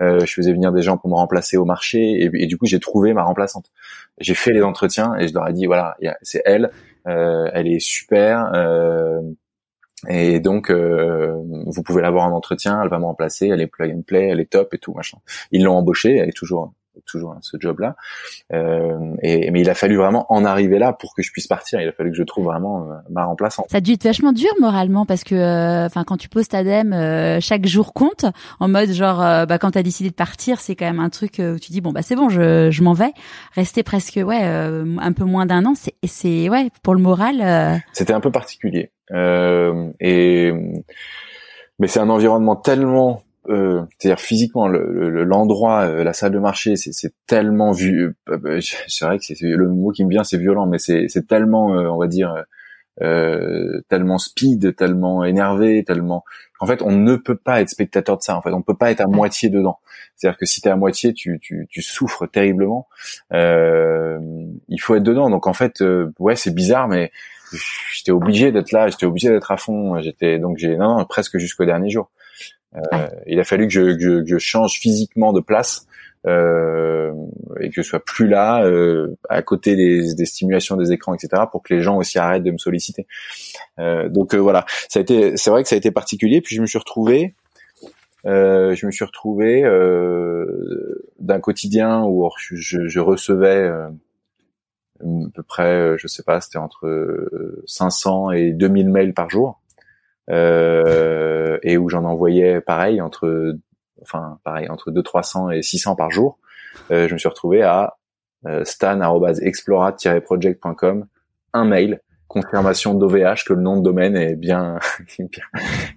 euh, 0.02 0.22
je 0.26 0.34
faisais 0.34 0.54
venir 0.54 0.72
des 0.72 0.82
gens 0.82 0.98
pour 0.98 1.12
me 1.12 1.16
remplacer 1.16 1.58
au 1.58 1.66
marché 1.66 2.00
et, 2.00 2.32
et 2.34 2.48
du 2.48 2.58
coup 2.58 2.66
j'ai 2.66 2.80
trouvé 2.80 3.14
ma 3.14 3.22
remplaçante. 3.22 3.68
J'ai 4.20 4.34
fait 4.34 4.54
les 4.54 4.64
entretiens 4.64 5.14
et 5.20 5.28
je 5.28 5.36
leur 5.36 5.48
ai 5.48 5.54
dit 5.54 5.68
voilà 5.68 5.98
c'est 6.24 6.42
elle 6.46 6.72
elle 7.06 7.68
est 7.68 7.80
super. 7.80 8.52
Euh, 8.54 9.22
et 10.10 10.40
donc, 10.40 10.70
euh, 10.70 11.42
vous 11.66 11.84
pouvez 11.84 12.02
l'avoir 12.02 12.26
en 12.26 12.36
entretien, 12.36 12.82
elle 12.82 12.90
va 12.90 13.00
me 13.00 13.06
remplacer, 13.06 13.48
elle 13.48 13.62
est 13.62 13.68
plug 13.68 13.94
and 13.94 14.02
play, 14.02 14.28
elle 14.28 14.40
est 14.40 14.50
top 14.50 14.74
et 14.74 14.78
tout 14.78 14.94
machin. 14.94 15.18
Ils 15.52 15.64
l'ont 15.64 15.78
embauchée, 15.78 16.18
elle 16.18 16.30
est 16.30 16.38
toujours 16.38 16.74
toujours 17.06 17.36
ce 17.42 17.58
job-là. 17.60 17.96
Euh, 18.54 19.14
et 19.22 19.52
mais 19.52 19.62
il 19.62 19.70
a 19.70 19.76
fallu 19.76 19.98
vraiment 19.98 20.26
en 20.30 20.46
arriver 20.46 20.80
là 20.80 20.94
pour 20.94 21.16
que 21.16 21.22
je 21.22 21.32
puisse 21.32 21.48
partir. 21.48 21.82
Il 21.82 21.88
a 21.88 21.92
fallu 21.92 22.12
que 22.12 22.18
je 22.18 22.24
trouve 22.24 22.46
vraiment 22.46 22.84
euh, 22.84 22.96
ma 23.10 23.26
remplaçante. 23.26 23.66
Ça 23.70 23.78
a 23.78 23.82
dû 23.82 23.94
être 23.94 24.04
vachement 24.04 24.32
dur 24.32 24.52
moralement 24.60 25.06
parce 25.06 25.24
que, 25.24 25.36
euh, 25.36 25.86
enfin, 25.86 26.04
quand 26.04 26.18
tu 26.18 26.30
poses 26.30 26.48
ta 26.48 26.64
dème, 26.64 26.94
euh, 26.94 27.40
chaque 27.40 27.66
jour 27.66 27.94
compte. 27.94 28.26
En 28.60 28.68
mode 28.68 28.92
genre, 28.92 29.18
bah 29.48 29.58
quand 29.58 29.72
t'as 29.72 29.84
décidé 29.84 30.10
de 30.10 30.16
partir, 30.16 30.60
c'est 30.60 30.76
quand 30.76 30.86
même 30.86 31.00
un 31.00 31.10
truc 31.10 31.40
où 31.40 31.60
tu 31.60 31.72
dis 31.72 31.82
bon 31.82 31.92
bah 31.92 32.02
c'est 32.02 32.16
bon, 32.16 32.30
je, 32.30 32.70
je 32.72 32.84
m'en 32.84 32.94
vais. 32.94 33.12
Rester 33.56 33.84
presque 33.84 34.20
ouais 34.24 34.44
un 34.44 35.12
peu 35.14 35.24
moins 35.24 35.46
d'un 35.46 35.66
an, 35.66 35.74
c'est 35.76 35.96
c'est 36.04 36.50
ouais 36.50 36.70
pour 36.82 36.96
le 36.96 37.02
moral. 37.02 37.82
C'était 37.94 38.14
un 38.14 38.20
peu 38.20 38.32
particulier. 38.32 38.92
et 39.12 40.54
mais 41.80 41.88
c'est 41.88 42.00
un 42.00 42.10
environnement 42.10 42.56
tellement 42.56 43.24
euh, 43.50 43.84
c'est-à-dire 43.98 44.20
physiquement 44.20 44.68
l'endroit, 44.68 45.88
le, 45.88 46.00
euh, 46.00 46.04
la 46.04 46.14
salle 46.14 46.32
de 46.32 46.40
marché, 46.40 46.76
c'est 46.76 47.14
tellement 47.28 47.72
vu. 47.72 48.16
Euh, 48.30 48.38
euh, 48.46 48.62
c'est 48.88 49.06
vrai 49.06 49.20
que 49.20 49.26
c'est 49.26 49.38
le 49.42 49.68
mot 49.68 49.92
qui 49.92 50.06
me 50.06 50.10
vient, 50.10 50.24
c'est 50.24 50.38
violent, 50.38 50.66
mais 50.66 50.78
c'est 50.80 51.28
tellement, 51.28 51.68
on 51.68 51.98
va 51.98 52.08
dire, 52.08 52.34
euh, 53.02 53.82
tellement 53.90 54.18
speed, 54.18 54.76
tellement 54.76 55.24
énervé, 55.24 55.84
tellement. 55.84 56.24
En 56.60 56.66
fait, 56.66 56.82
on 56.82 56.92
ne 56.92 57.16
peut 57.18 57.36
pas 57.36 57.60
être 57.60 57.70
spectateur 57.70 58.18
de 58.18 58.24
ça. 58.24 58.38
En 58.38 58.42
fait, 58.42 58.52
on 58.52 58.62
peut 58.62 58.78
pas 58.78 58.92
être 58.92 59.02
à 59.02 59.08
moitié 59.08 59.50
dedans. 59.50 59.80
C'est-à-dire 60.16 60.38
que 60.38 60.46
si 60.46 60.62
tu 60.62 60.70
es 60.70 60.72
à 60.72 60.78
moitié, 60.78 61.14
tu, 61.14 61.40
tu, 61.42 61.68
tu 61.70 61.82
souffres 61.82 62.26
terriblement. 62.28 62.88
Euh, 63.34 64.20
il 64.70 64.80
faut 64.80 64.96
être 64.96 65.04
dedans. 65.04 65.30
Donc 65.30 65.48
en 65.48 65.54
fait, 65.54 65.84
ouais, 66.20 66.38
c'est 66.38 66.56
bizarre, 66.56 66.88
mais 66.88 67.12
j'étais 67.94 68.12
obligé 68.12 68.54
d'être 68.54 68.72
là. 68.72 68.88
J'étais 68.88 69.06
obligé 69.06 69.30
d'être 69.30 69.52
à 69.52 69.58
fond. 69.58 70.00
J'étais 70.00 70.40
donc 70.40 70.58
j'ai 70.58 70.78
non, 70.78 70.98
non 70.98 71.06
presque 71.06 71.38
jusqu'au 71.40 71.66
dernier 71.66 71.90
jour. 71.90 72.10
Euh, 72.76 73.08
il 73.28 73.40
a 73.40 73.44
fallu 73.44 73.68
que 73.68 73.74
je, 73.74 73.98
que 73.98 74.26
je, 74.26 74.38
change 74.38 74.80
physiquement 74.80 75.32
de 75.34 75.42
place 75.42 75.86
euh, 76.26 77.12
et 77.60 77.70
que 77.70 77.82
je 77.82 77.82
sois 77.82 78.04
plus 78.04 78.28
là 78.28 78.64
euh, 78.64 79.16
à 79.30 79.42
côté 79.42 79.76
des, 79.76 80.14
des, 80.16 80.26
stimulations 80.26 80.76
des 80.76 80.92
écrans, 80.92 81.14
etc., 81.14 81.44
pour 81.52 81.62
que 81.62 81.74
les 81.74 81.82
gens 81.82 81.98
aussi 81.98 82.18
arrêtent 82.18 82.44
de 82.44 82.52
me 82.52 82.58
solliciter. 82.58 83.08
Euh, 83.80 84.10
donc 84.10 84.34
euh, 84.34 84.38
voilà, 84.38 84.66
ça 84.90 85.00
a 85.00 85.02
été, 85.02 85.38
c'est 85.38 85.50
vrai 85.50 85.64
que 85.64 85.70
ça 85.70 85.76
a 85.76 85.78
été 85.78 85.92
particulier. 85.92 86.42
Puis 86.42 86.56
je 86.56 86.62
me 86.62 86.66
suis 86.66 86.80
retrouvé, 86.80 87.36
euh, 88.26 88.74
je 88.74 88.86
me 88.86 88.92
suis 88.92 89.06
retrouvé 89.06 89.64
d'un 91.20 91.40
quotidien 91.40 92.04
où 92.04 92.30
je, 92.40 92.88
je 92.88 93.00
recevais 93.00 93.68
à 93.68 93.90
peu 95.34 95.44
près, 95.44 95.98
je 95.98 96.08
sais 96.08 96.24
pas, 96.24 96.40
c'était 96.40 96.58
entre 96.58 97.60
500 97.66 98.32
et 98.32 98.52
2000 98.52 98.90
mails 98.90 99.14
par 99.14 99.30
jour 99.30 99.60
euh, 100.30 101.58
et 101.64 101.78
où 101.78 101.90
j'en 101.90 102.06
envoyais 102.06 102.62
pareil 102.62 103.02
entre, 103.02 103.58
enfin 104.02 104.40
pareil 104.44 104.70
entre 104.70 104.92
2 104.92 105.04
300 105.04 105.52
et 105.52 105.62
600 105.62 105.96
par 105.96 106.12
jour. 106.12 106.40
Euh, 106.92 107.08
je 107.08 107.14
me 107.14 107.20
suis 107.20 107.30
retrouvé 107.30 107.62
à 107.62 107.98
euh, 108.46 108.66
stan@explora-project.com 108.66 111.08
un 111.54 111.66
mail 111.66 112.02
confirmation 112.28 112.94
d'OVH 112.96 113.46
que 113.46 113.54
le 113.54 113.62
nom 113.62 113.78
de 113.78 113.84
domaine 113.84 114.18
est 114.18 114.36
bien 114.36 114.80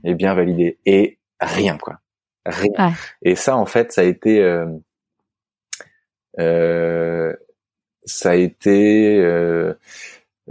est 0.05 0.15
bien 0.15 0.35
validé. 0.35 0.79
Et 0.87 1.19
rien 1.41 1.77
quoi. 1.79 1.99
Rien. 2.45 2.93
Et 3.23 3.35
ça 3.35 3.57
en 3.57 3.67
fait 3.67 3.91
ça 3.93 4.03
a 4.03 4.05
été 4.05 4.41
euh, 4.43 4.67
euh, 6.39 7.33
ça 8.05 8.31
a 8.31 8.35
été 8.35 9.21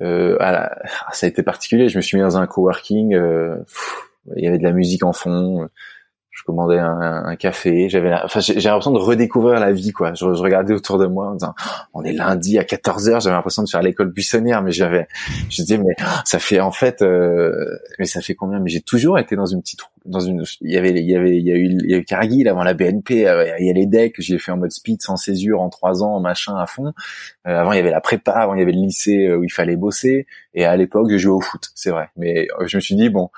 euh, 0.02 0.38
euh, 0.40 0.68
ça 1.14 1.26
a 1.26 1.30
été 1.30 1.44
particulier. 1.44 1.90
Je 1.90 1.98
me 1.98 2.02
suis 2.02 2.18
mis 2.18 2.24
dans 2.24 2.38
un 2.38 2.48
coworking. 2.48 3.16
Euh, 3.16 3.58
il 4.36 4.44
y 4.44 4.48
avait 4.48 4.58
de 4.58 4.64
la 4.64 4.72
musique 4.72 5.04
en 5.04 5.14
fond 5.14 5.70
je 6.36 6.44
commandais 6.44 6.78
un, 6.78 7.24
un 7.26 7.36
café, 7.38 7.88
j'avais, 7.88 8.14
enfin, 8.14 8.42
j'ai 8.42 8.60
l'impression 8.60 8.92
de 8.92 9.00
redécouvrir 9.00 9.58
la 9.58 9.72
vie, 9.72 9.94
quoi. 9.94 10.14
Je, 10.14 10.34
je, 10.34 10.42
regardais 10.42 10.74
autour 10.74 10.98
de 10.98 11.06
moi 11.06 11.30
en 11.30 11.36
disant, 11.36 11.56
oh, 11.66 11.70
on 11.94 12.04
est 12.04 12.12
lundi 12.12 12.60
à 12.60 12.66
14 12.66 13.10
h 13.10 13.22
j'avais 13.22 13.36
l'impression 13.38 13.64
de 13.64 13.70
faire 13.70 13.82
l'école 13.82 14.12
buissonnière, 14.12 14.62
mais 14.62 14.74
j'avais, 14.74 15.08
je 15.50 15.62
disais, 15.62 15.78
mais 15.78 15.96
ça 16.26 16.38
fait 16.40 16.60
en 16.60 16.72
fait, 16.72 17.02
euh, 17.02 17.80
mais 18.00 18.06
ça 18.06 18.20
fait 18.20 18.36
combien? 18.36 18.60
Mais 18.60 18.70
j'ai 18.70 18.82
toujours 18.82 19.18
été 19.18 19.38
dans 19.38 19.46
une 19.46 19.62
petite, 19.62 19.80
dans 20.04 20.20
une, 20.20 20.44
il 20.60 20.74
y 20.74 20.78
avait, 20.78 20.92
il 20.92 21.10
y 21.10 21.16
avait, 21.16 21.38
il 21.38 21.48
y 21.48 21.54
a 21.54 21.56
eu, 21.56 21.68
il 21.68 21.90
y 21.90 21.94
a 21.94 21.98
eu 22.00 22.04
Cargill 22.04 22.50
avant 22.50 22.64
la 22.64 22.74
BNP, 22.74 23.26
euh, 23.26 23.56
il 23.58 23.68
y 23.68 23.70
a 23.70 23.74
les 23.74 23.86
decks, 23.86 24.16
j'ai 24.20 24.38
fait 24.38 24.52
en 24.52 24.58
mode 24.58 24.72
speed 24.72 25.02
sans 25.02 25.16
césure 25.16 25.62
en 25.62 25.70
trois 25.70 26.04
ans, 26.04 26.20
machin 26.20 26.58
à 26.58 26.66
fond. 26.66 26.88
Euh, 27.48 27.62
avant 27.62 27.72
il 27.72 27.78
y 27.78 27.80
avait 27.80 27.92
la 27.92 28.02
prépa, 28.02 28.34
avant 28.34 28.56
il 28.56 28.60
y 28.60 28.62
avait 28.62 28.74
le 28.74 28.82
lycée 28.82 29.34
où 29.34 29.46
il 29.46 29.52
fallait 29.52 29.78
bosser, 29.78 30.28
et 30.54 30.66
à 30.66 30.76
l'époque 30.76 31.08
je 31.10 31.18
jouais 31.18 31.34
au 31.34 31.42
foot, 31.42 31.70
c'est 31.76 31.92
vrai. 31.92 32.10
Mais 32.18 32.50
je 32.66 32.76
me 32.76 32.82
suis 32.82 32.96
dit 32.96 33.08
bon 33.08 33.30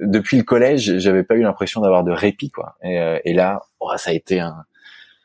depuis 0.00 0.36
le 0.36 0.44
collège, 0.44 0.98
j'avais 0.98 1.22
pas 1.22 1.34
eu 1.34 1.42
l'impression 1.42 1.80
d'avoir 1.80 2.04
de 2.04 2.12
répit, 2.12 2.50
quoi. 2.50 2.76
Et, 2.82 2.98
euh, 2.98 3.18
et 3.24 3.34
là, 3.34 3.62
oh, 3.80 3.90
ça 3.96 4.10
a 4.10 4.12
été 4.14 4.40
un, 4.40 4.64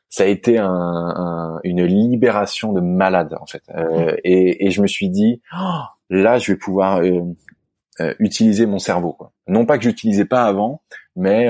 ça 0.10 0.24
a 0.24 0.28
été 0.28 0.58
un, 0.58 0.70
un, 0.70 1.60
une 1.64 1.84
libération 1.84 2.72
de 2.72 2.80
malade, 2.80 3.36
en 3.40 3.46
fait. 3.46 3.64
Euh, 3.76 4.16
et, 4.24 4.66
et, 4.66 4.72
je 4.72 4.82
me 4.82 4.88
suis 4.88 5.10
dit, 5.10 5.42
oh, 5.54 5.82
là, 6.10 6.38
je 6.38 6.54
vais 6.54 6.58
pouvoir 6.58 7.00
euh, 7.00 7.22
euh, 8.00 8.14
utiliser 8.20 8.66
mon 8.66 8.80
cerveau, 8.80 9.12
quoi. 9.12 9.32
Non 9.48 9.66
pas 9.66 9.78
que 9.78 9.84
j'utilisais 9.84 10.26
pas 10.26 10.46
avant, 10.46 10.82
mais 11.16 11.48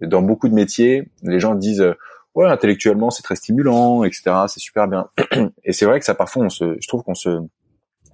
dans 0.00 0.22
beaucoup 0.22 0.48
de 0.48 0.54
métiers, 0.54 1.08
les 1.22 1.38
gens 1.38 1.54
disent 1.54 1.84
ouais 2.34 2.46
intellectuellement 2.46 3.10
c'est 3.10 3.22
très 3.22 3.36
stimulant, 3.36 4.02
etc. 4.02 4.22
C'est 4.48 4.58
super 4.58 4.88
bien. 4.88 5.08
Et 5.64 5.72
c'est 5.72 5.86
vrai 5.86 6.00
que 6.00 6.04
ça 6.04 6.16
parfois 6.16 6.44
on 6.44 6.48
se, 6.48 6.76
je 6.80 6.88
trouve 6.88 7.04
qu'on 7.04 7.14
se 7.14 7.38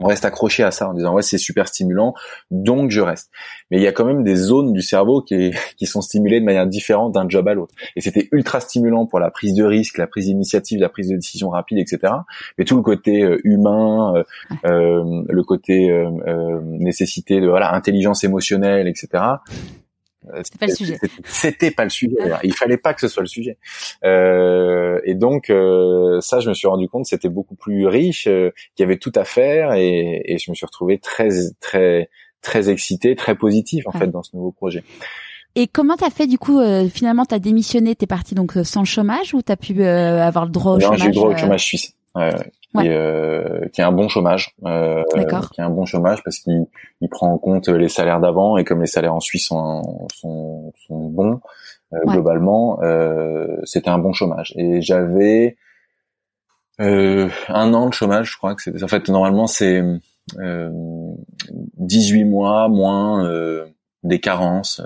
on 0.03 0.07
reste 0.07 0.25
accroché 0.25 0.63
à 0.63 0.71
ça 0.71 0.89
en 0.89 0.95
disant 0.95 1.15
ouais 1.15 1.23
c'est 1.23 1.39
super 1.39 1.69
stimulant 1.69 2.15
donc 2.51 2.91
je 2.91 3.01
reste. 3.01 3.31
Mais 3.71 3.79
il 3.79 3.83
y 3.83 3.87
a 3.87 3.93
quand 3.93 4.05
même 4.05 4.25
des 4.25 4.37
zones 4.37 4.73
du 4.73 4.83
cerveau 4.83 5.23
qui, 5.23 5.53
sont 5.87 6.01
stimulées 6.01 6.41
de 6.41 6.45
manière 6.45 6.67
différente 6.67 7.13
d'un 7.13 7.29
job 7.29 7.49
à 7.49 7.55
l'autre. 7.55 7.75
Et 7.97 8.01
c'était 8.01 8.29
ultra 8.33 8.61
stimulant 8.61 9.07
pour 9.07 9.21
la 9.21 9.31
prise 9.31 9.55
de 9.55 9.65
risque 9.65 9.99
la 9.99 10.07
prise 10.07 10.27
d'initiative 10.27 10.81
la 10.81 10.89
prise 10.89 11.09
de 11.09 11.17
décision 11.17 11.51
rapide 11.51 11.79
etc 11.79 12.13
mais 12.59 12.65
tout 12.65 12.77
le 12.77 12.83
côté 12.83 13.23
euh, 13.23 13.39
humain 13.45 14.15
euh, 14.15 14.23
euh, 14.65 15.23
le 15.29 15.43
côté 15.43 15.91
nécessité 16.63 17.41
de 17.41 17.49
voilà 17.49 17.75
intelligence 17.75 18.25
émotionnelle 18.25 18.89
etc 18.89 19.25
c'était 20.45 20.59
pas 20.59 20.67
le 20.67 20.75
sujet. 20.75 20.99
C'était 21.25 21.71
pas 21.71 21.85
le 21.85 21.91
sujet. 21.91 22.17
Il 22.45 22.55
fallait 22.55 22.77
pas 22.77 22.95
que 22.95 23.01
ce 23.01 23.09
soit 23.09 23.23
le 23.23 23.29
sujet. 23.29 23.59
Euh, 24.05 25.01
et 25.05 25.15
donc 25.15 25.51
euh, 25.51 26.21
ça, 26.21 26.41
je 26.41 26.49
me 26.49 26.55
suis 26.55 26.69
rendu 26.69 26.89
compte, 26.89 27.07
c'était 27.07 27.29
beaucoup 27.29 27.55
plus 27.55 27.87
riche, 27.87 28.27
euh, 28.27 28.51
qu'il 28.75 28.85
y 28.85 28.87
avait 28.87 28.99
tout 28.99 29.13
à 29.15 29.25
faire, 29.25 29.73
et, 29.73 30.23
et, 30.25 30.39
je 30.39 30.51
me 30.51 30.55
suis 30.55 30.67
retrouvé 30.67 30.99
très 30.99 31.29
très 31.61 32.09
très 32.41 32.71
excité, 32.71 33.15
très 33.15 33.35
positif 33.35 33.87
en 33.87 33.93
fait 33.93 34.09
dans 34.09 34.23
ce 34.23 34.35
nouveau 34.37 34.53
projet. 34.53 34.85
Et 35.55 35.67
comment 35.67 35.97
t'as 35.97 36.11
fait 36.11 36.27
du 36.27 36.39
coup 36.39 36.61
euh, 36.61 36.89
Finalement, 36.89 37.25
t'as 37.25 37.39
démissionné, 37.39 37.95
t'es 37.95 38.07
parti 38.07 38.35
donc 38.35 38.57
euh, 38.57 38.65
sans 38.65 38.85
chômage 38.85 39.35
ou 39.35 39.43
t'as 39.43 39.57
pu 39.57 39.85
avoir 39.85 40.47
le 40.47 40.51
droit 40.51 40.73
au 40.73 40.79
non, 40.79 40.87
chômage 40.87 41.01
j'ai 41.01 41.07
eu 41.07 41.09
le 41.09 41.15
droit 41.15 41.31
au 41.31 41.37
chômage 41.37 41.65
suisse. 41.65 41.95
Qui, 42.79 42.87
est, 42.87 43.71
qui 43.73 43.83
a 43.83 43.89
un 43.89 43.93
bon 43.93 44.09
chômage, 44.09 44.55
euh, 44.65 45.03
qui 45.53 45.61
a 45.61 45.67
un 45.67 45.71
bon 45.71 45.85
chômage 45.85 46.23
parce 46.25 46.39
qu'il 46.39 46.67
il 47.01 47.09
prend 47.09 47.33
en 47.33 47.39
compte 47.39 47.69
les 47.69 47.89
salaires 47.89 48.21
d'avant 48.21 48.57
et 48.57 48.65
comme 48.65 48.81
les 48.81 48.87
salaires 48.87 49.15
en 49.15 49.21
Suisse 49.21 49.47
sont, 49.47 50.09
sont, 50.15 50.73
sont 50.87 51.09
bons 51.09 51.41
globalement, 52.07 52.81
c'était 53.65 53.91
un 53.91 53.99
bon 53.99 54.15
chômage. 54.15 54.55
Et 54.57 54.81
j'avais 54.81 55.57
un 56.79 57.75
an 57.75 57.89
de 57.89 57.95
chômage, 57.95 58.31
je 58.33 58.37
crois 58.39 58.55
que 58.55 58.63
c'était. 58.63 58.83
En 58.83 58.89
fait, 58.89 59.09
normalement, 59.11 59.47
c'est 59.47 59.83
18 60.39 62.25
mois 62.25 62.69
moins 62.69 63.29
des 64.03 64.21
carences 64.21 64.81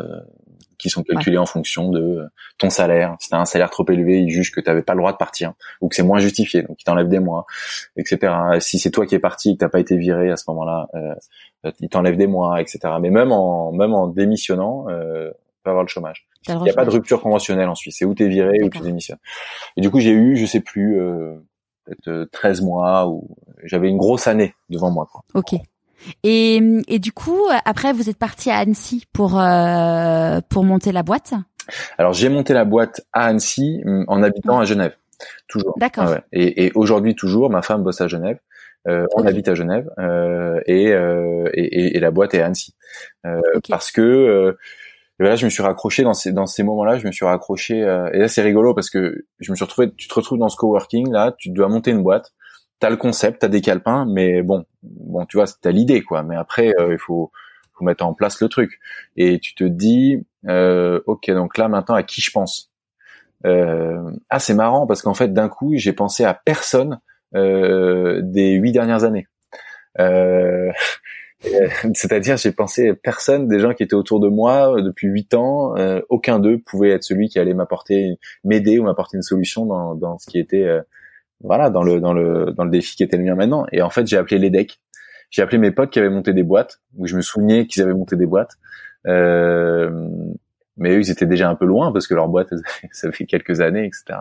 qui 0.79 0.91
sont 0.91 1.03
calculés 1.03 1.39
en 1.39 1.47
fonction 1.47 1.91
de 1.91 2.01
euh, 2.01 2.27
ton 2.59 2.71
salaire. 2.71 3.17
Si 3.21 3.31
t'as 3.31 3.39
un 3.39 3.45
salaire 3.45 3.71
trop 3.71 3.85
élevé, 3.91 4.21
ils 4.21 4.31
jugent 4.31 4.53
que 4.53 4.61
tu 4.61 4.69
n'avais 4.69 4.83
pas 4.83 4.95
le 4.95 5.01
droit 5.01 5.13
de 5.13 5.17
partir 5.17 5.53
ou 5.81 5.89
que 5.89 5.97
c'est 5.97 6.03
moins 6.03 6.19
justifié, 6.19 6.63
donc 6.63 6.81
ils 6.81 6.85
t'enlèvent 6.85 7.09
des 7.09 7.21
mois, 7.21 7.47
etc. 7.97 8.33
Si 8.61 8.79
c'est 8.79 8.91
toi 8.91 9.07
qui 9.07 9.15
es 9.15 9.19
parti 9.19 9.51
et 9.51 9.55
que 9.55 9.59
t'as 9.59 9.69
pas 9.69 9.81
été 9.81 9.97
viré 9.97 10.31
à 10.31 10.37
ce 10.37 10.45
moment-là, 10.49 10.89
euh, 10.95 11.15
ils 11.81 11.89
t'enlèvent 11.89 12.17
des 12.17 12.27
mois, 12.27 12.61
etc. 12.61 12.79
Mais 13.01 13.11
même 13.11 13.33
en 13.33 13.73
même 13.73 13.95
en 13.95 14.07
démissionnant, 14.07 14.87
euh, 14.89 15.31
peut 15.67 15.71
avoir 15.71 15.85
le 15.85 15.89
chômage. 15.89 16.27
Il 16.49 16.57
n'y 16.59 16.71
a 16.71 16.75
pas 16.75 16.85
de 16.85 16.91
rupture 16.91 17.21
conventionnelle 17.21 17.69
en 17.69 17.75
Suisse. 17.75 17.97
C'est 17.99 18.05
où 18.05 18.15
t'es 18.15 18.29
viré 18.29 18.63
ou 18.63 18.71
tu 18.71 18.81
démissionnes. 18.81 19.19
Et 19.77 19.81
du 19.81 19.91
coup, 19.91 19.99
j'ai 19.99 20.13
eu, 20.13 20.37
je 20.37 20.47
sais 20.47 20.61
plus, 20.61 21.01
euh, 21.01 21.35
peut-être 21.85 22.31
13 22.31 22.63
mois 22.63 23.09
ou 23.09 23.37
j'avais 23.65 23.89
une 23.89 23.97
grosse 23.97 24.29
année 24.29 24.55
devant 24.71 24.91
moi. 24.91 25.09
Quoi. 25.11 25.23
Ok. 25.35 25.57
Et, 26.23 26.61
et 26.89 26.99
du 26.99 27.13
coup, 27.13 27.41
après, 27.65 27.93
vous 27.93 28.09
êtes 28.09 28.19
parti 28.19 28.51
à 28.51 28.59
Annecy 28.59 29.05
pour 29.13 29.41
euh, 29.41 30.41
pour 30.49 30.65
monter 30.65 30.93
la 30.93 31.03
boîte. 31.03 31.35
Alors, 31.99 32.13
j'ai 32.13 32.29
monté 32.29 32.55
la 32.55 32.65
boîte 32.65 33.01
à 33.13 33.27
Annecy 33.27 33.81
mm, 33.85 34.05
en 34.09 34.23
habitant 34.23 34.59
à 34.59 34.65
Genève, 34.65 34.95
toujours. 35.49 35.75
D'accord. 35.79 36.17
Et, 36.33 36.67
et 36.67 36.73
aujourd'hui, 36.75 37.15
toujours, 37.15 37.51
ma 37.51 37.63
femme 37.63 37.83
bosse 37.83 38.01
à 38.01 38.09
Genève. 38.09 38.39
Euh, 38.89 39.07
on 39.17 39.27
habite 39.27 39.49
à 39.49 39.55
Genève 39.55 39.91
euh, 39.99 40.61
et, 40.67 40.93
euh, 40.93 41.49
et, 41.55 41.97
et, 41.97 42.01
la 42.01 42.13
boîte 42.13 42.35
est 42.35 42.41
à 42.41 42.47
Annecy 42.47 42.77
euh, 43.27 43.41
parce 43.69 43.91
que 43.91 44.01
euh, 44.01 44.57
là 45.19 45.35
je 45.35 45.45
me 45.45 45.51
suis 45.51 45.63
raccroché 45.63 46.05
dans 46.05 46.15
ces 46.15 46.31
dans 46.31 46.47
ces 46.47 46.63
moments-là 46.63 46.97
je 46.99 47.07
me 47.07 47.11
suis 47.11 47.25
raccroché 47.25 47.79
et 47.79 48.19
là 48.19 48.29
c'est 48.29 48.43
rigolo 48.43 48.75
parce 48.75 48.89
que 48.89 49.25
je 49.41 49.51
me 49.51 49.57
suis 49.57 49.65
retrouvé 49.65 49.93
tu 49.97 50.07
te 50.07 50.15
retrouves 50.15 50.39
dans 50.39 50.49
ce 50.49 50.57
coworking 50.57 51.11
là 51.11 51.35
tu 51.37 51.51
dois 51.51 51.69
monter 51.69 51.91
une 51.91 52.05
boîte 52.05 52.33
t'as 52.79 52.91
le 52.91 52.97
concept, 52.97 53.41
t'as 53.41 53.49
des 53.49 53.61
calepins, 53.61 54.07
mais 54.07 54.43
bon, 54.43 54.65
bon, 54.83 55.25
tu 55.27 55.37
vois, 55.37 55.47
t'as 55.61 55.71
l'idée, 55.71 56.03
quoi. 56.03 56.23
Mais 56.23 56.37
après, 56.37 56.75
euh, 56.79 56.93
il 56.93 56.99
faut, 56.99 57.33
faut 57.75 57.85
mettre 57.85 58.05
en 58.05 58.15
place 58.15 58.41
le 58.41 58.49
truc. 58.49 58.81
Et 59.17 59.39
tu 59.39 59.55
te 59.55 59.65
dis, 59.65 60.25
euh, 60.49 61.01
ok, 61.07 61.31
donc 61.31 61.59
là 61.59 61.69
maintenant, 61.69 61.95
à 61.95 62.03
qui 62.03 62.21
je 62.21 62.31
pense? 62.31 62.71
Euh, 63.45 64.11
Ah, 64.31 64.39
c'est 64.39 64.55
marrant 64.55 64.87
parce 64.87 65.03
qu'en 65.03 65.15
fait, 65.15 65.33
d'un 65.33 65.49
coup, 65.49 65.73
j'ai 65.77 65.93
pensé 65.93 66.25
à 66.25 66.35
personne 66.35 67.01
euh, 67.35 68.21
des 68.23 68.53
huit 68.53 68.73
dernières 68.73 69.05
années. 69.05 69.27
Euh, 69.99 70.71
c'est-à-dire, 71.95 72.37
j'ai 72.37 72.53
pensé 72.53 72.91
à 72.91 72.95
personne 72.95 73.49
des 73.49 73.59
gens 73.61 73.75
qui 73.75 73.83
étaient 73.83 73.95
autour 73.95 74.21
de 74.21 74.29
moi 74.29 74.81
depuis 74.83 75.09
huit 75.09 75.35
ans. 75.35 75.75
aucun 76.09 76.39
d'eux 76.39 76.59
pouvait 76.59 76.91
être 76.91 77.05
celui 77.05 77.29
qui 77.29 77.39
allait 77.39 77.55
m'apporter, 77.55 78.19
m'aider 78.45 78.79
ou 78.79 78.85
m'apporter 78.85 79.17
une 79.17 79.23
solution 79.23 79.67
dans, 79.67 79.95
dans 79.95 80.19
ce 80.19 80.27
qui 80.27 80.39
était 80.39 80.67
voilà, 81.41 81.71
dans 81.71 81.83
le 81.83 82.01
dans 82.01 82.13
le 82.13 82.53
dans 82.53 82.65
le 82.65 82.71
défi 82.71 82.97
qui 82.97 83.03
était 83.03 83.17
le 83.17 83.25
mien 83.25 83.35
maintenant. 83.35 83.67
Et 83.73 83.83
en 83.83 83.91
fait, 83.91 84.07
j'ai 84.07 84.17
appelé 84.17 84.39
les 84.39 84.51
decks. 84.51 84.79
J'ai 85.31 85.43
appelé 85.43 85.59
mes 85.59 85.71
potes 85.71 85.91
qui 85.91 85.99
avaient 85.99 86.09
monté 86.09 86.33
des 86.33 86.45
boîtes, 86.45 86.81
où 86.97 87.07
je 87.07 87.17
me 87.17 87.21
souvenais 87.21 87.67
qu'ils 87.67 87.83
avaient 87.83 87.95
monté 87.95 88.17
des 88.17 88.27
boîtes. 88.27 88.57
Euh, 89.07 89.91
mais 90.77 90.91
eux, 90.91 91.01
ils 91.01 91.11
étaient 91.11 91.27
déjà 91.27 91.49
un 91.49 91.55
peu 91.55 91.65
loin 91.65 91.93
parce 91.93 92.07
que 92.07 92.15
leur 92.15 92.29
boîte, 92.29 92.53
ça 92.93 93.11
fait 93.13 93.25
quelques 93.25 93.61
années, 93.61 93.87
etc. 93.87 94.19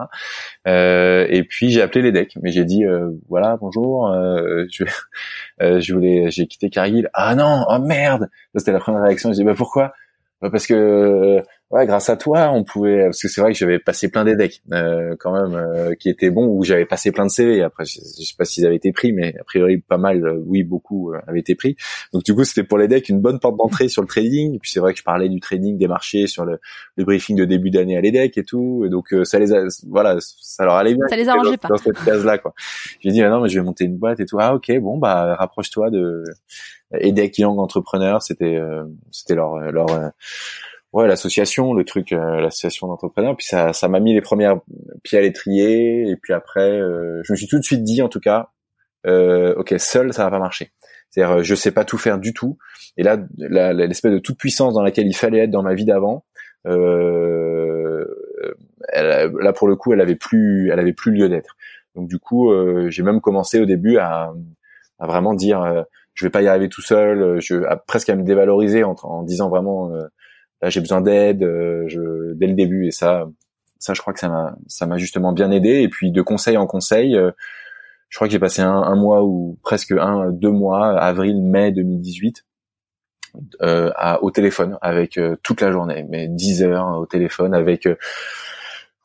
Euh, 0.68 1.26
et 1.30 1.43
puis 1.43 1.70
j'ai 1.70 1.82
appelé 1.82 2.01
les 2.01 2.11
decks, 2.11 2.38
mais 2.41 2.51
j'ai 2.51 2.66
dit 2.66 2.86
euh, 2.86 3.11
voilà 3.30 3.57
bonjour, 3.57 4.07
euh, 4.09 4.66
je, 4.72 4.86
euh, 5.61 5.80
je 5.80 5.93
voulais, 5.93 6.32
j'ai 6.32 6.47
quitté 6.47 6.70
Cargill. 6.70 7.09
Ah 7.13 7.36
non, 7.36 7.66
oh 7.68 7.80
merde, 7.80 8.30
c'était 8.55 8.72
la 8.72 8.80
première 8.80 9.03
réaction. 9.03 9.32
J'ai 9.32 9.39
dit 9.39 9.43
bah 9.43 9.55
pourquoi? 9.55 9.93
Bah, 10.41 10.49
Parce 10.49 10.68
que 10.68 11.43
ouais, 11.76 11.86
grâce 11.86 12.09
à 12.09 12.15
toi, 12.15 12.51
on 12.51 12.63
pouvait 12.63 13.03
parce 13.05 13.21
que 13.21 13.28
c'est 13.28 13.41
vrai 13.41 13.51
que 13.51 13.57
j'avais 13.57 13.80
passé 13.80 14.09
plein 14.09 14.23
des 14.23 14.36
decks 14.36 14.61
euh, 14.71 15.15
quand 15.19 15.34
même 15.34 15.53
euh, 15.55 15.93
qui 15.95 16.09
étaient 16.09 16.30
bons 16.30 16.47
où 16.47 16.63
j'avais 16.63 16.86
passé 16.86 17.11
plein 17.11 17.26
de 17.26 17.32
CV. 17.32 17.61
Après, 17.61 17.84
je, 17.86 17.99
sais 17.99 18.36
pas 18.38 18.45
s'ils 18.45 18.65
avaient 18.65 18.78
été 18.78 18.91
pris, 18.93 19.11
mais 19.11 19.36
a 19.39 19.43
priori 19.43 19.78
pas 19.78 19.97
mal, 19.97 20.26
euh, 20.26 20.41
oui, 20.45 20.63
beaucoup 20.63 21.11
avaient 21.28 21.39
été 21.39 21.55
pris. 21.55 21.76
Donc 22.13 22.23
du 22.23 22.34
coup, 22.34 22.45
c'était 22.45 22.63
pour 22.63 22.78
les 22.78 22.88
decks 22.88 23.09
une 23.09 23.19
bonne 23.19 23.39
porte 23.39 23.57
d'entrée 23.57 23.89
sur 23.89 24.01
le 24.01 24.07
trading. 24.07 24.55
Et 24.55 24.59
puis 24.59 24.71
c'est 24.71 24.80
vrai 24.80 24.93
que 24.93 24.99
je 24.99 25.03
parlais 25.03 25.28
du 25.28 25.39
trading 25.39 25.78
des 25.78 25.88
marchés 25.88 26.28
sur 26.28 26.45
le, 26.45 26.59
le 26.95 27.03
briefing 27.03 27.36
de 27.36 27.45
début 27.45 27.71
d'année 27.71 27.97
à 27.97 28.01
les 28.01 28.11
decks 28.11 28.38
et 28.38 28.45
tout. 28.45 28.84
Et 28.86 28.89
donc 28.89 29.13
ça 29.23 29.38
les 29.38 29.53
a, 29.53 29.65
voilà, 29.88 30.17
ça 30.19 30.63
leur 30.63 30.76
allait 30.76 30.95
bien. 30.95 31.05
Ça 31.09 31.17
les 31.17 31.28
arrangeait 31.28 31.57
pas 31.57 31.67
dans 31.67 31.78
cette 31.78 32.01
case 32.05 32.23
là, 32.23 32.38
quoi. 32.38 32.53
J'ai 33.01 33.11
dit 33.11 33.21
ah 33.21 33.30
non, 33.30 33.41
mais 33.41 33.49
je 33.49 33.59
vais 33.59 33.65
monter 33.65 33.84
une 33.84 33.97
boîte 33.97 34.19
et 34.21 34.26
tout. 34.26 34.38
Ah 34.39 34.55
ok, 34.55 34.71
bon 34.80 34.97
bah 34.97 35.36
rapproche-toi 35.36 35.89
de 35.89 36.23
EDEC 36.93 37.39
Young 37.39 37.59
Entrepreneur. 37.59 38.21
C'était 38.21 38.59
c'était 39.11 39.36
leur 39.36 39.57
leur 39.71 39.88
ouais 40.96 41.08
l'association 41.08 41.74
le 41.74 41.84
truc 41.84 42.14
euh, 42.14 42.39
l'association 42.41 42.88
d'entrepreneurs. 42.88 43.36
Puis 43.36 43.46
ça 43.46 43.74
ça 43.74 43.88
m'a 43.88 44.00
mis 44.00 44.14
les 44.14 44.22
premières 44.22 44.60
pieds 45.04 45.20
à 45.20 45.22
l'étrier. 45.22 46.10
Et 46.10 46.16
puis 46.16 46.34
après 46.34 46.72
euh, 46.72 47.22
je 47.24 47.34
me 47.34 47.38
suis 47.38 47.48
tout 47.48 47.60
de 47.60 47.64
suite 47.64 47.84
dit 47.84 48.02
en 48.02 48.10
tout 48.10 48.22
cas 48.22 48.50
euh, 49.06 49.54
ok 49.58 49.76
seul 49.78 50.14
ça 50.14 50.24
va 50.24 50.32
pas 50.32 50.39
marcher. 50.39 50.72
C'est-à-dire 51.10 51.43
je 51.43 51.54
sais 51.54 51.72
pas 51.72 51.84
tout 51.86 51.98
faire 51.98 52.18
du 52.18 52.34
tout. 52.34 52.58
Et 52.98 53.04
là 53.04 53.18
l'espèce 53.38 54.14
de 54.14 54.20
toute 54.20 54.38
puissance 54.38 54.74
dans 54.74 54.82
laquelle 54.82 55.06
il 55.06 55.16
fallait 55.16 55.39
être 55.39 55.52
dans 55.52 55.64
ma 55.64 55.76
vie 55.76 55.86
d'avant 55.86 56.26
euh, 56.66 58.06
là 58.93 59.54
pour 59.54 59.68
le 59.68 59.76
coup 59.76 59.93
elle 59.93 60.02
avait 60.02 60.16
plus 60.16 60.70
elle 60.72 60.80
avait 60.80 60.93
plus 60.93 61.12
lieu 61.12 61.28
d'être. 61.28 61.58
Donc 61.96 62.08
du 62.08 62.20
coup 62.20 62.52
j'ai 62.89 63.04
même 63.04 63.20
commencé 63.20 63.60
au 63.60 63.66
début 63.66 63.98
à, 63.98 64.34
à 65.00 65.08
vraiment 65.08 65.34
dire 65.34 65.86
je 66.14 66.26
vais 66.26 66.30
pas 66.30 66.41
y 66.41 66.48
arriver 66.48 66.70
tout 66.70 66.82
seul. 66.82 67.41
Je 67.41 67.66
à, 67.66 67.76
presque 67.76 68.10
à 68.10 68.16
me 68.16 68.24
dévaloriser 68.24 68.86
en, 68.86 68.96
en 69.04 69.24
disant 69.24 69.50
vraiment 69.50 69.91
là 70.62 70.70
j'ai 70.70 70.82
besoin 70.82 71.01
d'aide 71.01 71.43
euh, 71.43 71.86
je, 71.88 72.34
dès 72.34 72.47
le 72.47 72.53
début 72.53 72.88
et 72.88 72.91
ça 72.91 73.28
ça 73.80 73.93
je 73.93 74.01
crois 74.01 74.14
que 74.14 74.20
ça 74.20 74.30
m'a 74.30 74.56
ça 74.68 74.86
m'a 74.88 74.97
justement 74.97 75.34
bien 75.34 75.51
aidé. 75.51 75.82
Et 75.82 75.89
puis 75.89 76.12
de 76.12 76.22
conseil 76.22 76.58
en 76.58 76.68
conseil 76.68 77.16
euh, 77.16 77.32
je 78.10 78.18
crois 78.18 78.28
que 78.28 78.32
j'ai 78.32 78.39
passé 78.39 78.62
un, 78.62 78.70
un, 78.70 78.95
mois 78.95 79.24
ou 79.24 79.58
presque 79.62 79.91
un 79.91 80.32
deux 80.32 80.51
mois 80.51 80.97
avril 80.99 81.41
mai 81.41 81.72
2018 81.72 82.45
euh, 83.62 83.91
à, 83.95 84.24
au 84.24 84.32
téléphone 84.32 84.78
avec 84.82 85.18
euh, 85.18 85.36
toute 85.43 85.62
la 85.62 85.72
journée. 85.72 86.06
Mais 86.10 86.28
10 86.28 86.64
heures 86.64 86.97
au 86.97 87.06
téléphone 87.06 87.53
avec 87.53 87.88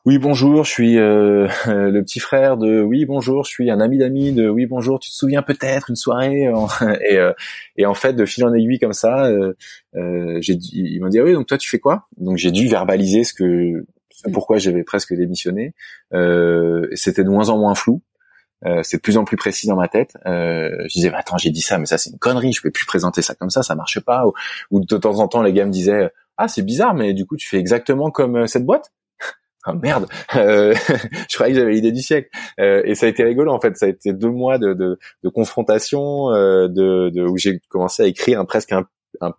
oui 0.05 0.17
bonjour, 0.17 0.63
je 0.63 0.71
suis 0.71 0.97
euh, 0.97 1.47
le 1.67 2.01
petit 2.01 2.19
frère 2.19 2.57
de 2.57 2.81
oui 2.81 3.05
bonjour, 3.05 3.45
je 3.45 3.51
suis 3.51 3.69
un 3.69 3.79
ami 3.79 3.99
d'ami 3.99 4.31
de 4.31 4.49
oui 4.49 4.65
bonjour, 4.65 4.99
tu 4.99 5.11
te 5.11 5.15
souviens 5.15 5.43
peut-être 5.43 5.89
une 5.89 5.95
soirée 5.95 6.49
et, 7.09 7.17
euh, 7.17 7.33
et 7.77 7.85
en 7.85 7.93
fait 7.93 8.13
de 8.13 8.25
fil 8.25 8.43
en 8.45 8.53
aiguille 8.53 8.79
comme 8.79 8.93
ça, 8.93 9.27
euh, 9.27 9.53
j'ai 10.41 10.53
ils 10.73 10.99
m'ont 11.01 11.09
dit 11.09 11.19
ah 11.19 11.23
oui 11.23 11.33
donc 11.33 11.47
toi 11.47 11.57
tu 11.57 11.69
fais 11.69 11.79
quoi? 11.79 12.07
Donc 12.17 12.37
j'ai 12.37 12.51
dû 12.51 12.67
verbaliser 12.67 13.23
ce 13.23 13.33
que 13.33 13.85
pourquoi 14.33 14.57
j'avais 14.57 14.83
presque 14.83 15.13
démissionné. 15.13 15.73
C'était 16.93 17.23
de 17.23 17.29
moins 17.29 17.49
en 17.49 17.57
moins 17.57 17.75
flou. 17.75 18.01
c'est 18.83 18.97
de 18.97 19.01
plus 19.01 19.17
en 19.17 19.23
plus 19.23 19.37
précis 19.37 19.67
dans 19.67 19.75
ma 19.75 19.87
tête. 19.87 20.15
je 20.25 20.93
disais, 20.93 21.09
bah, 21.09 21.17
attends, 21.19 21.37
j'ai 21.37 21.49
dit 21.49 21.61
ça, 21.61 21.79
mais 21.79 21.87
ça 21.87 21.97
c'est 21.97 22.11
une 22.11 22.19
connerie. 22.19 22.53
Je 22.53 22.61
peux 22.61 22.71
plus 22.71 22.85
présenter 22.85 23.21
ça 23.23 23.33
comme 23.35 23.49
ça, 23.49 23.63
ça 23.63 23.75
marche 23.75 23.99
pas. 23.99 24.27
Ou, 24.27 24.33
ou 24.69 24.85
de 24.85 24.97
temps 24.97 25.19
en 25.19 25.27
temps, 25.27 25.41
les 25.41 25.53
gars 25.53 25.65
me 25.65 25.71
disaient, 25.71 26.11
ah 26.37 26.47
c'est 26.47 26.61
bizarre, 26.63 26.93
mais 26.93 27.13
du 27.13 27.25
coup 27.25 27.35
tu 27.35 27.47
fais 27.49 27.57
exactement 27.57 28.11
comme 28.11 28.47
cette 28.47 28.65
boîte? 28.65 28.91
Ah 29.63 29.73
merde, 29.73 30.07
euh, 30.35 30.73
je 31.29 31.35
croyais 31.35 31.53
que 31.53 31.59
j'avais 31.59 31.73
l'idée 31.73 31.91
du 31.91 32.01
siècle. 32.01 32.29
Euh, 32.59 32.81
et 32.85 32.95
ça 32.95 33.05
a 33.05 33.09
été 33.09 33.23
rigolo 33.23 33.51
en 33.51 33.59
fait. 33.59 33.77
Ça 33.77 33.85
a 33.85 33.89
été 33.89 34.13
deux 34.13 34.31
mois 34.31 34.57
de, 34.57 34.73
de, 34.73 35.29
confrontation, 35.29 36.31
euh, 36.31 36.67
de, 36.67 37.09
de, 37.09 37.23
où 37.23 37.37
j'ai 37.37 37.59
commencé 37.69 38.03
à 38.03 38.07
écrire 38.07 38.45
presque 38.45 38.71
un, 38.71 38.85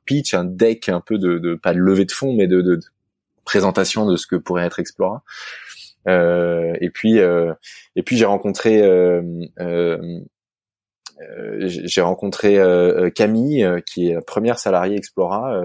pitch, 0.05 0.35
un 0.35 0.45
deck, 0.45 0.89
un 0.89 1.01
peu 1.01 1.19
de, 1.19 1.55
pas 1.55 1.75
de 1.75 1.79
levée 1.79 2.05
de 2.05 2.13
fond, 2.13 2.35
mais 2.35 2.47
de, 2.47 2.61
de, 2.61 2.79
présentation 3.45 4.07
de 4.07 4.17
ce 4.17 4.27
que 4.29 4.37
pourrait 4.37 4.65
être 4.67 4.79
Explora. 4.79 5.25
Euh, 6.07 6.75
et 6.81 6.91
puis, 6.91 7.19
euh, 7.19 7.53
et 7.97 8.03
puis 8.05 8.17
j'ai 8.17 8.25
rencontré, 8.25 8.83
j'ai 11.61 12.01
rencontré 12.01 12.61
Camille, 13.17 13.69
qui 13.87 14.11
est 14.11 14.15
la 14.15 14.23
première 14.23 14.61
salariée 14.61 14.97
Explora. 14.97 15.61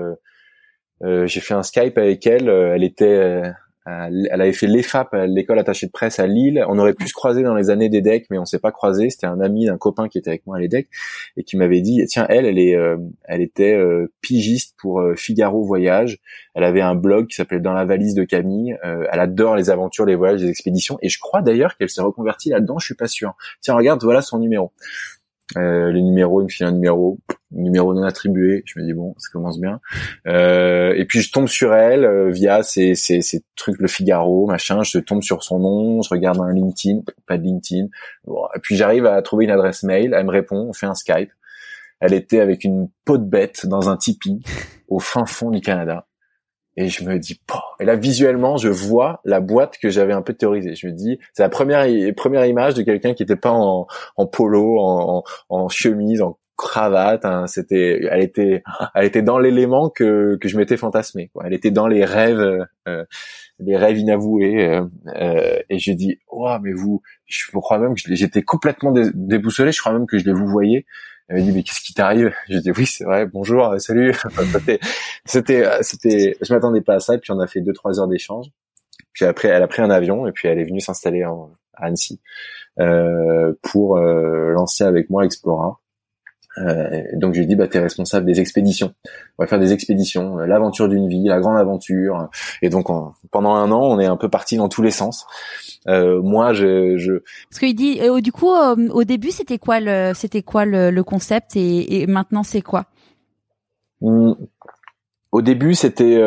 j'ai 1.03 1.39
fait 1.39 1.53
un 1.53 1.61
Skype 1.61 1.99
avec 1.99 2.25
elle. 2.25 2.49
Elle 2.49 2.83
était 2.83 3.43
elle 3.87 4.41
avait 4.41 4.53
fait 4.53 4.67
l'EFAP, 4.67 5.15
l'école 5.27 5.59
attachée 5.59 5.87
de 5.87 5.91
presse 5.91 6.19
à 6.19 6.27
Lille. 6.27 6.63
On 6.67 6.77
aurait 6.77 6.93
pu 6.93 7.07
se 7.07 7.13
croiser 7.13 7.41
dans 7.43 7.55
les 7.55 7.69
années 7.69 7.87
d'EDEC, 7.87 8.27
mais 8.29 8.37
on 8.37 8.45
s'est 8.45 8.59
pas 8.59 8.71
croisé. 8.71 9.09
C'était 9.09 9.27
un 9.27 9.39
ami, 9.39 9.69
un 9.69 9.77
copain 9.77 10.09
qui 10.09 10.17
était 10.17 10.29
avec 10.29 10.45
moi 10.45 10.57
à 10.57 10.59
l'EDEC 10.59 10.89
et 11.37 11.43
qui 11.43 11.55
m'avait 11.55 11.81
dit 11.81 12.03
tiens 12.07 12.25
elle, 12.29 12.45
elle 12.45 12.59
est, 12.59 12.75
euh, 12.75 12.97
elle 13.23 13.41
était 13.41 13.75
euh, 13.75 14.11
pigiste 14.21 14.75
pour 14.77 14.99
euh, 14.99 15.15
Figaro 15.15 15.63
Voyage. 15.63 16.19
Elle 16.53 16.63
avait 16.63 16.81
un 16.81 16.95
blog 16.95 17.27
qui 17.27 17.35
s'appelait 17.35 17.59
Dans 17.59 17.73
la 17.73 17.85
valise 17.85 18.13
de 18.13 18.23
Camille. 18.23 18.75
elle 18.83 19.19
adore 19.19 19.55
les 19.55 19.69
aventures, 19.69 20.05
les 20.05 20.15
voyages, 20.15 20.41
les 20.41 20.49
expéditions. 20.49 20.97
Et 21.01 21.09
je 21.09 21.19
crois 21.19 21.41
d'ailleurs 21.41 21.77
qu'elle 21.77 21.89
s'est 21.89 22.01
reconvertie 22.01 22.49
là-dedans. 22.49 22.79
Je 22.79 22.85
suis 22.85 22.95
pas 22.95 23.07
sûr. 23.07 23.35
Tiens 23.61 23.75
regarde, 23.75 24.03
voilà 24.03 24.21
son 24.21 24.39
numéro. 24.39 24.71
Euh, 25.55 25.91
les 25.91 26.01
numéros, 26.01 26.41
il 26.41 26.45
me 26.45 26.49
file 26.49 26.65
un 26.65 26.71
numéro, 26.73 27.19
numéro 27.51 27.93
non 27.93 28.03
attribué. 28.03 28.63
Je 28.65 28.79
me 28.79 28.85
dis 28.85 28.93
bon, 28.93 29.13
ça 29.17 29.29
commence 29.31 29.59
bien. 29.59 29.79
Euh, 30.27 30.93
et 30.95 31.05
puis 31.05 31.21
je 31.21 31.31
tombe 31.31 31.47
sur 31.47 31.73
elle 31.73 32.03
euh, 32.03 32.29
via 32.29 32.63
ces, 32.63 32.95
ces, 32.95 33.21
ces 33.21 33.43
trucs 33.55 33.79
le 33.79 33.87
Figaro, 33.87 34.45
machin. 34.47 34.83
Je 34.83 34.99
tombe 34.99 35.23
sur 35.23 35.43
son 35.43 35.59
nom, 35.59 36.01
je 36.01 36.09
regarde 36.09 36.39
un 36.41 36.51
LinkedIn, 36.51 37.01
pas 37.25 37.37
de 37.37 37.43
LinkedIn. 37.43 37.85
et 38.27 38.59
puis 38.61 38.75
j'arrive 38.75 39.05
à 39.05 39.21
trouver 39.21 39.45
une 39.45 39.51
adresse 39.51 39.83
mail. 39.83 40.13
Elle 40.13 40.25
me 40.25 40.31
répond, 40.31 40.67
on 40.69 40.73
fait 40.73 40.87
un 40.87 40.95
Skype. 40.95 41.31
Elle 41.99 42.13
était 42.13 42.41
avec 42.41 42.63
une 42.63 42.89
peau 43.05 43.17
de 43.17 43.25
bête 43.25 43.65
dans 43.65 43.89
un 43.89 43.97
tipi 43.97 44.43
au 44.87 44.99
fin 44.99 45.25
fond 45.25 45.49
du 45.49 45.61
Canada. 45.61 46.05
Et 46.79 46.89
je 46.89 47.03
me 47.03 47.17
dis, 47.17 47.41
et 47.79 47.85
là 47.85 47.95
visuellement, 47.95 48.57
je 48.57 48.69
vois 48.69 49.19
la 49.25 49.39
boîte 49.39 49.79
que 49.79 49.89
j'avais 49.89 50.13
un 50.13 50.21
peu 50.21 50.33
théorisée. 50.33 50.75
Je 50.75 50.85
me 50.85 50.91
dis, 50.91 51.17
c'est 51.33 51.41
la 51.41 51.49
première 51.49 51.87
première 52.15 52.45
image 52.45 52.75
de 52.75 52.83
quelqu'un 52.83 53.15
qui 53.15 53.23
était 53.23 53.35
pas 53.35 53.51
en, 53.51 53.87
en 54.15 54.27
polo, 54.27 54.79
en, 54.79 55.23
en, 55.49 55.69
chemise, 55.69 56.21
en 56.21 56.37
cravate. 56.55 57.25
Hein. 57.25 57.47
C'était, 57.47 58.01
elle 58.11 58.21
était, 58.21 58.61
elle 58.93 59.05
était 59.05 59.23
dans 59.23 59.39
l'élément 59.39 59.89
que 59.89 60.37
que 60.39 60.47
je 60.47 60.55
m'étais 60.55 60.77
fantasmé. 60.77 61.31
Quoi. 61.33 61.45
Elle 61.47 61.53
était 61.53 61.71
dans 61.71 61.87
les 61.87 62.05
rêves, 62.05 62.67
euh, 62.87 63.05
les 63.57 63.75
rêves 63.75 63.97
inavoués. 63.97 64.67
Euh, 64.67 64.83
euh, 65.15 65.59
et 65.71 65.79
j'ai 65.79 65.95
dit, 65.95 66.19
oh 66.27 66.55
mais 66.61 66.73
vous, 66.73 67.01
je 67.25 67.49
crois 67.53 67.79
même 67.79 67.95
que 67.95 68.01
j'étais 68.13 68.43
complètement 68.43 68.93
déboussolé. 69.15 69.71
Je 69.71 69.79
crois 69.79 69.93
même 69.93 70.05
que 70.05 70.19
je 70.19 70.25
les 70.25 70.33
vous 70.33 70.47
voyais. 70.47 70.85
Elle 71.27 71.37
m'a 71.37 71.41
dit 71.41 71.51
mais 71.51 71.63
qu'est-ce 71.63 71.81
qui 71.81 71.93
t'arrive? 71.93 72.33
J'ai 72.47 72.61
dit 72.61 72.71
oui 72.71 72.85
c'est 72.85 73.03
vrai 73.03 73.25
bonjour 73.25 73.65
euh, 73.67 73.79
salut. 73.79 74.15
c'était 75.25 75.65
euh, 75.65 75.77
c'était 75.81 76.37
je 76.41 76.53
m'attendais 76.53 76.81
pas 76.81 76.95
à 76.95 76.99
ça 76.99 77.15
et 77.15 77.17
puis 77.17 77.31
on 77.31 77.39
a 77.39 77.47
fait 77.47 77.61
deux 77.61 77.73
trois 77.73 77.99
heures 77.99 78.07
d'échange. 78.07 78.47
Puis 79.13 79.25
après 79.25 79.49
elle 79.49 79.63
a 79.63 79.67
pris 79.67 79.81
un 79.81 79.89
avion 79.89 80.27
et 80.27 80.31
puis 80.31 80.47
elle 80.47 80.59
est 80.59 80.65
venue 80.65 80.79
s'installer 80.79 81.23
à 81.23 81.31
Annecy 81.73 82.21
euh, 82.79 83.53
pour 83.61 83.97
euh, 83.97 84.51
lancer 84.51 84.83
avec 84.83 85.09
moi 85.09 85.25
Explora. 85.25 85.79
Euh, 86.57 87.03
donc 87.13 87.33
je 87.33 87.39
lui 87.39 87.47
dit 87.47 87.55
bah 87.55 87.67
t'es 87.67 87.79
responsable 87.79 88.25
des 88.25 88.39
expéditions. 88.39 88.93
On 89.37 89.43
va 89.43 89.47
faire 89.47 89.59
des 89.59 89.73
expéditions, 89.73 90.37
l'aventure 90.37 90.89
d'une 90.89 91.07
vie, 91.07 91.25
la 91.25 91.39
grande 91.39 91.57
aventure. 91.57 92.29
Et 92.61 92.69
donc 92.69 92.87
pendant 93.31 93.53
un 93.53 93.71
an 93.71 93.81
on 93.81 93.99
est 93.99 94.05
un 94.05 94.17
peu 94.17 94.29
parti 94.29 94.57
dans 94.57 94.69
tous 94.69 94.81
les 94.81 94.91
sens. 94.91 95.25
Euh, 95.87 96.21
moi, 96.21 96.53
je, 96.53 96.97
je... 96.97 97.13
Parce 97.49 97.59
qu'il 97.59 97.75
dit, 97.75 97.99
euh, 98.01 98.19
du 98.19 98.31
coup, 98.31 98.51
euh, 98.51 98.89
au 98.89 99.03
début, 99.03 99.31
c'était 99.31 99.57
quoi 99.57 99.79
le, 99.79 100.13
c'était 100.13 100.41
quoi 100.41 100.65
le, 100.65 100.91
le 100.91 101.03
concept 101.03 101.55
et, 101.55 102.01
et, 102.01 102.07
maintenant, 102.07 102.43
c'est 102.43 102.61
quoi? 102.61 102.85
Mmh. 104.01 104.33
Au 105.31 105.41
début, 105.41 105.75
c'était, 105.75 106.21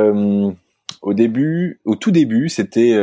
au 1.03 1.15
début, 1.15 1.81
au 1.85 1.97
tout 1.97 2.11
début, 2.11 2.49
c'était 2.49 2.95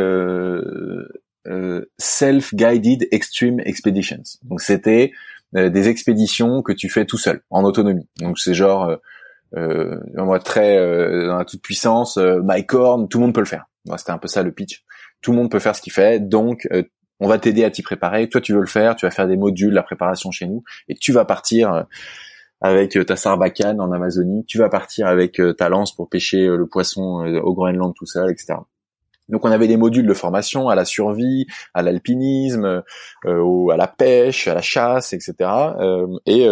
self-guided 1.98 3.08
extreme 3.12 3.60
expeditions. 3.62 4.24
Donc, 4.44 4.62
c'était 4.62 5.12
des 5.54 5.88
expéditions 5.90 6.62
que 6.62 6.74
tu 6.74 6.90
fais 6.90 7.06
tout 7.06 7.18
seul, 7.18 7.42
en 7.50 7.64
autonomie. 7.64 8.08
Donc, 8.20 8.38
c'est 8.38 8.54
genre, 8.54 8.98
euh, 9.56 9.96
moi 10.16 10.40
très 10.40 10.78
dans 11.26 11.38
la 11.38 11.46
toute 11.46 11.62
puissance, 11.62 12.18
Mike 12.18 12.74
Horn, 12.74 13.08
tout 13.08 13.20
le 13.20 13.26
monde 13.26 13.34
peut 13.34 13.42
le 13.42 13.46
faire. 13.46 13.66
C'était 13.96 14.12
un 14.12 14.18
peu 14.18 14.28
ça 14.28 14.44
le 14.44 14.52
pitch 14.52 14.84
tout 15.22 15.32
le 15.32 15.38
monde 15.38 15.52
peut 15.52 15.60
faire 15.60 15.76
ce 15.76 15.82
qu'il 15.82 15.94
fait, 15.94 16.20
donc 16.20 16.68
euh, 16.72 16.84
on 17.20 17.28
va 17.28 17.40
t'aider 17.40 17.64
à 17.64 17.72
t'y 17.72 17.82
préparer. 17.82 18.30
Toi, 18.30 18.42
tu 18.42 18.54
veux 18.54 18.60
le 18.60 18.68
faire, 18.68 18.96
tu 18.96 19.06
vas 19.06 19.12
faire 19.12 19.28
des 19.28 19.38
modules, 19.38 19.74
la 19.74 19.84
préparation 19.84 20.32
chez 20.32 20.46
nous, 20.46 20.64
et 20.88 20.96
tu 20.96 21.12
vas 21.12 21.26
partir 21.26 21.74
euh, 21.74 21.84
avec 22.62 22.96
euh, 22.96 23.04
ta 23.04 23.16
sarbacane 23.16 23.82
en 23.82 23.92
Amazonie, 23.92 24.46
tu 24.46 24.58
vas 24.58 24.70
partir 24.70 25.08
avec 25.08 25.42
ta 25.58 25.70
lance 25.70 25.96
pour 25.96 26.10
pêcher 26.10 26.48
le 26.48 26.68
poisson 26.68 27.26
au 27.44 27.54
Groenland 27.54 27.94
tout 27.96 28.06
seul, 28.06 28.32
etc. 28.32 28.56
Donc 29.30 29.46
on 29.46 29.52
avait 29.52 29.68
des 29.68 29.78
modules 29.78 30.08
de 30.08 30.14
formation 30.14 30.70
à 30.70 30.76
la 30.76 30.86
survie, 30.86 31.46
à 31.74 31.82
l'alpinisme, 31.82 32.84
à 33.26 33.78
la 33.78 33.88
pêche, 33.88 34.48
à 34.48 34.54
la 34.54 34.62
chasse, 34.62 35.14
etc. 35.14 35.50
et 36.26 36.48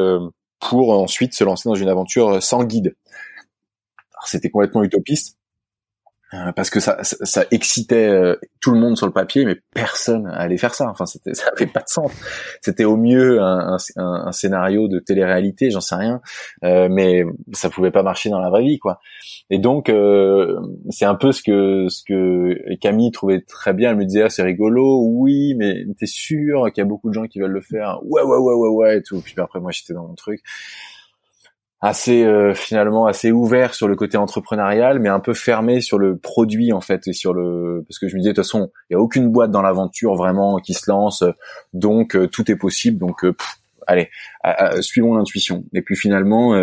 pour 0.60 0.92
ensuite 0.92 1.34
se 1.34 1.44
lancer 1.44 1.70
dans 1.70 1.76
une 1.76 1.90
aventure 1.90 2.42
sans 2.42 2.64
guide. 2.64 2.96
C'était 4.26 4.50
complètement 4.50 4.84
utopiste, 4.84 5.35
euh, 5.35 5.35
parce 6.56 6.70
que 6.70 6.80
ça, 6.80 6.98
ça, 7.04 7.46
excitait 7.52 8.08
euh, 8.08 8.36
tout 8.60 8.72
le 8.72 8.80
monde 8.80 8.98
sur 8.98 9.06
le 9.06 9.14
papier, 9.14 9.46
mais 9.46 9.58
personne 9.74 10.28
allait 10.28 10.58
faire 10.58 10.74
ça. 10.74 10.90
Enfin, 10.90 11.06
c'était, 11.06 11.34
ça 11.34 11.46
avait 11.56 11.68
pas 11.68 11.82
de 11.82 11.88
sens. 11.88 12.12
C'était 12.62 12.84
au 12.84 12.98
mieux 12.98 13.42
un, 13.42 13.78
un, 13.96 14.04
un 14.26 14.32
scénario 14.32 14.88
de 14.88 15.00
télé-réalité, 15.00 15.70
j'en 15.70 15.82
sais 15.82 15.96
rien, 15.96 16.22
euh, 16.64 16.88
mais 16.90 17.24
ça 17.54 17.70
pouvait 17.70 17.92
pas 17.92 18.04
marcher 18.04 18.30
dans 18.30 18.40
la 18.40 18.50
vraie 18.50 18.64
vie, 18.64 18.80
quoi. 18.80 19.00
Et 19.50 19.60
donc, 19.60 19.90
euh, 19.90 20.60
c'est 20.90 21.06
un 21.06 21.16
peu 21.16 21.32
ce 21.32 21.44
que 21.44 21.88
ce 21.90 22.04
que 22.04 22.76
Camille 22.76 23.12
trouvait 23.12 23.42
très 23.42 23.74
bien. 23.74 23.92
Elle 23.92 23.98
me 23.98 24.06
disait, 24.06 24.24
ah, 24.24 24.30
c'est 24.30 24.44
rigolo, 24.44 25.02
oui, 25.04 25.54
mais 25.56 25.86
t'es 25.98 26.08
sûr 26.08 26.66
qu'il 26.74 26.82
y 26.82 26.86
a 26.86 26.90
beaucoup 26.90 27.10
de 27.10 27.14
gens 27.14 27.28
qui 27.28 27.40
veulent 27.40 27.52
le 27.52 27.62
faire 27.62 28.00
Ouais, 28.04 28.24
ouais, 28.24 28.38
ouais, 28.38 28.54
ouais, 28.54 28.70
ouais, 28.70 28.98
et 28.98 29.02
tout. 29.04 29.22
Puis 29.22 29.36
après, 29.38 29.60
moi, 29.60 29.72
j'étais 29.72 29.94
dans 29.94 30.08
mon 30.08 30.16
truc 30.16 30.42
assez 31.82 32.24
euh, 32.24 32.54
finalement 32.54 33.06
assez 33.06 33.32
ouvert 33.32 33.74
sur 33.74 33.88
le 33.88 33.96
côté 33.96 34.18
entrepreneurial 34.18 35.00
mais 35.00 35.10
un 35.10 35.20
peu 35.20 35.34
fermé 35.34 35.82
sur 35.82 35.98
le 35.98 36.18
produit 36.18 36.72
en 36.72 36.82
fait 36.82 37.08
et 37.08 37.14
sur 37.14 37.34
le 37.34 37.84
parce 37.88 38.00
que 38.00 38.08
je 38.08 38.16
me 38.16 38.22
disais 38.22 38.32
de 38.32 38.36
toute 38.36 38.46
façon 38.46 38.72
il 38.90 38.94
y 38.94 38.96
a 38.96 39.00
aucune 39.00 39.30
boîte 39.30 39.52
dans 39.52 39.62
l'aventure 39.62 40.16
vraiment 40.16 40.58
qui 40.58 40.74
se 40.74 40.90
lance 40.90 41.24
donc 41.74 42.16
euh, 42.16 42.28
tout 42.28 42.50
est 42.50 42.56
possible 42.56 42.98
donc 42.98 43.26
euh, 43.26 43.36
allez 43.88 44.10
suivons 44.82 45.14
l'intuition. 45.16 45.64
Et 45.74 45.84
puis 45.84 45.96
finalement 45.96 46.56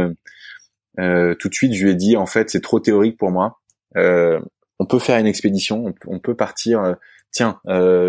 tout 0.96 1.48
de 1.48 1.54
suite 1.54 1.72
je 1.72 1.84
lui 1.84 1.92
ai 1.92 1.94
dit 1.94 2.16
en 2.16 2.26
fait 2.26 2.50
c'est 2.50 2.62
trop 2.62 2.80
théorique 2.80 3.16
pour 3.16 3.30
moi 3.30 3.60
on 3.94 4.86
peut 4.88 4.98
faire 4.98 5.18
une 5.18 5.26
expédition 5.26 5.94
on, 6.06 6.18
peut 6.18 6.34
partir 6.34 6.96
tiens 7.30 7.60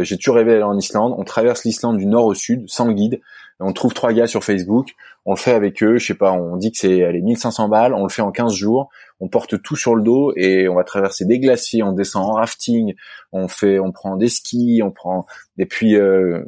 j'ai 0.02 0.18
toujours 0.18 0.36
rêvé 0.36 0.54
d'aller 0.54 0.64
en 0.64 0.78
Islande 0.80 1.14
on 1.16 1.24
traverse 1.24 1.64
l'Islande 1.64 1.98
du 1.98 2.08
nord 2.08 2.26
au 2.26 2.34
sud 2.34 2.64
sans 2.68 2.92
guide 2.92 3.22
on 3.60 3.74
trouve 3.74 3.94
trois 3.94 4.14
gars 4.14 4.28
sur 4.28 4.44
Facebook, 4.44 4.90
on 5.26 5.34
le 5.34 5.38
fait 5.38 5.54
avec 5.54 5.82
eux, 5.84 5.98
je 5.98 6.08
sais 6.08 6.14
pas, 6.14 6.32
on 6.32 6.58
dit 6.58 6.72
que 6.72 6.78
c'est 6.78 7.12
les 7.12 7.22
1500 7.22 7.70
balles, 7.70 7.94
on 7.94 8.04
le 8.04 8.10
fait 8.10 8.22
en 8.22 8.32
15 8.32 8.54
jours, 8.54 8.90
on 9.20 9.28
porte 9.28 9.62
tout 9.62 9.76
sur 9.76 9.96
le 9.96 10.02
dos 10.02 10.34
et 10.36 10.68
on 10.68 10.76
va 10.76 10.84
traverser 10.84 11.26
des 11.26 11.40
glaciers, 11.40 11.84
on 11.84 11.94
descend 11.94 12.26
en 12.26 12.34
rafting, 12.34 12.94
on 13.32 13.48
fait, 13.48 13.80
on 13.80 13.92
prend 13.92 14.18
des 14.18 14.30
skis, 14.30 14.82
on 14.84 14.92
prend, 14.92 15.26
et 15.58 15.66
puis 15.66 15.96
euh, 15.96 16.44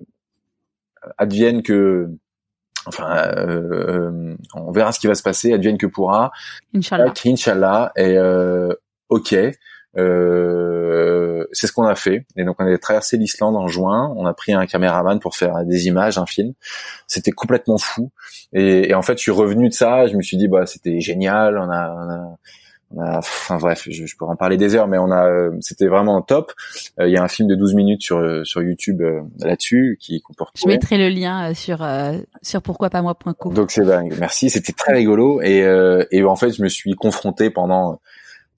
advienne 1.17 1.63
que, 1.63 2.09
enfin, 2.85 3.15
euh, 3.37 4.35
on 4.53 4.71
verra 4.71 4.91
ce 4.91 4.99
qui 4.99 5.07
va 5.07 5.15
se 5.15 5.23
passer, 5.23 5.53
advienne 5.53 5.77
que 5.77 5.87
pourra. 5.87 6.31
Inch'Allah. 6.73 7.13
Inch'Allah. 7.25 7.91
Et 7.95 8.17
euh, 8.17 8.73
ok. 9.09 9.35
Euh, 9.97 11.45
c'est 11.51 11.67
ce 11.67 11.71
qu'on 11.71 11.85
a 11.85 11.95
fait. 11.95 12.25
Et 12.35 12.43
donc 12.43 12.57
on 12.59 12.65
a 12.65 12.77
traversé 12.77 13.17
l'Islande 13.17 13.55
en 13.55 13.67
juin. 13.67 14.13
On 14.17 14.25
a 14.25 14.33
pris 14.33 14.53
un 14.53 14.65
caméraman 14.65 15.19
pour 15.19 15.35
faire 15.35 15.63
des 15.65 15.87
images, 15.87 16.17
un 16.17 16.25
film. 16.25 16.53
C'était 17.07 17.31
complètement 17.31 17.77
fou. 17.77 18.11
Et, 18.53 18.89
et, 18.89 18.93
en 18.93 19.01
fait, 19.01 19.17
je 19.17 19.21
suis 19.21 19.31
revenu 19.31 19.69
de 19.69 19.73
ça. 19.73 20.07
Je 20.07 20.15
me 20.15 20.21
suis 20.21 20.37
dit 20.37 20.47
bah 20.47 20.65
c'était 20.65 20.99
génial. 20.99 21.57
On 21.57 21.69
a, 21.69 21.91
on 21.91 22.09
a 22.09 22.37
on 22.91 23.01
a, 23.01 23.17
enfin 23.17 23.57
bref, 23.57 23.87
je, 23.89 24.05
je, 24.05 24.15
pourrais 24.15 24.33
en 24.33 24.35
parler 24.35 24.57
des 24.57 24.75
heures, 24.75 24.87
mais 24.87 24.99
on 24.99 25.11
a, 25.11 25.49
c'était 25.59 25.87
vraiment 25.87 26.21
top. 26.21 26.53
Euh, 26.99 27.07
il 27.07 27.13
y 27.13 27.17
a 27.17 27.23
un 27.23 27.27
film 27.27 27.49
de 27.49 27.55
12 27.55 27.73
minutes 27.73 28.03
sur 28.03 28.45
sur 28.45 28.61
YouTube 28.61 29.01
euh, 29.01 29.21
là-dessus 29.39 29.97
qui 29.99 30.21
comporte. 30.21 30.55
Je 30.55 30.67
mettrai 30.67 30.97
le 30.97 31.09
lien 31.09 31.53
sur 31.55 31.85
sur 32.41 32.61
pourquoi 32.61 32.89
pas 32.89 33.01
moi.co. 33.01 33.51
Donc 33.53 33.71
c'est 33.71 33.85
dingue. 33.85 34.13
Merci, 34.19 34.49
c'était 34.49 34.73
très 34.73 34.93
rigolo 34.93 35.41
et 35.41 35.65
et 36.11 36.23
en 36.23 36.35
fait 36.35 36.51
je 36.51 36.61
me 36.61 36.69
suis 36.69 36.93
confronté 36.93 37.49
pendant 37.49 37.99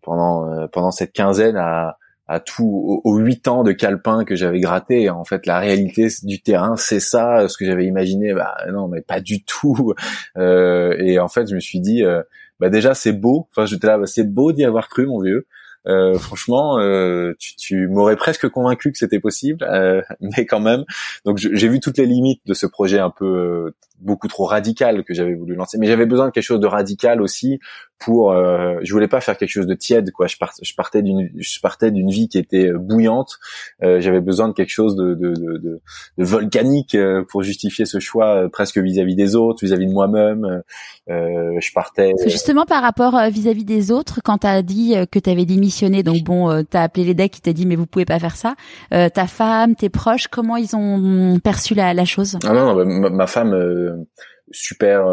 pendant 0.08 0.50
euh, 0.50 0.68
pendant 0.68 0.92
cette 0.92 1.12
quinzaine 1.12 1.58
à 1.58 1.98
à 2.28 2.40
tout 2.40 3.02
aux 3.04 3.18
huit 3.18 3.48
ans 3.48 3.64
de 3.64 3.72
calepin 3.72 4.26
que 4.26 4.36
j'avais 4.36 4.60
gratté. 4.60 5.10
En 5.10 5.24
fait, 5.24 5.46
la 5.46 5.60
réalité 5.60 6.08
du 6.24 6.42
terrain, 6.42 6.76
c'est 6.76 7.00
ça. 7.00 7.48
Ce 7.48 7.58
que 7.58 7.66
j'avais 7.66 7.86
imaginé, 7.86 8.34
bah 8.34 8.58
non, 8.72 8.88
mais 8.88 9.02
pas 9.02 9.22
du 9.22 9.44
tout. 9.44 9.94
Euh, 10.38 10.96
et 11.00 11.20
en 11.20 11.28
fait, 11.28 11.50
je 11.50 11.56
me 11.56 11.60
suis 11.60 11.80
dit, 11.80 12.04
euh, 12.04 12.22
bah 12.60 12.70
déjà 12.70 12.94
c'est 12.94 13.14
beau. 13.14 13.48
Enfin, 13.52 13.66
j'étais 13.66 13.88
là, 13.88 13.98
bah, 13.98 14.06
c'est 14.06 14.24
beau 14.24 14.52
d'y 14.52 14.64
avoir 14.66 14.88
cru, 14.88 15.08
mon 15.08 15.20
vieux. 15.20 15.48
Euh, 15.88 16.16
franchement, 16.16 16.80
euh, 16.80 17.34
tu, 17.40 17.56
tu 17.56 17.88
m'aurais 17.88 18.18
presque 18.18 18.48
convaincu 18.50 18.92
que 18.92 18.98
c'était 18.98 19.20
possible, 19.20 19.66
mais 20.20 20.46
quand 20.46 20.60
même. 20.60 20.84
Donc 21.26 21.38
j'ai 21.38 21.68
vu 21.68 21.80
toutes 21.80 21.98
les 21.98 22.06
limites 22.06 22.42
de 22.46 22.54
ce 22.54 22.68
projet 22.68 23.00
un 23.00 23.10
peu 23.10 23.74
beaucoup 24.00 24.28
trop 24.28 24.46
radical 24.46 25.04
que 25.04 25.14
j'avais 25.14 25.34
voulu 25.34 25.56
lancer, 25.56 25.78
mais 25.80 25.88
j'avais 25.88 26.06
besoin 26.06 26.28
de 26.28 26.32
quelque 26.32 26.44
chose 26.44 26.60
de 26.60 26.68
radical 26.68 27.22
aussi 27.22 27.60
pour. 28.00 28.34
je 28.34 28.94
voulais 28.94 29.08
pas 29.08 29.22
faire 29.22 29.38
quelque 29.38 29.50
chose 29.50 29.68
de 29.68 29.74
tiède, 29.74 30.12
quoi. 30.12 30.28
Je, 30.28 30.36
je 30.62 30.76
partais 30.76 31.02
d'une, 31.02 31.30
je 31.36 31.60
partais 31.60 31.92
d'une 31.92 32.10
vie 32.10 32.28
qui 32.30 32.38
était 32.38 32.72
bouillante. 32.72 33.40
j'avais 33.82 34.22
besoin 34.22 34.48
de 34.48 34.54
quelque 34.54 34.70
chose 34.70 34.96
de, 34.96 35.16
de, 35.16 35.34
de, 35.34 35.58
de, 35.58 35.82
volcanique 36.18 36.96
pour 37.30 37.44
justifier 37.44 37.86
ce 37.86 38.00
choix 38.00 38.48
presque 38.52 38.78
vis-à-vis 38.78 39.16
des 39.16 39.36
autres, 39.36 39.66
vis-à-vis 39.66 39.88
de 39.88 39.94
moi-même. 39.94 40.62
je 41.08 41.74
partais. 41.74 42.14
Justement 42.26 42.66
par 42.66 42.82
rapport 42.82 43.20
vis-à-vis 43.32 43.66
des 43.66 43.92
autres, 43.92 44.20
quand 44.24 44.40
tu 44.40 44.48
as 44.48 44.62
dit 44.62 44.96
que 45.12 45.20
tu 45.20 45.30
avais 45.30 45.46
des 45.46 45.58
missions 45.58 45.88
donc 46.04 46.24
bon, 46.24 46.50
euh, 46.50 46.64
t'as 46.70 46.84
appelé 46.84 47.06
les 47.06 47.14
decks, 47.14 47.32
qui 47.32 47.42
t'a 47.42 47.54
dit 47.54 47.66
mais 47.66 47.76
vous 47.76 47.86
pouvez 47.86 48.06
pas 48.06 48.20
faire 48.20 48.36
ça. 48.36 48.56
Euh, 48.94 49.10
ta 49.10 49.28
femme, 49.28 49.76
tes 49.76 49.90
proches, 49.90 50.28
comment 50.28 50.58
ils 50.58 50.76
ont 50.76 51.40
perçu 51.40 51.74
la, 51.76 51.94
la 51.94 52.06
chose? 52.06 52.38
Ah 52.44 52.54
non, 52.54 52.74
non 52.76 53.10
ma, 53.10 53.28
femme 53.28 54.06
euh, 54.48 54.52
super 54.52 55.06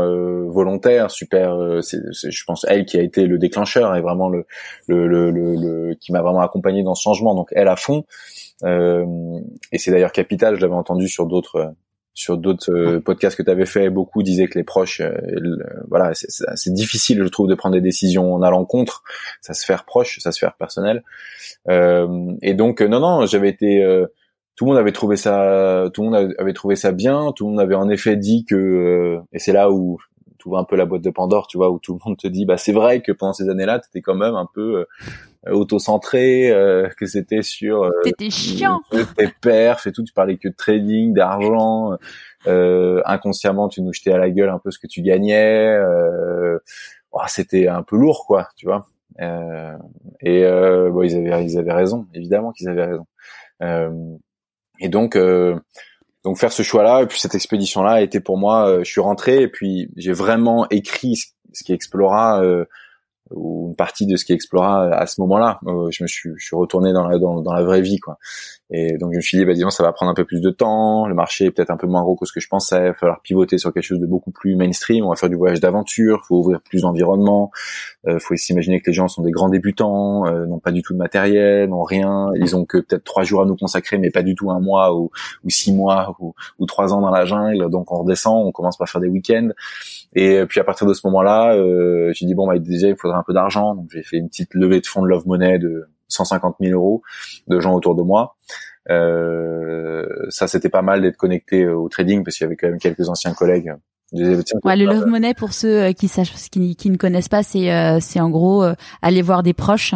volontaire, 0.48 1.10
super. 1.10 1.56
c'est, 1.82 1.98
je 2.12 2.44
pense 2.44 2.64
elle 2.68 2.84
qui 2.84 2.98
a 2.98 3.02
été 3.02 3.26
le 3.26 3.38
déclencheur 3.38 3.94
et 3.96 4.00
vraiment 4.00 4.28
le 4.28 4.46
le, 4.86 5.06
le, 5.06 5.30
le, 5.30 5.94
qui 5.94 6.12
m'a 6.12 6.22
vraiment 6.22 6.40
accompagné 6.40 6.82
dans 6.82 6.94
ce 6.94 7.02
changement. 7.02 7.34
Donc 7.34 7.48
elle 7.52 7.68
à 7.68 7.76
fond. 7.76 8.04
et 8.64 9.78
c'est 9.78 9.90
d'ailleurs 9.90 10.12
capital. 10.12 10.56
Je 10.56 10.60
l'avais 10.60 10.74
entendu 10.74 11.08
sur 11.08 11.26
d'autres 11.26 11.72
sur 12.16 12.38
d'autres 12.38 12.98
podcasts 12.98 13.36
que 13.36 13.42
tu 13.42 13.50
avais 13.50 13.66
fait, 13.66 13.90
beaucoup 13.90 14.22
disaient 14.22 14.46
que 14.46 14.56
les 14.56 14.62
proches, 14.62 15.02
voilà, 15.88 16.12
c'est 16.14 16.72
difficile, 16.72 17.20
je 17.24 17.28
trouve, 17.28 17.48
de 17.48 17.56
prendre 17.56 17.74
des 17.74 17.80
décisions 17.80 18.34
en 18.34 18.42
allant 18.42 18.64
contre. 18.64 19.02
Ça 19.40 19.52
se 19.52 19.64
faire 19.64 19.84
proche, 19.84 20.20
ça 20.20 20.30
se 20.30 20.38
faire 20.38 20.54
personnel. 20.54 21.02
et 21.68 22.54
donc, 22.54 22.82
non, 22.82 23.00
non, 23.00 23.26
j'avais 23.26 23.48
été 23.48 23.84
tout 24.56 24.64
le 24.64 24.70
monde 24.70 24.78
avait 24.78 24.92
trouvé 24.92 25.16
ça, 25.16 25.90
tout 25.92 26.02
le 26.02 26.10
monde 26.10 26.34
avait 26.38 26.52
trouvé 26.52 26.76
ça 26.76 26.92
bien. 26.92 27.32
Tout 27.34 27.44
le 27.46 27.50
monde 27.50 27.60
avait 27.60 27.74
en 27.74 27.88
effet 27.88 28.16
dit 28.16 28.44
que, 28.44 29.20
et 29.32 29.38
c'est 29.38 29.52
là 29.52 29.70
où 29.70 29.98
tu 30.44 30.50
vois 30.50 30.60
un 30.60 30.64
peu 30.64 30.76
la 30.76 30.84
boîte 30.84 31.00
de 31.00 31.10
Pandore, 31.10 31.46
tu 31.46 31.56
vois, 31.56 31.70
où 31.70 31.78
tout 31.78 31.94
le 31.94 31.98
monde 32.04 32.18
te 32.18 32.28
dit, 32.28 32.44
bah 32.44 32.58
c'est 32.58 32.72
vrai 32.72 33.00
que 33.00 33.12
pendant 33.12 33.32
ces 33.32 33.48
années-là, 33.48 33.80
tu 33.80 33.88
étais 33.88 34.02
quand 34.02 34.14
même 34.14 34.34
un 34.34 34.46
peu 34.52 34.84
euh, 35.46 35.52
auto-centré, 35.52 36.50
euh, 36.50 36.86
que 36.98 37.06
c'était 37.06 37.40
sur 37.40 37.84
euh, 37.84 37.90
t'étais 38.02 38.28
chiant, 38.28 38.82
tes 39.16 39.28
perfs 39.40 39.86
et 39.86 39.92
tout, 39.92 40.04
tu 40.04 40.12
parlais 40.12 40.36
que 40.36 40.48
de 40.48 40.54
trading, 40.54 41.14
d'argent, 41.14 41.96
euh, 42.46 43.00
inconsciemment 43.06 43.68
tu 43.68 43.80
nous 43.80 43.94
jetais 43.94 44.12
à 44.12 44.18
la 44.18 44.28
gueule 44.28 44.50
un 44.50 44.58
peu 44.58 44.70
ce 44.70 44.78
que 44.78 44.86
tu 44.86 45.00
gagnais, 45.00 45.78
euh, 45.78 46.58
oh, 47.12 47.20
c'était 47.26 47.68
un 47.68 47.82
peu 47.82 47.96
lourd 47.96 48.24
quoi, 48.26 48.48
tu 48.54 48.66
vois. 48.66 48.86
et 49.18 50.44
bon, 50.44 51.02
ils 51.02 51.16
avaient 51.16 51.44
ils 51.44 51.58
avaient 51.58 51.72
raison, 51.72 52.06
évidemment 52.12 52.52
qu'ils 52.52 52.68
avaient 52.68 52.84
raison. 52.84 53.06
Et 54.80 54.88
donc 54.88 55.16
donc 56.24 56.38
faire 56.38 56.52
ce 56.52 56.62
choix-là 56.62 57.02
et 57.02 57.06
puis 57.06 57.20
cette 57.20 57.34
expédition-là 57.34 57.92
a 57.92 58.00
été 58.00 58.18
pour 58.18 58.38
moi. 58.38 58.68
Euh, 58.68 58.78
je 58.82 58.90
suis 58.90 59.00
rentré 59.00 59.42
et 59.42 59.48
puis 59.48 59.90
j'ai 59.96 60.12
vraiment 60.12 60.66
écrit 60.70 61.16
ce, 61.16 61.64
qui 61.64 61.72
explora 61.72 62.42
euh, 62.42 62.64
ou 63.30 63.68
une 63.68 63.76
partie 63.76 64.06
de 64.06 64.16
ce 64.16 64.24
qui 64.24 64.32
explora 64.32 64.88
à 64.88 65.06
ce 65.06 65.20
moment-là. 65.22 65.58
Euh, 65.66 65.88
je 65.90 66.02
me 66.02 66.08
suis, 66.08 66.30
je 66.36 66.44
suis 66.44 66.56
retourné 66.56 66.92
dans 66.92 67.06
la 67.08 67.18
dans, 67.18 67.40
dans 67.40 67.52
la 67.52 67.62
vraie 67.62 67.80
vie 67.80 67.98
quoi. 67.98 68.18
Et 68.70 68.98
donc 68.98 69.12
je 69.12 69.16
me 69.16 69.20
suis 69.20 69.38
dit, 69.38 69.44
bah 69.44 69.52
disons, 69.52 69.70
ça 69.70 69.82
va 69.82 69.92
prendre 69.92 70.10
un 70.10 70.14
peu 70.14 70.24
plus 70.24 70.40
de 70.40 70.50
temps. 70.50 71.06
Le 71.06 71.14
marché 71.14 71.46
est 71.46 71.50
peut-être 71.50 71.70
un 71.70 71.76
peu 71.76 71.86
moins 71.86 72.02
gros 72.02 72.16
que 72.16 72.26
ce 72.26 72.32
que 72.32 72.40
je 72.40 72.48
pensais. 72.48 72.80
Il 72.80 72.88
va 72.88 72.94
falloir 72.94 73.20
pivoter 73.20 73.56
sur 73.58 73.72
quelque 73.72 73.84
chose 73.84 74.00
de 74.00 74.06
beaucoup 74.06 74.30
plus 74.30 74.56
mainstream. 74.56 75.04
On 75.04 75.10
va 75.10 75.16
faire 75.16 75.28
du 75.28 75.36
voyage 75.36 75.60
d'aventure. 75.60 76.24
Faut 76.26 76.38
ouvrir 76.38 76.60
plus 76.60 76.82
d'environnement. 76.82 77.50
Il 78.06 78.18
faut 78.20 78.34
s'imaginer 78.36 78.80
que 78.80 78.90
les 78.90 78.92
gens 78.92 79.08
sont 79.08 79.22
des 79.22 79.30
grands 79.30 79.48
débutants, 79.48 80.26
euh, 80.26 80.46
n'ont 80.46 80.58
pas 80.58 80.72
du 80.72 80.82
tout 80.82 80.92
de 80.92 80.98
matériel, 80.98 81.68
n'ont 81.68 81.82
rien. 81.82 82.30
Ils 82.36 82.56
ont 82.56 82.64
que 82.64 82.78
peut-être 82.78 83.04
trois 83.04 83.22
jours 83.22 83.42
à 83.42 83.46
nous 83.46 83.56
consacrer, 83.56 83.98
mais 83.98 84.10
pas 84.10 84.22
du 84.22 84.34
tout 84.34 84.50
un 84.50 84.60
mois 84.60 84.94
ou, 84.94 85.10
ou 85.44 85.50
six 85.50 85.72
mois 85.72 86.16
ou, 86.18 86.34
ou 86.58 86.66
trois 86.66 86.92
ans 86.92 87.00
dans 87.00 87.10
la 87.10 87.24
jungle. 87.24 87.70
Donc 87.70 87.92
on 87.92 88.02
redescend, 88.02 88.46
on 88.46 88.52
commence 88.52 88.76
par 88.76 88.88
faire 88.88 89.00
des 89.00 89.08
week-ends. 89.08 89.50
Et 90.14 90.44
puis 90.46 90.60
à 90.60 90.64
partir 90.64 90.86
de 90.86 90.94
ce 90.94 91.06
moment-là, 91.06 91.54
euh, 91.54 92.12
j'ai 92.14 92.26
dit 92.26 92.34
bon 92.34 92.46
bah 92.46 92.58
déjà 92.58 92.88
il 92.88 92.96
faudrait 92.96 93.13
un 93.14 93.22
peu 93.22 93.32
d'argent, 93.32 93.74
donc 93.74 93.88
j'ai 93.92 94.02
fait 94.02 94.16
une 94.16 94.28
petite 94.28 94.54
levée 94.54 94.80
de 94.80 94.86
fonds 94.86 95.02
de 95.02 95.08
Love 95.08 95.26
Money 95.26 95.58
de 95.58 95.88
150 96.08 96.56
000 96.60 96.72
euros 96.72 97.02
de 97.48 97.60
gens 97.60 97.74
autour 97.74 97.94
de 97.94 98.02
moi. 98.02 98.36
Euh, 98.90 100.06
ça 100.28 100.46
c'était 100.46 100.68
pas 100.68 100.82
mal 100.82 101.00
d'être 101.00 101.16
connecté 101.16 101.66
au 101.66 101.88
trading 101.88 102.22
parce 102.22 102.36
qu'il 102.36 102.44
y 102.44 102.46
avait 102.46 102.56
quand 102.56 102.68
même 102.68 102.78
quelques 102.78 103.08
anciens 103.08 103.32
collègues. 103.32 103.72
Ouais, 104.62 104.76
le 104.76 104.84
love 104.84 105.06
money 105.06 105.34
pour 105.34 105.52
ceux 105.52 105.82
euh, 105.82 105.92
qui 105.92 106.06
sachent, 106.06 106.34
qui, 106.50 106.76
qui 106.76 106.90
ne 106.90 106.96
connaissent 106.96 107.28
pas, 107.28 107.42
c'est 107.42 107.72
euh, 107.72 107.98
c'est 108.00 108.20
en 108.20 108.30
gros 108.30 108.62
euh, 108.62 108.74
aller 109.02 109.22
voir 109.22 109.42
des 109.42 109.54
proches 109.54 109.94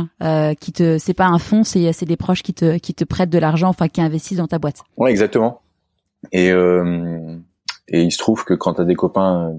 qui 0.60 0.72
te, 0.72 0.98
c'est 0.98 1.14
pas 1.14 1.26
un 1.26 1.38
fonds, 1.38 1.62
c'est 1.62 1.92
c'est 1.92 2.06
des 2.06 2.16
proches 2.16 2.42
qui 2.42 2.52
te 2.52 2.78
qui 2.78 2.94
te 2.94 3.04
prêtent 3.04 3.30
de 3.30 3.38
l'argent, 3.38 3.68
enfin 3.68 3.88
qui 3.88 4.00
investissent 4.00 4.38
dans 4.38 4.48
ta 4.48 4.58
boîte. 4.58 4.82
Ouais, 4.96 5.10
exactement. 5.10 5.60
Et 6.32 6.48
et 6.48 8.02
il 8.02 8.10
se 8.10 8.18
trouve 8.18 8.44
que 8.44 8.54
quand 8.54 8.74
tu 8.74 8.80
as 8.80 8.84
des 8.84 8.94
copains 8.94 9.58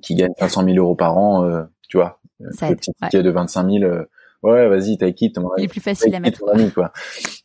qui 0.00 0.14
gagne 0.14 0.32
500 0.38 0.64
000 0.64 0.76
euros 0.76 0.94
par 0.94 1.16
an, 1.16 1.44
euh, 1.44 1.62
tu 1.92 1.98
vois, 1.98 2.18
ça 2.52 2.70
le 2.70 2.76
petit 2.76 2.90
ticket 3.02 3.22
de 3.22 3.28
25 3.28 3.70
000, 3.70 3.84
euh, 3.84 4.06
ouais, 4.44 4.66
vas-y, 4.66 4.96
take 4.96 5.26
it. 5.26 5.38
Il 5.58 5.64
est 5.64 5.68
plus 5.68 5.82
facile 5.82 6.14
à 6.14 6.20
mettre. 6.20 6.42
Ami, 6.50 6.70
quoi. 6.70 6.90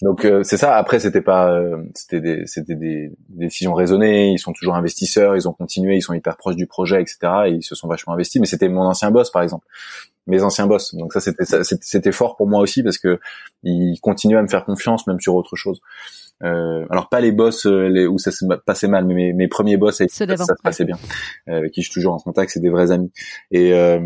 Donc 0.02 0.24
euh, 0.24 0.42
c'est 0.44 0.56
ça. 0.56 0.78
Après, 0.78 1.00
c'était 1.00 1.20
pas, 1.20 1.60
c'était 1.94 2.22
des, 2.22 2.44
c'était 2.46 2.76
des, 2.76 3.12
décisions 3.28 3.74
raisonnées. 3.74 4.32
Ils 4.32 4.40
sont 4.40 4.54
toujours 4.54 4.76
investisseurs. 4.76 5.36
Ils 5.36 5.50
ont 5.50 5.52
continué. 5.52 5.98
Ils 5.98 6.02
sont 6.02 6.14
hyper 6.14 6.38
proches 6.38 6.56
du 6.56 6.66
projet, 6.66 7.02
etc. 7.02 7.18
Et 7.48 7.50
ils 7.56 7.64
se 7.64 7.76
sont 7.76 7.90
vachement 7.90 8.14
investis. 8.14 8.40
Mais 8.40 8.48
c'était 8.48 8.70
mon 8.70 8.84
ancien 8.84 9.12
boss, 9.12 9.32
par 9.32 9.42
exemple 9.42 9.68
mes 10.28 10.44
anciens 10.44 10.68
boss. 10.68 10.94
Donc 10.94 11.14
ça 11.14 11.20
c'était 11.20 11.46
c'était 11.64 12.12
fort 12.12 12.36
pour 12.36 12.48
moi 12.48 12.62
aussi 12.62 12.84
parce 12.84 12.98
que 12.98 13.20
ils 13.64 13.98
continuaient 14.02 14.38
à 14.38 14.44
me 14.44 14.48
faire 14.48 14.66
confiance 14.66 15.08
même 15.08 15.20
sur 15.20 15.36
autre 15.36 15.56
chose. 15.56 15.80
Euh, 16.44 16.86
alors 16.92 17.10
pas 17.10 17.20
les 17.20 17.32
boss 17.32 17.66
euh, 17.66 17.88
les, 17.88 18.06
où 18.06 18.20
ça 18.20 18.32
se 18.32 18.46
passait 18.66 18.88
mal, 18.88 19.06
mais 19.06 19.16
mes, 19.16 19.34
mes 19.34 19.48
premiers 19.48 19.78
boss 19.78 19.98
ça, 19.98 20.06
ça 20.08 20.46
se 20.46 20.62
passait 20.62 20.86
bien, 20.86 20.98
euh, 21.50 21.58
avec 21.58 21.72
qui 21.72 21.82
je 21.82 21.90
suis 21.90 21.94
toujours 21.94 22.14
en 22.14 22.20
contact, 22.20 22.52
c'est 22.52 22.60
des 22.60 22.70
vrais 22.70 22.92
amis. 22.92 23.12
Et 23.50 23.74
euh, 23.74 24.00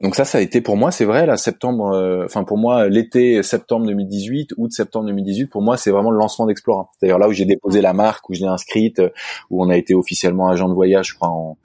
donc 0.00 0.14
ça, 0.14 0.24
ça 0.24 0.38
a 0.38 0.40
été 0.40 0.60
pour 0.60 0.76
moi, 0.76 0.90
c'est 0.90 1.04
vrai, 1.04 1.26
là, 1.26 1.36
septembre, 1.36 2.22
enfin 2.24 2.44
pour 2.44 2.58
moi, 2.58 2.88
l'été 2.88 3.42
septembre 3.42 3.86
2018, 3.86 4.54
août 4.56 4.72
septembre 4.72 5.06
2018, 5.06 5.46
pour 5.46 5.62
moi, 5.62 5.76
c'est 5.76 5.90
vraiment 5.90 6.10
le 6.10 6.18
lancement 6.18 6.46
d'Explora. 6.46 6.88
D'ailleurs 7.02 7.18
là 7.18 7.28
où 7.28 7.32
j'ai 7.32 7.44
déposé 7.44 7.80
la 7.80 7.92
marque, 7.92 8.28
où 8.30 8.34
je 8.34 8.40
l'ai 8.40 8.46
inscrite, 8.46 9.02
où 9.50 9.64
on 9.64 9.68
a 9.70 9.76
été 9.76 9.94
officiellement 9.94 10.48
agent 10.48 10.68
de 10.68 10.74
voyage, 10.74 11.08
je 11.08 11.14
crois 11.14 11.28
en 11.28 11.58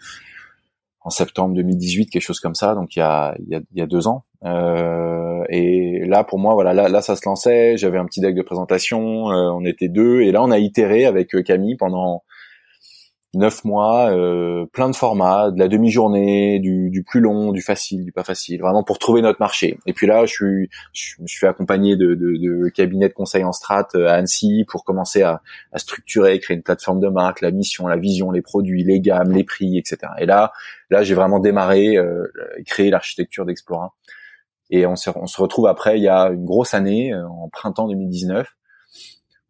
en 1.05 1.09
septembre 1.09 1.53
2018, 1.55 2.09
quelque 2.09 2.21
chose 2.21 2.39
comme 2.39 2.55
ça, 2.55 2.75
donc 2.75 2.95
il 2.95 2.99
y 2.99 3.01
a, 3.01 3.35
il 3.39 3.49
y 3.49 3.55
a, 3.55 3.61
il 3.73 3.79
y 3.79 3.81
a 3.81 3.85
deux 3.85 4.07
ans. 4.07 4.23
Euh, 4.45 5.43
et 5.49 6.05
là, 6.05 6.23
pour 6.23 6.39
moi, 6.39 6.53
voilà, 6.53 6.73
là, 6.73 6.87
là, 6.87 7.01
ça 7.01 7.15
se 7.15 7.21
lançait. 7.25 7.75
J'avais 7.77 7.97
un 7.97 8.05
petit 8.05 8.21
deck 8.21 8.35
de 8.35 8.41
présentation. 8.41 9.31
Euh, 9.31 9.51
on 9.51 9.65
était 9.65 9.89
deux, 9.89 10.21
et 10.21 10.31
là, 10.31 10.41
on 10.41 10.51
a 10.51 10.59
itéré 10.59 11.05
avec 11.05 11.35
euh, 11.35 11.43
Camille 11.43 11.75
pendant 11.75 12.23
neuf 13.33 13.63
mois, 13.63 14.11
euh, 14.11 14.65
plein 14.73 14.89
de 14.89 14.95
formats, 14.95 15.51
de 15.51 15.59
la 15.59 15.67
demi-journée, 15.67 16.59
du, 16.59 16.89
du, 16.89 17.03
plus 17.03 17.19
long, 17.19 17.51
du 17.51 17.61
facile, 17.61 18.05
du 18.05 18.11
pas 18.11 18.23
facile, 18.23 18.61
vraiment 18.61 18.83
pour 18.83 18.99
trouver 18.99 19.21
notre 19.21 19.39
marché. 19.39 19.79
Et 19.85 19.93
puis 19.93 20.05
là, 20.05 20.25
je 20.25 20.33
suis, 20.33 20.69
je, 20.93 21.15
suis 21.25 21.47
accompagné 21.47 21.95
de, 21.95 22.13
de, 22.13 22.37
de 22.37 22.69
cabinets 22.69 23.09
de 23.09 23.13
conseil 23.13 23.43
en 23.43 23.51
strat 23.51 23.87
euh, 23.95 24.07
à 24.07 24.13
Annecy 24.13 24.65
pour 24.67 24.83
commencer 24.83 25.23
à, 25.23 25.41
à, 25.71 25.79
structurer, 25.79 26.39
créer 26.39 26.57
une 26.57 26.63
plateforme 26.63 26.99
de 26.99 27.09
marque, 27.09 27.41
la 27.41 27.51
mission, 27.51 27.87
la 27.87 27.97
vision, 27.97 28.31
les 28.31 28.41
produits, 28.41 28.83
les 28.83 28.99
gammes, 28.99 29.31
les 29.31 29.43
prix, 29.43 29.77
etc. 29.77 29.97
Et 30.19 30.25
là, 30.25 30.51
là, 30.89 31.03
j'ai 31.03 31.15
vraiment 31.15 31.39
démarré, 31.39 31.97
euh, 31.97 32.31
créé 32.65 32.89
l'architecture 32.89 33.45
d'Explora. 33.45 33.93
Et 34.69 34.85
on 34.85 34.95
se, 34.95 35.09
on 35.15 35.27
se 35.27 35.41
retrouve 35.41 35.67
après, 35.67 35.97
il 35.97 36.03
y 36.03 36.07
a 36.07 36.29
une 36.29 36.45
grosse 36.45 36.73
année, 36.73 37.13
euh, 37.13 37.27
en 37.27 37.49
printemps 37.49 37.87
2019, 37.87 38.47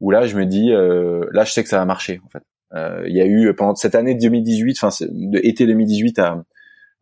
où 0.02 0.12
là, 0.12 0.26
je 0.26 0.36
me 0.38 0.46
dis, 0.46 0.72
euh, 0.72 1.26
là, 1.32 1.44
je 1.44 1.52
sais 1.52 1.64
que 1.64 1.70
ça 1.70 1.78
va 1.78 1.86
marcher, 1.86 2.20
en 2.26 2.30
fait. 2.30 2.44
Euh, 2.76 3.04
il 3.08 3.16
y 3.16 3.22
a 3.22 3.26
eu 3.26 3.54
pendant 3.54 3.76
cette 3.76 3.96
année 3.96 4.16
de 4.16 4.20
2018, 4.22 4.78
enfin 4.82 5.06
de 5.10 5.40
été 5.44 5.66
2018 5.68 6.20
à, 6.20 6.44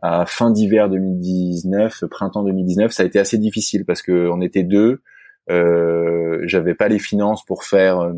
à 0.02 0.26
fin 0.26 0.52
d'hiver 0.52 0.90
2019, 0.90 2.06
printemps 2.10 2.44
2019, 2.44 2.92
ça 2.92 3.04
a 3.04 3.06
été 3.06 3.20
assez 3.20 3.38
difficile 3.38 3.86
parce 3.86 4.02
que 4.02 4.30
on 4.30 4.42
était 4.42 4.64
deux. 4.64 5.02
Euh, 5.50 6.40
j'avais 6.46 6.74
pas 6.74 6.88
les 6.88 7.00
finances 7.00 7.46
pour 7.46 7.64
faire. 7.64 8.00
Euh, 8.00 8.14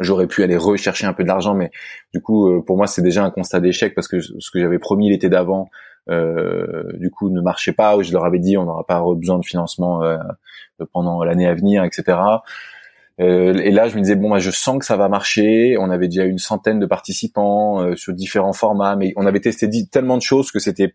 j'aurais 0.00 0.26
pu 0.26 0.42
aller 0.42 0.56
rechercher 0.56 1.06
un 1.06 1.12
peu 1.12 1.22
de 1.24 1.28
l'argent, 1.28 1.54
mais 1.54 1.70
du 2.14 2.20
coup, 2.20 2.48
euh, 2.48 2.62
pour 2.64 2.76
moi, 2.76 2.86
c'est 2.86 3.02
déjà 3.02 3.24
un 3.24 3.30
constat 3.30 3.60
d'échec 3.60 3.94
parce 3.94 4.08
que 4.08 4.20
ce 4.20 4.50
que 4.52 4.60
j'avais 4.60 4.78
promis 4.78 5.10
l'été 5.10 5.28
d'avant, 5.28 5.68
euh, 6.08 6.84
du 6.98 7.10
coup, 7.10 7.30
ne 7.30 7.40
marchait 7.40 7.72
pas. 7.72 7.96
Où 7.96 8.02
je 8.02 8.12
leur 8.12 8.24
avais 8.24 8.38
dit, 8.38 8.56
on 8.56 8.64
n'aura 8.64 8.86
pas 8.86 9.02
besoin 9.14 9.38
de 9.38 9.44
financement 9.44 10.02
pendant 10.92 11.22
l'année 11.24 11.46
à 11.46 11.54
venir, 11.54 11.84
etc. 11.84 12.18
Euh, 13.20 13.54
et 13.54 13.70
là, 13.70 13.88
je 13.88 13.96
me 13.96 14.02
disais 14.02 14.16
bon, 14.16 14.30
bah, 14.30 14.38
je 14.38 14.50
sens 14.50 14.78
que 14.78 14.84
ça 14.84 14.96
va 14.96 15.08
marcher. 15.08 15.76
On 15.78 15.90
avait 15.90 16.08
déjà 16.08 16.24
une 16.24 16.38
centaine 16.38 16.78
de 16.78 16.86
participants 16.86 17.80
euh, 17.80 17.96
sur 17.96 18.12
différents 18.14 18.52
formats, 18.52 18.96
mais 18.96 19.12
on 19.16 19.26
avait 19.26 19.40
testé 19.40 19.68
tellement 19.90 20.16
de 20.16 20.22
choses 20.22 20.50
que 20.50 20.58
c'était 20.58 20.94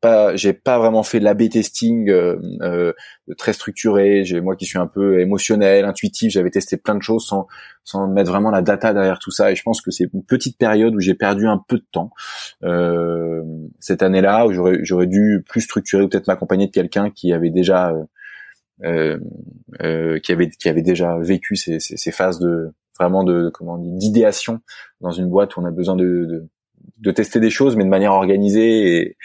pas, 0.00 0.34
j'ai 0.36 0.52
pas 0.52 0.78
vraiment 0.78 1.02
fait 1.02 1.20
l'A/B 1.20 1.48
testing 1.48 2.10
euh, 2.10 2.36
euh, 2.60 2.92
très 3.38 3.52
structuré. 3.52 4.24
J'ai 4.24 4.40
moi 4.40 4.56
qui 4.56 4.66
suis 4.66 4.78
un 4.78 4.86
peu 4.86 5.20
émotionnel, 5.20 5.84
intuitif, 5.84 6.32
j'avais 6.32 6.50
testé 6.50 6.76
plein 6.76 6.94
de 6.94 7.02
choses 7.02 7.26
sans 7.26 7.46
sans 7.84 8.06
mettre 8.08 8.30
vraiment 8.30 8.50
la 8.50 8.62
data 8.62 8.92
derrière 8.92 9.18
tout 9.18 9.30
ça. 9.30 9.50
Et 9.50 9.56
je 9.56 9.62
pense 9.62 9.80
que 9.80 9.90
c'est 9.90 10.08
une 10.12 10.24
petite 10.24 10.58
période 10.58 10.94
où 10.94 11.00
j'ai 11.00 11.14
perdu 11.14 11.46
un 11.46 11.58
peu 11.66 11.76
de 11.76 11.86
temps 11.90 12.10
euh, 12.64 13.42
cette 13.80 14.02
année-là 14.02 14.46
où 14.46 14.52
j'aurais 14.52 14.78
j'aurais 14.82 15.06
dû 15.06 15.44
plus 15.48 15.62
structurer, 15.62 16.08
peut-être 16.08 16.26
m'accompagner 16.26 16.66
de 16.66 16.72
quelqu'un 16.72 17.10
qui 17.10 17.32
avait 17.32 17.50
déjà 17.50 17.94
qui 18.82 20.32
avait 20.32 20.50
qui 20.50 20.68
avait 20.68 20.82
déjà 20.82 21.18
vécu 21.18 21.56
ces, 21.56 22.10
phases 22.10 22.38
de 22.38 22.72
vraiment 22.98 23.24
de 23.24 23.50
comment 23.52 23.78
d'idéation 23.78 24.60
dans 25.00 25.12
une 25.12 25.28
boîte 25.28 25.56
où 25.56 25.60
on 25.60 25.64
a 25.64 25.70
besoin 25.70 25.96
de, 25.96 26.48
de, 26.98 27.10
tester 27.10 27.40
des 27.40 27.50
choses 27.50 27.76
mais 27.76 27.84
de 27.84 27.88
manière 27.88 28.12
organisée 28.12 29.16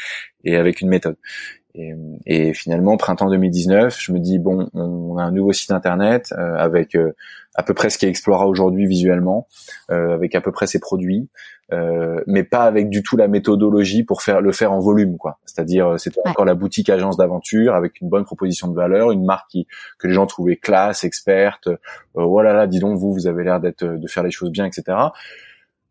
et 0.44 0.56
avec 0.56 0.82
une 0.82 0.90
méthode. 0.90 1.18
Et, 1.78 1.94
et, 2.26 2.54
finalement, 2.54 2.98
printemps 2.98 3.30
2019, 3.30 3.96
je 4.00 4.12
me 4.12 4.20
dis 4.20 4.40
bon, 4.40 4.70
on, 4.74 5.18
a 5.18 5.24
un 5.24 5.32
nouveau 5.32 5.54
site 5.54 5.72
internet 5.72 6.34
euh, 6.38 6.56
avec 6.56 6.96
euh, 6.96 7.14
à 7.58 7.64
peu 7.64 7.74
près 7.74 7.90
ce 7.90 7.98
qui 7.98 8.06
Explora 8.06 8.48
aujourd'hui 8.48 8.86
visuellement, 8.86 9.48
euh, 9.92 10.14
avec 10.14 10.36
à 10.36 10.42
peu 10.42 10.52
près 10.52 10.68
ses 10.68 10.80
produits, 10.80 11.28
euh, 11.74 12.22
mais 12.28 12.44
pas 12.44 12.64
avec 12.64 12.90
du 12.90 13.04
tout 13.04 13.18
la 13.18 13.28
méthodologie 13.28 14.04
pour 14.04 14.22
faire 14.22 14.42
le 14.42 14.52
faire 14.52 14.72
en 14.72 14.80
volume, 14.80 15.18
quoi. 15.18 15.40
C'est-à-dire, 15.46 15.88
euh, 15.88 15.98
c'était 15.98 16.22
encore 16.26 16.46
la 16.46 16.54
boutique 16.54 16.90
agence 16.90 17.18
d'aventure 17.18 17.74
avec 17.74 18.00
une 18.00 18.10
bonne 18.10 18.26
proposition 18.26 18.68
de 18.68 18.76
valeur, 18.76 19.12
une 19.12 19.26
marque 19.26 19.50
qui, 19.50 19.68
que 19.98 20.08
les 20.08 20.14
gens 20.14 20.28
trouvaient 20.28 20.56
classe, 20.56 21.04
experte. 21.04 21.68
voilà, 22.14 22.54
là, 22.54 22.68
dis 22.68 22.80
donc, 22.80 22.98
vous, 22.98 23.12
vous 23.12 23.28
avez 23.28 23.44
l'air 23.44 23.60
d'être 23.60 23.84
de 23.84 24.08
faire 24.08 24.24
les 24.24 24.32
choses 24.32 24.52
bien, 24.52 24.66
etc 24.66 24.96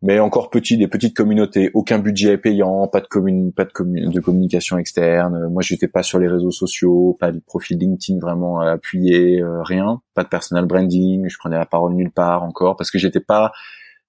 mais 0.01 0.19
encore 0.19 0.49
petit, 0.49 0.77
des 0.77 0.87
petites 0.87 1.15
communautés, 1.15 1.71
aucun 1.73 1.99
budget 1.99 2.37
payant, 2.37 2.87
pas 2.87 3.01
de 3.01 3.07
commune, 3.07 3.51
pas 3.51 3.65
de, 3.65 4.11
de 4.11 4.19
communication 4.19 4.77
externe. 4.77 5.47
Moi, 5.49 5.61
j'étais 5.61 5.87
pas 5.87 6.03
sur 6.03 6.19
les 6.19 6.27
réseaux 6.27 6.51
sociaux, 6.51 7.17
pas 7.19 7.31
de 7.31 7.39
profil 7.39 7.77
LinkedIn 7.79 8.19
vraiment 8.19 8.59
appuyé, 8.59 9.41
euh, 9.41 9.63
rien, 9.63 10.01
pas 10.13 10.23
de 10.23 10.29
personal 10.29 10.65
branding. 10.65 11.27
Je 11.27 11.37
prenais 11.37 11.57
la 11.57 11.65
parole 11.65 11.93
nulle 11.93 12.11
part 12.11 12.43
encore 12.43 12.75
parce 12.75 12.91
que 12.91 12.99
j'étais 12.99 13.21
pas 13.21 13.51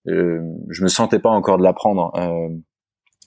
je 0.06 0.82
me 0.82 0.88
sentais 0.88 1.18
pas 1.18 1.28
encore 1.28 1.58
de 1.58 1.62
l'apprendre. 1.62 2.12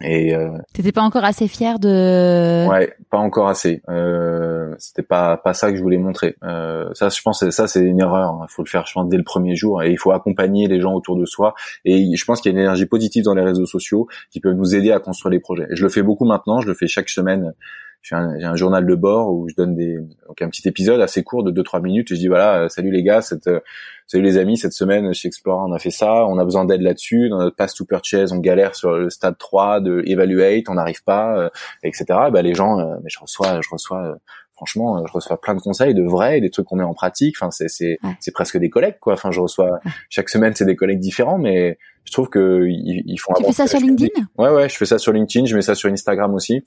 Et 0.04 0.36
euh, 0.36 0.58
t'étais 0.74 0.92
pas 0.92 1.02
encore 1.02 1.24
assez 1.24 1.48
fier 1.48 1.80
de. 1.80 2.68
Ouais, 2.68 2.96
pas 3.10 3.18
encore 3.18 3.48
assez. 3.48 3.82
Euh, 3.90 4.74
c'était 4.78 5.04
pas 5.04 5.38
pas 5.38 5.54
ça 5.54 5.72
que 5.72 5.78
je 5.78 5.82
voulais 5.82 5.98
montrer. 5.98 6.36
Euh, 6.44 6.90
ça, 6.94 7.10
je 7.10 7.22
pense, 7.22 7.50
ça 7.50 7.68
c'est 7.68 7.82
une 7.82 8.00
erreur. 8.00 8.46
Il 8.50 8.52
faut 8.52 8.64
le 8.64 8.70
faire, 8.70 8.86
je 8.86 8.94
pense, 8.94 9.08
dès 9.10 9.18
le 9.18 9.24
premier 9.24 9.56
jour. 9.56 9.84
Et 9.84 9.92
il 9.92 9.98
faut 9.98 10.12
accompagner 10.12 10.68
les 10.68 10.80
gens 10.80 10.94
autour 10.94 11.18
de 11.18 11.26
soi. 11.26 11.54
Et 11.86 12.16
je 12.16 12.26
pense 12.26 12.42
qu'il 12.42 12.52
y 12.52 12.56
a 12.56 12.58
une 12.58 12.64
énergie 12.64 12.86
positive 12.86 13.24
dans 13.24 13.36
les 13.36 13.44
réseaux 13.44 13.66
sociaux 13.66 14.08
qui 14.30 14.40
peut 14.40 14.54
nous 14.54 14.76
aider 14.76 14.92
à 14.92 15.00
construire 15.00 15.32
les 15.32 15.40
projets. 15.40 15.68
Et 15.72 15.76
je 15.76 15.84
le 15.84 15.90
fais 15.90 16.04
beaucoup 16.04 16.26
maintenant. 16.26 16.62
Je 16.62 16.68
le 16.68 16.74
fais 16.74 16.88
chaque 16.88 17.10
semaine 17.10 17.54
j'ai 18.02 18.16
un, 18.16 18.30
un, 18.42 18.56
journal 18.56 18.86
de 18.86 18.96
bord 18.96 19.32
où 19.32 19.48
je 19.48 19.56
donne 19.56 19.76
des 19.76 19.98
donc 20.28 20.42
un 20.42 20.50
petit 20.50 20.68
épisode 20.68 21.02
assez 21.02 21.24
court 21.24 21.44
de 21.44 21.52
2-3 21.52 21.82
minutes 21.82 22.12
et 22.12 22.16
je 22.16 22.20
dis 22.20 22.28
voilà 22.28 22.64
euh, 22.64 22.70
salut 22.70 22.92
les 22.92 23.04
gars 23.04 23.22
cette 23.22 23.48
euh, 23.48 23.60
salut 24.08 24.24
les 24.24 24.38
amis 24.38 24.58
cette 24.58 24.74
semaine 24.74 25.14
chez 25.14 25.28
Explorer 25.28 25.64
on 25.68 25.74
a 25.74 25.80
fait 25.80 25.92
ça 25.92 26.26
on 26.26 26.38
a 26.40 26.44
besoin 26.44 26.66
d'aide 26.66 26.82
là-dessus 26.82 27.30
dans 27.30 27.38
notre 27.38 27.56
pass 27.56 27.74
to 27.74 27.86
purchase 27.86 28.32
on 28.32 28.40
galère 28.40 28.76
sur 28.76 28.92
le 28.92 29.10
stade 29.10 29.38
3 29.38 29.82
de 29.82 30.04
evaluate 30.06 30.70
on 30.70 30.76
n'arrive 30.76 31.04
pas 31.04 31.38
euh, 31.38 31.50
etc 31.84 32.06
bah 32.32 32.42
les 32.42 32.54
gens 32.54 32.78
mais 33.04 33.10
je 33.10 33.20
reçois 33.20 33.62
je 33.62 33.70
reçois 33.72 34.18
franchement, 34.62 35.04
je 35.08 35.12
reçois 35.12 35.42
plein 35.42 35.56
de 35.56 35.60
conseils 35.60 35.96
de 35.96 36.04
vrais, 36.04 36.40
des 36.40 36.52
trucs 36.52 36.68
qu'on 36.68 36.76
met 36.76 36.84
en 36.84 36.94
pratique. 36.94 37.36
Enfin, 37.36 37.50
c'est 37.50 37.68
c'est 37.68 37.98
c'est 38.20 38.32
presque 38.32 38.58
des 38.60 38.70
collègues 38.70 39.00
quoi. 39.00 39.14
Enfin, 39.14 39.32
je 39.32 39.40
reçois 39.40 39.80
chaque 40.10 40.30
semaine 40.30 40.54
c'est 40.54 40.66
des 40.66 40.76
collègues 40.76 41.00
différents, 41.00 41.40
mais 41.40 41.80
je 42.04 42.12
trouve 42.12 42.30
que 42.30 42.66
ils, 42.68 43.18
font. 43.18 43.34
Tu 43.38 43.44
fais 43.44 43.52
ça 43.52 43.68
sur 43.68 43.80
LinkedIn? 43.80 44.10
Ouais, 44.38 44.50
ouais, 44.50 44.70
je 44.70 44.76
fais 44.76 44.86
ça 44.86 44.98
sur 44.98 45.14
LinkedIn, 45.14 45.46
je 45.46 45.56
mets 45.56 45.62
ça 45.62 45.76
sur 45.76 45.92
Instagram 45.92 46.34
aussi, 46.34 46.66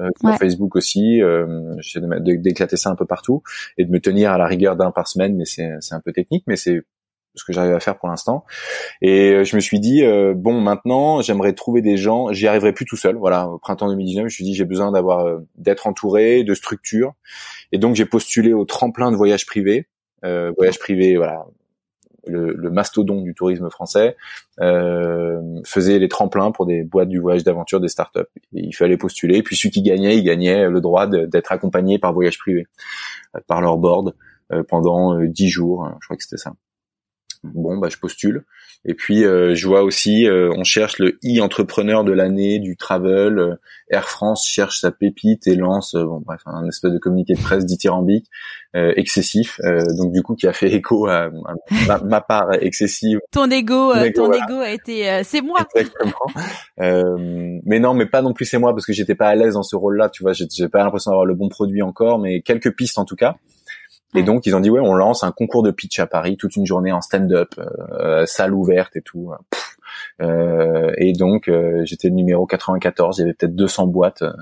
euh, 0.00 0.08
sur 0.20 0.36
Facebook 0.38 0.76
aussi. 0.76 1.22
Euh, 1.22 1.72
J'essaie 1.78 2.00
de 2.00 2.36
d'éclater 2.36 2.76
ça 2.76 2.90
un 2.90 2.96
peu 2.96 3.06
partout 3.06 3.42
et 3.78 3.84
de 3.84 3.90
me 3.90 4.00
tenir 4.00 4.32
à 4.32 4.38
la 4.38 4.46
rigueur 4.46 4.76
d'un 4.76 4.90
par 4.90 5.08
semaine, 5.08 5.36
mais 5.36 5.44
c'est 5.44 5.70
c'est 5.80 5.94
un 5.94 6.00
peu 6.00 6.12
technique, 6.12 6.44
mais 6.46 6.56
c'est 6.56 6.82
ce 7.34 7.44
que 7.44 7.52
j'arrive 7.52 7.74
à 7.74 7.80
faire 7.80 7.98
pour 7.98 8.08
l'instant. 8.08 8.44
Et 9.02 9.32
euh, 9.32 9.44
je 9.44 9.56
me 9.56 9.60
suis 9.60 9.80
dit 9.80 10.04
euh, 10.04 10.34
bon, 10.34 10.60
maintenant, 10.60 11.22
j'aimerais 11.22 11.52
trouver 11.52 11.82
des 11.82 11.96
gens. 11.96 12.32
J'y 12.32 12.46
arriverai 12.46 12.72
plus 12.72 12.84
tout 12.84 12.96
seul. 12.96 13.16
Voilà, 13.16 13.48
au 13.48 13.58
printemps 13.58 13.88
2019, 13.88 14.22
je 14.22 14.24
me 14.24 14.28
suis 14.28 14.44
dit 14.44 14.54
j'ai 14.54 14.64
besoin 14.64 14.92
d'avoir 14.92 15.26
euh, 15.26 15.38
d'être 15.56 15.86
entouré 15.86 16.44
de 16.44 16.54
structures. 16.54 17.12
Et 17.72 17.78
donc 17.78 17.94
j'ai 17.94 18.06
postulé 18.06 18.52
au 18.52 18.64
tremplin 18.64 19.10
de 19.10 19.16
voyage 19.16 19.46
privé. 19.46 19.86
Euh, 20.24 20.52
voyage 20.56 20.78
privé, 20.78 21.16
voilà, 21.16 21.46
le, 22.26 22.54
le, 22.54 22.70
mastodon 22.70 23.22
du 23.22 23.34
tourisme 23.34 23.70
français, 23.70 24.16
euh, 24.60 25.40
faisait 25.64 25.98
les 25.98 26.08
tremplins 26.08 26.52
pour 26.52 26.66
des 26.66 26.82
boîtes 26.82 27.08
du 27.08 27.18
voyage 27.18 27.44
d'aventure, 27.44 27.80
des 27.80 27.88
startups. 27.88 28.20
Il 28.52 28.74
fallait 28.74 28.96
postuler. 28.96 29.42
Puis 29.42 29.56
celui 29.56 29.70
qui 29.70 29.82
gagnait, 29.82 30.16
il 30.16 30.24
gagnait 30.24 30.68
le 30.68 30.80
droit 30.80 31.06
d'être 31.06 31.52
accompagné 31.52 31.98
par 31.98 32.12
voyage 32.12 32.38
privé, 32.38 32.66
euh, 33.36 33.40
par 33.46 33.60
leur 33.60 33.76
board 33.78 34.14
euh, 34.52 34.62
pendant 34.68 35.20
dix 35.24 35.48
jours. 35.48 35.88
Je 36.00 36.06
crois 36.06 36.16
que 36.16 36.22
c'était 36.22 36.36
ça. 36.36 36.52
Bon, 37.42 37.78
bah 37.78 37.88
je 37.90 37.96
postule. 37.96 38.44
Et 38.84 38.94
puis 38.94 39.24
euh, 39.24 39.54
je 39.54 39.66
vois 39.66 39.82
aussi, 39.82 40.26
euh, 40.26 40.50
on 40.56 40.64
cherche 40.64 40.98
le 40.98 41.18
e-entrepreneur 41.24 42.04
de 42.04 42.12
l'année 42.12 42.58
du 42.58 42.76
travel. 42.76 43.38
Euh, 43.38 43.54
Air 43.90 44.08
France 44.08 44.46
cherche 44.46 44.80
sa 44.80 44.90
pépite 44.90 45.46
et 45.46 45.56
lance, 45.56 45.94
bon 45.94 46.22
bref, 46.24 46.40
un 46.46 46.66
espèce 46.66 46.92
de 46.92 46.98
communiqué 46.98 47.34
de 47.34 47.40
presse 47.40 47.66
dithyrambique 47.66 48.26
excessif. 48.72 49.60
donc 49.96 50.12
du 50.12 50.22
coup, 50.22 50.36
qui 50.36 50.46
a 50.46 50.52
fait 50.52 50.72
écho 50.72 51.08
à, 51.08 51.28
ma, 52.04 52.20
part 52.20 52.52
excessive. 52.60 53.18
Ton 53.32 53.50
ego, 53.50 53.92
ton 54.14 54.32
ego 54.32 54.60
a 54.60 54.70
été, 54.70 55.22
c'est 55.24 55.40
moi. 55.40 55.66
Exactement. 55.74 56.14
mais 57.66 57.80
non, 57.80 57.94
mais 57.94 58.06
pas 58.06 58.22
non 58.22 58.32
plus 58.32 58.44
c'est 58.44 58.58
moi 58.58 58.72
parce 58.72 58.86
que 58.86 58.92
j'étais 58.92 59.16
pas 59.16 59.26
à 59.26 59.34
l'aise 59.34 59.54
dans 59.54 59.64
ce 59.64 59.74
rôle-là. 59.74 60.08
Tu 60.08 60.22
vois, 60.22 60.34
j'ai 60.34 60.68
pas 60.68 60.84
l'impression 60.84 61.10
d'avoir 61.10 61.26
le 61.26 61.34
bon 61.34 61.48
produit 61.48 61.82
encore, 61.82 62.20
mais 62.20 62.42
quelques 62.42 62.76
pistes 62.76 62.98
en 62.98 63.04
tout 63.04 63.16
cas. 63.16 63.38
Et 64.14 64.22
donc 64.22 64.46
ils 64.46 64.56
ont 64.56 64.60
dit 64.60 64.70
ouais, 64.70 64.80
on 64.80 64.94
lance 64.94 65.22
un 65.22 65.30
concours 65.30 65.62
de 65.62 65.70
pitch 65.70 65.98
à 66.00 66.06
Paris, 66.06 66.36
toute 66.36 66.56
une 66.56 66.66
journée 66.66 66.92
en 66.92 67.00
stand-up, 67.00 67.54
euh, 67.90 68.26
salle 68.26 68.54
ouverte 68.54 68.96
et 68.96 69.02
tout. 69.02 69.32
Euh, 70.20 70.92
et 70.98 71.12
donc 71.12 71.48
euh, 71.48 71.82
j'étais 71.84 72.08
le 72.08 72.14
numéro 72.14 72.46
94, 72.46 73.18
il 73.18 73.20
y 73.22 73.24
avait 73.24 73.34
peut-être 73.34 73.54
200 73.54 73.86
boîtes 73.86 74.22
euh, 74.22 74.32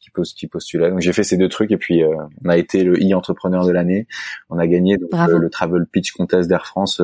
qui, 0.00 0.10
qui 0.34 0.46
postulaient. 0.46 0.90
Donc 0.90 1.00
j'ai 1.00 1.12
fait 1.12 1.24
ces 1.24 1.36
deux 1.36 1.48
trucs 1.48 1.72
et 1.72 1.76
puis 1.76 2.02
euh, 2.02 2.14
on 2.44 2.48
a 2.48 2.56
été 2.56 2.84
le 2.84 2.94
e-entrepreneur 2.94 3.66
de 3.66 3.72
l'année. 3.72 4.06
On 4.50 4.58
a 4.58 4.66
gagné 4.66 4.96
donc, 4.96 5.10
le 5.28 5.50
Travel 5.50 5.86
Pitch 5.86 6.12
Contest 6.12 6.48
d'Air 6.48 6.66
France, 6.66 7.00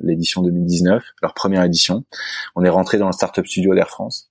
l'édition 0.00 0.42
2019, 0.42 1.04
leur 1.22 1.34
première 1.34 1.64
édition. 1.64 2.04
On 2.56 2.64
est 2.64 2.68
rentré 2.68 2.98
dans 2.98 3.06
le 3.06 3.12
Startup 3.12 3.46
Studio 3.46 3.74
d'Air 3.74 3.88
France 3.88 4.28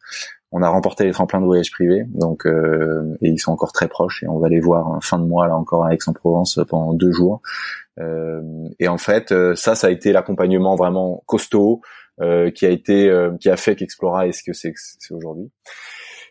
on 0.52 0.61
a 0.61 0.69
remporté 0.69 1.03
les 1.03 1.11
tremplins 1.11 1.41
de 1.41 1.45
voyage 1.45 1.72
privé, 1.72 2.06
donc 2.07 2.45
euh, 2.45 3.18
et 3.22 3.30
ils 3.30 3.40
sont 3.40 3.52
encore 3.52 3.74
très 3.74 3.88
proches 3.88 4.24
et 4.24 4.28
on 4.28 4.40
va 4.40 4.48
les 4.48 4.61
voir 4.61 5.03
fin 5.03 5.19
de 5.19 5.26
mois 5.26 5.48
là 5.48 5.56
encore 5.56 5.86
à 5.86 5.94
Aix-en-Provence 5.94 6.60
pendant 6.69 6.94
deux 6.94 7.11
jours. 7.11 7.41
Euh, 7.99 8.41
et 8.80 8.88
en 8.88 8.98
fait, 8.98 9.32
euh, 9.32 9.56
ça, 9.56 9.76
ça 9.76 9.88
a 9.88 9.90
été 9.90 10.11
l'accompagnement 10.11 10.76
vraiment 10.76 11.24
costaud 11.26 11.82
qui 12.19 12.65
a 12.65 12.69
été, 12.69 13.30
qui 13.40 13.48
a 13.48 13.57
fait 13.57 13.76
qu'Explora 13.76 14.28
est 14.28 14.32
ce 14.32 14.41
que 14.41 14.52
c'est 14.52 14.74
aujourd'hui. 15.11 15.52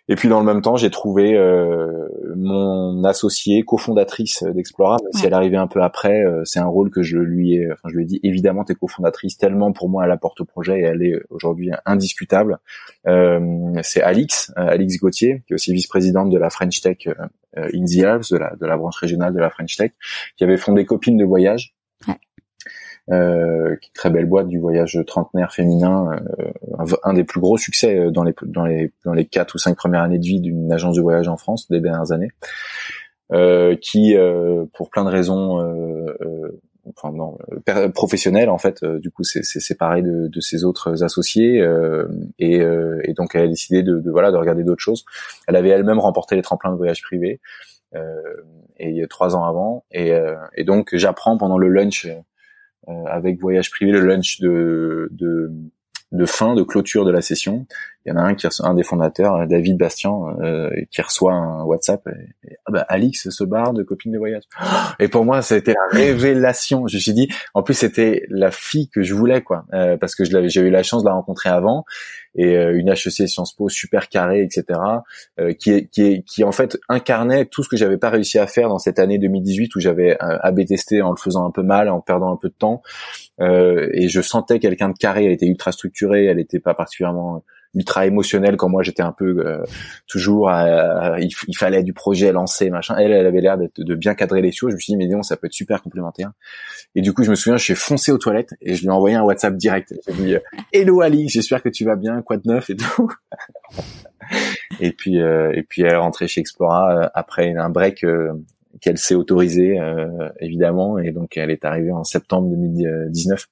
Et 0.08 0.14
puis 0.14 0.28
dans 0.28 0.38
le 0.38 0.46
même 0.46 0.62
temps, 0.62 0.76
j'ai 0.76 0.90
trouvé 0.90 1.36
euh, 1.36 2.08
mon 2.36 3.02
associée, 3.04 3.62
cofondatrice 3.62 4.44
d'Explora, 4.44 4.98
si 5.12 5.26
elle 5.26 5.34
arrivait 5.34 5.56
un 5.56 5.66
peu 5.66 5.82
après. 5.82 6.22
Euh, 6.24 6.42
c'est 6.44 6.60
un 6.60 6.66
rôle 6.66 6.90
que 6.90 7.02
je 7.02 7.18
lui 7.18 7.54
ai, 7.54 7.72
enfin 7.72 7.88
je 7.88 7.96
lui 7.96 8.04
ai 8.04 8.06
dit 8.06 8.20
évidemment 8.22 8.64
t'es 8.64 8.74
cofondatrice 8.74 9.36
tellement 9.36 9.72
pour 9.72 9.88
moi 9.88 10.04
elle 10.04 10.10
apporte 10.12 10.40
au 10.40 10.44
projet 10.44 10.78
et 10.78 10.84
elle 10.84 11.02
est 11.02 11.20
aujourd'hui 11.30 11.70
indiscutable. 11.84 12.58
Euh, 13.06 13.40
c'est 13.82 14.02
Alix, 14.02 14.52
euh, 14.58 14.68
Alix 14.68 14.96
Gauthier, 14.98 15.42
qui 15.46 15.52
est 15.52 15.54
aussi 15.54 15.72
vice-présidente 15.72 16.30
de 16.30 16.38
la 16.38 16.50
French 16.50 16.80
Tech 16.80 17.08
in 17.56 17.84
the 17.84 18.04
Alps, 18.04 18.30
de 18.30 18.36
la, 18.36 18.54
de 18.54 18.66
la 18.66 18.76
branche 18.76 18.98
régionale 18.98 19.34
de 19.34 19.40
la 19.40 19.50
French 19.50 19.76
Tech, 19.76 19.92
qui 20.36 20.44
avait 20.44 20.58
fondé 20.58 20.84
Copines 20.84 21.16
de 21.16 21.24
voyage 21.24 21.75
euh, 23.10 23.76
très 23.94 24.10
belle 24.10 24.26
boîte 24.26 24.48
du 24.48 24.58
voyage 24.58 24.98
trentenaire 25.06 25.52
féminin, 25.52 26.10
euh, 26.40 26.96
un, 27.04 27.14
des 27.14 27.24
plus 27.24 27.40
gros 27.40 27.56
succès 27.56 27.96
euh, 27.96 28.10
dans 28.10 28.24
les 28.24 28.34
dans 28.42 28.66
les 28.66 28.92
dans 29.04 29.12
les 29.12 29.26
quatre 29.26 29.54
ou 29.54 29.58
cinq 29.58 29.76
premières 29.76 30.02
années 30.02 30.18
de 30.18 30.24
vie 30.24 30.40
d'une 30.40 30.72
agence 30.72 30.96
de 30.96 31.02
voyage 31.02 31.28
en 31.28 31.36
France 31.36 31.68
des 31.70 31.80
dernières 31.80 32.10
années, 32.10 32.30
euh, 33.32 33.76
qui 33.76 34.16
pour 34.74 34.90
plein 34.90 35.04
de 35.04 35.10
raisons 35.10 35.60
enfin 36.88 37.12
non, 37.12 37.36
professionnel 37.94 38.48
en 38.48 38.58
fait 38.58 38.84
du 38.84 39.10
coup 39.10 39.24
c'est 39.24 39.42
séparé 39.42 40.02
de, 40.02 40.28
de, 40.28 40.40
ses 40.40 40.64
autres 40.64 41.02
associés 41.02 41.64
et, 42.38 42.60
et, 42.60 43.12
donc 43.14 43.34
elle 43.34 43.42
a 43.42 43.48
décidé 43.48 43.82
de, 43.82 43.98
de 44.00 44.10
voilà 44.10 44.32
de 44.32 44.36
regarder 44.36 44.64
d'autres 44.64 44.82
choses. 44.82 45.04
Elle 45.46 45.56
avait 45.56 45.70
elle-même 45.70 45.98
remporté 45.98 46.34
les 46.34 46.42
tremplins 46.42 46.72
de 46.72 46.76
voyage 46.76 47.02
privé 47.02 47.40
et 48.78 49.06
trois 49.08 49.36
ans 49.36 49.44
avant 49.44 49.84
et, 49.92 50.12
et 50.56 50.64
donc 50.64 50.94
j'apprends 50.94 51.38
pendant 51.38 51.58
le 51.58 51.68
lunch 51.68 52.06
euh, 52.06 52.20
avec 53.06 53.40
voyage 53.40 53.70
privé, 53.70 53.92
le 53.92 54.00
lunch 54.00 54.40
de, 54.40 55.08
de, 55.12 55.50
de 56.12 56.26
fin, 56.26 56.54
de 56.54 56.62
clôture 56.62 57.04
de 57.04 57.10
la 57.10 57.22
session. 57.22 57.66
Il 58.06 58.10
y 58.10 58.12
en 58.12 58.16
a 58.18 58.22
un 58.22 58.34
qui 58.34 58.46
un 58.60 58.74
des 58.74 58.84
fondateurs, 58.84 59.34
euh, 59.34 59.46
David 59.46 59.76
Bastian, 59.76 60.36
euh, 60.40 60.70
qui 60.90 61.02
reçoit 61.02 61.32
un 61.32 61.64
WhatsApp. 61.64 62.06
Et, 62.44 62.56
ah 62.64 62.72
bah, 62.72 62.86
Alix 62.88 63.28
se 63.28 63.44
barre 63.44 63.72
de 63.72 63.82
copine 63.82 64.12
de 64.12 64.18
voyage. 64.18 64.44
Et 65.00 65.08
pour 65.08 65.24
moi, 65.24 65.40
été 65.50 65.72
la 65.72 65.98
révélation. 65.98 66.86
Je 66.86 66.96
me 66.96 67.00
suis 67.00 67.14
dit, 67.14 67.28
en 67.54 67.62
plus, 67.62 67.74
c'était 67.74 68.22
la 68.30 68.50
fille 68.50 68.88
que 68.88 69.02
je 69.02 69.12
voulais, 69.12 69.42
quoi, 69.42 69.64
euh, 69.74 69.96
parce 69.96 70.14
que 70.14 70.24
je 70.24 70.32
l'avais, 70.32 70.48
j'ai 70.48 70.60
eu 70.60 70.70
la 70.70 70.82
chance 70.82 71.02
de 71.02 71.08
la 71.08 71.14
rencontrer 71.14 71.48
avant 71.48 71.84
et 72.36 72.56
euh, 72.56 72.78
une 72.78 72.88
HEC 72.88 73.28
Sciences 73.28 73.54
Po 73.54 73.68
super 73.68 74.08
carrée, 74.08 74.42
etc. 74.42 74.78
Euh, 75.40 75.52
qui 75.54 75.70
est, 75.72 75.86
qui 75.88 76.02
est, 76.02 76.22
qui 76.22 76.44
en 76.44 76.52
fait 76.52 76.78
incarnait 76.88 77.46
tout 77.46 77.62
ce 77.62 77.68
que 77.68 77.76
j'avais 77.76 77.96
pas 77.96 78.10
réussi 78.10 78.38
à 78.38 78.46
faire 78.46 78.68
dans 78.68 78.78
cette 78.78 78.98
année 78.98 79.18
2018 79.18 79.74
où 79.74 79.80
j'avais 79.80 80.12
euh, 80.22 80.38
AB 80.42 80.64
testé 80.66 81.02
en 81.02 81.10
le 81.10 81.16
faisant 81.16 81.46
un 81.46 81.50
peu 81.50 81.62
mal, 81.62 81.88
en 81.88 82.00
perdant 82.00 82.32
un 82.32 82.36
peu 82.36 82.48
de 82.48 82.54
temps. 82.54 82.82
et 83.40 84.08
je 84.08 84.20
sentais 84.20 84.58
quelqu'un 84.58 84.90
de 84.90 84.98
carré. 84.98 85.24
Elle 85.24 85.32
était 85.32 85.46
ultra 85.46 85.72
structurée, 85.72 86.26
elle 86.26 86.38
était 86.38 86.60
pas 86.60 86.74
particulièrement 86.74 87.42
ultra 87.76 88.06
émotionnelle 88.06 88.56
quand 88.56 88.68
moi 88.68 88.82
j'étais 88.82 89.02
un 89.02 89.12
peu 89.12 89.46
euh, 89.46 89.62
toujours 90.08 90.50
il, 90.50 91.56
fallait 91.56 91.82
du 91.82 91.92
projet 91.92 92.32
lancé 92.32 92.70
machin. 92.70 92.96
Elle 92.98 93.12
elle 93.12 93.26
avait 93.26 93.40
l'air 93.40 93.56
de 93.58 93.94
bien 93.94 94.14
cadrer 94.14 94.42
les 94.42 94.50
choses. 94.50 94.70
Je 94.70 94.76
me 94.76 94.80
suis 94.80 94.92
dit 94.94 94.96
mais 94.96 95.06
non 95.06 95.22
ça 95.22 95.36
peut 95.36 95.46
être 95.46 95.52
super 95.52 95.82
complémentaire. 95.82 96.32
Et 96.94 97.02
du 97.02 97.12
coup 97.12 97.22
je 97.22 97.30
me 97.30 97.34
souviens 97.34 97.56
je 97.56 97.64
suis 97.64 97.74
foncé 97.74 98.10
aux 98.10 98.18
toilettes 98.18 98.54
et 98.60 98.74
je 98.74 98.80
lui 98.80 98.88
ai 98.88 98.90
envoyé 98.90 99.14
un 99.16 99.22
WhatsApp 99.22 99.56
direct. 99.56 99.94
J'ai 100.06 100.14
dit 100.14 100.34
euh, 100.34 100.40
hello 100.72 101.02
Ali 101.02 101.28
j'espère 101.28 101.62
que 101.62 101.68
tu 101.68 101.84
vas 101.84 101.96
bien 101.96 102.22
quoi 102.22 102.38
de 102.38 102.48
neuf 102.48 102.70
et 102.70 102.76
tout. 102.76 103.08
Et 104.80 104.90
puis 104.90 105.22
euh, 105.22 105.52
et 105.54 105.62
puis 105.62 105.82
elle 105.82 105.92
est 105.92 105.96
rentrée 105.96 106.26
chez 106.26 106.40
Explora 106.40 107.08
après 107.14 107.54
un 107.54 107.70
break 107.70 108.04
qu'elle 108.80 108.98
s'est 108.98 109.14
autorisée 109.14 109.78
évidemment. 110.40 110.98
Et 110.98 111.12
donc 111.12 111.36
elle 111.36 111.52
est 111.52 111.64
arrivée 111.64 111.92
en 111.92 112.02
septembre 112.02 112.48
2019 112.50 113.46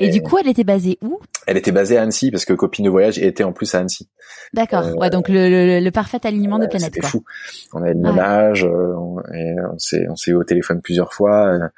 et, 0.00 0.10
du 0.10 0.22
coup, 0.22 0.38
elle 0.38 0.48
était 0.48 0.64
basée 0.64 0.98
où? 1.02 1.20
Elle 1.46 1.56
était 1.56 1.72
basée 1.72 1.96
à 1.96 2.02
Annecy 2.02 2.30
parce 2.30 2.44
que 2.44 2.52
copine 2.52 2.84
de 2.84 2.90
voyage 2.90 3.18
était 3.18 3.44
en 3.44 3.52
plus 3.52 3.74
à 3.74 3.78
Annecy. 3.78 4.08
D'accord. 4.52 4.96
ouais, 4.96 5.10
donc 5.10 5.28
le, 5.28 5.80
le, 5.80 5.90
parfait 5.90 6.24
alignement 6.24 6.58
de 6.58 6.66
planète. 6.66 6.92
C'était 6.94 7.06
fou. 7.06 7.24
On 7.72 7.82
avait 7.82 7.94
le 7.94 8.00
même 8.00 8.18
âge, 8.18 8.64
euh, 8.64 8.94
on, 8.96 9.20
et 9.32 9.54
on 9.72 9.78
s'est 9.78 10.06
on 10.08 10.16
s'est 10.16 10.32
eu 10.32 10.34
au 10.34 10.44
téléphone 10.44 10.80
plusieurs 10.80 11.12
fois 11.12 11.48
euh, 11.48 11.68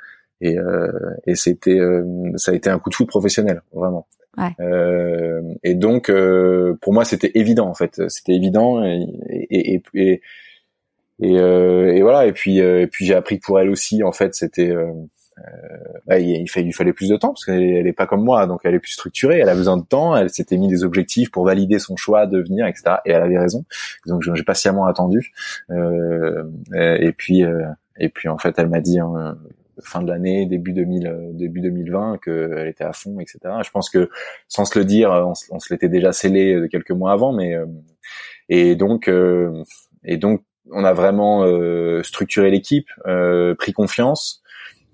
et 0.40 0.58
euh, 0.58 0.90
et 1.26 1.34
c'était 1.34 1.78
ça 2.36 2.52
a 2.52 2.54
été 2.54 2.70
un 2.70 2.78
coup 2.78 2.90
de 2.90 2.94
foudre 2.94 3.10
professionnel 3.10 3.62
vraiment. 3.72 4.06
Ouais. 4.38 4.54
Euh, 4.60 5.40
et 5.62 5.74
donc 5.74 6.10
pour 6.80 6.92
moi 6.92 7.04
c'était 7.04 7.32
évident 7.34 7.68
en 7.68 7.74
fait, 7.74 8.00
c'était 8.08 8.34
évident 8.34 8.84
et 8.84 9.06
et, 9.30 9.74
et, 9.74 9.82
et, 9.94 10.22
et, 11.20 11.34
et 11.34 12.02
voilà 12.02 12.26
et 12.26 12.32
puis 12.32 12.58
et 12.58 12.86
puis 12.86 13.06
j'ai 13.06 13.14
appris 13.14 13.38
pour 13.38 13.58
elle 13.58 13.70
aussi 13.70 14.02
en 14.02 14.12
fait 14.12 14.34
c'était 14.34 14.74
bah, 14.74 14.92
il, 16.10 16.46
il, 16.46 16.66
il 16.66 16.72
fallait 16.72 16.92
plus 16.92 17.08
de 17.08 17.16
temps 17.16 17.28
parce 17.28 17.44
qu'elle 17.44 17.62
elle 17.62 17.86
est 17.86 17.92
pas 17.92 18.06
comme 18.06 18.24
moi, 18.24 18.46
donc 18.46 18.60
elle 18.64 18.74
est 18.74 18.80
plus 18.80 18.92
structurée. 18.92 19.38
Elle 19.38 19.48
a 19.48 19.54
besoin 19.54 19.76
de 19.76 19.84
temps. 19.84 20.16
Elle 20.16 20.30
s'était 20.30 20.56
mis 20.56 20.68
des 20.68 20.84
objectifs 20.84 21.30
pour 21.30 21.44
valider 21.44 21.78
son 21.78 21.96
choix 21.96 22.26
de 22.26 22.40
venir, 22.40 22.66
etc. 22.66 22.96
Et 23.04 23.12
elle 23.12 23.22
avait 23.22 23.38
raison. 23.38 23.64
Donc 24.06 24.22
j'ai 24.22 24.42
patiemment 24.44 24.86
attendu. 24.86 25.32
et 25.70 27.12
puis 27.16 27.44
et 27.98 28.08
puis 28.08 28.28
en 28.28 28.38
fait, 28.38 28.58
elle 28.58 28.68
m'a 28.68 28.80
dit 28.80 28.98
hein, 28.98 29.38
fin 29.80 30.02
de 30.02 30.08
l'année, 30.08 30.46
début 30.46 30.72
2000, 30.72 31.30
début 31.34 31.60
2020, 31.60 32.18
qu'elle 32.18 32.68
était 32.68 32.84
à 32.84 32.92
fond, 32.92 33.18
etc. 33.20 33.38
Je 33.64 33.70
pense 33.70 33.90
que 33.90 34.10
sans 34.48 34.64
se 34.64 34.78
le 34.78 34.84
dire, 34.84 35.10
on, 35.10 35.32
on 35.50 35.58
se 35.58 35.72
l'était 35.72 35.88
déjà 35.88 36.12
scellé 36.12 36.68
quelques 36.70 36.92
mois 36.92 37.12
avant, 37.12 37.32
mais 37.32 37.56
et 38.48 38.74
donc 38.76 39.10
et 40.04 40.16
donc 40.16 40.42
on 40.70 40.84
a 40.84 40.92
vraiment 40.92 41.44
euh, 41.44 42.02
structuré 42.02 42.50
l'équipe, 42.50 42.88
euh, 43.06 43.54
pris 43.54 43.72
confiance, 43.72 44.42
euh, 44.42 44.45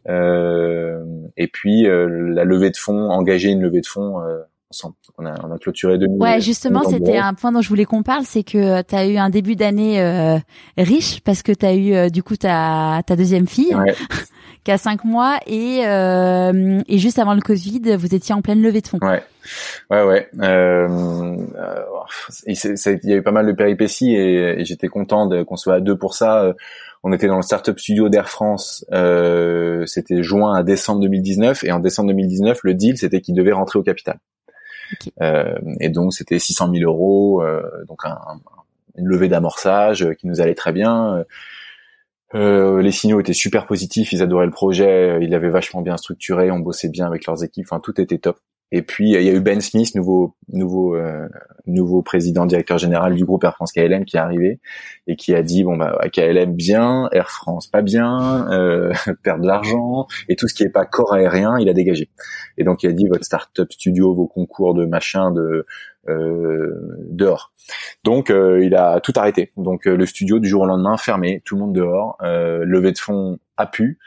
et 0.08 1.46
puis 1.52 1.82
la 1.84 2.44
levée 2.44 2.70
de 2.70 2.76
fonds, 2.76 3.10
engagé 3.10 3.50
une 3.50 3.62
levée 3.62 3.80
de 3.80 3.86
fonds 3.86 4.22
ensemble. 4.72 4.94
On 5.18 5.26
a, 5.26 5.34
on 5.44 5.52
a 5.52 5.58
clôturé 5.58 5.98
2000. 5.98 6.20
Ouais, 6.20 6.40
justement, 6.40 6.82
c'était 6.84 7.18
un 7.18 7.34
point 7.34 7.52
dont 7.52 7.60
je 7.60 7.68
voulais 7.68 7.84
qu'on 7.84 8.02
parle, 8.02 8.24
c'est 8.24 8.42
que 8.42 8.82
tu 8.82 8.94
as 8.94 9.06
eu 9.06 9.16
un 9.18 9.30
début 9.30 9.56
d'année 9.56 10.40
riche 10.78 11.20
parce 11.20 11.42
que 11.42 11.52
tu 11.52 11.66
as 11.66 11.74
eu 11.74 12.10
du 12.10 12.22
coup 12.22 12.36
ta 12.36 13.02
ta 13.06 13.16
deuxième 13.16 13.46
fille. 13.46 13.74
Ouais. 13.74 13.94
qui 14.64 14.70
a 14.70 14.78
cinq 14.78 15.04
mois 15.04 15.38
et 15.46 15.80
euh, 15.86 16.80
et 16.86 16.98
juste 16.98 17.18
avant 17.18 17.34
le 17.34 17.40
Covid, 17.40 17.96
vous 17.96 18.14
étiez 18.14 18.34
en 18.34 18.42
pleine 18.42 18.62
levée 18.62 18.80
de 18.80 18.86
fonds. 18.86 18.98
Ouais, 19.02 19.22
ouais, 19.90 20.04
ouais. 20.04 20.28
Euh, 20.40 21.36
euh 21.56 21.82
il 22.46 22.56
y 23.04 23.12
a 23.12 23.16
eu 23.16 23.22
pas 23.22 23.32
mal 23.32 23.46
de 23.46 23.52
péripéties 23.52 24.14
et, 24.14 24.60
et 24.60 24.64
j'étais 24.64 24.88
content 24.88 25.28
qu'on 25.44 25.56
soit 25.56 25.74
à 25.74 25.80
deux 25.80 25.96
pour 25.96 26.14
ça. 26.14 26.54
On 27.02 27.12
était 27.12 27.26
dans 27.26 27.36
le 27.36 27.42
startup 27.42 27.78
studio 27.78 28.08
d'Air 28.08 28.28
France. 28.28 28.84
Euh, 28.92 29.84
c'était 29.86 30.22
juin 30.22 30.54
à 30.54 30.62
décembre 30.62 31.00
2019 31.00 31.64
et 31.64 31.72
en 31.72 31.80
décembre 31.80 32.08
2019, 32.08 32.60
le 32.62 32.74
deal 32.74 32.96
c'était 32.96 33.20
qu'il 33.20 33.34
devait 33.34 33.52
rentrer 33.52 33.78
au 33.78 33.82
capital. 33.82 34.18
Euh, 35.20 35.58
et 35.80 35.88
donc 35.88 36.12
c'était 36.12 36.38
600 36.38 36.72
000 36.74 36.90
euros, 36.90 37.42
euh, 37.42 37.62
donc 37.86 38.04
un, 38.04 38.18
une 38.96 39.06
levée 39.06 39.28
d'amorçage 39.28 40.08
qui 40.18 40.26
nous 40.26 40.40
allait 40.40 40.54
très 40.54 40.72
bien. 40.72 41.24
Euh, 42.34 42.80
les 42.80 42.92
signaux 42.92 43.20
étaient 43.20 43.32
super 43.32 43.66
positifs, 43.66 44.12
ils 44.12 44.22
adoraient 44.22 44.46
le 44.46 44.52
projet, 44.52 45.18
ils 45.20 45.30
l'avaient 45.30 45.50
vachement 45.50 45.82
bien 45.82 45.96
structuré, 45.96 46.50
on 46.50 46.60
bossait 46.60 46.88
bien 46.88 47.06
avec 47.06 47.26
leurs 47.26 47.44
équipes, 47.44 47.66
enfin 47.68 47.80
tout 47.80 48.00
était 48.00 48.18
top. 48.18 48.38
Et 48.72 48.82
puis 48.82 49.12
il 49.12 49.22
y 49.22 49.28
a 49.28 49.32
eu 49.32 49.40
Ben 49.40 49.60
Smith, 49.60 49.94
nouveau 49.94 50.34
nouveau 50.48 50.96
euh, 50.96 51.28
nouveau 51.66 52.02
président 52.02 52.46
directeur 52.46 52.78
général 52.78 53.14
du 53.14 53.24
groupe 53.24 53.44
Air 53.44 53.54
France 53.54 53.70
KLM 53.70 54.04
qui 54.04 54.16
est 54.16 54.20
arrivé 54.20 54.60
et 55.06 55.14
qui 55.14 55.34
a 55.34 55.42
dit 55.42 55.62
bon 55.62 55.76
bah 55.76 55.98
KLM 56.12 56.54
bien, 56.54 57.08
Air 57.12 57.30
France 57.30 57.66
pas 57.66 57.82
bien, 57.82 58.50
euh, 58.50 58.92
perdre 59.22 59.42
de 59.42 59.46
l'argent 59.46 60.06
et 60.28 60.36
tout 60.36 60.48
ce 60.48 60.54
qui 60.54 60.64
est 60.64 60.70
pas 60.70 60.86
corps 60.86 61.12
aérien, 61.12 61.58
il 61.60 61.68
a 61.68 61.74
dégagé. 61.74 62.08
Et 62.56 62.64
donc 62.64 62.82
il 62.82 62.88
a 62.88 62.92
dit 62.92 63.06
votre 63.06 63.24
startup 63.24 63.70
studio, 63.70 64.14
vos 64.14 64.26
concours 64.26 64.74
de 64.74 64.86
machin 64.86 65.30
de 65.30 65.66
euh, 66.08 66.74
dehors. 67.10 67.52
Donc 68.04 68.30
euh, 68.30 68.64
il 68.64 68.74
a 68.74 69.00
tout 69.00 69.12
arrêté. 69.16 69.52
Donc 69.56 69.86
euh, 69.86 69.96
le 69.96 70.06
studio 70.06 70.38
du 70.38 70.48
jour 70.48 70.62
au 70.62 70.66
lendemain 70.66 70.96
fermé, 70.96 71.42
tout 71.44 71.54
le 71.54 71.60
monde 71.60 71.74
dehors, 71.74 72.16
euh, 72.22 72.64
levée 72.64 72.92
de 72.92 72.98
fonds 72.98 73.38
a 73.56 73.66
pu. 73.66 73.98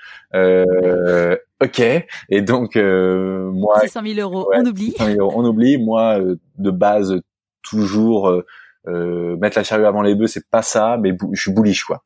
Euh, 1.62 1.66
ok. 1.66 2.06
Et 2.30 2.42
donc 2.42 2.76
moi. 2.76 3.80
600 3.82 4.02
000 4.16 4.20
euros, 4.20 4.50
on 4.54 4.66
oublie. 4.66 4.92
600 4.92 5.06
000 5.06 5.20
euros, 5.20 5.34
on 5.36 5.46
oublie. 5.46 5.78
Moi 5.78 6.20
de 6.58 6.72
base 6.72 7.20
toujours 7.62 8.44
euh, 8.88 9.36
mettre 9.38 9.58
la 9.58 9.64
charrue 9.64 9.86
avant 9.86 10.02
les 10.02 10.16
bœufs, 10.16 10.28
c'est 10.28 10.48
pas 10.50 10.62
ça, 10.62 10.98
mais 11.02 11.16
je 11.34 11.42
suis 11.42 11.52
bullish 11.52 11.84
quoi. 11.84 12.04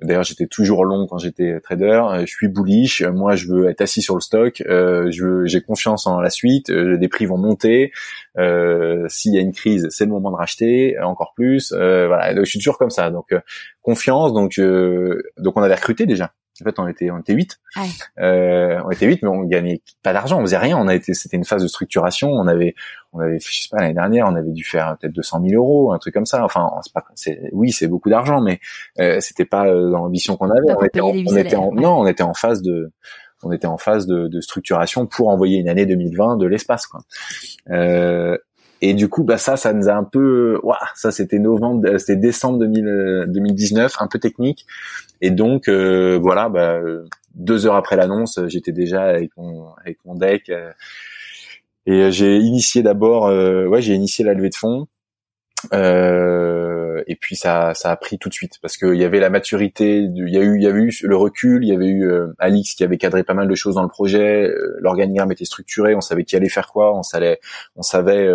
D'ailleurs, 0.00 0.22
j'étais 0.22 0.46
toujours 0.46 0.84
long 0.84 1.06
quand 1.08 1.18
j'étais 1.18 1.60
trader. 1.60 2.02
Euh, 2.12 2.20
je 2.20 2.32
suis 2.32 2.48
bullish. 2.48 3.02
Moi, 3.02 3.34
je 3.34 3.48
veux 3.48 3.68
être 3.68 3.80
assis 3.80 4.02
sur 4.02 4.14
le 4.14 4.20
stock. 4.20 4.62
Euh, 4.68 5.10
je 5.10 5.44
j'ai 5.46 5.60
confiance 5.60 6.06
en 6.06 6.20
la 6.20 6.30
suite. 6.30 6.70
Euh, 6.70 6.96
les 6.96 7.08
prix 7.08 7.26
vont 7.26 7.38
monter. 7.38 7.92
Euh, 8.38 9.06
S'il 9.08 9.34
y 9.34 9.38
a 9.38 9.40
une 9.40 9.52
crise, 9.52 9.88
c'est 9.90 10.04
le 10.04 10.10
moment 10.10 10.30
de 10.30 10.36
racheter 10.36 10.96
encore 11.00 11.32
plus. 11.34 11.72
voilà. 11.72 12.32
Donc, 12.34 12.44
je 12.44 12.50
suis 12.50 12.58
toujours 12.58 12.78
comme 12.78 12.90
ça. 12.90 13.10
Donc 13.10 13.34
confiance. 13.82 14.32
Donc 14.32 14.60
donc 15.38 15.56
on 15.56 15.62
avait 15.62 15.74
recruté 15.74 16.06
déjà. 16.06 16.32
En 16.60 16.64
fait, 16.64 16.78
on 16.78 16.86
était, 16.86 17.10
on 17.10 17.18
était 17.18 17.32
8. 17.32 17.58
Euh, 18.18 18.80
on 18.84 18.90
était 18.90 19.06
8, 19.06 19.22
mais 19.22 19.28
on 19.28 19.42
gagnait 19.44 19.82
pas 20.02 20.12
d'argent, 20.12 20.38
on 20.38 20.42
faisait 20.42 20.58
rien. 20.58 20.76
On 20.76 20.88
a 20.88 20.94
été, 20.94 21.14
c'était 21.14 21.36
une 21.36 21.44
phase 21.44 21.62
de 21.62 21.68
structuration. 21.68 22.30
On 22.30 22.46
avait, 22.46 22.74
on 23.12 23.20
avait, 23.20 23.38
je 23.40 23.62
sais 23.62 23.68
pas, 23.70 23.78
l'année 23.78 23.94
dernière, 23.94 24.26
on 24.26 24.34
avait 24.34 24.52
dû 24.52 24.64
faire 24.64 24.96
peut-être 24.98 25.14
200 25.14 25.40
000 25.48 25.62
euros, 25.62 25.92
un 25.92 25.98
truc 25.98 26.14
comme 26.14 26.26
ça. 26.26 26.44
Enfin, 26.44 26.70
c'est 26.82 26.92
pas, 26.92 27.04
c'est, 27.14 27.40
oui, 27.52 27.70
c'est 27.72 27.86
beaucoup 27.86 28.10
d'argent, 28.10 28.40
mais 28.40 28.60
euh, 28.98 29.20
c'était 29.20 29.46
pas 29.46 29.66
euh, 29.66 29.90
dans 29.90 29.98
l'ambition 29.98 30.36
qu'on 30.36 30.50
avait. 30.50 30.72
On 30.76 30.82
était, 30.82 31.00
on 31.00 31.36
était 31.36 31.56
en, 31.56 31.72
non, 31.72 32.00
on 32.00 32.06
était 32.06 32.22
en 32.22 32.34
phase 32.34 32.60
de, 32.62 32.92
on 33.42 33.52
était 33.52 33.66
en 33.66 33.78
phase 33.78 34.06
de, 34.06 34.28
de 34.28 34.40
structuration 34.40 35.06
pour 35.06 35.28
envoyer 35.28 35.58
une 35.58 35.68
année 35.68 35.86
2020 35.86 36.36
de 36.36 36.46
l'espace, 36.46 36.86
quoi. 36.86 37.00
Euh, 37.70 38.36
et 38.82 38.94
du 38.94 39.08
coup, 39.08 39.24
bah 39.24 39.36
ça, 39.36 39.56
ça 39.56 39.72
nous 39.72 39.88
a 39.88 39.92
un 39.92 40.04
peu, 40.04 40.58
ouah, 40.62 40.78
ça 40.94 41.10
c'était 41.10 41.38
novembre, 41.38 41.86
euh, 41.86 41.98
c'était 41.98 42.16
décembre 42.16 42.58
2000, 42.60 43.26
2019, 43.28 43.94
un 44.00 44.06
peu 44.06 44.18
technique. 44.18 44.66
Et 45.20 45.30
donc 45.30 45.68
euh, 45.68 46.18
voilà, 46.20 46.48
bah, 46.48 46.80
deux 47.34 47.66
heures 47.66 47.74
après 47.76 47.96
l'annonce, 47.96 48.40
j'étais 48.48 48.72
déjà 48.72 49.02
avec 49.04 49.32
mon 49.36 50.14
deck. 50.14 50.48
Euh, 50.48 50.72
et 51.86 52.10
j'ai 52.12 52.36
initié 52.38 52.82
d'abord, 52.82 53.24
ouais, 53.24 53.82
j'ai 53.82 53.94
initié 53.94 54.24
la 54.24 54.34
levée 54.34 54.50
de 54.50 54.54
fonds. 54.54 54.86
Et 55.72 57.16
puis 57.16 57.36
ça, 57.36 57.74
ça 57.74 57.90
a 57.90 57.96
pris 57.96 58.18
tout 58.18 58.28
de 58.28 58.34
suite 58.34 58.58
parce 58.62 58.76
qu'il 58.76 58.94
y 58.94 59.04
avait 59.04 59.20
la 59.20 59.30
maturité, 59.30 59.98
il 59.98 60.28
y 60.28 60.38
a 60.38 60.42
eu, 60.42 60.56
il 60.56 60.62
y 60.62 60.66
avait 60.66 60.80
eu 60.80 60.92
le 61.02 61.16
recul, 61.16 61.64
il 61.64 61.68
y 61.68 61.74
avait 61.74 61.88
eu 61.88 62.10
Alix 62.38 62.74
qui 62.74 62.84
avait 62.84 62.98
cadré 62.98 63.24
pas 63.24 63.34
mal 63.34 63.48
de 63.48 63.54
choses 63.54 63.74
dans 63.74 63.82
le 63.82 63.88
projet, 63.88 64.50
l'organigramme 64.78 65.32
était 65.32 65.44
structuré, 65.44 65.94
on 65.94 66.00
savait 66.00 66.24
qui 66.24 66.36
allait 66.36 66.48
faire 66.48 66.68
quoi, 66.68 66.96
on 66.96 67.02
savait, 67.02 67.40
on 67.76 67.82
savait 67.82 68.28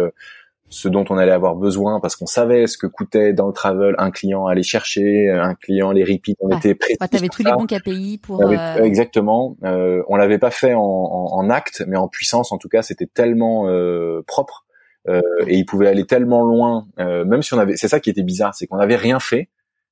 ce 0.69 0.87
dont 0.87 1.05
on 1.09 1.17
allait 1.17 1.31
avoir 1.31 1.55
besoin 1.55 1.99
parce 1.99 2.15
qu'on 2.15 2.25
savait 2.25 2.67
ce 2.67 2.77
que 2.77 2.87
coûtait 2.87 3.33
dans 3.33 3.47
le 3.47 3.53
travel 3.53 3.95
un 3.97 4.11
client 4.11 4.47
aller 4.47 4.63
chercher, 4.63 5.29
un 5.29 5.55
client 5.55 5.91
les 5.91 6.03
repeat, 6.03 6.37
on 6.39 6.49
était 6.55 6.75
prêts. 6.75 6.95
tu 6.99 7.17
avais 7.17 7.29
tous 7.29 7.43
les 7.43 7.51
bons 7.51 7.65
KPI 7.65 8.17
pour. 8.17 8.41
Euh... 8.41 8.83
Exactement. 8.83 9.55
Euh, 9.63 10.03
on 10.07 10.15
l'avait 10.15 10.39
pas 10.39 10.51
fait 10.51 10.73
en, 10.73 10.81
en, 10.81 11.37
en, 11.37 11.49
acte, 11.49 11.83
mais 11.87 11.97
en 11.97 12.07
puissance 12.07 12.51
en 12.51 12.57
tout 12.57 12.69
cas, 12.69 12.81
c'était 12.81 13.05
tellement 13.05 13.69
euh, 13.69 14.21
propre 14.27 14.64
euh, 15.07 15.21
et 15.47 15.55
il 15.55 15.65
pouvait 15.65 15.87
aller 15.87 16.05
tellement 16.05 16.43
loin, 16.43 16.87
euh, 16.99 17.25
même 17.25 17.41
si 17.41 17.53
on 17.53 17.59
avait. 17.59 17.77
C'est 17.77 17.87
ça 17.87 17.99
qui 17.99 18.09
était 18.09 18.23
bizarre, 18.23 18.55
c'est 18.55 18.67
qu'on 18.67 18.77
n'avait 18.77 18.95
rien 18.95 19.19
fait, 19.19 19.49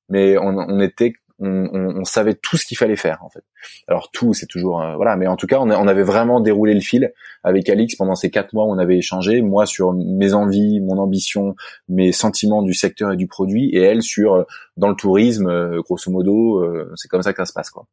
mais 0.08 0.36
on, 0.38 0.56
on 0.56 0.80
était 0.80 1.14
on, 1.40 1.68
on, 1.72 2.04
savait 2.04 2.34
tout 2.34 2.56
ce 2.56 2.64
qu'il 2.64 2.76
fallait 2.76 2.96
faire 2.96 3.18
en 3.22 3.28
fait. 3.28 3.42
Alors 3.88 4.10
tout, 4.12 4.34
c'est 4.34 4.46
toujours 4.46 4.80
euh, 4.80 4.94
voilà, 4.96 5.16
mais 5.16 5.26
en 5.26 5.36
tout 5.36 5.46
cas, 5.46 5.58
on, 5.58 5.70
on, 5.70 5.88
avait 5.88 6.02
vraiment 6.02 6.40
déroulé 6.40 6.74
le 6.74 6.80
fil 6.80 7.12
avec 7.42 7.68
Alix 7.68 7.96
pendant 7.96 8.14
ces 8.14 8.30
quatre 8.30 8.52
mois. 8.52 8.66
Où 8.66 8.70
on 8.70 8.78
avait 8.78 8.98
échangé, 8.98 9.42
moi 9.42 9.66
sur 9.66 9.92
mes 9.92 10.32
envies, 10.32 10.80
mon 10.80 10.98
ambition, 10.98 11.56
mes 11.88 12.12
sentiments 12.12 12.62
du 12.62 12.74
secteur 12.74 13.12
et 13.12 13.16
du 13.16 13.26
produit, 13.26 13.70
et 13.70 13.80
elle 13.80 14.02
sur 14.02 14.34
euh, 14.34 14.44
dans 14.76 14.88
le 14.88 14.96
tourisme, 14.96 15.48
euh, 15.48 15.80
grosso 15.82 16.10
modo, 16.10 16.64
c'est 16.96 17.08
comme 17.08 17.22
ça 17.22 17.32
que 17.32 17.38
ça 17.38 17.46
se 17.46 17.52
passe 17.52 17.70
quoi. 17.70 17.86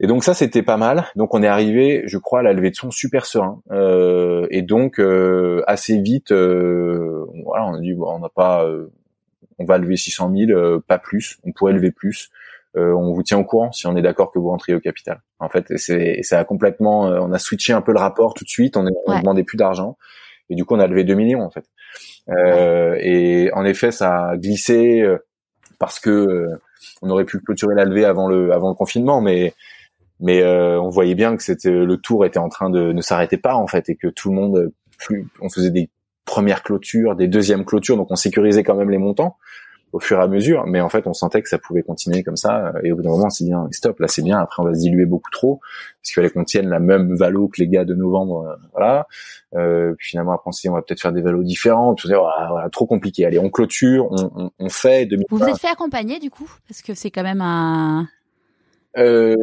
Et 0.00 0.06
donc 0.06 0.24
ça 0.24 0.34
c'était 0.34 0.62
pas 0.62 0.76
mal. 0.76 1.04
Donc 1.14 1.34
on 1.34 1.42
est 1.42 1.46
arrivé, 1.46 2.02
je 2.06 2.18
crois, 2.18 2.40
à 2.40 2.42
la 2.42 2.52
levée 2.52 2.70
de 2.70 2.76
son 2.76 2.90
super 2.90 3.26
serein. 3.26 3.60
et 4.50 4.62
donc 4.62 4.98
assez 5.66 6.00
vite, 6.00 6.32
voilà, 6.32 7.66
on 7.66 7.74
a 7.74 7.80
dit 7.80 7.92
bon, 7.92 8.10
on 8.10 8.18
n'a 8.18 8.28
pas 8.28 8.66
on 9.60 9.64
va 9.66 9.78
lever 9.78 9.96
600 9.96 10.32
000, 10.34 10.50
euh, 10.50 10.80
pas 10.84 10.98
plus. 10.98 11.38
On 11.44 11.52
pourrait 11.52 11.74
lever 11.74 11.92
plus. 11.92 12.30
Euh, 12.76 12.94
on 12.94 13.12
vous 13.12 13.22
tient 13.22 13.38
au 13.38 13.44
courant 13.44 13.72
si 13.72 13.86
on 13.86 13.96
est 13.96 14.02
d'accord 14.02 14.32
que 14.32 14.38
vous 14.38 14.48
rentrez 14.48 14.74
au 14.74 14.80
capital. 14.80 15.20
En 15.38 15.48
fait, 15.48 15.66
c'est 15.76 16.22
ça 16.22 16.38
a 16.38 16.44
complètement, 16.44 17.08
euh, 17.08 17.20
on 17.20 17.32
a 17.32 17.38
switché 17.38 17.72
un 17.72 17.82
peu 17.82 17.92
le 17.92 17.98
rapport 17.98 18.32
tout 18.34 18.44
de 18.44 18.48
suite. 18.48 18.76
On, 18.76 18.84
ne 18.84 18.90
demandait 19.20 19.44
plus 19.44 19.58
d'argent 19.58 19.98
et 20.48 20.54
du 20.54 20.64
coup 20.64 20.74
on 20.74 20.80
a 20.80 20.86
levé 20.86 21.04
2 21.04 21.14
millions 21.14 21.42
en 21.42 21.50
fait. 21.50 21.66
et 23.00 23.50
en 23.52 23.64
effet, 23.64 23.90
ça 23.92 24.30
a 24.30 24.36
glissé 24.36 25.04
parce 25.78 26.00
que 26.00 26.48
on 27.02 27.10
aurait 27.10 27.24
pu 27.24 27.40
clôturer 27.40 27.74
la 27.74 27.84
levée 27.84 28.04
avant 28.04 28.28
le 28.28 28.52
avant 28.52 28.70
le 28.70 28.74
confinement, 28.74 29.20
mais 29.20 29.52
mais 30.20 30.44
on 30.44 30.88
voyait 30.88 31.14
bien 31.14 31.36
que 31.36 31.42
c'était 31.42 31.70
le 31.70 31.96
tour 31.96 32.24
était 32.24 32.38
en 32.38 32.48
train 32.48 32.70
de 32.70 32.92
ne 32.92 33.00
s'arrêter 33.00 33.36
pas 33.36 33.54
en 33.54 33.66
fait 33.66 33.88
et 33.88 33.96
que 33.96 34.08
tout 34.08 34.30
le 34.30 34.34
monde 34.34 34.72
plus 34.98 35.28
on 35.40 35.48
faisait 35.48 35.70
des 35.70 35.90
premières 36.24 36.62
clôtures, 36.62 37.16
des 37.16 37.28
deuxièmes 37.28 37.64
clôtures, 37.64 37.96
donc 37.96 38.10
on 38.10 38.16
sécurisait 38.16 38.62
quand 38.62 38.76
même 38.76 38.90
les 38.90 38.98
montants 38.98 39.36
au 39.92 39.98
fur 39.98 40.20
et 40.20 40.22
à 40.22 40.28
mesure, 40.28 40.66
mais 40.66 40.80
en 40.80 40.88
fait 40.88 41.08
on 41.08 41.12
sentait 41.12 41.42
que 41.42 41.48
ça 41.48 41.58
pouvait 41.58 41.82
continuer 41.82 42.22
comme 42.22 42.36
ça, 42.36 42.72
et 42.84 42.92
au 42.92 42.96
bout 42.96 43.02
d'un 43.02 43.10
moment 43.10 43.26
on 43.26 43.30
s'est 43.30 43.44
dit 43.44 43.52
stop, 43.72 43.98
là 43.98 44.06
c'est 44.06 44.22
bien, 44.22 44.38
après 44.38 44.62
on 44.62 44.66
va 44.66 44.72
se 44.72 44.80
diluer 44.80 45.04
beaucoup 45.04 45.30
trop, 45.32 45.58
parce 45.58 46.12
qu'il 46.12 46.14
fallait 46.14 46.30
qu'on 46.30 46.44
tienne 46.44 46.68
la 46.68 46.78
même 46.78 47.16
valo 47.16 47.48
que 47.48 47.60
les 47.60 47.66
gars 47.66 47.84
de 47.84 47.94
novembre, 47.94 48.46
euh, 48.46 48.54
voilà. 48.72 49.08
Euh, 49.56 49.94
puis 49.98 50.10
finalement 50.10 50.32
après 50.32 50.48
on 50.48 50.52
s'est 50.52 50.68
dit 50.68 50.70
on 50.70 50.74
va 50.74 50.82
peut-être 50.82 51.00
faire 51.00 51.12
des 51.12 51.22
valos 51.22 51.42
différents, 51.42 51.94
tout 51.94 52.06
ça, 52.06 52.14
trop 52.70 52.86
compliqué. 52.86 53.26
Allez, 53.26 53.40
on 53.40 53.50
clôture, 53.50 54.06
on, 54.12 54.52
on, 54.56 54.68
fait. 54.68 55.08
Vous 55.28 55.38
vous 55.38 55.48
êtes 55.48 55.58
fait 55.58 55.66
accompagner 55.66 56.20
du 56.20 56.30
coup, 56.30 56.48
parce 56.68 56.82
que 56.82 56.94
c'est 56.94 57.10
quand 57.10 57.24
même 57.24 57.40
un 57.40 58.08
euh, 58.98 59.36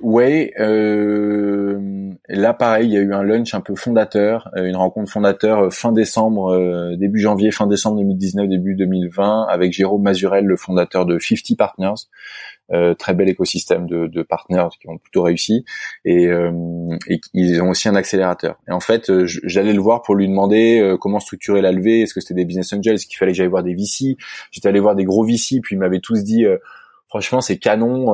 ouais, 0.00 0.54
euh, 0.58 1.78
là 2.28 2.54
pareil, 2.54 2.88
il 2.88 2.94
y 2.94 2.96
a 2.96 3.00
eu 3.00 3.12
un 3.12 3.22
lunch 3.22 3.54
un 3.54 3.60
peu 3.60 3.74
fondateur, 3.74 4.48
euh, 4.56 4.64
une 4.64 4.76
rencontre 4.76 5.12
fondateur 5.12 5.64
euh, 5.64 5.70
fin 5.70 5.92
décembre, 5.92 6.96
début 6.96 7.20
janvier, 7.20 7.50
fin 7.50 7.66
décembre 7.66 7.98
2019, 7.98 8.48
début 8.48 8.74
2020, 8.74 9.48
avec 9.50 9.74
Jérôme 9.74 10.02
Mazurel, 10.02 10.46
le 10.46 10.56
fondateur 10.56 11.04
de 11.04 11.18
50 11.18 11.58
Partners, 11.58 12.08
euh, 12.72 12.94
très 12.94 13.12
bel 13.12 13.28
écosystème 13.28 13.86
de, 13.86 14.06
de 14.06 14.22
partenaires 14.22 14.70
qui 14.80 14.88
ont 14.88 14.96
plutôt 14.96 15.22
réussi 15.22 15.64
et, 16.04 16.26
euh, 16.26 16.50
et 17.06 17.20
ils 17.34 17.60
ont 17.62 17.70
aussi 17.70 17.88
un 17.90 17.96
accélérateur. 17.96 18.56
Et 18.66 18.72
en 18.72 18.80
fait, 18.80 19.10
euh, 19.10 19.24
j'allais 19.26 19.74
le 19.74 19.80
voir 19.80 20.00
pour 20.02 20.14
lui 20.14 20.26
demander 20.26 20.96
comment 21.00 21.20
structurer 21.20 21.60
la 21.60 21.70
levée, 21.70 22.00
est-ce 22.00 22.14
que 22.14 22.20
c'était 22.20 22.34
des 22.34 22.46
business 22.46 22.72
angels, 22.72 22.94
est-ce 22.94 23.06
qu'il 23.06 23.18
fallait 23.18 23.32
que 23.32 23.36
j'aille 23.36 23.46
voir 23.46 23.62
des 23.62 23.74
VC. 23.74 24.16
J'étais 24.50 24.68
allé 24.68 24.80
voir 24.80 24.94
des 24.94 25.04
gros 25.04 25.22
VC, 25.22 25.60
puis 25.62 25.76
ils 25.76 25.78
m'avaient 25.78 26.00
tous 26.00 26.24
dit 26.24 26.46
franchement 27.16 27.40
c'est 27.40 27.56
canon 27.58 28.06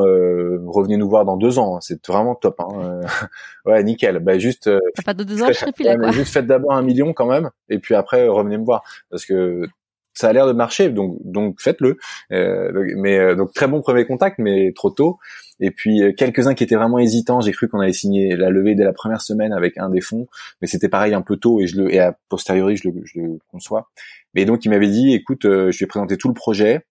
revenez 0.66 0.96
nous 0.96 1.08
voir 1.08 1.24
dans 1.24 1.36
deux 1.36 1.58
ans 1.58 1.80
c'est 1.80 2.06
vraiment 2.06 2.34
top 2.34 2.60
hein. 2.60 3.00
ouais 3.66 3.82
nickel 3.82 4.20
bah 4.20 4.38
juste 4.38 4.70
pas 5.04 5.14
de 5.14 5.24
deux 5.24 5.42
ans 5.42 5.48
je 5.48 5.54
serai 5.54 5.72
plus 5.72 5.84
là 5.84 5.96
quoi. 5.98 6.12
juste 6.12 6.32
faites 6.32 6.46
d'abord 6.46 6.72
un 6.72 6.82
million 6.82 7.12
quand 7.12 7.26
même 7.26 7.50
et 7.68 7.78
puis 7.78 7.94
après 7.94 8.28
revenez 8.28 8.58
me 8.58 8.64
voir 8.64 8.82
parce 9.10 9.24
que 9.24 9.66
ça 10.14 10.28
a 10.28 10.32
l'air 10.32 10.46
de 10.46 10.52
marcher, 10.52 10.90
donc 10.90 11.16
donc 11.24 11.60
faites-le. 11.60 11.98
Euh, 12.32 12.70
mais 12.96 13.18
euh, 13.18 13.34
donc 13.34 13.52
très 13.52 13.66
bon 13.66 13.80
premier 13.80 14.06
contact, 14.06 14.38
mais 14.38 14.72
trop 14.74 14.90
tôt. 14.90 15.18
Et 15.60 15.70
puis 15.70 16.02
euh, 16.02 16.12
quelques-uns 16.12 16.54
qui 16.54 16.64
étaient 16.64 16.76
vraiment 16.76 16.98
hésitants. 16.98 17.40
J'ai 17.40 17.52
cru 17.52 17.68
qu'on 17.68 17.80
allait 17.80 17.92
signer 17.92 18.36
la 18.36 18.50
levée 18.50 18.74
dès 18.74 18.84
la 18.84 18.92
première 18.92 19.22
semaine 19.22 19.52
avec 19.52 19.78
un 19.78 19.88
des 19.88 20.00
fonds, 20.00 20.26
mais 20.60 20.68
c'était 20.68 20.88
pareil 20.88 21.14
un 21.14 21.22
peu 21.22 21.36
tôt 21.36 21.60
et 21.60 21.66
je 21.66 21.80
le 21.80 21.94
et 21.94 22.00
a 22.00 22.16
posteriori 22.28 22.76
je 22.76 22.88
le, 22.88 23.00
je 23.04 23.20
le 23.20 23.38
conçois. 23.50 23.90
Mais 24.34 24.44
donc 24.44 24.64
il 24.64 24.70
m'avait 24.70 24.88
dit, 24.88 25.14
écoute, 25.14 25.42
je 25.44 25.78
vais 25.78 25.86
présenter 25.86 26.16
tout 26.16 26.28
le 26.28 26.34
projet. 26.34 26.84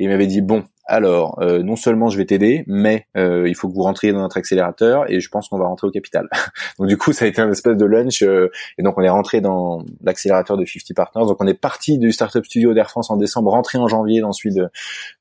Et 0.00 0.04
il 0.04 0.08
m'avait 0.08 0.28
dit 0.28 0.40
bon, 0.42 0.64
alors 0.88 1.38
euh, 1.40 1.62
non 1.62 1.76
seulement 1.76 2.08
je 2.08 2.16
vais 2.16 2.24
t'aider, 2.24 2.64
mais 2.66 3.06
euh, 3.16 3.46
il 3.46 3.54
faut 3.54 3.68
que 3.68 3.74
vous 3.74 3.82
rentriez 3.82 4.12
dans 4.12 4.20
notre 4.20 4.38
accélérateur 4.38 5.08
et 5.10 5.20
je 5.20 5.28
pense 5.28 5.48
qu'on 5.48 5.58
va 5.58 5.66
rentrer 5.66 5.86
au 5.86 5.90
capital. 5.90 6.28
donc 6.78 6.88
du 6.88 6.96
coup, 6.96 7.12
ça 7.12 7.26
a 7.26 7.28
été 7.28 7.42
un 7.42 7.50
espèce 7.50 7.76
de 7.76 7.84
lunch 7.84 8.22
euh, 8.22 8.50
et 8.78 8.82
donc 8.82 8.96
on 8.96 9.02
est 9.02 9.08
rentré 9.10 9.42
dans 9.42 9.84
l'accélérateur 10.02 10.56
de 10.56 10.64
50 10.64 10.94
Partners. 10.96 11.26
Donc 11.26 11.36
on 11.40 11.46
est 11.46 11.60
parti 11.60 11.98
du 11.98 12.10
startup 12.10 12.44
studio 12.44 12.72
d'Air 12.72 12.90
France 12.90 13.10
en 13.10 13.18
décembre, 13.18 13.50
rentré 13.50 13.76
en 13.76 13.86
janvier 13.86 14.22
dans 14.22 14.32
celui 14.32 14.54
de, 14.54 14.68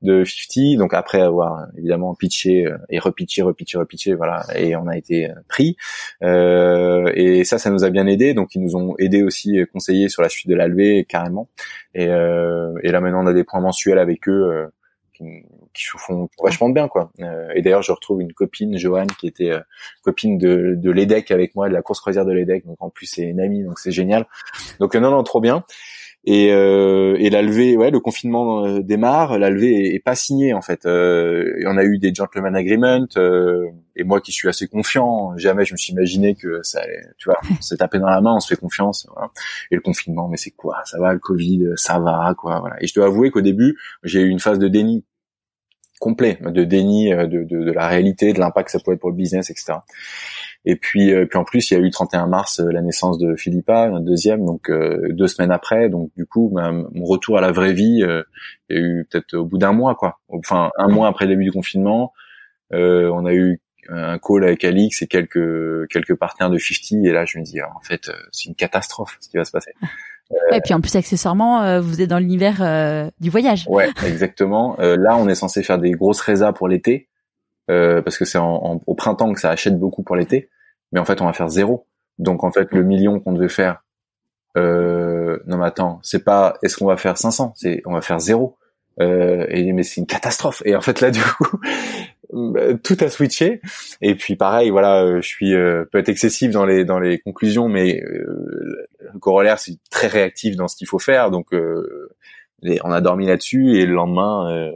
de 0.01 0.23
50. 0.23 0.77
Donc 0.77 0.93
après 0.93 1.19
avoir 1.19 1.67
évidemment 1.77 2.15
pitché 2.15 2.65
et 2.89 2.99
repitché, 2.99 3.41
repitché, 3.41 3.77
repitché, 3.77 4.13
voilà, 4.15 4.45
et 4.55 4.75
on 4.77 4.87
a 4.87 4.95
été 4.95 5.29
pris. 5.49 5.75
et 6.21 7.43
ça, 7.43 7.57
ça 7.57 7.69
nous 7.69 7.83
a 7.83 7.89
bien 7.89 8.07
aidé. 8.07 8.33
Donc 8.33 8.55
ils 8.55 8.61
nous 8.61 8.77
ont 8.77 8.95
aidé 8.99 9.21
aussi, 9.21 9.59
conseillé 9.73 10.07
sur 10.07 10.21
la 10.21 10.29
suite 10.29 10.47
de 10.47 10.55
la 10.55 10.67
levée 10.67 11.05
carrément. 11.07 11.49
Et, 11.93 12.05
et 12.05 12.91
là 12.91 13.01
maintenant 13.01 13.23
on 13.23 13.27
a 13.27 13.33
des 13.33 13.43
points 13.43 13.59
mensuels 13.59 13.99
avec 13.99 14.29
eux 14.29 14.69
qui, 15.13 15.43
qui 15.77 15.83
font 15.85 16.29
vachement 16.41 16.69
bien 16.69 16.87
quoi. 16.87 17.11
Euh, 17.21 17.49
et 17.55 17.61
d'ailleurs, 17.61 17.83
je 17.83 17.91
retrouve 17.91 18.21
une 18.21 18.33
copine, 18.33 18.77
Joanne, 18.77 19.07
qui 19.19 19.27
était 19.27 19.51
euh, 19.51 19.59
copine 20.03 20.37
de, 20.37 20.73
de 20.75 20.91
l'EDEC 20.91 21.31
avec 21.31 21.55
moi, 21.55 21.69
de 21.69 21.73
la 21.73 21.81
course 21.81 21.99
croisière 21.99 22.25
de 22.25 22.33
l'EDEC. 22.33 22.65
Donc 22.65 22.77
en 22.79 22.89
plus, 22.89 23.05
c'est 23.05 23.23
une 23.23 23.39
amie, 23.39 23.63
donc 23.63 23.79
c'est 23.79 23.91
génial. 23.91 24.25
Donc 24.79 24.95
euh, 24.95 24.99
non, 24.99 25.11
non, 25.11 25.23
trop 25.23 25.41
bien. 25.41 25.63
Et, 26.29 26.51
euh, 26.51 27.15
et 27.19 27.29
la 27.29 27.41
levée, 27.41 27.77
ouais, 27.77 27.89
le 27.89 28.01
confinement 28.01 28.65
euh, 28.65 28.81
démarre. 28.81 29.39
La 29.39 29.49
levée 29.49 29.95
est, 29.95 30.03
pas 30.03 30.13
signée 30.13 30.53
en 30.53 30.61
fait. 30.61 30.85
Euh, 30.85 31.53
on 31.65 31.77
a 31.77 31.85
eu 31.85 31.99
des 31.99 32.13
gentleman 32.13 32.53
agreement. 32.53 33.07
et 33.95 34.03
moi, 34.03 34.19
qui 34.19 34.33
suis 34.33 34.49
assez 34.49 34.67
confiant, 34.67 35.37
jamais 35.37 35.63
je 35.63 35.73
me 35.73 35.77
suis 35.77 35.93
imaginé 35.93 36.35
que 36.35 36.61
ça, 36.63 36.81
allait, 36.81 37.01
tu 37.17 37.29
vois, 37.29 37.39
on 37.49 37.61
s'est 37.61 37.77
tapé 37.77 37.99
dans 37.99 38.09
la 38.09 38.19
main, 38.19 38.35
on 38.35 38.39
se 38.41 38.49
fait 38.53 38.59
confiance. 38.59 39.07
Voilà. 39.13 39.31
Et 39.71 39.75
le 39.75 39.81
confinement, 39.81 40.27
mais 40.27 40.35
c'est 40.35 40.51
quoi? 40.51 40.81
Ça 40.83 40.99
va, 40.99 41.13
le 41.13 41.19
Covid, 41.19 41.63
ça 41.77 41.97
va, 41.97 42.35
quoi. 42.37 42.59
Voilà. 42.59 42.75
Et 42.81 42.87
je 42.87 42.93
dois 42.93 43.05
avouer 43.05 43.31
qu'au 43.31 43.39
début, 43.39 43.77
j'ai 44.03 44.19
eu 44.19 44.27
une 44.27 44.41
phase 44.41 44.59
de 44.59 44.67
déni 44.67 45.05
complet 45.99 46.37
de 46.41 46.63
déni 46.63 47.13
euh, 47.13 47.27
de, 47.27 47.43
de, 47.43 47.63
de 47.63 47.71
la 47.71 47.87
réalité, 47.87 48.33
de 48.33 48.39
l'impact 48.39 48.67
que 48.67 48.71
ça 48.71 48.79
pouvait 48.79 48.95
être 48.95 49.01
pour 49.01 49.09
le 49.09 49.15
business, 49.15 49.49
etc. 49.49 49.75
Et 50.69 50.75
puis, 50.75 51.13
euh, 51.13 51.25
puis 51.25 51.37
en 51.37 51.45
plus, 51.45 51.71
il 51.71 51.75
y 51.75 51.77
a 51.77 51.79
eu 51.79 51.89
31 51.89 52.27
mars 52.27 52.59
euh, 52.59 52.69
la 52.69 52.81
naissance 52.81 53.17
de 53.17 53.37
Philippa, 53.37 53.85
un 53.85 54.01
deuxième, 54.01 54.45
donc 54.45 54.69
deux 54.69 55.27
semaines 55.27 55.51
après. 55.51 55.87
Donc 55.87 56.11
du 56.17 56.25
coup, 56.25 56.51
bah, 56.53 56.71
mon 56.71 57.05
retour 57.05 57.37
à 57.37 57.41
la 57.41 57.53
vraie 57.53 57.71
vie, 57.71 58.03
euh, 58.03 58.23
il 58.69 58.75
y 58.75 58.79
a 58.79 58.83
eu 58.83 59.07
peut-être 59.09 59.33
au 59.35 59.45
bout 59.45 59.57
d'un 59.57 59.71
mois, 59.71 59.95
quoi. 59.95 60.19
Enfin, 60.27 60.71
un 60.77 60.89
mois 60.89 61.07
après 61.07 61.25
le 61.25 61.31
début 61.31 61.45
du 61.45 61.53
confinement, 61.53 62.11
on 62.71 63.25
a 63.25 63.33
eu 63.33 63.61
un 63.87 64.19
call 64.19 64.43
avec 64.43 64.65
Alix 64.65 65.01
et 65.01 65.07
quelques 65.07 65.87
quelques 65.87 66.15
partenaires 66.15 66.49
de 66.49 66.57
50 66.57 67.05
et 67.05 67.13
là 67.13 67.23
je 67.23 67.39
me 67.39 67.45
dis 67.45 67.61
en 67.61 67.79
fait 67.81 68.11
c'est 68.33 68.49
une 68.49 68.55
catastrophe 68.55 69.15
ce 69.21 69.29
qui 69.29 69.37
va 69.37 69.45
se 69.45 69.51
passer. 69.51 69.71
Et 70.51 70.61
puis 70.61 70.73
en 70.73 70.81
plus 70.81 70.95
accessoirement, 70.95 71.61
euh, 71.61 71.81
vous 71.81 72.01
êtes 72.01 72.09
dans 72.09 72.19
l'univers 72.19 72.61
euh, 72.61 73.09
du 73.19 73.29
voyage. 73.29 73.65
Ouais, 73.69 73.89
exactement. 74.05 74.79
Euh, 74.79 74.97
là, 74.97 75.17
on 75.17 75.27
est 75.27 75.35
censé 75.35 75.63
faire 75.63 75.79
des 75.79 75.91
grosses 75.91 76.21
résas 76.21 76.53
pour 76.53 76.67
l'été, 76.67 77.09
parce 77.67 78.17
que 78.17 78.25
c'est 78.25 78.39
au 78.39 78.95
printemps 78.95 79.33
que 79.33 79.39
ça 79.39 79.49
achète 79.49 79.77
beaucoup 79.77 80.03
pour 80.03 80.15
l'été. 80.15 80.49
Mais 80.91 80.99
en 80.99 81.05
fait, 81.05 81.21
on 81.21 81.25
va 81.25 81.33
faire 81.33 81.49
zéro. 81.49 81.85
Donc 82.17 82.43
en 82.43 82.51
fait, 82.51 82.71
le 82.71 82.83
million 82.83 83.19
qu'on 83.19 83.33
devait 83.33 83.49
faire, 83.49 83.83
non 84.55 85.57
mais 85.57 85.65
attends, 85.65 85.99
c'est 86.01 86.23
pas 86.23 86.57
est-ce 86.63 86.77
qu'on 86.77 86.87
va 86.87 86.97
faire 86.97 87.17
500, 87.17 87.53
c'est 87.55 87.81
on 87.85 87.93
va 87.93 88.01
faire 88.01 88.19
zéro. 88.19 88.57
et 88.99 89.71
mais 89.73 89.83
c'est 89.83 90.01
une 90.01 90.07
catastrophe. 90.07 90.63
Et 90.65 90.75
en 90.75 90.81
fait 90.81 91.01
là, 91.01 91.11
du 91.11 91.21
coup, 91.21 91.59
tout 92.83 92.97
a 92.99 93.09
switché. 93.09 93.61
Et 94.01 94.15
puis 94.15 94.35
pareil 94.35 94.69
voilà 94.69 95.03
euh, 95.03 95.21
je 95.21 95.27
suis 95.27 95.53
euh, 95.53 95.85
peut-être 95.91 96.09
excessif 96.09 96.51
dans 96.51 96.65
les 96.65 96.85
dans 96.85 96.99
les 96.99 97.19
conclusions 97.19 97.69
mais 97.69 98.01
euh, 98.01 98.87
le 99.13 99.19
corollaire 99.19 99.59
c'est 99.59 99.77
très 99.89 100.07
réactif 100.07 100.55
dans 100.55 100.67
ce 100.67 100.75
qu'il 100.75 100.87
faut 100.87 100.99
faire. 100.99 101.31
Donc 101.31 101.47
on 101.53 102.91
a 102.91 103.01
dormi 103.01 103.27
là-dessus 103.27 103.77
et 103.77 103.85
le 103.85 103.93
lendemain 103.93 104.71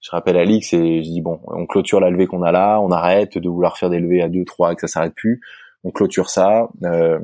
je 0.00 0.10
rappelle 0.10 0.36
Alix 0.36 0.72
et 0.72 1.02
je 1.04 1.08
dis 1.08 1.20
bon 1.20 1.40
on 1.46 1.66
clôture 1.66 2.00
la 2.00 2.10
levée 2.10 2.26
qu'on 2.26 2.42
a 2.42 2.52
là 2.52 2.80
on 2.80 2.90
arrête 2.90 3.38
de 3.38 3.48
vouloir 3.48 3.78
faire 3.78 3.90
des 3.90 4.00
levées 4.00 4.22
à 4.22 4.28
deux 4.28 4.44
trois 4.44 4.72
et 4.72 4.74
que 4.74 4.80
ça 4.80 4.88
s'arrête 4.88 5.14
plus 5.14 5.40
on 5.84 5.90
clôture 5.90 6.30
ça 6.30 6.68
euh, 6.84 7.18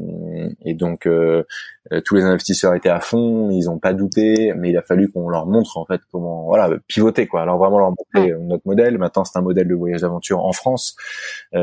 et 0.64 0.74
donc 0.74 1.06
euh, 1.06 1.44
euh, 1.92 2.00
tous 2.00 2.16
les 2.16 2.24
investisseurs 2.24 2.74
étaient 2.74 2.88
à 2.88 3.00
fond, 3.00 3.50
ils 3.50 3.66
n'ont 3.66 3.78
pas 3.78 3.92
douté, 3.92 4.52
mais 4.56 4.70
il 4.70 4.76
a 4.76 4.82
fallu 4.82 5.10
qu'on 5.10 5.28
leur 5.28 5.46
montre 5.46 5.78
en 5.78 5.84
fait 5.84 6.00
comment 6.10 6.44
voilà 6.46 6.76
pivoter 6.86 7.26
quoi. 7.26 7.42
Alors 7.42 7.58
vraiment 7.58 7.78
leur 7.78 7.90
montrer 7.90 8.34
notre 8.40 8.66
modèle. 8.66 8.98
Maintenant 8.98 9.24
c'est 9.24 9.38
un 9.38 9.42
modèle 9.42 9.68
de 9.68 9.74
voyage 9.74 10.00
d'aventure 10.00 10.44
en 10.44 10.52
France, 10.52 10.96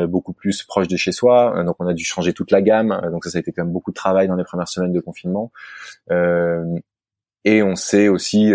beaucoup 0.08 0.34
plus 0.34 0.64
proche 0.64 0.88
de 0.88 0.96
chez 0.96 1.12
soi. 1.12 1.64
donc 1.64 1.76
on 1.80 1.88
a 1.88 1.94
dû 1.94 2.06
changer 2.06 2.34
toute 2.34 2.52
la 2.52 2.62
gamme. 2.62 3.00
donc 3.12 3.26
ça 3.26 3.32
ça 3.32 3.40
a 3.40 3.42
été 3.42 3.52
quand 3.52 3.64
même 3.66 3.74
beaucoup 3.74 3.92
de 3.92 3.96
travail 3.96 4.30
dans 4.30 4.36
les 4.36 4.46
premières 4.46 4.70
semaines 4.70 4.94
de 4.94 5.02
confinement. 5.02 5.52
et 6.10 7.62
on 7.64 7.76
sait 7.76 8.08
aussi 8.08 8.54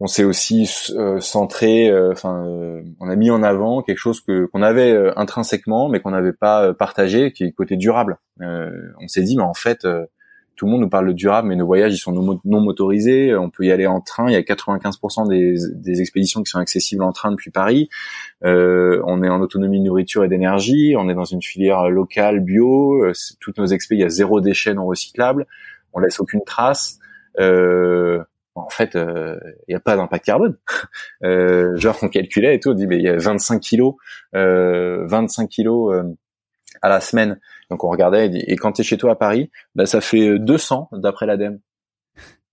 on 0.00 0.06
s'est 0.06 0.24
aussi 0.24 0.70
euh, 0.90 1.20
centré, 1.20 1.90
euh, 1.90 2.12
enfin, 2.12 2.44
euh, 2.46 2.82
on 3.00 3.08
a 3.08 3.16
mis 3.16 3.30
en 3.30 3.42
avant 3.42 3.82
quelque 3.82 3.98
chose 3.98 4.20
que 4.20 4.46
qu'on 4.46 4.62
avait 4.62 4.96
intrinsèquement, 5.16 5.88
mais 5.88 6.00
qu'on 6.00 6.12
n'avait 6.12 6.32
pas 6.32 6.72
partagé, 6.72 7.32
qui 7.32 7.42
est 7.42 7.46
le 7.46 7.52
côté 7.52 7.76
durable. 7.76 8.18
on 8.40 9.08
s'est 9.08 9.22
dit, 9.22 9.36
mais 9.36 9.42
en 9.42 9.54
fait, 9.54 9.86
tout 10.54 10.66
le 10.66 10.72
monde 10.72 10.82
nous 10.82 10.88
parle 10.88 11.08
de 11.08 11.12
durable, 11.12 11.48
mais 11.48 11.56
nos 11.56 11.66
voyages 11.66 11.94
ils 11.94 11.98
sont 11.98 12.12
non, 12.12 12.60
motorisés. 12.60 13.34
On 13.36 13.50
peut 13.50 13.64
y 13.64 13.72
aller 13.72 13.86
en 13.86 14.00
train. 14.00 14.28
Il 14.28 14.32
y 14.32 14.36
a 14.36 14.40
95% 14.40 15.28
des, 15.28 15.54
des, 15.74 16.00
expéditions 16.00 16.42
qui 16.42 16.50
sont 16.50 16.58
accessibles 16.58 17.02
en 17.02 17.12
train 17.12 17.30
depuis 17.30 17.50
Paris. 17.50 17.88
on 18.42 19.22
est 19.22 19.28
en 19.28 19.40
autonomie 19.40 19.80
de 19.80 19.84
nourriture 19.84 20.24
et 20.24 20.28
d'énergie. 20.28 20.94
On 20.96 21.08
est 21.08 21.14
dans 21.14 21.24
une 21.24 21.42
filière 21.42 21.88
locale 21.90 22.40
bio. 22.40 23.04
toutes 23.40 23.58
nos 23.58 23.66
expéditions, 23.66 24.02
il 24.02 24.02
y 24.02 24.06
a 24.06 24.10
zéro 24.10 24.40
déchet 24.40 24.74
non 24.74 24.86
recyclable. 24.86 25.46
On 25.92 26.00
laisse 26.00 26.20
aucune 26.20 26.44
trace. 26.44 26.98
Euh, 27.40 28.22
en 28.64 28.68
fait, 28.68 28.90
il 28.94 29.00
euh, 29.00 29.38
n'y 29.68 29.74
a 29.74 29.80
pas 29.80 29.96
d'impact 29.96 30.24
carbone. 30.24 30.56
euh, 31.24 31.76
genre, 31.76 31.98
on 32.02 32.08
calculait 32.08 32.54
et 32.54 32.60
tout, 32.60 32.70
on 32.70 32.74
dit, 32.74 32.86
mais 32.86 32.96
il 32.96 33.02
y 33.02 33.08
a 33.08 33.16
25 33.16 33.60
kilos, 33.60 33.94
euh, 34.34 35.06
25 35.06 35.48
kilos 35.48 35.94
euh, 35.94 36.04
à 36.82 36.88
la 36.88 37.00
semaine. 37.00 37.40
Donc, 37.70 37.84
on 37.84 37.88
regardait 37.88 38.26
et, 38.26 38.28
dit, 38.28 38.44
et 38.46 38.56
quand 38.56 38.72
tu 38.72 38.82
es 38.82 38.84
chez 38.84 38.96
toi 38.96 39.12
à 39.12 39.16
Paris, 39.16 39.50
bah, 39.74 39.86
ça 39.86 40.00
fait 40.00 40.38
200 40.38 40.90
d'après 40.92 41.26
l'ADEME. 41.26 41.60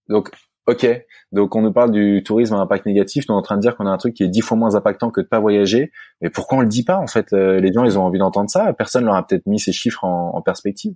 Donc, 0.09 0.29
Ok, 0.67 0.87
donc 1.31 1.55
on 1.55 1.61
nous 1.61 1.71
parle 1.71 1.91
du 1.91 2.23
tourisme 2.23 2.55
à 2.55 2.57
impact 2.57 2.87
négatif, 2.87 3.25
on 3.29 3.33
est 3.33 3.37
en 3.37 3.43
train 3.43 3.55
de 3.55 3.61
dire 3.61 3.75
qu'on 3.75 3.85
a 3.85 3.91
un 3.91 3.97
truc 3.97 4.15
qui 4.15 4.23
est 4.23 4.27
dix 4.27 4.41
fois 4.41 4.57
moins 4.57 4.73
impactant 4.73 5.11
que 5.11 5.21
de 5.21 5.27
pas 5.27 5.39
voyager, 5.39 5.91
mais 6.21 6.31
pourquoi 6.31 6.57
on 6.57 6.61
le 6.61 6.67
dit 6.67 6.83
pas 6.83 6.97
en 6.97 7.05
fait? 7.05 7.33
Euh, 7.33 7.59
Les 7.59 7.71
gens 7.71 7.83
ils 7.83 7.99
ont 7.99 8.03
envie 8.03 8.17
d'entendre 8.17 8.49
ça, 8.49 8.73
personne 8.73 9.05
leur 9.05 9.13
a 9.13 9.27
peut-être 9.27 9.45
mis 9.45 9.59
ces 9.59 9.71
chiffres 9.71 10.03
en, 10.03 10.41
perspective, 10.41 10.95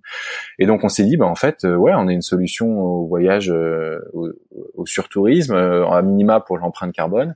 et 0.57 0.65
donc 0.65 0.83
on 0.83 0.89
s'est 0.89 1.03
dit 1.03 1.17
bah 1.17 1.27
en 1.27 1.35
fait 1.35 1.65
euh, 1.65 1.75
ouais 1.75 1.91
on 1.95 2.07
a 2.07 2.11
une 2.11 2.23
solution 2.23 2.79
au 2.79 3.05
voyage, 3.05 3.51
euh, 3.51 3.99
au, 4.13 4.29
au, 4.73 4.87
surtourisme, 4.87 5.53
à 5.53 6.01
minima 6.01 6.39
pour 6.39 6.57
l'empreinte 6.57 6.91
carbone, 6.91 7.35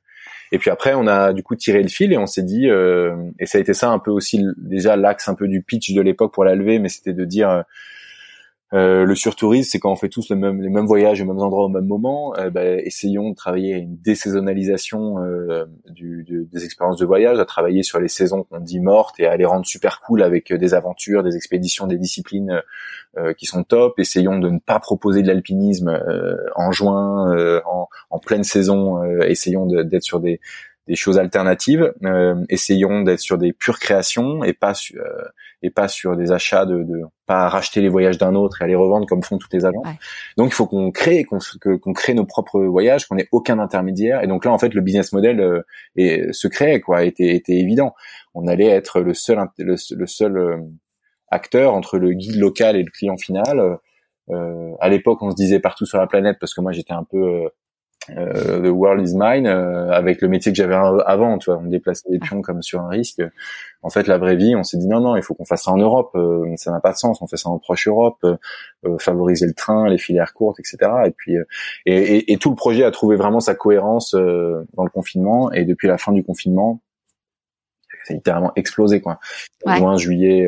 et 0.51 0.57
puis 0.57 0.72
après 0.72 0.95
on 0.95 1.05
a 1.05 1.34
du 1.34 1.43
coup 1.43 1.55
tiré 1.55 1.84
le 1.84 1.89
fil 1.89 2.14
et 2.14 2.18
on 2.18 2.26
s'est 2.26 2.41
dit 2.41 2.65
et 2.68 3.45
ça 3.45 3.60
a 3.60 3.61
été 3.61 3.76
ça 3.76 3.91
un 3.91 3.99
peu 3.99 4.10
aussi 4.10 4.43
déjà 4.57 4.95
l'axe 4.95 5.27
un 5.27 5.35
peu 5.35 5.47
du 5.47 5.61
pitch 5.61 5.93
de 5.93 6.01
l'époque 6.01 6.34
pour 6.34 6.45
la 6.45 6.55
lever, 6.55 6.80
mais 6.80 6.89
c'était 6.89 7.14
de 7.14 7.26
dire 7.26 7.64
euh, 8.74 9.06
le 9.06 9.16
surtourisme, 9.16 9.70
c'est 9.70 9.80
quand 9.80 9.91
on 9.91 9.95
fait 9.95 10.10
tous 10.10 10.30
les 10.30 10.36
mêmes 10.36 10.86
voyages 10.86 11.22
aux 11.22 11.26
mêmes 11.26 11.40
endroits 11.40 11.66
au 11.66 11.70
même 11.70 11.86
moment. 11.86 12.34
Euh, 12.38 12.50
bah, 12.50 12.66
essayons 12.66 13.30
de 13.30 13.36
travailler 13.36 13.76
à 13.76 13.78
une 13.78 13.98
désaisonnalisation 13.98 15.20
euh, 15.20 15.66
des 15.90 16.66
expériences 16.66 16.98
de 16.98 17.06
voyage, 17.06 17.40
à 17.40 17.45
travailler 17.45 17.84
sur 17.84 18.00
les 18.00 18.08
saisons 18.08 18.44
qu'on 18.44 18.60
dit 18.60 18.80
mortes 18.80 19.20
et 19.20 19.28
à 19.28 19.38
les 19.38 19.45
rendre 19.45 19.66
super 19.66 20.02
cool 20.02 20.24
avec 20.24 20.52
des 20.52 20.74
aventures, 20.74 21.24
des 21.24 21.36
expéditions, 21.36 21.86
des 21.88 21.98
disciplines 21.98 22.62
qui 23.38 23.45
sont 23.45 23.64
top. 23.64 24.00
Essayons 24.00 24.40
de 24.40 24.50
ne 24.50 24.58
pas 24.58 24.80
proposer 24.80 25.22
de 25.22 25.28
l'alpinisme 25.28 26.00
en 26.56 26.72
juin, 26.72 27.62
en, 28.10 28.20
pleine 28.20 28.44
saison. 28.44 29.04
essayons 29.22 29.68
d'être 29.68 30.04
sur 30.04 30.20
des 30.20 30.40
des 30.88 30.95
choses 30.95 31.18
alternatives. 31.18 31.93
essayons 32.49 33.01
d'être 33.01 33.19
sur 33.19 33.38
des 33.38 33.53
pures 33.53 33.80
créations 33.80 34.43
et 34.43 34.53
pas 34.53 34.73
sur, 34.73 35.01
et 35.64 35.69
pas 35.69 35.88
sur 35.88 36.18
des 36.18 36.31
achats 36.31 36.65
de, 36.65 36.84
de 36.84 37.01
pas 37.26 37.47
racheter 37.47 37.80
les 37.80 37.88
voyages 37.88 38.18
d'un 38.18 38.35
autre 38.35 38.61
et 38.61 38.65
aller 38.65 38.76
revendre 38.76 39.07
comme 39.07 39.23
font 39.23 39.38
toutes 39.38 39.53
les 39.53 39.65
agences. 39.65 39.88
Donc 40.38 40.49
il 40.49 40.53
faut 40.53 40.68
qu'on 40.68 40.91
crée 40.91 41.23
qu'on 41.23 41.39
qu'on 41.81 41.93
crée 41.93 42.14
nos 42.14 42.26
propres 42.26 42.61
voyages, 42.61 43.07
qu'on 43.07 43.18
ait 43.18 43.30
aucun 43.31 43.60
intermédiaire. 43.60 44.22
Et 44.23 44.27
donc 44.27 44.43
là 44.43 44.51
en 44.51 44.60
fait 44.60 44.73
le 44.73 44.81
business 44.81 45.14
model 45.14 45.39
euh, 45.39 45.61
est, 45.95 46.34
se 46.34 46.49
créait 46.49 46.81
quoi, 46.81 47.05
était 47.05 47.34
était 47.35 47.53
évident. 47.53 47.95
On 48.34 48.47
allait 48.47 48.68
être 48.68 48.99
le 48.99 49.14
seul 49.14 49.39
le, 49.57 49.77
seul 50.05 50.38
euh, 50.38 50.57
acteur 51.30 51.73
entre 51.73 51.97
le 51.97 52.11
guide 52.11 52.35
local 52.35 52.76
et 52.76 52.84
le 52.84 52.91
client 52.91 53.18
final. 53.18 53.77
Euh, 54.30 54.72
à 54.80 54.89
l'époque, 54.89 55.22
on 55.22 55.31
se 55.31 55.35
disait 55.35 55.60
partout 55.60 55.85
sur 55.85 55.97
la 55.97 56.07
planète 56.07 56.38
parce 56.39 56.53
que 56.53 56.61
moi 56.61 56.73
j'étais 56.73 56.93
un 56.93 57.05
peu 57.05 57.49
euh, 58.09 58.61
The 58.61 58.69
World 58.69 59.07
is 59.07 59.13
Mine 59.15 59.47
euh, 59.47 59.89
avec 59.91 60.21
le 60.21 60.27
métier 60.27 60.51
que 60.51 60.57
j'avais 60.57 60.75
avant 60.75 61.38
tu 61.38 61.49
vois 61.49 61.59
on 61.59 61.67
déplaçait 61.67 62.09
des 62.09 62.19
pions 62.19 62.41
comme 62.41 62.61
sur 62.61 62.81
un 62.81 62.89
risque. 62.89 63.21
En 63.81 63.89
fait 63.89 64.07
la 64.07 64.17
vraie 64.17 64.35
vie 64.35 64.55
on 64.55 64.63
s'est 64.63 64.77
dit 64.77 64.88
non 64.88 64.99
non 64.99 65.15
il 65.15 65.23
faut 65.23 65.34
qu'on 65.34 65.45
fasse 65.45 65.63
ça 65.63 65.71
en 65.71 65.77
Europe 65.77 66.11
euh, 66.15 66.45
ça 66.57 66.71
n'a 66.71 66.81
pas 66.81 66.91
de 66.91 66.97
sens 66.97 67.21
on 67.21 67.27
fait 67.27 67.38
ça 67.38 67.49
en 67.49 67.59
proche 67.59 67.88
Europe 67.88 68.25
favoriser 68.99 69.47
le 69.47 69.53
train 69.53 69.88
les 69.88 69.97
filières 69.97 70.34
courtes 70.34 70.59
etc 70.59 70.91
et 71.05 71.11
puis 71.11 71.35
et, 71.85 71.95
et, 71.95 72.34
et, 72.34 72.38
tout 72.38 72.49
le 72.49 72.55
projet 72.55 72.84
a 72.84 72.91
trouvé 72.91 73.15
vraiment 73.15 73.39
sa 73.39 73.55
cohérence 73.55 74.13
dans 74.13 74.84
le 74.84 74.89
confinement. 74.89 75.51
Et 75.51 75.63
depuis 75.63 75.88
la 75.88 75.97
fin 75.97 76.11
du 76.11 76.23
confinement 76.23 76.81
c'est 78.03 78.15
littéralement 78.15 78.51
explosé 78.55 78.99
quoi. 78.99 79.19
Juin 79.65 79.95
juillet 79.95 80.45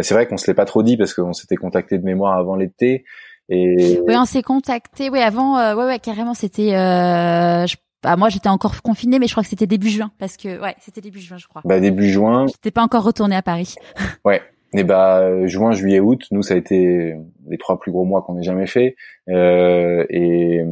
c'est 0.00 0.14
vrai 0.14 0.26
qu'on 0.26 0.36
se 0.36 0.46
l'est 0.46 0.54
pas 0.54 0.64
trop 0.64 0.82
dit 0.82 0.96
parce 0.96 1.14
qu'on 1.14 1.32
s'était 1.32 1.56
contacté 1.56 1.98
de 1.98 2.04
mémoire 2.04 2.36
avant 2.36 2.56
l'été 2.56 3.04
et 3.48 4.00
oui, 4.06 4.16
on 4.16 4.24
s'est 4.24 4.42
contacté. 4.42 5.10
Oui, 5.10 5.20
avant, 5.20 5.58
euh, 5.58 5.74
ouais, 5.74 5.84
ouais, 5.84 5.98
carrément, 5.98 6.34
c'était. 6.34 6.74
Euh, 6.74 7.66
bah, 8.02 8.16
moi, 8.16 8.28
j'étais 8.28 8.48
encore 8.48 8.80
confinée, 8.82 9.18
mais 9.18 9.26
je 9.26 9.32
crois 9.32 9.42
que 9.42 9.48
c'était 9.48 9.66
début 9.66 9.88
juin, 9.88 10.10
parce 10.18 10.36
que 10.36 10.60
ouais, 10.60 10.74
c'était 10.80 11.00
début 11.00 11.20
juin, 11.20 11.38
je 11.38 11.46
crois. 11.46 11.62
Bah 11.64 11.80
début 11.80 12.08
juin. 12.08 12.46
J'étais 12.46 12.70
pas 12.70 12.82
encore 12.82 13.04
retournée 13.04 13.36
à 13.36 13.42
Paris. 13.42 13.74
ouais. 14.24 14.42
Et 14.76 14.82
bah 14.82 15.46
juin, 15.46 15.70
juillet, 15.70 16.00
août, 16.00 16.26
nous 16.32 16.42
ça 16.42 16.54
a 16.54 16.56
été 16.56 17.14
les 17.48 17.58
trois 17.58 17.78
plus 17.78 17.92
gros 17.92 18.04
mois 18.04 18.22
qu'on 18.22 18.36
ait 18.40 18.42
jamais 18.42 18.66
fait, 18.66 18.96
euh, 19.28 20.04
et 20.10 20.64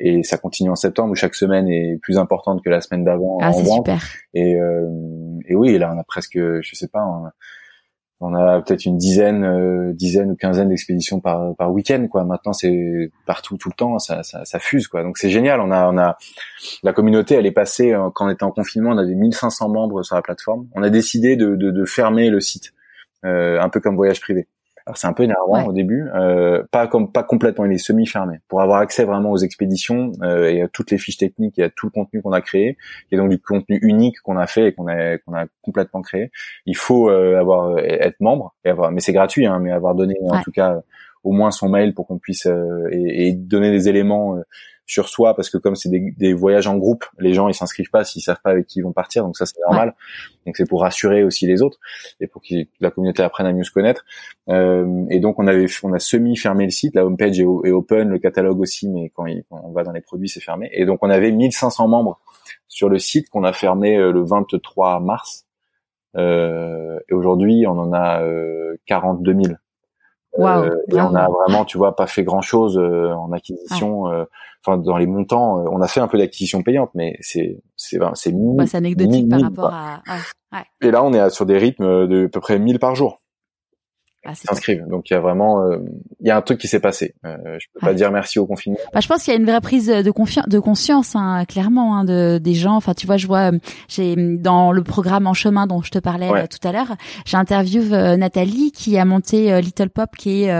et 0.00 0.24
ça 0.24 0.38
continue 0.38 0.70
en 0.70 0.74
septembre 0.74 1.12
où 1.12 1.14
chaque 1.14 1.36
semaine 1.36 1.68
est 1.68 1.98
plus 2.02 2.18
importante 2.18 2.64
que 2.64 2.68
la 2.68 2.80
semaine 2.80 3.04
d'avant. 3.04 3.38
Ah, 3.40 3.52
c'est 3.52 3.64
super. 3.64 4.02
Et 4.34 4.56
euh, 4.56 4.88
et 5.46 5.54
oui, 5.54 5.78
là 5.78 5.92
on 5.94 6.00
a 6.00 6.02
presque, 6.02 6.36
je 6.36 6.70
sais 6.74 6.88
pas. 6.88 7.04
On 7.04 7.26
a 8.20 8.60
peut-être 8.60 8.84
une 8.84 8.96
dizaine, 8.96 9.44
euh, 9.44 9.92
dizaine 9.92 10.32
ou 10.32 10.36
quinzaine 10.36 10.68
d'expéditions 10.68 11.20
par, 11.20 11.54
par 11.56 11.72
week-end, 11.72 12.06
quoi. 12.10 12.24
Maintenant, 12.24 12.52
c'est 12.52 13.12
partout, 13.26 13.56
tout 13.56 13.68
le 13.68 13.74
temps, 13.74 13.98
ça, 14.00 14.24
ça, 14.24 14.44
ça 14.44 14.58
fuse, 14.58 14.88
quoi. 14.88 15.04
Donc 15.04 15.18
c'est 15.18 15.30
génial. 15.30 15.60
On 15.60 15.70
a, 15.70 15.88
on 15.88 15.96
a, 15.96 16.18
la 16.82 16.92
communauté, 16.92 17.36
elle 17.36 17.46
est 17.46 17.52
passée 17.52 17.92
euh, 17.92 18.10
quand 18.12 18.26
on 18.26 18.30
était 18.30 18.42
en 18.42 18.50
confinement, 18.50 18.90
on 18.90 18.98
avait 18.98 19.14
1500 19.14 19.68
membres 19.68 20.02
sur 20.02 20.16
la 20.16 20.22
plateforme. 20.22 20.66
On 20.74 20.82
a 20.82 20.90
décidé 20.90 21.36
de, 21.36 21.54
de, 21.54 21.70
de 21.70 21.84
fermer 21.84 22.28
le 22.30 22.40
site, 22.40 22.72
euh, 23.24 23.60
un 23.60 23.68
peu 23.68 23.80
comme 23.80 23.94
voyage 23.94 24.20
privé. 24.20 24.48
C'est 24.94 25.06
un 25.06 25.12
peu 25.12 25.24
énervant 25.24 25.66
au 25.66 25.72
début, 25.72 26.08
euh, 26.14 26.62
pas 26.70 26.86
comme 26.86 27.12
pas 27.12 27.22
complètement, 27.22 27.64
il 27.64 27.72
est 27.72 27.78
semi 27.78 28.06
fermé 28.06 28.38
pour 28.48 28.60
avoir 28.60 28.80
accès 28.80 29.04
vraiment 29.04 29.30
aux 29.30 29.38
expéditions 29.38 30.12
euh, 30.22 30.48
et 30.48 30.62
à 30.62 30.68
toutes 30.68 30.90
les 30.90 30.98
fiches 30.98 31.18
techniques 31.18 31.58
et 31.58 31.64
à 31.64 31.70
tout 31.70 31.86
le 31.86 31.90
contenu 31.90 32.22
qu'on 32.22 32.32
a 32.32 32.40
créé, 32.40 32.76
qui 33.08 33.14
est 33.14 33.18
donc 33.18 33.30
du 33.30 33.38
contenu 33.40 33.78
unique 33.82 34.20
qu'on 34.20 34.36
a 34.36 34.46
fait 34.46 34.68
et 34.68 34.72
qu'on 34.72 34.86
a 34.88 35.18
qu'on 35.18 35.34
a 35.34 35.46
complètement 35.62 36.02
créé. 36.02 36.30
Il 36.66 36.76
faut 36.76 37.10
euh, 37.10 37.38
avoir 37.38 37.78
être 37.78 38.20
membre 38.20 38.54
et 38.64 38.70
avoir, 38.70 38.90
mais 38.90 39.00
c'est 39.00 39.12
gratuit, 39.12 39.46
hein, 39.46 39.58
mais 39.58 39.70
avoir 39.70 39.94
donné 39.94 40.14
en 40.28 40.40
tout 40.42 40.52
cas 40.52 40.80
au 41.24 41.32
moins 41.32 41.50
son 41.50 41.68
mail 41.68 41.94
pour 41.94 42.06
qu'on 42.06 42.18
puisse 42.18 42.46
et, 42.46 43.28
et, 43.28 43.32
donner 43.32 43.70
des 43.70 43.88
éléments 43.88 44.38
sur 44.88 45.08
soi 45.08 45.36
parce 45.36 45.50
que 45.50 45.58
comme 45.58 45.76
c'est 45.76 45.90
des, 45.90 46.12
des, 46.16 46.32
voyages 46.32 46.66
en 46.66 46.76
groupe, 46.78 47.04
les 47.18 47.34
gens 47.34 47.48
ils 47.48 47.54
s'inscrivent 47.54 47.90
pas 47.90 48.04
s'ils 48.04 48.22
savent 48.22 48.40
pas 48.42 48.50
avec 48.50 48.66
qui 48.66 48.78
ils 48.78 48.82
vont 48.82 48.92
partir, 48.92 49.22
donc 49.22 49.36
ça 49.36 49.44
c'est 49.44 49.60
normal. 49.60 49.94
Donc 50.46 50.56
c'est 50.56 50.66
pour 50.66 50.80
rassurer 50.80 51.22
aussi 51.22 51.46
les 51.46 51.60
autres 51.60 51.78
et 52.20 52.26
pour 52.26 52.40
que 52.40 52.54
la 52.80 52.90
communauté 52.90 53.22
apprenne 53.22 53.46
à 53.46 53.52
mieux 53.52 53.64
se 53.64 53.70
connaître. 53.70 54.06
Euh, 54.48 55.04
et 55.10 55.20
donc 55.20 55.38
on 55.38 55.46
avait 55.46 55.66
on 55.82 55.92
a 55.92 55.98
semi 55.98 56.36
fermé 56.38 56.64
le 56.64 56.70
site, 56.70 56.94
la 56.94 57.04
homepage 57.04 57.38
est, 57.38 57.42
est 57.42 57.70
open, 57.70 58.08
le 58.08 58.18
catalogue 58.18 58.60
aussi, 58.60 58.88
mais 58.88 59.12
quand, 59.14 59.26
on 59.50 59.72
va 59.72 59.84
dans 59.84 59.92
les 59.92 60.00
produits 60.00 60.30
c'est 60.30 60.40
fermé. 60.40 60.70
Et 60.72 60.86
donc 60.86 61.00
on 61.02 61.10
avait 61.10 61.32
1500 61.32 61.86
membres 61.86 62.18
sur 62.66 62.88
le 62.88 62.98
site 62.98 63.28
qu'on 63.28 63.44
a 63.44 63.52
fermé 63.52 63.96
euh, 63.96 64.10
le 64.10 64.24
23 64.24 65.00
mars. 65.00 65.44
Euh, 66.16 66.98
et 67.10 67.12
aujourd'hui 67.12 67.66
on 67.66 67.78
en 67.78 67.92
a 67.92 68.22
euh, 68.22 68.76
42 68.86 69.34
000. 69.34 69.56
Euh, 70.38 70.76
et 70.92 71.00
on 71.00 71.14
a 71.14 71.28
vraiment, 71.28 71.64
tu 71.64 71.78
vois, 71.78 71.96
pas 71.96 72.06
fait 72.06 72.22
grand 72.22 72.42
chose 72.42 72.78
euh, 72.78 73.12
en 73.12 73.32
acquisition. 73.32 74.08
Euh, 74.08 74.24
enfin, 74.64 74.78
dans 74.78 74.96
les 74.96 75.06
montants, 75.06 75.64
on 75.70 75.80
a 75.80 75.88
fait 75.88 76.00
un 76.00 76.08
peu 76.08 76.18
d'acquisition 76.18 76.62
payante, 76.62 76.90
mais 76.94 77.16
c'est 77.20 77.60
c'est 77.76 77.98
c'est 78.14 78.32
bah, 78.34 78.64
anecdotique 78.74 79.28
par 79.28 79.40
rapport 79.40 79.72
à. 79.72 80.02
Ouais. 80.52 80.64
Et 80.80 80.90
là, 80.90 81.04
on 81.04 81.12
est 81.12 81.30
sur 81.30 81.46
des 81.46 81.58
rythmes 81.58 82.06
de 82.06 82.26
à 82.26 82.28
peu 82.28 82.40
près 82.40 82.58
1000 82.58 82.78
par 82.78 82.94
jour. 82.94 83.20
Ah, 84.30 84.34
s'inscrivent. 84.34 84.86
Donc 84.86 85.08
il 85.08 85.14
y 85.14 85.16
a 85.16 85.20
vraiment, 85.20 85.62
euh, 85.62 85.78
il 86.20 86.26
y 86.26 86.30
a 86.30 86.36
un 86.36 86.42
truc 86.42 86.60
qui 86.60 86.68
s'est 86.68 86.80
passé. 86.80 87.14
Euh, 87.24 87.34
je 87.58 87.66
peux 87.72 87.80
pas 87.80 87.94
dire 87.94 88.10
merci 88.10 88.38
au 88.38 88.44
confinement. 88.44 88.78
Bah, 88.92 89.00
je 89.00 89.08
pense 89.08 89.22
qu'il 89.22 89.32
y 89.32 89.36
a 89.36 89.40
une 89.40 89.46
vraie 89.46 89.62
prise 89.62 89.86
de 89.86 90.10
confiance, 90.10 90.46
de 90.46 90.58
conscience, 90.58 91.16
hein, 91.16 91.46
clairement, 91.48 91.96
hein, 91.96 92.04
de 92.04 92.36
des 92.36 92.52
gens. 92.52 92.76
Enfin, 92.76 92.92
tu 92.92 93.06
vois, 93.06 93.16
je 93.16 93.26
vois, 93.26 93.52
j'ai 93.88 94.16
dans 94.16 94.70
le 94.72 94.82
programme 94.82 95.26
En 95.26 95.32
chemin 95.32 95.66
dont 95.66 95.80
je 95.80 95.90
te 95.90 95.98
parlais 95.98 96.30
euh, 96.30 96.46
tout 96.46 96.68
à 96.68 96.72
l'heure, 96.72 96.94
j'ai 97.24 97.38
interviewé 97.38 97.96
euh, 97.96 98.16
Nathalie 98.18 98.70
qui 98.70 98.98
a 98.98 99.06
monté 99.06 99.62
Little 99.62 99.88
Pop, 99.88 100.10
qui 100.14 100.44
est 100.44 100.50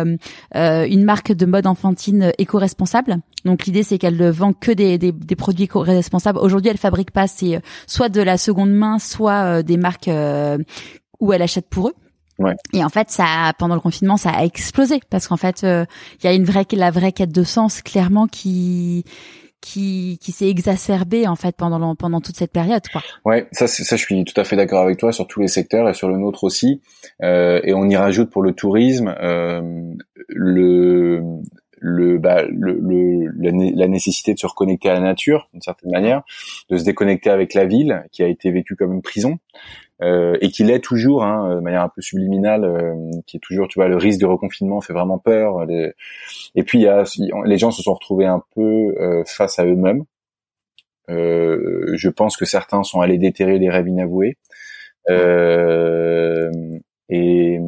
une 0.54 1.04
marque 1.04 1.32
de 1.32 1.44
mode 1.44 1.66
enfantine 1.66 2.32
éco-responsable. 2.38 3.18
Donc 3.44 3.66
l'idée 3.66 3.82
c'est 3.82 3.98
qu'elle 3.98 4.16
ne 4.16 4.30
vend 4.30 4.54
que 4.54 4.72
des, 4.72 4.96
des, 4.96 5.12
des 5.12 5.36
produits 5.36 5.64
éco-responsables. 5.64 6.38
Aujourd'hui, 6.38 6.70
elle 6.70 6.78
fabrique 6.78 7.10
pas, 7.10 7.26
c'est 7.26 7.60
soit 7.86 8.08
de 8.08 8.22
la 8.22 8.38
seconde 8.38 8.70
main, 8.70 8.98
soit 8.98 9.62
des 9.62 9.76
marques 9.76 10.10
où 11.20 11.32
elle 11.34 11.42
achète 11.42 11.68
pour 11.68 11.88
eux. 11.88 11.94
Ouais. 12.38 12.54
Et 12.72 12.84
en 12.84 12.88
fait, 12.88 13.10
ça, 13.10 13.52
pendant 13.58 13.74
le 13.74 13.80
confinement, 13.80 14.16
ça 14.16 14.30
a 14.30 14.44
explosé 14.44 15.00
parce 15.10 15.26
qu'en 15.26 15.36
fait, 15.36 15.64
euh, 15.64 15.84
il 16.22 16.26
y 16.26 16.28
a 16.28 16.34
une 16.34 16.44
vraie, 16.44 16.66
la 16.72 16.90
vraie 16.90 17.12
quête 17.12 17.32
de 17.32 17.42
sens 17.42 17.82
clairement 17.82 18.26
qui 18.26 19.04
qui, 19.60 20.18
qui 20.22 20.30
s'est 20.30 20.48
exacerbée 20.48 21.26
en 21.26 21.34
fait 21.34 21.56
pendant 21.56 21.94
pendant 21.96 22.20
toute 22.20 22.36
cette 22.36 22.52
période 22.52 22.82
quoi. 22.92 23.02
Ouais, 23.24 23.48
ça 23.50 23.66
ça 23.66 23.96
je 23.96 24.02
suis 24.02 24.24
tout 24.24 24.40
à 24.40 24.44
fait 24.44 24.56
d'accord 24.56 24.82
avec 24.82 24.98
toi 24.98 25.12
sur 25.12 25.26
tous 25.26 25.40
les 25.40 25.48
secteurs 25.48 25.88
et 25.88 25.94
sur 25.94 26.08
le 26.08 26.16
nôtre 26.16 26.44
aussi. 26.44 26.80
Euh, 27.22 27.60
et 27.64 27.74
on 27.74 27.88
y 27.88 27.96
rajoute 27.96 28.30
pour 28.30 28.42
le 28.42 28.52
tourisme 28.52 29.14
euh, 29.20 29.60
le 30.28 31.22
le, 31.80 32.18
bah, 32.18 32.42
le, 32.50 32.78
le 32.80 33.30
la, 33.76 33.88
nécessité 33.88 34.34
de 34.34 34.38
se 34.38 34.46
reconnecter 34.46 34.88
à 34.88 34.94
la 34.94 35.00
nature 35.00 35.48
d'une 35.52 35.62
certaine 35.62 35.92
manière, 35.92 36.22
de 36.70 36.76
se 36.76 36.84
déconnecter 36.84 37.30
avec 37.30 37.54
la 37.54 37.66
ville 37.66 38.04
qui 38.10 38.22
a 38.22 38.26
été 38.26 38.50
vécue 38.50 38.74
comme 38.74 38.92
une 38.92 39.02
prison. 39.02 39.38
Euh, 40.00 40.36
et 40.40 40.50
qui 40.50 40.62
l'est 40.62 40.78
toujours, 40.78 41.24
hein, 41.24 41.56
de 41.56 41.60
manière 41.60 41.82
un 41.82 41.88
peu 41.88 42.00
subliminale, 42.00 42.64
euh, 42.64 42.94
qui 43.26 43.36
est 43.36 43.40
toujours, 43.40 43.66
tu 43.66 43.80
vois, 43.80 43.88
le 43.88 43.96
risque 43.96 44.20
de 44.20 44.26
reconfinement 44.26 44.80
fait 44.80 44.92
vraiment 44.92 45.18
peur. 45.18 45.66
Et 46.54 46.62
puis, 46.62 46.80
y 46.80 46.86
a, 46.86 47.04
les 47.44 47.58
gens 47.58 47.72
se 47.72 47.82
sont 47.82 47.94
retrouvés 47.94 48.26
un 48.26 48.42
peu 48.54 48.94
euh, 49.00 49.24
face 49.26 49.58
à 49.58 49.66
eux-mêmes. 49.66 50.04
je 51.08 52.08
pense 52.10 52.36
que 52.36 52.44
certains 52.44 52.82
sont 52.84 53.00
allés 53.00 53.18
déterrer 53.18 53.58
des 53.58 53.70
rêves 53.70 53.88
inavoués. 53.88 54.36
Et, 57.10 57.58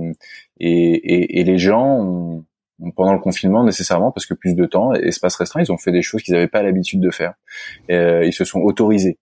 et, 0.60 1.40
et, 1.40 1.44
les 1.44 1.58
gens, 1.58 2.44
pendant 2.94 3.14
le 3.14 3.18
confinement, 3.18 3.64
nécessairement, 3.64 4.12
parce 4.12 4.26
que 4.26 4.34
plus 4.34 4.54
de 4.54 4.66
temps, 4.66 4.92
espace 4.92 5.36
restreint, 5.36 5.62
ils 5.62 5.72
ont 5.72 5.78
fait 5.78 5.92
des 5.92 6.02
choses 6.02 6.22
qu'ils 6.22 6.34
n'avaient 6.34 6.48
pas 6.48 6.62
l'habitude 6.62 7.00
de 7.00 7.10
faire. 7.10 7.34
ils 7.88 8.32
se 8.32 8.44
sont 8.44 8.60
autorisés. 8.60 9.18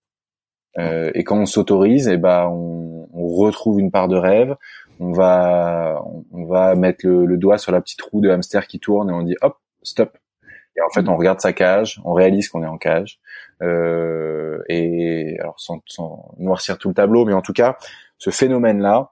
Euh, 0.79 1.11
et 1.15 1.25
quand 1.25 1.39
on 1.39 1.47
s'autorise, 1.47 2.09
et 2.09 2.15
eh 2.15 2.17
ben 2.17 2.49
on, 2.49 2.98
on, 3.19 3.29
retrouve 3.29 3.81
une 3.81 3.91
part 3.91 4.09
de 4.09 4.17
rêve. 4.17 4.57
On 5.01 5.13
va 5.13 6.03
on, 6.33 6.47
va 6.47 6.75
mettre 6.75 7.07
le, 7.07 7.27
le, 7.27 7.37
doigt 7.37 7.59
sur 7.59 7.73
la 7.73 7.81
petite 7.81 8.03
roue 8.03 8.21
de 8.21 8.31
hamster 8.31 8.67
qui 8.67 8.81
tourne 8.81 9.11
et 9.11 9.13
on 9.13 9.23
dit 9.23 9.37
hop 9.43 9.57
stop. 9.83 10.17
Et 10.77 10.81
en 10.81 10.91
fait, 10.91 11.09
on 11.09 11.17
regarde 11.17 11.41
sa 11.41 11.53
cage, 11.53 12.01
on 12.05 12.13
réalise 12.13 12.49
qu'on 12.49 12.63
est 12.63 12.69
en 12.69 12.79
cage. 12.79 13.19
Euh, 13.63 14.63
et 14.69 15.37
alors 15.41 15.59
sans, 15.59 15.81
sans, 15.87 16.35
noircir 16.39 16.79
tout 16.79 16.89
le 16.89 16.95
tableau, 16.95 17.25
mais 17.25 17.33
en 17.33 17.43
tout 17.43 17.53
cas, 17.53 17.77
ce 18.19 18.31
phénomène-là, 18.31 19.11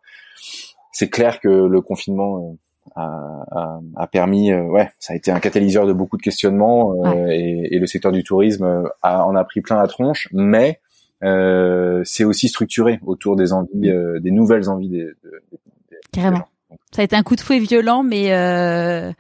c'est 0.93 1.11
clair 1.11 1.41
que 1.41 1.49
le 1.49 1.81
confinement 1.81 2.57
euh, 2.97 3.01
a, 3.01 3.45
a, 3.51 3.81
a, 3.97 4.07
permis, 4.07 4.53
euh, 4.53 4.63
ouais, 4.63 4.91
ça 5.01 5.13
a 5.13 5.17
été 5.17 5.33
un 5.33 5.41
catalyseur 5.41 5.87
de 5.87 5.93
beaucoup 5.93 6.17
de 6.17 6.23
questionnements 6.23 6.95
euh, 7.05 7.27
et, 7.29 7.75
et, 7.75 7.79
le 7.81 7.87
secteur 7.87 8.13
du 8.13 8.23
tourisme 8.23 8.89
a, 9.03 9.25
en 9.25 9.35
a 9.35 9.45
pris 9.45 9.61
plein 9.61 9.77
la 9.77 9.89
tronche, 9.89 10.29
mais 10.33 10.81
euh, 11.25 12.03
c'est 12.05 12.25
aussi 12.25 12.49
structuré 12.49 13.01
autour 13.05 13.37
des 13.37 13.53
envies, 13.53 13.91
euh, 13.91 14.21
des 14.21 14.31
nouvelles 14.31 14.69
envies 14.69 14.89
des, 14.89 15.13
Carrément. 16.13 16.47
Ça 16.93 17.03
a 17.03 17.05
été 17.05 17.17
un 17.17 17.23
coup 17.23 17.37
de 17.37 17.41
fouet 17.41 17.59
violent, 17.59 18.03
mais 18.03 18.33
euh, 18.33 19.13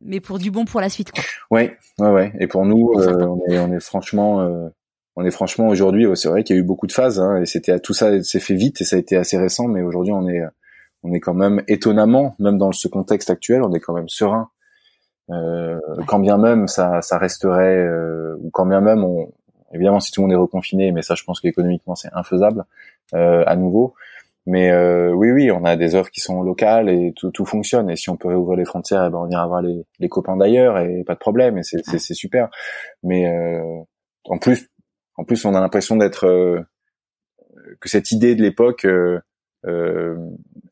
mais 0.00 0.20
pour 0.20 0.38
du 0.38 0.50
bon 0.50 0.64
pour 0.64 0.80
la 0.80 0.88
suite. 0.88 1.12
Quoi. 1.12 1.22
Ouais, 1.50 1.76
ouais, 1.98 2.10
ouais. 2.10 2.32
Et 2.38 2.46
pour 2.46 2.64
nous, 2.64 2.92
on 2.94 3.40
est, 3.48 3.58
on 3.58 3.72
est 3.72 3.80
franchement, 3.80 4.48
on 5.16 5.24
est 5.24 5.30
franchement 5.30 5.68
aujourd'hui. 5.68 6.06
c'est 6.14 6.28
vrai 6.28 6.44
qu'il 6.44 6.56
y 6.56 6.58
a 6.58 6.62
eu 6.62 6.64
beaucoup 6.64 6.86
de 6.86 6.92
phases, 6.92 7.20
hein, 7.20 7.40
et 7.40 7.46
c'était 7.46 7.78
tout 7.80 7.94
ça 7.94 8.22
s'est 8.22 8.40
fait 8.40 8.54
vite 8.54 8.80
et 8.80 8.84
ça 8.84 8.96
a 8.96 8.98
été 8.98 9.16
assez 9.16 9.38
récent, 9.38 9.68
mais 9.68 9.82
aujourd'hui 9.82 10.12
on 10.12 10.28
est, 10.28 10.42
on 11.02 11.12
est 11.12 11.20
quand 11.20 11.34
même 11.34 11.62
étonnamment, 11.68 12.34
même 12.38 12.58
dans 12.58 12.72
ce 12.72 12.88
contexte 12.88 13.30
actuel, 13.30 13.62
on 13.62 13.72
est 13.72 13.80
quand 13.80 13.94
même 13.94 14.08
serein. 14.08 14.50
Euh, 15.30 15.80
Quand 16.06 16.20
bien 16.20 16.38
même 16.38 16.68
ça, 16.68 17.02
ça 17.02 17.18
resterait, 17.18 17.88
ou 18.40 18.50
quand 18.50 18.66
bien 18.66 18.80
même 18.80 19.04
on, 19.04 19.32
évidemment, 19.72 20.00
si 20.00 20.12
tout 20.12 20.20
le 20.20 20.26
monde 20.26 20.32
est 20.32 20.40
reconfiné, 20.40 20.92
mais 20.92 21.02
ça, 21.02 21.14
je 21.14 21.24
pense 21.24 21.40
qu'économiquement, 21.40 21.94
c'est 21.94 22.10
infaisable 22.12 22.64
à 23.12 23.56
nouveau. 23.56 23.94
Mais 24.46 24.72
oui, 25.12 25.32
oui, 25.32 25.50
on 25.50 25.64
a 25.64 25.76
des 25.76 25.94
offres 25.94 26.10
qui 26.10 26.20
sont 26.20 26.42
locales 26.42 26.88
et 26.88 27.12
tout, 27.16 27.30
tout 27.30 27.44
fonctionne. 27.44 27.90
Et 27.90 27.96
si 27.96 28.10
on 28.10 28.16
peut 28.16 28.28
réouvrir 28.28 28.56
les 28.56 28.64
frontières, 28.64 29.04
eh 29.06 29.10
ben, 29.10 29.18
on 29.18 29.28
ira 29.28 29.46
voir 29.46 29.62
les, 29.62 29.84
les 29.98 30.08
copains 30.08 30.36
d'ailleurs 30.36 30.78
et 30.78 31.02
pas 31.04 31.14
de 31.14 31.18
problème. 31.18 31.58
Et 31.58 31.62
c'est, 31.62 31.82
c'est, 31.84 32.14
super. 32.14 32.48
Mais 33.02 33.26
en 34.24 34.38
plus, 34.38 34.68
en 35.16 35.24
plus, 35.24 35.44
on 35.44 35.54
a 35.54 35.60
l'impression 35.60 35.96
d'être 35.96 36.66
que 37.80 37.88
cette 37.88 38.12
idée 38.12 38.34
de 38.34 38.42
l'époque 38.42 38.84
euh, 38.84 39.20
euh, 39.66 40.16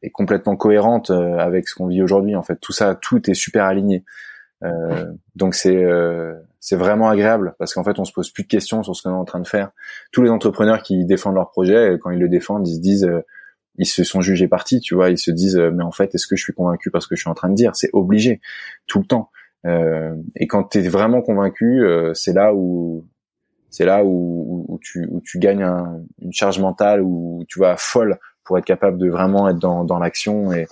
est 0.02 0.10
complètement 0.10 0.56
cohérente 0.56 1.10
euh, 1.10 1.38
avec 1.38 1.68
ce 1.68 1.74
qu'on 1.74 1.88
vit 1.88 2.02
aujourd'hui. 2.02 2.36
En 2.36 2.42
fait, 2.42 2.56
tout 2.60 2.72
ça, 2.72 2.94
tout 2.94 3.30
est 3.30 3.34
super 3.34 3.64
aligné. 3.64 4.04
Euh, 4.62 5.12
donc 5.34 5.54
c'est 5.54 5.84
c'est 6.64 6.76
vraiment 6.76 7.10
agréable 7.10 7.54
parce 7.58 7.74
qu'en 7.74 7.84
fait 7.84 7.98
on 7.98 8.06
se 8.06 8.12
pose 8.12 8.30
plus 8.30 8.44
de 8.44 8.48
questions 8.48 8.82
sur 8.82 8.96
ce 8.96 9.02
qu'on 9.02 9.10
est 9.10 9.12
en 9.12 9.26
train 9.26 9.38
de 9.38 9.46
faire. 9.46 9.70
Tous 10.12 10.22
les 10.22 10.30
entrepreneurs 10.30 10.82
qui 10.82 11.04
défendent 11.04 11.34
leur 11.34 11.50
projet, 11.50 11.98
quand 12.00 12.10
ils 12.10 12.18
le 12.18 12.28
défendent, 12.30 12.66
ils 12.66 12.76
se 12.76 12.80
disent, 12.80 13.10
ils 13.76 13.84
se 13.84 14.02
sont 14.02 14.22
jugés 14.22 14.48
partis, 14.48 14.80
tu 14.80 14.94
vois, 14.94 15.10
ils 15.10 15.18
se 15.18 15.30
disent 15.30 15.58
mais 15.58 15.84
en 15.84 15.92
fait 15.92 16.14
est-ce 16.14 16.26
que 16.26 16.36
je 16.36 16.42
suis 16.42 16.54
convaincu 16.54 16.90
parce 16.90 17.06
que 17.06 17.16
je 17.16 17.20
suis 17.20 17.28
en 17.28 17.34
train 17.34 17.50
de 17.50 17.54
dire? 17.54 17.76
C'est 17.76 17.90
obligé 17.92 18.40
tout 18.86 18.98
le 18.98 19.04
temps. 19.04 19.30
et 19.66 20.46
quand 20.46 20.64
tu 20.64 20.78
es 20.78 20.88
vraiment 20.88 21.20
convaincu, 21.20 21.86
c'est 22.14 22.32
là 22.32 22.54
où 22.54 23.04
c'est 23.68 23.84
là 23.84 24.02
où, 24.02 24.64
où, 24.66 24.78
tu, 24.80 25.06
où 25.10 25.20
tu 25.20 25.38
gagnes 25.38 25.68
une 26.22 26.32
charge 26.32 26.60
mentale, 26.60 27.02
où 27.02 27.44
tu 27.46 27.58
vas 27.58 27.76
folle 27.76 28.18
pour 28.42 28.56
être 28.56 28.64
capable 28.64 28.96
de 28.96 29.10
vraiment 29.10 29.50
être 29.50 29.58
dans, 29.58 29.84
dans 29.84 29.98
l'action 29.98 30.50
et, 30.52 30.66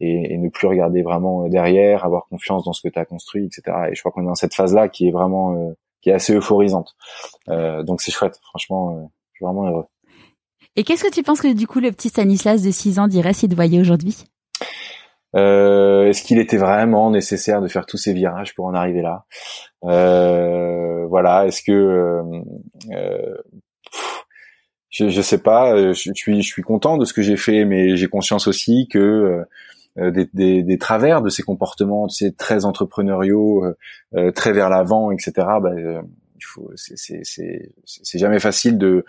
et, 0.00 0.38
ne 0.38 0.48
plus 0.48 0.66
regarder 0.66 1.02
vraiment 1.02 1.48
derrière, 1.48 2.04
avoir 2.04 2.26
confiance 2.28 2.64
dans 2.64 2.72
ce 2.72 2.82
que 2.82 2.88
tu 2.88 2.98
as 2.98 3.04
construit, 3.04 3.44
etc. 3.46 3.62
Et 3.90 3.94
je 3.94 4.00
crois 4.00 4.12
qu'on 4.12 4.22
est 4.22 4.26
dans 4.26 4.34
cette 4.34 4.54
phase-là 4.54 4.88
qui 4.88 5.08
est 5.08 5.12
vraiment 5.12 5.54
euh, 5.54 5.72
qui 6.00 6.10
est 6.10 6.14
assez 6.14 6.34
euphorisante. 6.34 6.96
Euh, 7.48 7.82
donc 7.82 8.00
c'est 8.00 8.12
chouette, 8.12 8.38
franchement, 8.42 8.96
euh, 8.96 9.06
je 9.32 9.36
suis 9.36 9.44
vraiment 9.44 9.66
heureux. 9.68 9.86
Et 10.76 10.84
qu'est-ce 10.84 11.04
que 11.04 11.12
tu 11.12 11.22
penses 11.22 11.40
que 11.40 11.52
du 11.52 11.66
coup 11.66 11.80
le 11.80 11.90
petit 11.92 12.08
Stanislas 12.08 12.62
de 12.62 12.70
6 12.70 12.98
ans 12.98 13.08
dirait 13.08 13.32
s'il 13.32 13.48
te 13.48 13.54
voyait 13.54 13.80
aujourd'hui? 13.80 14.24
Euh, 15.36 16.08
Est-ce 16.08 16.22
qu'il 16.22 16.38
était 16.38 16.56
vraiment 16.56 17.10
nécessaire 17.10 17.60
de 17.60 17.68
faire 17.68 17.86
tous 17.86 17.96
ces 17.96 18.12
virages 18.12 18.54
pour 18.54 18.66
en 18.66 18.74
arriver 18.74 19.02
là? 19.02 19.24
Euh, 19.84 21.06
Voilà. 21.06 21.46
Est-ce 21.46 21.62
que 21.62 21.72
euh, 21.72 22.22
euh 22.92 23.36
je, 24.90 25.08
je 25.08 25.20
sais 25.20 25.38
pas. 25.38 25.76
Je, 25.92 26.12
suis 26.14 26.42
je 26.42 26.48
suis 26.48 26.62
content 26.62 26.98
de 26.98 27.04
ce 27.04 27.12
que 27.12 27.22
j'ai 27.22 27.36
fait, 27.36 27.64
mais 27.64 27.96
j'ai 27.96 28.08
conscience 28.08 28.48
aussi 28.48 28.88
que 28.90 28.98
euh, 28.98 29.44
des, 30.00 30.28
des, 30.32 30.62
des, 30.62 30.78
travers 30.78 31.22
de 31.22 31.28
ces 31.28 31.42
comportements, 31.42 32.06
de 32.06 32.12
ces 32.12 32.32
très 32.32 32.64
entrepreneuriaux, 32.64 33.64
euh, 34.14 34.30
très 34.32 34.52
vers 34.52 34.70
l'avant, 34.70 35.10
etc. 35.10 35.32
Bah, 35.60 35.72
il 35.74 36.44
faut, 36.44 36.70
c'est, 36.74 38.18
jamais 38.18 38.38
facile 38.38 38.78
de 38.78 39.04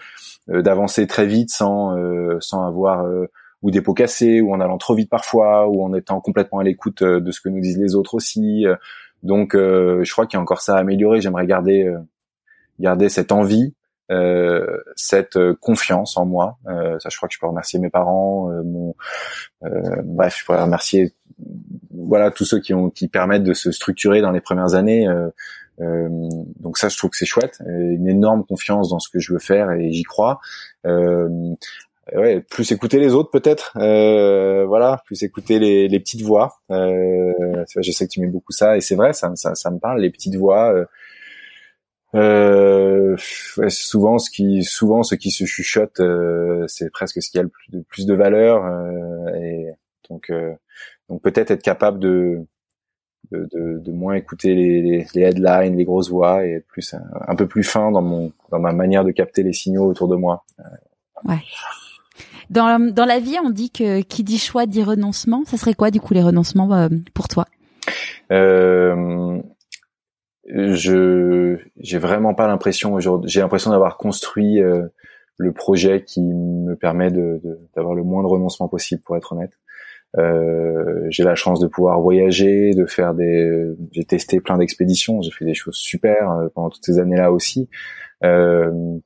d'avancer 0.48 1.08
très 1.08 1.26
vite 1.26 1.50
sans 1.50 1.96
sans 2.42 2.66
avoir 2.66 3.06
ou 3.62 3.72
des 3.72 3.82
pots 3.82 3.94
cassés, 3.94 4.42
ou 4.42 4.54
en 4.54 4.60
allant 4.60 4.78
trop 4.78 4.96
vite 4.96 5.10
parfois, 5.10 5.68
ou 5.68 5.84
en 5.84 5.94
étant 5.94 6.20
complètement 6.20 6.60
à 6.60 6.64
l'écoute 6.64 7.02
euh, 7.02 7.20
de 7.20 7.32
ce 7.32 7.42
que 7.42 7.50
nous 7.50 7.62
disent 7.62 7.78
les 7.78 7.96
autres 7.96 8.16
aussi. 8.16 8.66
Euh. 8.66 8.76
Donc, 9.24 9.56
euh, 9.56 10.04
je 10.04 10.12
crois 10.12 10.26
qu'il 10.26 10.38
y 10.38 10.40
a 10.40 10.42
encore 10.42 10.62
ça 10.62 10.76
à 10.76 10.80
améliorer. 10.80 11.22
J'aimerais 11.22 11.46
garder 11.46 11.94
garder 12.80 13.10
cette 13.10 13.32
envie, 13.32 13.76
cette 14.96 15.38
confiance 15.60 16.18
en 16.18 16.26
moi. 16.26 16.58
ça, 16.66 17.10
je 17.10 17.18
crois 17.18 17.30
que 17.30 17.36
je 17.36 17.40
peux 17.40 17.48
remercier 17.48 17.80
mes 17.80 17.90
parents, 17.90 18.50
mon, 18.64 18.96
bref, 20.04 20.38
je 20.40 20.46
pourrais 20.46 20.62
remercier 20.62 21.14
voilà 21.92 22.30
tous 22.30 22.46
ceux 22.46 22.60
qui 22.60 22.74
ont 22.74 22.90
qui 22.90 23.08
permettent 23.08 23.44
de 23.44 23.54
se 23.54 23.72
structurer 23.72 24.22
dans 24.22 24.32
les 24.32 24.42
premières 24.42 24.74
années. 24.76 25.08
donc 25.80 26.78
ça, 26.78 26.90
je 26.90 26.98
trouve 26.98 27.12
que 27.12 27.18
c'est 27.18 27.26
chouette, 27.26 27.62
une 27.66 28.08
énorme 28.08 28.46
confiance 28.46 28.90
dans 28.90 29.00
ce 29.00 29.10
que 29.10 29.20
je 29.20 29.34
veux 29.34 29.40
faire 29.40 29.72
et 29.72 29.92
j'y 29.92 30.04
crois. 30.04 30.40
Euh, 30.86 32.20
ouais, 32.20 32.42
plus 32.42 32.72
écouter 32.72 33.00
les 33.00 33.14
autres 33.14 33.32
peut-être, 33.32 33.78
euh, 33.78 34.66
voilà, 34.66 35.02
plus 35.06 35.24
écouter 35.24 35.60
les, 35.60 35.88
les 35.88 36.00
petites 36.00 36.24
voix. 36.24 36.58
Euh, 36.72 37.64
je 37.78 37.92
sais 37.92 38.08
que 38.08 38.12
tu 38.12 38.22
mets 38.22 38.28
beaucoup 38.28 38.52
ça 38.52 38.78
et 38.78 38.82
c'est 38.82 38.96
vrai, 38.96 39.14
ça, 39.14 39.32
ça, 39.36 39.56
ça, 39.56 39.72
me 39.72 39.80
parle, 39.80 40.02
les 40.02 40.10
petites 40.10 40.36
voix. 40.36 40.74
Euh, 42.16 43.16
euh 43.60 43.70
souvent, 43.70 44.20
ce 44.20 44.30
qui, 44.30 44.64
souvent, 44.64 45.04
ce 45.04 45.16
qui 45.16 45.32
se 45.32 45.46
chuchote, 45.46 46.00
euh, 46.00 46.66
c'est 46.68 46.90
presque 46.92 47.22
ce 47.22 47.30
qui 47.32 47.40
a 47.40 47.44
le 47.44 47.50
plus 47.50 47.72
de, 47.72 47.82
plus 47.82 48.06
de 48.06 48.14
valeur. 48.14 48.66
Euh, 48.66 49.36
et 49.36 49.70
donc, 50.10 50.32
donc 51.10 51.22
peut-être 51.22 51.52
être 51.52 51.64
capable 51.64 52.00
de, 52.00 52.46
de, 53.32 53.48
de, 53.52 53.80
de 53.80 53.92
moins 53.92 54.16
écouter 54.16 54.54
les, 54.54 55.08
les, 55.14 55.22
headlines, 55.22 55.78
les 55.78 55.86
grosses 55.86 56.10
voix 56.10 56.46
et 56.46 56.54
être 56.56 56.68
plus 56.68 56.96
un, 57.28 57.36
peu 57.36 57.48
plus 57.48 57.64
fin 57.64 57.92
dans 57.92 58.02
mon, 58.02 58.34
dans 58.52 58.60
ma 58.60 58.74
manière 58.74 59.06
de 59.06 59.12
capter 59.12 59.44
les 59.44 59.54
signaux 59.54 59.86
autour 59.86 60.08
de 60.08 60.16
moi. 60.16 60.44
Ouais. 61.26 61.40
Dans, 62.52 62.92
dans 62.92 63.06
la 63.06 63.20
vie, 63.20 63.38
on 63.42 63.50
dit 63.50 63.72
que 63.72 64.02
qui 64.02 64.26
dit 64.26 64.38
choix 64.38 64.66
dit 64.66 64.84
renoncement. 64.84 65.44
Ça 65.46 65.56
serait 65.56 65.74
quoi, 65.74 65.90
du 65.90 66.02
coup, 66.02 66.14
les 66.14 66.22
renoncements 66.22 66.74
euh, 66.74 66.90
pour 67.14 67.30
toi? 67.30 67.46
Euh, 68.30 69.42
Je 70.48 71.58
j'ai 71.80 71.98
vraiment 72.00 72.34
pas 72.34 72.48
l'impression 72.48 72.94
aujourd'hui. 72.94 73.30
J'ai 73.30 73.42
l'impression 73.42 73.72
d'avoir 73.72 73.98
construit 73.98 74.62
euh, 74.62 74.88
le 75.38 75.52
projet 75.52 76.04
qui 76.04 76.22
me 76.22 76.76
permet 76.76 77.12
de 77.12 77.42
d'avoir 77.76 77.94
le 77.94 78.04
moins 78.04 78.24
de 78.24 78.28
renoncements 78.28 78.68
possible, 78.68 79.02
pour 79.04 79.18
être 79.18 79.34
honnête. 79.34 79.54
Euh, 80.18 81.06
j'ai 81.10 81.24
la 81.24 81.36
chance 81.36 81.60
de 81.60 81.68
pouvoir 81.68 82.02
voyager, 82.02 82.72
de 82.74 82.86
faire 82.86 83.14
des. 83.14 83.74
J'ai 83.92 84.04
testé 84.04 84.42
plein 84.42 84.58
d'expéditions, 84.58 85.22
j'ai 85.22 85.32
fait 85.32 85.46
des 85.46 85.54
choses 85.54 85.76
super 85.76 86.32
euh, 86.32 86.50
pendant 86.54 86.70
toutes 86.70 86.86
ces 86.86 87.00
années-là 87.00 87.32
aussi. 87.32 87.70
Euh, 88.24 88.98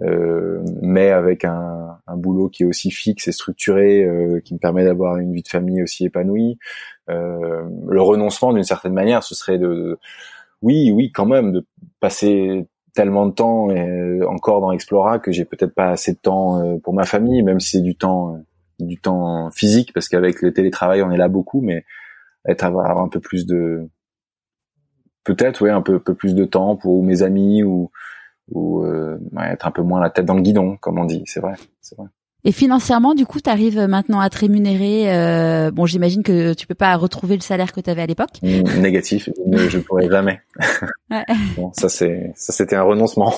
euh, 0.00 0.62
mais 0.80 1.10
avec 1.10 1.44
un, 1.44 1.98
un, 2.06 2.16
boulot 2.16 2.48
qui 2.48 2.62
est 2.62 2.66
aussi 2.66 2.90
fixe 2.90 3.28
et 3.28 3.32
structuré, 3.32 4.04
euh, 4.04 4.40
qui 4.40 4.54
me 4.54 4.58
permet 4.58 4.84
d'avoir 4.84 5.18
une 5.18 5.32
vie 5.32 5.42
de 5.42 5.48
famille 5.48 5.82
aussi 5.82 6.06
épanouie. 6.06 6.58
Le 7.08 8.00
renoncement, 8.00 8.54
d'une 8.54 8.64
certaine 8.64 8.94
manière, 8.94 9.22
ce 9.22 9.34
serait 9.34 9.58
de, 9.58 9.98
oui, 10.62 10.90
oui, 10.92 11.12
quand 11.12 11.26
même, 11.26 11.52
de 11.52 11.66
passer 12.00 12.66
tellement 12.94 13.26
de 13.26 13.32
temps 13.32 13.70
et 13.70 14.22
encore 14.24 14.60
dans 14.60 14.72
Explora 14.72 15.18
que 15.18 15.32
j'ai 15.32 15.44
peut-être 15.44 15.74
pas 15.74 15.90
assez 15.90 16.12
de 16.12 16.18
temps 16.18 16.78
pour 16.80 16.94
ma 16.94 17.04
famille, 17.04 17.42
même 17.42 17.60
si 17.60 17.78
c'est 17.78 17.82
du 17.82 17.96
temps, 17.96 18.38
du 18.78 19.00
temps 19.00 19.50
physique, 19.50 19.92
parce 19.94 20.08
qu'avec 20.08 20.42
le 20.42 20.52
télétravail, 20.52 21.02
on 21.02 21.10
est 21.10 21.16
là 21.16 21.28
beaucoup, 21.28 21.62
mais 21.62 21.84
être 22.46 22.64
avoir 22.64 22.98
un 22.98 23.08
peu 23.08 23.20
plus 23.20 23.46
de, 23.46 23.88
peut-être, 25.24 25.62
oui, 25.62 25.70
un 25.70 25.80
plus 25.80 26.34
de 26.34 26.44
temps 26.44 26.76
pour 26.76 27.02
mes 27.02 27.22
amis 27.22 27.62
ou 27.62 27.90
ou 28.50 28.84
euh, 28.84 29.18
être 29.40 29.66
un 29.66 29.70
peu 29.70 29.82
moins 29.82 30.00
la 30.00 30.10
tête 30.10 30.26
dans 30.26 30.34
le 30.34 30.42
guidon, 30.42 30.76
comme 30.76 30.98
on 30.98 31.04
dit. 31.04 31.22
C'est 31.26 31.40
vrai, 31.40 31.54
c'est 31.80 31.96
vrai. 31.96 32.08
Et 32.44 32.50
financièrement, 32.50 33.14
du 33.14 33.24
coup, 33.24 33.40
tu 33.40 33.48
arrives 33.48 33.78
maintenant 33.78 34.18
à 34.18 34.28
te 34.28 34.38
rémunérer. 34.38 35.12
Euh, 35.16 35.70
bon, 35.70 35.86
j'imagine 35.86 36.24
que 36.24 36.54
tu 36.54 36.66
peux 36.66 36.74
pas 36.74 36.96
retrouver 36.96 37.36
le 37.36 37.40
salaire 37.40 37.72
que 37.72 37.80
tu 37.80 37.88
avais 37.88 38.02
à 38.02 38.06
l'époque. 38.06 38.42
Négatif, 38.42 39.28
je 39.52 39.76
ne 39.76 39.82
pourrais 39.84 40.08
jamais. 40.08 40.40
Ouais. 41.10 41.24
bon, 41.56 41.72
ça 41.72 41.88
c'est, 41.88 42.32
ça 42.34 42.52
c'était 42.52 42.74
un 42.74 42.82
renoncement. 42.82 43.32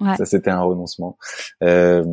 ouais. 0.00 0.16
Ça 0.18 0.26
c'était 0.26 0.50
un 0.50 0.60
renoncement. 0.60 1.16
Euh, 1.62 2.04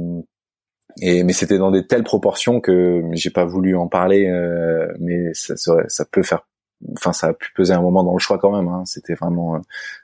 et 1.02 1.24
mais 1.24 1.34
c'était 1.34 1.58
dans 1.58 1.72
des 1.72 1.86
telles 1.86 2.04
proportions 2.04 2.62
que 2.62 3.02
j'ai 3.12 3.30
pas 3.30 3.46
voulu 3.46 3.76
en 3.76 3.88
parler. 3.88 4.28
Euh, 4.28 4.88
mais 5.00 5.34
ça, 5.34 5.56
ça 5.58 6.06
peut 6.06 6.24
faire 6.24 6.48
enfin 6.98 7.14
ça 7.14 7.28
a 7.28 7.34
pu 7.34 7.52
peser 7.54 7.74
un 7.74 7.82
moment 7.82 8.04
dans 8.04 8.14
le 8.14 8.20
choix 8.20 8.38
quand 8.38 8.52
même. 8.52 8.68
Hein. 8.68 8.84
C'était 8.86 9.14
vraiment, 9.14 9.56
euh, 9.56 9.60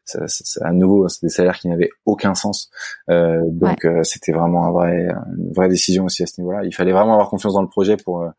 ça, 0.05 0.27
ça, 0.27 0.65
à 0.65 0.71
nouveau, 0.71 1.07
c'est 1.07 1.25
des 1.25 1.29
salaires 1.29 1.57
qui 1.57 1.67
n'avaient 1.67 1.89
aucun 2.05 2.35
sens. 2.35 2.69
Euh, 3.09 3.41
donc 3.45 3.85
euh, 3.85 4.03
c'était 4.03 4.31
vraiment 4.31 4.65
un 4.65 4.71
vrai, 4.71 5.07
une 5.37 5.53
vraie 5.53 5.69
décision 5.69 6.05
aussi 6.05 6.23
à 6.23 6.27
ce 6.27 6.39
niveau-là. 6.41 6.63
Il 6.63 6.73
fallait 6.73 6.91
vraiment 6.93 7.13
avoir 7.13 7.29
confiance 7.29 7.53
dans 7.53 7.61
le 7.61 7.69
projet 7.69 7.97
pour 7.97 8.21
euh, 8.21 8.29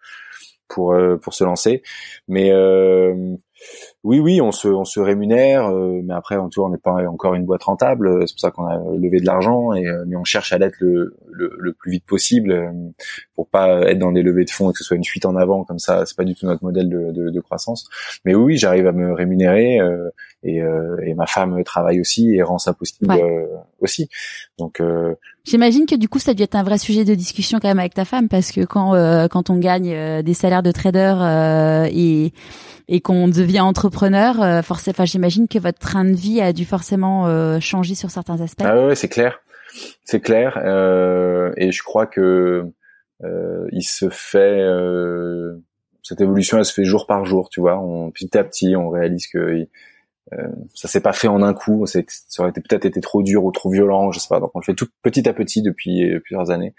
pour 0.68 0.94
pour 1.22 1.34
se 1.34 1.44
lancer. 1.44 1.82
Mais 2.28 2.52
oui, 4.04 4.20
oui, 4.20 4.40
on 4.40 4.52
se, 4.52 4.68
on 4.68 4.84
se 4.84 5.00
rémunère, 5.00 5.68
euh, 5.68 6.00
mais 6.04 6.14
après, 6.14 6.36
on 6.36 6.68
n'est 6.68 6.78
pas 6.78 6.92
encore 7.08 7.34
une 7.34 7.44
boîte 7.44 7.64
rentable. 7.64 8.26
C'est 8.26 8.34
pour 8.34 8.40
ça 8.40 8.50
qu'on 8.50 8.64
a 8.64 8.78
levé 8.96 9.20
de 9.20 9.26
l'argent, 9.26 9.72
et 9.74 9.86
euh, 9.86 10.04
mais 10.06 10.16
on 10.16 10.24
cherche 10.24 10.52
à 10.52 10.58
l'être 10.58 10.76
le, 10.80 11.16
le, 11.30 11.52
le, 11.58 11.72
plus 11.72 11.90
vite 11.90 12.06
possible 12.06 12.52
euh, 12.52 12.70
pour 13.34 13.48
pas 13.48 13.82
être 13.90 13.98
dans 13.98 14.12
des 14.12 14.22
levées 14.22 14.44
de 14.44 14.50
fonds 14.50 14.70
et 14.70 14.72
que 14.72 14.78
ce 14.78 14.84
soit 14.84 14.96
une 14.96 15.04
fuite 15.04 15.26
en 15.26 15.36
avant 15.36 15.64
comme 15.64 15.78
ça. 15.78 16.06
C'est 16.06 16.16
pas 16.16 16.24
du 16.24 16.34
tout 16.34 16.46
notre 16.46 16.64
modèle 16.64 16.88
de, 16.88 17.10
de, 17.10 17.30
de 17.30 17.40
croissance. 17.40 17.88
Mais 18.24 18.34
oui, 18.34 18.56
j'arrive 18.56 18.86
à 18.86 18.92
me 18.92 19.12
rémunérer 19.12 19.78
et, 20.44 20.58
et, 20.58 21.14
ma 21.14 21.26
femme 21.26 21.62
travaille 21.64 22.00
aussi 22.00 22.34
et 22.34 22.42
rend 22.42 22.58
ça 22.58 22.72
possible 22.72 23.12
aussi. 23.80 24.08
Donc, 24.58 24.80
j'imagine 25.48 25.86
que 25.86 25.94
du 25.94 26.08
coup, 26.08 26.18
ça 26.18 26.34
doit 26.34 26.44
être 26.44 26.54
un 26.54 26.62
vrai 26.62 26.78
sujet 26.78 27.04
de 27.04 27.14
discussion 27.14 27.58
quand 27.60 27.68
même 27.68 27.78
avec 27.78 27.94
ta 27.94 28.04
femme 28.04 28.28
parce 28.28 28.52
que 28.52 28.64
quand 28.64 28.92
quand 29.28 29.50
on 29.50 29.56
gagne 29.56 30.22
des 30.22 30.34
salaires 30.34 30.62
de 30.62 30.70
trader 30.70 31.88
et 31.92 32.32
et 32.88 33.00
qu'on 33.00 33.28
devient 33.28 33.60
entrepreneur, 33.60 34.42
euh, 34.42 34.62
forcément, 34.62 34.94
enfin, 34.96 35.04
j'imagine 35.04 35.46
que 35.46 35.58
votre 35.58 35.78
train 35.78 36.04
de 36.04 36.14
vie 36.14 36.40
a 36.40 36.52
dû 36.52 36.64
forcément 36.64 37.26
euh, 37.26 37.60
changer 37.60 37.94
sur 37.94 38.10
certains 38.10 38.40
aspects. 38.40 38.64
Ah 38.64 38.86
ouais, 38.86 38.94
c'est 38.94 39.08
clair, 39.08 39.40
c'est 40.04 40.20
clair, 40.20 40.58
euh, 40.64 41.52
et 41.56 41.70
je 41.70 41.82
crois 41.82 42.06
que 42.06 42.64
euh, 43.24 43.68
il 43.72 43.82
se 43.82 44.08
fait 44.08 44.64
cette 46.02 46.22
évolution, 46.22 46.56
elle 46.56 46.64
se 46.64 46.72
fait 46.72 46.84
jour 46.84 47.06
par 47.06 47.26
jour, 47.26 47.50
tu 47.50 47.60
vois. 47.60 47.78
On, 47.78 48.10
petit 48.10 48.36
à 48.38 48.44
petit, 48.44 48.74
on 48.76 48.88
réalise 48.88 49.26
que 49.26 49.66
ça 50.74 50.88
s'est 50.88 51.00
pas 51.00 51.12
fait 51.12 51.28
en 51.28 51.42
un 51.42 51.54
coup. 51.54 51.86
Ça 51.86 52.02
aurait 52.42 52.52
peut-être 52.52 52.86
été 52.86 53.00
trop 53.00 53.22
dur 53.22 53.44
ou 53.44 53.52
trop 53.52 53.70
violent, 53.70 54.12
je 54.12 54.20
sais 54.20 54.28
pas. 54.28 54.40
Donc 54.40 54.50
on 54.54 54.60
le 54.60 54.64
fait 54.64 54.74
tout 54.74 54.88
petit 55.02 55.28
à 55.28 55.32
petit 55.32 55.62
depuis 55.62 56.18
plusieurs 56.20 56.50
années. 56.50 56.74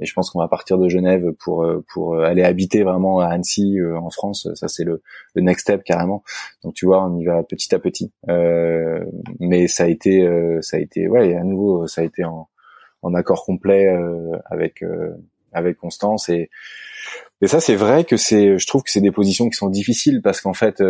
Et 0.00 0.06
je 0.06 0.12
pense 0.12 0.30
qu'on 0.30 0.40
va 0.40 0.48
partir 0.48 0.76
de 0.76 0.88
Genève 0.88 1.32
pour 1.38 1.64
pour 1.92 2.18
aller 2.20 2.42
habiter 2.42 2.82
vraiment 2.82 3.20
à 3.20 3.28
Annecy 3.28 3.78
en 3.82 4.10
France. 4.10 4.48
Ça 4.54 4.68
c'est 4.68 4.84
le, 4.84 5.02
le 5.34 5.42
next 5.42 5.62
step 5.62 5.84
carrément. 5.84 6.24
Donc 6.62 6.74
tu 6.74 6.86
vois, 6.86 7.04
on 7.04 7.16
y 7.18 7.24
va 7.24 7.42
petit 7.44 7.74
à 7.74 7.78
petit. 7.78 8.12
Euh, 8.28 9.04
mais 9.40 9.68
ça 9.68 9.84
a 9.84 9.86
été 9.86 10.28
ça 10.62 10.76
a 10.76 10.80
été 10.80 11.08
ouais 11.08 11.36
à 11.36 11.44
nouveau 11.44 11.86
ça 11.86 12.00
a 12.00 12.04
été 12.04 12.24
en, 12.24 12.48
en 13.02 13.14
accord 13.14 13.44
complet 13.44 13.86
avec 14.46 14.82
avec 15.54 15.78
Constance 15.78 16.28
et 16.28 16.50
et 17.44 17.46
ça 17.46 17.60
c'est 17.60 17.76
vrai 17.76 18.04
que 18.04 18.16
c'est 18.16 18.58
je 18.58 18.66
trouve 18.66 18.82
que 18.82 18.90
c'est 18.90 19.00
des 19.00 19.10
positions 19.10 19.48
qui 19.48 19.56
sont 19.56 19.68
difficiles 19.68 20.22
parce 20.22 20.40
qu'en 20.40 20.54
fait 20.54 20.82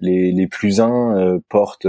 les 0.00 0.32
les 0.32 0.46
plus 0.46 0.80
uns 0.80 1.40
portent 1.48 1.86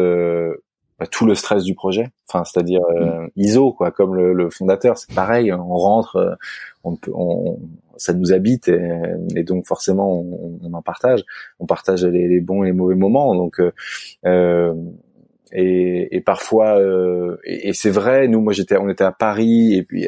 bah, 1.01 1.07
tout 1.07 1.25
le 1.25 1.33
stress 1.33 1.63
du 1.63 1.73
projet. 1.73 2.11
Enfin, 2.29 2.43
c'est-à-dire 2.43 2.81
euh, 2.91 3.23
mm. 3.23 3.29
ISO, 3.35 3.73
quoi, 3.73 3.89
comme 3.89 4.13
le, 4.13 4.33
le 4.33 4.51
fondateur, 4.51 4.99
c'est 4.99 5.11
pareil. 5.15 5.51
On 5.51 5.75
rentre, 5.75 6.17
euh, 6.17 6.35
on, 6.83 6.95
on, 7.11 7.59
ça 7.97 8.13
nous 8.13 8.31
habite 8.31 8.67
et, 8.67 9.01
et 9.35 9.41
donc 9.41 9.65
forcément 9.65 10.19
on, 10.19 10.59
on, 10.61 10.73
en 10.75 10.81
partage. 10.83 11.23
On 11.59 11.65
partage 11.65 12.05
les, 12.05 12.27
les, 12.27 12.39
bons 12.39 12.61
et 12.61 12.67
les 12.67 12.71
mauvais 12.71 12.93
moments. 12.93 13.33
Donc 13.33 13.59
euh, 13.59 13.71
euh 14.27 14.75
et, 15.51 16.15
et, 16.15 16.21
parfois 16.21 16.79
euh, 16.79 17.37
et, 17.43 17.69
et 17.69 17.73
c'est 17.73 17.89
vrai. 17.89 18.27
Nous, 18.27 18.41
moi, 18.41 18.53
j'étais, 18.53 18.77
on 18.77 18.89
était 18.89 19.03
à 19.03 19.11
Paris 19.11 19.75
et 19.75 19.83
puis 19.83 20.07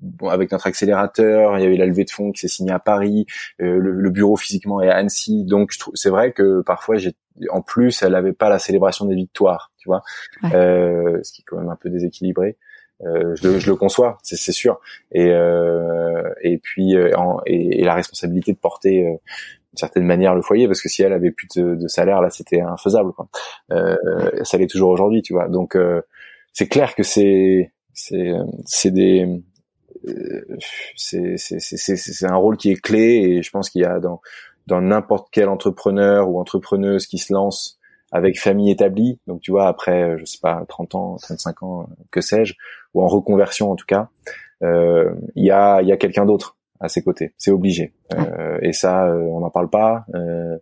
bon, 0.00 0.28
avec 0.28 0.52
notre 0.52 0.66
accélérateur, 0.66 1.58
il 1.58 1.62
y 1.62 1.66
avait 1.66 1.76
la 1.76 1.86
levée 1.86 2.04
de 2.04 2.10
fonds 2.10 2.32
qui 2.32 2.40
s'est 2.40 2.48
signée 2.48 2.72
à 2.72 2.78
Paris. 2.78 3.26
Le, 3.58 3.78
le, 3.78 4.10
bureau 4.10 4.36
physiquement 4.36 4.80
est 4.80 4.88
à 4.88 4.96
Annecy. 4.96 5.44
Donc, 5.44 5.72
c'est 5.94 6.10
vrai 6.10 6.32
que 6.32 6.62
parfois, 6.62 6.96
j'ai, 6.96 7.14
en 7.50 7.62
plus, 7.62 8.02
elle 8.02 8.14
avait 8.14 8.32
pas 8.32 8.48
la 8.48 8.58
célébration 8.58 9.06
des 9.06 9.14
victoires 9.14 9.72
tu 9.86 9.88
vois, 9.88 10.02
euh, 10.52 11.20
ce 11.22 11.32
qui 11.32 11.42
est 11.42 11.44
quand 11.46 11.58
même 11.58 11.70
un 11.70 11.76
peu 11.76 11.90
déséquilibré. 11.90 12.56
Euh, 13.02 13.36
je, 13.36 13.48
le, 13.48 13.58
je, 13.58 13.70
le, 13.70 13.76
conçois, 13.76 14.18
c'est 14.22 14.36
sûr. 14.52 14.80
Et, 15.12 15.30
euh, 15.30 16.22
et 16.42 16.58
puis 16.58 16.96
euh, 16.96 17.12
et, 17.44 17.80
et, 17.80 17.84
la 17.84 17.94
responsabilité 17.94 18.52
de 18.52 18.58
porter 18.58 19.06
euh, 19.06 19.16
certaine 19.78 20.04
manière 20.04 20.34
le 20.34 20.42
foyer, 20.42 20.66
parce 20.66 20.80
que 20.80 20.88
si 20.88 21.02
elle 21.02 21.12
avait 21.12 21.30
plus 21.30 21.48
de, 21.56 21.88
salaire, 21.88 22.20
là, 22.20 22.30
c'était 22.30 22.60
infaisable. 22.60 23.12
Quoi. 23.12 23.28
Euh, 23.72 23.96
ça 24.42 24.58
l'est 24.58 24.70
toujours 24.70 24.90
aujourd'hui, 24.90 25.22
tu 25.22 25.32
vois. 25.32 25.48
Donc 25.48 25.76
c'est 26.52 26.68
clair 26.68 26.94
que 26.94 27.02
c'est 27.02 27.72
c'est 27.92 28.32
c'est 28.64 28.90
des 28.90 29.42
c'est 30.96 31.36
c'est 31.36 32.26
un 32.26 32.36
rôle 32.36 32.56
qui 32.56 32.70
est 32.70 32.80
clé 32.80 33.22
et 33.22 33.42
je 33.42 33.50
pense 33.50 33.70
qu'il 33.70 33.82
y 33.82 33.84
a 33.84 33.98
dans 34.00 34.20
dans 34.66 34.80
n'importe 34.80 35.28
quel 35.30 35.48
entrepreneur 35.48 36.28
ou 36.28 36.40
entrepreneuse 36.40 37.06
qui 37.06 37.18
se 37.18 37.32
lance 37.32 37.78
avec 38.12 38.38
famille 38.38 38.70
établie, 38.70 39.18
donc 39.26 39.40
tu 39.40 39.50
vois 39.50 39.66
après 39.66 40.02
euh, 40.02 40.16
je 40.18 40.24
sais 40.24 40.38
pas 40.40 40.64
30 40.68 40.94
ans, 40.94 41.16
35 41.20 41.62
ans, 41.62 41.82
euh, 41.82 41.94
que 42.10 42.20
sais-je, 42.20 42.54
ou 42.94 43.02
en 43.02 43.08
reconversion 43.08 43.70
en 43.70 43.76
tout 43.76 43.86
cas, 43.86 44.08
euh, 44.62 45.12
il 45.34 45.44
y 45.44 45.50
a 45.50 45.82
il 45.82 45.88
y 45.88 45.92
a 45.92 45.96
quelqu'un 45.96 46.24
d'autre 46.24 46.56
à 46.80 46.88
ses 46.88 47.02
côtés, 47.02 47.32
c'est 47.38 47.50
obligé. 47.50 47.92
Euh, 48.14 48.58
et 48.62 48.72
ça 48.72 49.06
on 49.06 49.40
n'en 49.40 49.50
parle 49.50 49.70
pas. 49.70 50.04
Euh, 50.14 50.56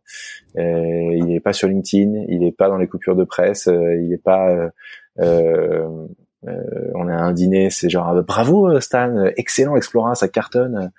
il 0.56 1.24
n'est 1.26 1.40
pas 1.40 1.52
sur 1.52 1.68
LinkedIn, 1.68 2.24
il 2.28 2.40
n'est 2.40 2.52
pas 2.52 2.68
dans 2.68 2.78
les 2.78 2.88
coupures 2.88 3.16
de 3.16 3.24
presse, 3.24 3.66
il 3.66 4.08
n'est 4.08 4.18
pas 4.18 4.70
on 5.16 7.08
a 7.08 7.14
un 7.14 7.32
dîner, 7.32 7.70
c'est 7.70 7.88
genre 7.88 8.22
bravo 8.22 8.80
Stan, 8.80 9.24
excellent 9.36 9.76
Explora, 9.76 10.14
ça 10.14 10.28
cartonne. 10.28 10.90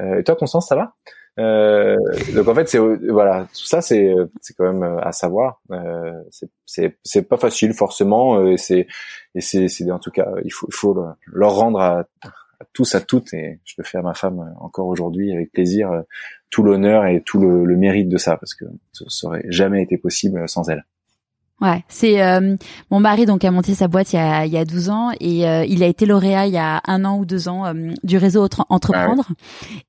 et 0.00 0.22
toi 0.22 0.36
Constance, 0.36 0.68
ça 0.68 0.76
va? 0.76 0.94
Euh, 1.38 1.96
donc 2.34 2.48
en 2.48 2.54
fait, 2.54 2.68
c'est 2.68 2.78
voilà, 2.78 3.46
tout 3.52 3.66
ça 3.66 3.82
c'est 3.82 4.14
c'est 4.40 4.54
quand 4.54 4.72
même 4.72 4.82
euh, 4.82 5.00
à 5.00 5.12
savoir. 5.12 5.60
Euh, 5.70 6.12
c'est 6.30 6.48
c'est 6.64 6.98
c'est 7.02 7.28
pas 7.28 7.36
facile 7.36 7.74
forcément. 7.74 8.38
Euh, 8.38 8.52
et 8.52 8.56
c'est 8.56 8.86
et 9.34 9.40
c'est 9.40 9.68
c'est 9.68 9.90
en 9.90 9.98
tout 9.98 10.10
cas 10.10 10.28
il 10.44 10.50
faut 10.52 10.66
il 10.70 10.74
faut 10.74 11.06
leur 11.26 11.54
rendre 11.54 11.80
à, 11.80 12.06
à, 12.60 12.64
tous 12.72 12.94
à 12.94 13.00
toutes 13.00 13.32
et 13.34 13.60
je 13.64 13.74
le 13.78 13.84
fais 13.84 13.98
à 13.98 14.02
ma 14.02 14.14
femme 14.14 14.54
encore 14.60 14.86
aujourd'hui 14.86 15.32
avec 15.32 15.52
plaisir 15.52 15.90
tout 16.50 16.62
l'honneur 16.62 17.06
et 17.06 17.22
tout 17.22 17.38
le, 17.38 17.64
le, 17.64 17.76
mérite 17.76 18.08
de 18.08 18.16
ça 18.16 18.36
parce 18.36 18.54
que 18.54 18.64
ça 18.92 19.26
aurait 19.26 19.44
jamais 19.48 19.82
été 19.82 19.98
possible 19.98 20.48
sans 20.48 20.68
elle. 20.68 20.84
Ouais, 21.62 21.82
c'est 21.88 22.22
euh, 22.22 22.54
mon 22.90 23.00
mari 23.00 23.24
donc 23.24 23.42
a 23.42 23.50
monté 23.50 23.74
sa 23.74 23.88
boîte 23.88 24.12
il 24.12 24.16
y 24.16 24.18
a, 24.18 24.44
il 24.44 24.52
y 24.52 24.58
a 24.58 24.66
12 24.66 24.90
ans 24.90 25.10
et 25.20 25.48
euh, 25.48 25.64
il 25.64 25.82
a 25.82 25.86
été 25.86 26.04
lauréat 26.04 26.46
il 26.46 26.52
y 26.52 26.58
a 26.58 26.82
un 26.86 27.02
an 27.06 27.16
ou 27.16 27.24
deux 27.24 27.48
ans 27.48 27.64
euh, 27.64 27.94
du 28.04 28.18
réseau 28.18 28.46
entreprendre. 28.68 29.24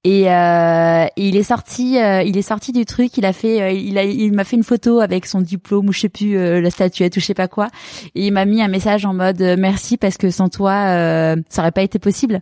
Et, 0.06 0.22
et, 0.22 1.08
il 1.18 1.36
est 1.36 1.44
sorti 1.44 1.96
il 1.98 2.38
est 2.38 2.42
sorti 2.42 2.72
du 2.72 2.86
truc 2.86 3.18
il 3.18 3.26
a 3.26 3.34
fait 3.34 3.84
il 3.84 3.98
a 3.98 4.06
il 4.06 4.32
m'a 4.32 4.46
fait 4.46 4.56
une 4.56 4.64
photo 4.64 5.02
avec 5.02 5.26
son 5.26 5.42
diplôme 5.42 5.90
ou 5.90 5.92
je 5.92 6.00
sais 6.00 6.10
plus 6.10 6.62
la 6.62 6.70
statuette 6.70 7.18
ou 7.18 7.20
je 7.20 7.26
sais 7.26 7.34
pas 7.34 7.50
quoi. 7.50 7.68
Et 8.16 8.28
il 8.28 8.32
m'a 8.32 8.46
mis 8.46 8.62
un 8.62 8.70
message 8.70 9.04
en 9.04 9.14
mode 9.14 9.42
merci 9.58 9.98
parce 9.98 10.16
que 10.16 10.30
sans 10.30 10.48
toi 10.48 11.36
ça 11.50 11.62
aurait 11.62 11.72
pas 11.74 11.84
été 11.84 12.00
possible. 12.00 12.40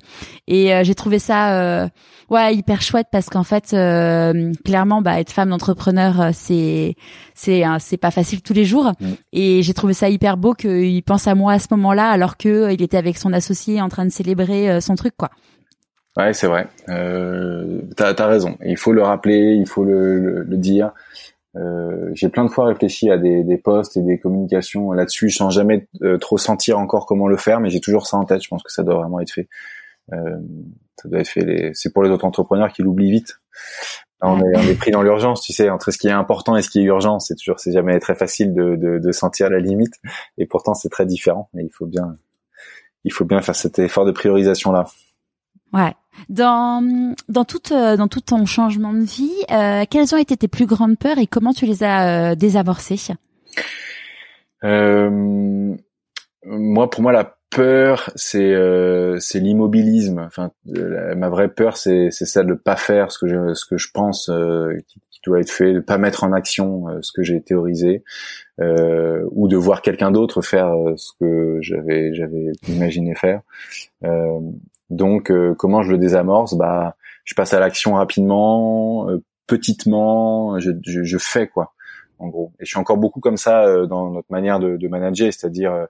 Et 0.47 0.71
j'ai 0.83 0.93
trouvé 0.93 1.17
ça 1.17 1.89
ouais 2.29 2.55
hyper 2.55 2.83
chouette 2.83 3.07
parce 3.11 3.29
qu'en 3.29 3.43
fait 3.43 3.75
clairement 4.63 5.01
bah 5.01 5.19
être 5.19 5.31
femme 5.31 5.49
d'entrepreneur 5.49 6.29
c'est 6.33 6.95
c'est 7.33 7.63
c'est 7.79 7.97
pas 7.97 8.11
facile 8.11 8.43
tous 8.43 8.53
les 8.53 8.65
jours. 8.65 8.91
Mm. 8.99 9.14
Et 9.33 9.61
j'ai 9.61 9.73
trouvé 9.73 9.93
ça 9.93 10.09
hyper 10.09 10.37
beau 10.37 10.53
qu'il 10.53 11.03
pense 11.03 11.27
à 11.27 11.35
moi 11.35 11.53
à 11.53 11.59
ce 11.59 11.67
moment-là 11.71 12.09
alors 12.09 12.37
que 12.37 12.49
euh, 12.49 12.69
était 12.69 12.97
avec 12.97 13.17
son 13.17 13.33
associé 13.33 13.81
en 13.81 13.89
train 13.89 14.05
de 14.05 14.11
célébrer 14.11 14.69
euh, 14.69 14.79
son 14.79 14.95
truc 14.95 15.13
quoi. 15.17 15.29
Ouais, 16.17 16.33
c'est 16.33 16.47
vrai. 16.47 16.67
Euh, 16.87 17.81
t'as 17.97 18.13
as 18.17 18.27
raison. 18.27 18.57
Il 18.63 18.77
faut 18.77 18.93
le 18.93 19.03
rappeler, 19.03 19.55
il 19.55 19.67
faut 19.67 19.83
le, 19.83 20.45
dire. 20.47 20.93
Euh, 21.57 22.09
j'ai 22.13 22.29
plein 22.29 22.45
de 22.45 22.49
fois 22.49 22.67
réfléchi 22.67 23.09
à 23.09 23.17
des, 23.17 23.43
des 23.43 23.57
posts 23.57 23.97
et 23.97 24.01
des 24.01 24.17
communications 24.17 24.93
là-dessus 24.93 25.29
sans 25.29 25.49
jamais 25.49 25.89
trop 26.21 26.37
sentir 26.37 26.79
encore 26.79 27.05
comment 27.05 27.27
le 27.27 27.35
faire, 27.35 27.59
mais 27.59 27.69
j'ai 27.69 27.81
toujours 27.81 28.07
ça 28.07 28.15
en 28.15 28.23
tête. 28.23 28.41
Je 28.41 28.47
pense 28.47 28.63
que 28.63 28.71
ça 28.71 28.83
doit 28.83 28.95
vraiment 28.95 29.19
être 29.19 29.31
fait. 29.31 29.49
Ça 30.09 31.09
doit 31.09 31.19
être 31.19 31.27
fait. 31.27 31.71
C'est 31.73 31.91
pour 31.91 32.01
les 32.01 32.09
autres 32.11 32.23
entrepreneurs 32.23 32.71
qui 32.71 32.81
l'oublient 32.81 33.11
vite 33.11 33.41
on 34.21 34.39
est, 34.39 34.57
on 34.57 34.61
est 34.61 34.75
pris 34.77 34.91
dans 34.91 35.01
l'urgence, 35.01 35.41
tu 35.41 35.53
sais, 35.53 35.69
entre 35.69 35.91
ce 35.91 35.97
qui 35.97 36.07
est 36.07 36.11
important 36.11 36.55
et 36.55 36.61
ce 36.61 36.69
qui 36.69 36.79
est 36.79 36.83
urgent, 36.83 37.19
c'est 37.19 37.35
toujours, 37.35 37.59
c'est 37.59 37.73
jamais 37.73 37.99
très 37.99 38.15
facile 38.15 38.53
de, 38.53 38.75
de, 38.75 38.99
de 38.99 39.11
sentir 39.11 39.49
la 39.49 39.59
limite, 39.59 39.93
et 40.37 40.45
pourtant 40.45 40.73
c'est 40.73 40.89
très 40.89 41.05
différent. 41.05 41.49
Et 41.57 41.63
il 41.63 41.71
faut 41.71 41.85
bien, 41.85 42.17
il 43.03 43.11
faut 43.11 43.25
bien 43.25 43.41
faire 43.41 43.55
cet 43.55 43.79
effort 43.79 44.05
de 44.05 44.11
priorisation 44.11 44.71
là. 44.71 44.85
Ouais. 45.73 45.93
Dans 46.29 47.15
dans 47.27 47.43
tout 47.43 47.59
dans 47.71 48.07
tout 48.07 48.21
ton 48.21 48.45
changement 48.45 48.93
de 48.93 49.03
vie, 49.03 49.33
euh, 49.51 49.83
quelles 49.89 50.15
ont 50.15 50.17
été 50.17 50.37
tes 50.37 50.47
plus 50.47 50.65
grandes 50.65 50.97
peurs 50.97 51.17
et 51.17 51.27
comment 51.27 51.53
tu 51.53 51.65
les 51.65 51.83
as 51.83 52.31
euh, 52.31 52.35
désamorcées? 52.35 53.13
Euh, 54.63 55.75
Moi, 56.47 56.89
pour 56.89 57.01
moi, 57.01 57.11
la 57.11 57.34
peur, 57.49 58.09
c'est 58.15 58.53
euh, 58.53 59.17
c'est 59.19 59.39
l'immobilisme. 59.39 60.19
Enfin, 60.19 60.51
ma 60.65 61.29
vraie 61.29 61.49
peur, 61.49 61.77
c'est 61.77 62.09
c'est 62.11 62.25
celle 62.25 62.47
de 62.47 62.53
pas 62.53 62.75
faire 62.75 63.11
ce 63.11 63.19
que 63.19 63.27
je 63.27 63.53
ce 63.53 63.65
que 63.65 63.77
je 63.77 63.89
pense 63.93 64.29
euh, 64.29 64.77
qui, 64.87 64.99
doit 65.25 65.39
être 65.39 65.49
fait, 65.49 65.73
de 65.73 65.79
pas 65.79 65.97
mettre 65.97 66.23
en 66.23 66.33
action 66.33 66.87
euh, 66.87 66.99
ce 67.01 67.11
que 67.11 67.23
j'ai 67.23 67.41
théorisé, 67.41 68.03
ou 68.59 69.47
de 69.47 69.57
voir 69.57 69.81
quelqu'un 69.81 70.11
d'autre 70.11 70.43
faire 70.43 70.71
ce 70.97 71.11
que 71.19 71.57
j'avais 71.61 72.13
j'avais 72.13 72.51
imaginé 72.67 73.15
faire. 73.15 73.41
donc, 74.91 75.31
comment 75.57 75.81
je 75.81 75.91
le 75.91 75.97
désamorce? 75.97 76.55
Bah, 76.55 76.95
je 77.23 77.33
passe 77.33 77.55
à 77.55 77.59
l'action 77.59 77.93
rapidement, 77.95 79.07
petitement. 79.47 80.59
Je, 80.59 80.71
je, 80.85 81.03
je 81.03 81.17
fais 81.17 81.47
quoi, 81.47 81.73
en 82.19 82.27
gros. 82.27 82.51
Et 82.59 82.65
je 82.65 82.69
suis 82.69 82.79
encore 82.79 82.97
beaucoup 82.97 83.19
comme 83.19 83.37
ça 83.37 83.87
dans 83.87 84.11
notre 84.11 84.31
manière 84.31 84.59
de, 84.59 84.77
de 84.77 84.87
manager, 84.87 85.33
c'est-à-dire 85.33 85.87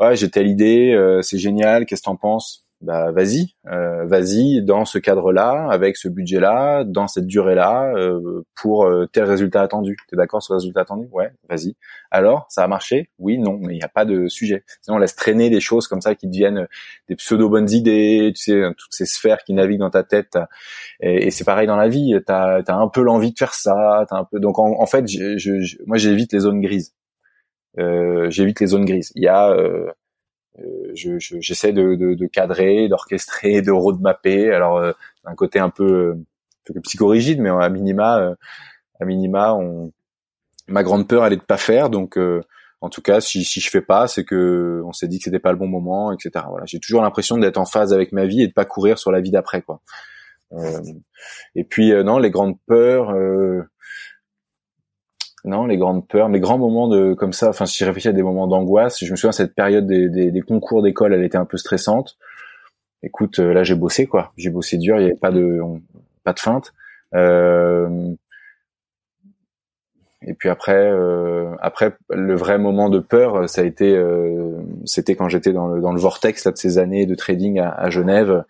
ouais, 0.00 0.16
j'ai 0.16 0.30
telle 0.30 0.48
idée, 0.48 0.92
euh, 0.92 1.22
c'est 1.22 1.38
génial, 1.38 1.86
qu'est-ce 1.86 2.02
que 2.02 2.06
t'en 2.06 2.16
penses? 2.16 2.62
Bah 2.80 3.12
vas-y, 3.12 3.54
euh, 3.66 4.04
vas-y 4.04 4.62
dans 4.62 4.84
ce 4.84 4.98
cadre-là, 4.98 5.68
avec 5.70 5.96
ce 5.96 6.08
budget-là, 6.08 6.84
dans 6.84 7.06
cette 7.08 7.26
durée-là, 7.26 7.94
euh, 7.96 8.44
pour 8.54 8.86
tel 9.10 9.24
résultat 9.24 9.62
attendu. 9.62 9.96
T'es 10.10 10.16
d'accord 10.16 10.42
sur 10.42 10.52
le 10.52 10.58
résultat 10.58 10.82
attendu? 10.82 11.08
Ouais, 11.10 11.30
vas-y. 11.48 11.76
Alors, 12.10 12.44
ça 12.50 12.62
a 12.62 12.68
marché? 12.68 13.08
Oui, 13.18 13.38
non, 13.38 13.58
mais 13.58 13.74
il 13.74 13.78
n'y 13.78 13.84
a 13.84 13.88
pas 13.88 14.04
de 14.04 14.28
sujet. 14.28 14.64
Sinon, 14.82 14.96
on 14.96 15.00
laisse 15.00 15.16
traîner 15.16 15.48
des 15.48 15.60
choses 15.60 15.88
comme 15.88 16.02
ça 16.02 16.14
qui 16.14 16.26
deviennent 16.26 16.66
des 17.08 17.16
pseudo 17.16 17.48
bonnes 17.48 17.70
idées, 17.70 18.32
tu 18.36 18.52
sais, 18.52 18.62
toutes 18.76 18.92
ces 18.92 19.06
sphères 19.06 19.38
qui 19.44 19.54
naviguent 19.54 19.80
dans 19.80 19.90
ta 19.90 20.02
tête. 20.02 20.36
Et, 21.00 21.30
c'est 21.30 21.44
pareil 21.44 21.66
dans 21.66 21.76
la 21.76 21.88
vie. 21.88 22.14
T'as 22.26 22.60
as 22.66 22.74
un 22.74 22.88
peu 22.88 23.00
l'envie 23.00 23.32
de 23.32 23.38
faire 23.38 23.54
ça. 23.54 24.04
As 24.10 24.14
un 24.14 24.24
peu. 24.24 24.40
Donc 24.40 24.58
en, 24.58 24.86
fait, 24.86 25.08
je, 25.08 25.38
je, 25.38 25.76
moi, 25.86 25.96
j'évite 25.96 26.34
les 26.34 26.40
zones 26.40 26.60
grises 26.60 26.92
j'évite 27.76 28.60
les 28.60 28.66
zones 28.66 28.84
grises. 28.84 29.12
Il 29.14 29.22
y 29.22 29.28
a 29.28 29.50
euh, 29.50 29.90
euh 30.58 30.92
j'essaie 30.94 31.72
de, 31.72 31.94
de, 31.94 32.14
de, 32.14 32.26
cadrer, 32.26 32.88
d'orchestrer, 32.88 33.62
de 33.62 33.72
roadmapper. 33.72 34.52
Alors 34.52 34.78
euh, 34.78 34.92
un 35.24 35.34
côté 35.34 35.58
un 35.58 35.70
peu, 35.70 36.16
peu 36.64 36.80
psychorigide, 36.80 37.40
mais 37.40 37.50
à 37.50 37.68
minima, 37.68 38.20
euh, 38.20 38.34
à 39.00 39.04
minima, 39.04 39.54
on, 39.54 39.92
ma 40.68 40.82
grande 40.82 41.08
peur, 41.08 41.26
elle 41.26 41.32
est 41.32 41.38
de 41.38 41.42
pas 41.42 41.56
faire. 41.56 41.90
Donc 41.90 42.18
en 42.80 42.88
tout 42.90 43.02
cas, 43.02 43.20
si, 43.20 43.44
si 43.44 43.60
je 43.60 43.70
fais 43.70 43.82
pas, 43.82 44.06
c'est 44.06 44.24
que 44.24 44.82
on 44.84 44.92
s'est 44.92 45.08
dit 45.08 45.18
que 45.18 45.24
c'était 45.24 45.38
pas 45.38 45.52
le 45.52 45.58
bon 45.58 45.68
moment, 45.68 46.12
etc. 46.12 46.44
Voilà, 46.48 46.66
j'ai 46.66 46.80
toujours 46.80 47.02
l'impression 47.02 47.38
d'être 47.38 47.58
en 47.58 47.66
phase 47.66 47.92
avec 47.92 48.12
ma 48.12 48.26
vie 48.26 48.42
et 48.42 48.46
de 48.46 48.52
pas 48.52 48.64
courir 48.64 48.98
sur 48.98 49.10
la 49.10 49.20
vie 49.20 49.30
d'après, 49.30 49.62
quoi. 49.62 49.80
Euh, 50.52 50.80
et 51.56 51.64
puis 51.64 51.92
non, 52.04 52.18
les 52.18 52.30
grandes 52.30 52.58
peurs. 52.66 53.10
Euh, 53.10 53.62
non, 55.44 55.66
les 55.66 55.76
grandes 55.76 56.06
peurs, 56.08 56.28
mes 56.28 56.40
grands 56.40 56.58
moments 56.58 56.88
de 56.88 57.14
comme 57.14 57.32
ça. 57.34 57.50
Enfin, 57.50 57.66
si 57.66 57.78
je 57.78 57.84
réfléchis 57.84 58.08
à 58.08 58.12
des 58.12 58.22
moments 58.22 58.46
d'angoisse, 58.46 59.04
je 59.04 59.10
me 59.10 59.16
souviens 59.16 59.32
cette 59.32 59.54
période 59.54 59.86
des, 59.86 60.08
des, 60.08 60.40
concours 60.40 60.82
d'école, 60.82 61.12
elle 61.12 61.24
était 61.24 61.36
un 61.36 61.44
peu 61.44 61.58
stressante. 61.58 62.16
Écoute, 63.02 63.38
euh, 63.38 63.52
là 63.52 63.62
j'ai 63.64 63.74
bossé 63.74 64.06
quoi, 64.06 64.32
j'ai 64.38 64.48
bossé 64.48 64.78
dur, 64.78 64.96
il 64.96 65.00
n'y 65.00 65.06
avait 65.10 65.18
pas 65.18 65.30
de 65.30 65.60
pas 66.24 66.32
de 66.32 66.40
feinte. 66.40 66.72
Euh, 67.14 68.14
et 70.26 70.32
puis 70.32 70.48
après, 70.48 70.90
euh, 70.90 71.54
après 71.60 71.94
le 72.08 72.34
vrai 72.34 72.58
moment 72.58 72.88
de 72.88 72.98
peur, 72.98 73.48
ça 73.48 73.60
a 73.60 73.64
été, 73.64 73.94
euh, 73.94 74.56
c'était 74.86 75.16
quand 75.16 75.28
j'étais 75.28 75.52
dans 75.52 75.68
le, 75.68 75.82
dans 75.82 75.92
le 75.92 76.00
vortex 76.00 76.46
là, 76.46 76.52
de 76.52 76.56
ces 76.56 76.78
années 76.78 77.04
de 77.04 77.14
trading 77.14 77.60
à 77.60 77.90
Genève. 77.90 78.44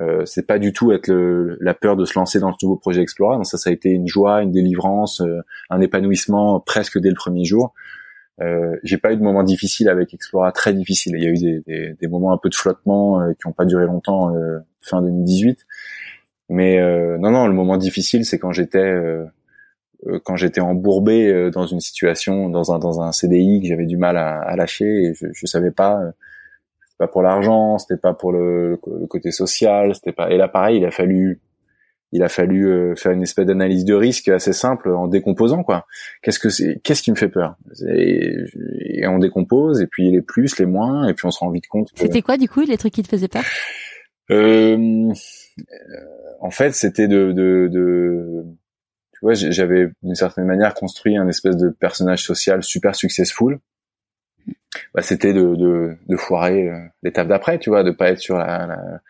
Euh, 0.00 0.24
c'est 0.24 0.46
pas 0.46 0.58
du 0.58 0.72
tout 0.72 0.92
être 0.92 1.06
le, 1.08 1.56
la 1.60 1.72
peur 1.72 1.96
de 1.96 2.04
se 2.04 2.18
lancer 2.18 2.40
dans 2.40 2.52
ce 2.52 2.58
nouveau 2.64 2.76
projet 2.76 3.02
Explora. 3.02 3.36
Donc 3.36 3.46
ça, 3.46 3.58
ça 3.58 3.70
a 3.70 3.72
été 3.72 3.90
une 3.90 4.08
joie, 4.08 4.42
une 4.42 4.50
délivrance, 4.50 5.20
euh, 5.20 5.40
un 5.70 5.80
épanouissement 5.80 6.60
presque 6.60 6.98
dès 6.98 7.10
le 7.10 7.14
premier 7.14 7.44
jour. 7.44 7.74
Euh, 8.40 8.76
j'ai 8.82 8.98
pas 8.98 9.12
eu 9.12 9.16
de 9.16 9.22
moments 9.22 9.44
difficiles 9.44 9.88
avec 9.88 10.12
Explora, 10.12 10.50
très 10.50 10.74
difficiles. 10.74 11.14
Il 11.16 11.22
y 11.22 11.26
a 11.26 11.30
eu 11.30 11.38
des, 11.38 11.60
des, 11.60 11.94
des 11.94 12.08
moments 12.08 12.32
un 12.32 12.38
peu 12.38 12.48
de 12.48 12.54
flottement 12.56 13.20
euh, 13.20 13.32
qui 13.34 13.46
n'ont 13.46 13.52
pas 13.52 13.64
duré 13.64 13.86
longtemps 13.86 14.34
fin 14.80 15.00
2018. 15.00 15.64
Mais 16.50 16.78
non, 17.18 17.30
non, 17.30 17.46
le 17.46 17.54
moment 17.54 17.78
difficile, 17.78 18.24
c'est 18.26 18.38
quand 18.38 18.52
j'étais 18.52 18.94
quand 20.24 20.36
j'étais 20.36 20.60
embourbé 20.60 21.50
dans 21.50 21.66
une 21.66 21.80
situation, 21.80 22.50
dans 22.50 22.70
un 22.72 22.78
dans 22.78 23.00
un 23.00 23.12
CDI 23.12 23.62
que 23.62 23.68
j'avais 23.68 23.86
du 23.86 23.96
mal 23.96 24.18
à, 24.18 24.40
à 24.40 24.54
lâcher 24.54 24.84
et 24.84 25.14
je, 25.14 25.28
je 25.32 25.46
savais 25.46 25.70
pas 25.70 25.98
pas 27.06 27.12
pour 27.12 27.22
l'argent, 27.22 27.78
c'était 27.78 28.00
pas 28.00 28.14
pour 28.14 28.32
le, 28.32 28.78
le, 28.86 29.06
côté 29.06 29.30
social, 29.30 29.94
c'était 29.94 30.12
pas. 30.12 30.30
Et 30.30 30.36
là, 30.36 30.48
pareil, 30.48 30.78
il 30.78 30.84
a 30.84 30.90
fallu, 30.90 31.40
il 32.12 32.22
a 32.22 32.28
fallu 32.28 32.66
euh, 32.66 32.94
faire 32.94 33.12
une 33.12 33.22
espèce 33.22 33.46
d'analyse 33.46 33.84
de 33.84 33.94
risque 33.94 34.28
assez 34.28 34.52
simple 34.52 34.90
en 34.90 35.06
décomposant 35.06 35.62
quoi. 35.62 35.86
Qu'est-ce 36.22 36.38
que 36.38 36.48
c'est 36.48 36.80
Qu'est-ce 36.82 37.02
qui 37.02 37.10
me 37.10 37.16
fait 37.16 37.28
peur? 37.28 37.56
Et, 37.88 38.36
et, 38.80 39.06
on 39.06 39.18
décompose 39.18 39.80
et 39.82 39.86
puis 39.86 40.10
les 40.10 40.22
plus, 40.22 40.58
les 40.58 40.66
moins, 40.66 41.06
et 41.08 41.14
puis 41.14 41.26
on 41.26 41.30
se 41.30 41.40
rend 41.40 41.50
vite 41.50 41.66
compte. 41.68 41.90
C'était 41.94 42.22
quoi 42.22 42.36
du 42.36 42.48
coup 42.48 42.62
les 42.62 42.78
trucs 42.78 42.94
qui 42.94 43.02
te 43.02 43.08
faisaient 43.08 43.28
peur? 43.28 43.44
Euh, 44.30 45.12
En 46.40 46.50
fait, 46.50 46.72
c'était 46.72 47.08
de, 47.08 47.32
de, 47.32 47.68
de 47.70 48.44
tu 49.12 49.18
vois, 49.22 49.34
j'avais 49.34 49.88
d'une 50.02 50.14
certaine 50.14 50.46
manière 50.46 50.74
construit 50.74 51.16
un 51.16 51.28
espèce 51.28 51.56
de 51.56 51.68
personnage 51.68 52.24
social 52.24 52.62
super 52.62 52.94
successful 52.94 53.58
bah, 54.94 55.02
c'était 55.02 55.32
de, 55.32 55.54
de, 55.54 55.96
de, 56.08 56.16
foirer 56.16 56.68
euh, 56.68 56.78
l'étape 57.02 57.28
d'après, 57.28 57.58
tu 57.58 57.70
vois, 57.70 57.82
de 57.82 57.90
pas 57.90 58.10
être 58.10 58.18
sur 58.18 58.36
la, 58.38 58.66
la, 58.66 59.00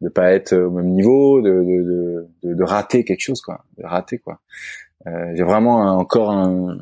de 0.00 0.08
pas 0.08 0.32
être 0.32 0.54
au 0.56 0.70
même 0.70 0.90
niveau, 0.90 1.40
de, 1.40 1.50
de, 1.50 2.28
de, 2.42 2.54
de 2.54 2.64
rater 2.64 3.04
quelque 3.04 3.20
chose, 3.20 3.40
quoi, 3.40 3.64
de 3.78 3.84
rater 3.84 4.18
quoi. 4.18 4.40
Euh, 5.06 5.32
j'ai 5.34 5.42
vraiment 5.42 5.98
encore 5.98 6.30
un, 6.30 6.78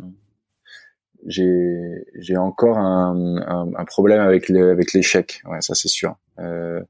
j'ai 1.27 2.05
j'ai 2.19 2.37
encore 2.37 2.79
un, 2.79 3.37
un, 3.77 3.85
problème 3.85 4.21
avec 4.21 4.49
le, 4.49 4.71
avec 4.71 4.93
l'échec, 4.93 5.43
ouais, 5.47 5.61
ça 5.61 5.75
c'est 5.75 5.89
sûr. 5.89 6.17
Euh, 6.39 6.81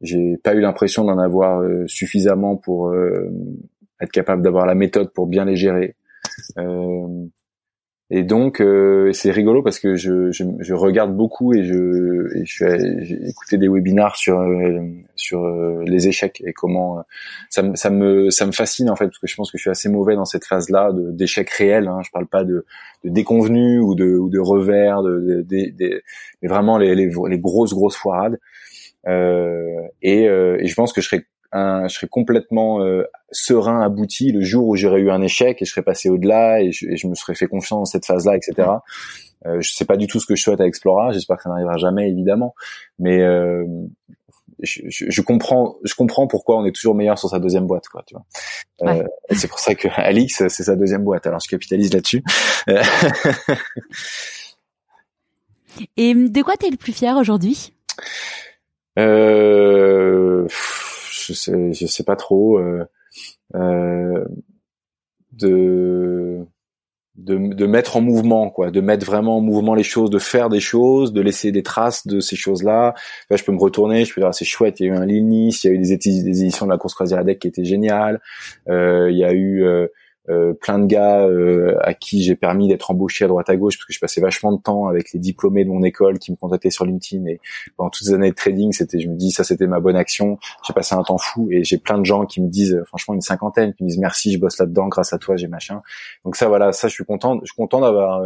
j'ai 0.00 0.36
pas 0.42 0.54
eu 0.54 0.60
l'impression 0.60 1.04
d'en 1.04 1.18
avoir 1.18 1.60
euh, 1.60 1.86
suffisamment 1.86 2.56
pour 2.56 2.88
euh, 2.88 3.30
être 4.00 4.12
capable 4.12 4.42
d'avoir 4.42 4.66
la 4.66 4.74
méthode 4.74 5.12
pour 5.12 5.26
bien 5.26 5.44
les 5.44 5.56
gérer. 5.56 5.96
Euh, 6.58 7.26
et 8.08 8.22
donc 8.22 8.60
euh, 8.60 9.12
c'est 9.12 9.32
rigolo 9.32 9.64
parce 9.64 9.80
que 9.80 9.96
je, 9.96 10.30
je, 10.30 10.44
je, 10.60 10.74
regarde 10.74 11.16
beaucoup 11.16 11.52
et 11.52 11.64
je 11.64 12.36
et 12.36 12.44
j'ai 12.44 13.28
écouté 13.28 13.58
des 13.58 13.66
webinars 13.66 14.14
sur 14.14 14.38
euh, 14.38 14.80
sur 15.16 15.42
euh, 15.42 15.82
les 15.84 16.06
échecs 16.06 16.40
et 16.46 16.52
comment 16.52 17.02
ça, 17.50 17.64
me 17.64 17.74
ça 17.74 17.90
me 17.90 18.30
ça 18.30 18.46
me 18.46 18.52
fascine 18.52 18.90
en 18.90 18.94
fait 18.94 19.06
parce 19.06 19.18
que 19.18 19.26
je 19.26 19.34
pense 19.34 19.50
que 19.50 19.58
je 19.58 19.62
suis 19.62 19.70
assez 19.70 19.88
mauvais 19.88 20.14
dans 20.14 20.24
cette 20.24 20.44
phase 20.44 20.70
là 20.70 20.92
d'échecs 20.94 21.50
réels. 21.50 21.88
Hein, 21.88 21.98
je 22.04 22.10
parle 22.12 22.28
pas 22.28 22.44
de, 22.44 22.64
de 23.02 23.10
déconvenus 23.10 23.80
ou 23.82 23.96
de 23.96 24.16
ou 24.16 24.28
de 24.28 24.38
revers, 24.38 25.02
de, 25.02 25.42
de, 25.42 25.76
de 25.76 26.02
mais 26.42 26.48
vraiment 26.48 26.78
les, 26.78 26.94
les, 26.94 27.10
les 27.28 27.38
grosses 27.40 27.74
grosses 27.74 27.96
foirades. 27.96 28.38
Euh, 29.08 29.80
et, 30.02 30.22
et 30.24 30.66
je 30.66 30.74
pense 30.76 30.92
que 30.92 31.00
je 31.00 31.08
serais 31.08 31.26
je 31.52 31.88
serais 31.88 32.08
complètement 32.08 32.80
euh, 32.80 33.04
serein, 33.30 33.80
abouti 33.80 34.32
le 34.32 34.42
jour 34.42 34.68
où 34.68 34.76
j'aurais 34.76 35.00
eu 35.00 35.10
un 35.10 35.22
échec 35.22 35.60
et 35.60 35.64
je 35.64 35.70
serais 35.70 35.82
passé 35.82 36.08
au-delà 36.08 36.60
et 36.60 36.72
je, 36.72 37.06
me 37.06 37.14
serais 37.14 37.34
fait 37.34 37.46
confiance 37.46 37.78
dans 37.78 37.84
cette 37.84 38.06
phase-là, 38.06 38.36
etc. 38.36 38.68
Euh, 39.46 39.60
je 39.60 39.72
sais 39.72 39.84
pas 39.84 39.96
du 39.96 40.06
tout 40.06 40.20
ce 40.20 40.26
que 40.26 40.34
je 40.34 40.42
souhaite 40.42 40.60
à 40.60 40.66
Explora. 40.66 41.12
J'espère 41.12 41.36
que 41.36 41.42
ça 41.44 41.50
n'arrivera 41.50 41.76
jamais, 41.76 42.08
évidemment. 42.08 42.54
Mais 42.98 43.20
euh, 43.20 43.64
je, 44.62 44.80
je, 44.88 45.22
comprends, 45.22 45.76
je 45.84 45.94
comprends 45.94 46.26
pourquoi 46.26 46.58
on 46.58 46.64
est 46.64 46.72
toujours 46.72 46.94
meilleur 46.94 47.18
sur 47.18 47.28
sa 47.28 47.38
deuxième 47.38 47.66
boîte, 47.66 47.88
quoi. 47.88 48.02
Tu 48.06 48.14
vois. 48.14 48.24
Euh, 48.82 49.04
c'est 49.30 49.48
pour 49.48 49.58
ça 49.58 49.74
que 49.74 49.88
Alix, 49.96 50.46
c'est 50.48 50.62
sa 50.62 50.76
deuxième 50.76 51.04
boîte. 51.04 51.26
Alors 51.26 51.40
je 51.40 51.48
capitalise 51.48 51.92
là-dessus. 51.92 52.22
et 55.96 56.14
de 56.14 56.42
quoi 56.42 56.56
t'es 56.56 56.70
le 56.70 56.76
plus 56.76 56.92
fier 56.92 57.16
aujourd'hui? 57.16 57.72
Euh, 58.98 60.46
je 61.26 61.32
sais, 61.32 61.72
je 61.72 61.86
sais 61.86 62.04
pas 62.04 62.16
trop, 62.16 62.58
euh, 62.58 62.84
euh, 63.54 64.24
de, 65.32 66.44
de, 67.16 67.54
de 67.54 67.66
mettre 67.66 67.96
en 67.96 68.00
mouvement, 68.00 68.50
quoi, 68.50 68.70
de 68.70 68.80
mettre 68.80 69.04
vraiment 69.04 69.38
en 69.38 69.40
mouvement 69.40 69.74
les 69.74 69.82
choses, 69.82 70.10
de 70.10 70.18
faire 70.18 70.48
des 70.48 70.60
choses, 70.60 71.12
de 71.12 71.20
laisser 71.20 71.52
des 71.52 71.62
traces 71.62 72.06
de 72.06 72.20
ces 72.20 72.36
choses-là. 72.36 72.94
Là, 73.30 73.36
je 73.36 73.44
peux 73.44 73.52
me 73.52 73.60
retourner, 73.60 74.04
je 74.04 74.14
peux 74.14 74.20
dire 74.20 74.28
ah, 74.28 74.32
c'est 74.32 74.44
chouette. 74.44 74.80
Il 74.80 74.86
y 74.86 74.90
a 74.90 74.94
eu 74.94 74.96
un 74.96 75.06
Nice, 75.06 75.64
il 75.64 75.66
y 75.68 75.70
a 75.70 75.74
eu 75.74 75.78
des, 75.78 75.96
des 75.96 76.42
éditions 76.42 76.66
de 76.66 76.70
la 76.70 76.78
course 76.78 76.94
croisière 76.94 77.18
à 77.18 77.24
deck 77.24 77.38
qui 77.38 77.48
étaient 77.48 77.64
géniales. 77.64 78.20
Euh, 78.68 79.10
il 79.10 79.18
y 79.18 79.24
a 79.24 79.32
eu 79.32 79.64
euh, 80.28 80.36
euh, 80.36 80.54
plein 80.54 80.78
de 80.78 80.86
gars 80.86 81.26
euh, 81.26 81.76
à 81.82 81.94
qui 81.94 82.22
j'ai 82.22 82.36
permis 82.36 82.68
d'être 82.68 82.90
embauché 82.90 83.24
à 83.24 83.28
droite 83.28 83.48
à 83.48 83.56
gauche 83.56 83.76
parce 83.76 83.86
que 83.86 83.92
je 83.92 84.00
passais 84.00 84.20
vachement 84.20 84.52
de 84.52 84.60
temps 84.60 84.86
avec 84.86 85.12
les 85.12 85.20
diplômés 85.20 85.64
de 85.64 85.70
mon 85.70 85.82
école 85.82 86.18
qui 86.18 86.30
me 86.30 86.36
contactaient 86.36 86.70
sur 86.70 86.84
LinkedIn 86.84 87.26
et 87.26 87.40
pendant 87.76 87.90
toutes 87.90 88.06
ces 88.06 88.14
années 88.14 88.30
de 88.30 88.34
trading 88.34 88.72
c'était 88.72 89.00
je 89.00 89.08
me 89.08 89.16
dis 89.16 89.30
ça 89.30 89.44
c'était 89.44 89.66
ma 89.66 89.80
bonne 89.80 89.96
action. 89.96 90.38
J'ai 90.66 90.74
passé 90.74 90.94
un 90.94 91.02
temps 91.02 91.18
fou 91.18 91.48
et 91.50 91.64
j'ai 91.64 91.78
plein 91.78 91.98
de 91.98 92.04
gens 92.04 92.26
qui 92.26 92.40
me 92.42 92.48
disent 92.48 92.74
euh, 92.74 92.84
franchement 92.84 93.14
une 93.14 93.20
cinquantaine 93.20 93.74
qui 93.74 93.84
me 93.84 93.88
disent 93.88 93.98
merci 93.98 94.32
je 94.32 94.38
bosse 94.38 94.58
là-dedans 94.58 94.88
grâce 94.88 95.12
à 95.12 95.18
toi 95.18 95.36
j'ai 95.36 95.48
machin. 95.48 95.82
Donc 96.24 96.36
ça 96.36 96.48
voilà 96.48 96.72
ça 96.72 96.88
je 96.88 96.94
suis 96.94 97.04
content 97.04 97.38
je 97.42 97.46
suis 97.46 97.56
content 97.56 97.80
d'avoir 97.80 98.22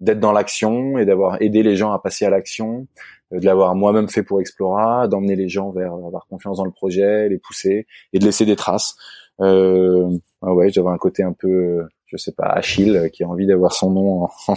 d'être 0.00 0.20
dans 0.20 0.32
l'action 0.32 0.98
et 0.98 1.04
d'avoir 1.04 1.40
aidé 1.40 1.62
les 1.62 1.76
gens 1.76 1.92
à 1.92 1.98
passer 1.98 2.24
à 2.24 2.30
l'action 2.30 2.86
de 3.30 3.44
l'avoir 3.46 3.74
moi-même 3.74 4.08
fait 4.08 4.22
pour 4.22 4.40
Explora 4.40 5.08
d'emmener 5.08 5.36
les 5.36 5.48
gens 5.48 5.70
vers 5.70 5.94
avoir 5.94 6.26
confiance 6.26 6.58
dans 6.58 6.64
le 6.64 6.72
projet 6.72 7.28
les 7.28 7.38
pousser 7.38 7.86
et 8.12 8.18
de 8.18 8.24
laisser 8.24 8.44
des 8.44 8.56
traces 8.56 8.96
euh, 9.42 10.08
ah 10.42 10.52
ouais, 10.54 10.70
j'avais 10.70 10.88
un 10.88 10.98
côté 10.98 11.22
un 11.22 11.32
peu, 11.32 11.86
je 12.06 12.16
sais 12.16 12.32
pas, 12.32 12.46
Achille, 12.46 13.10
qui 13.12 13.24
a 13.24 13.28
envie 13.28 13.46
d'avoir 13.46 13.72
son 13.72 13.90
nom 13.90 14.22
en, 14.48 14.54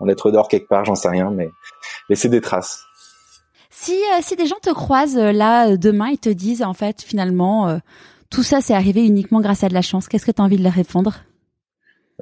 en 0.00 0.04
lettres 0.04 0.30
d'or 0.30 0.48
quelque 0.48 0.68
part, 0.68 0.84
j'en 0.84 0.94
sais 0.94 1.08
rien, 1.08 1.30
mais 1.30 1.48
laisser 2.08 2.28
des 2.28 2.40
traces. 2.40 2.84
Si, 3.78 3.92
euh, 3.92 4.20
si 4.22 4.36
des 4.36 4.46
gens 4.46 4.56
te 4.62 4.72
croisent 4.72 5.18
euh, 5.18 5.32
là 5.32 5.68
euh, 5.68 5.76
demain 5.76 6.06
et 6.06 6.16
te 6.16 6.30
disent 6.30 6.62
en 6.62 6.72
fait 6.72 7.02
finalement 7.02 7.78
tout 8.30 8.42
ça 8.42 8.62
c'est 8.62 8.72
arrivé 8.72 9.04
uniquement 9.04 9.42
grâce 9.42 9.64
à 9.64 9.68
de 9.68 9.74
la 9.74 9.82
chance, 9.82 10.08
qu'est-ce 10.08 10.24
que 10.24 10.32
tu 10.32 10.40
as 10.40 10.44
envie 10.44 10.56
de 10.56 10.62
leur 10.64 10.72
répondre? 10.72 11.16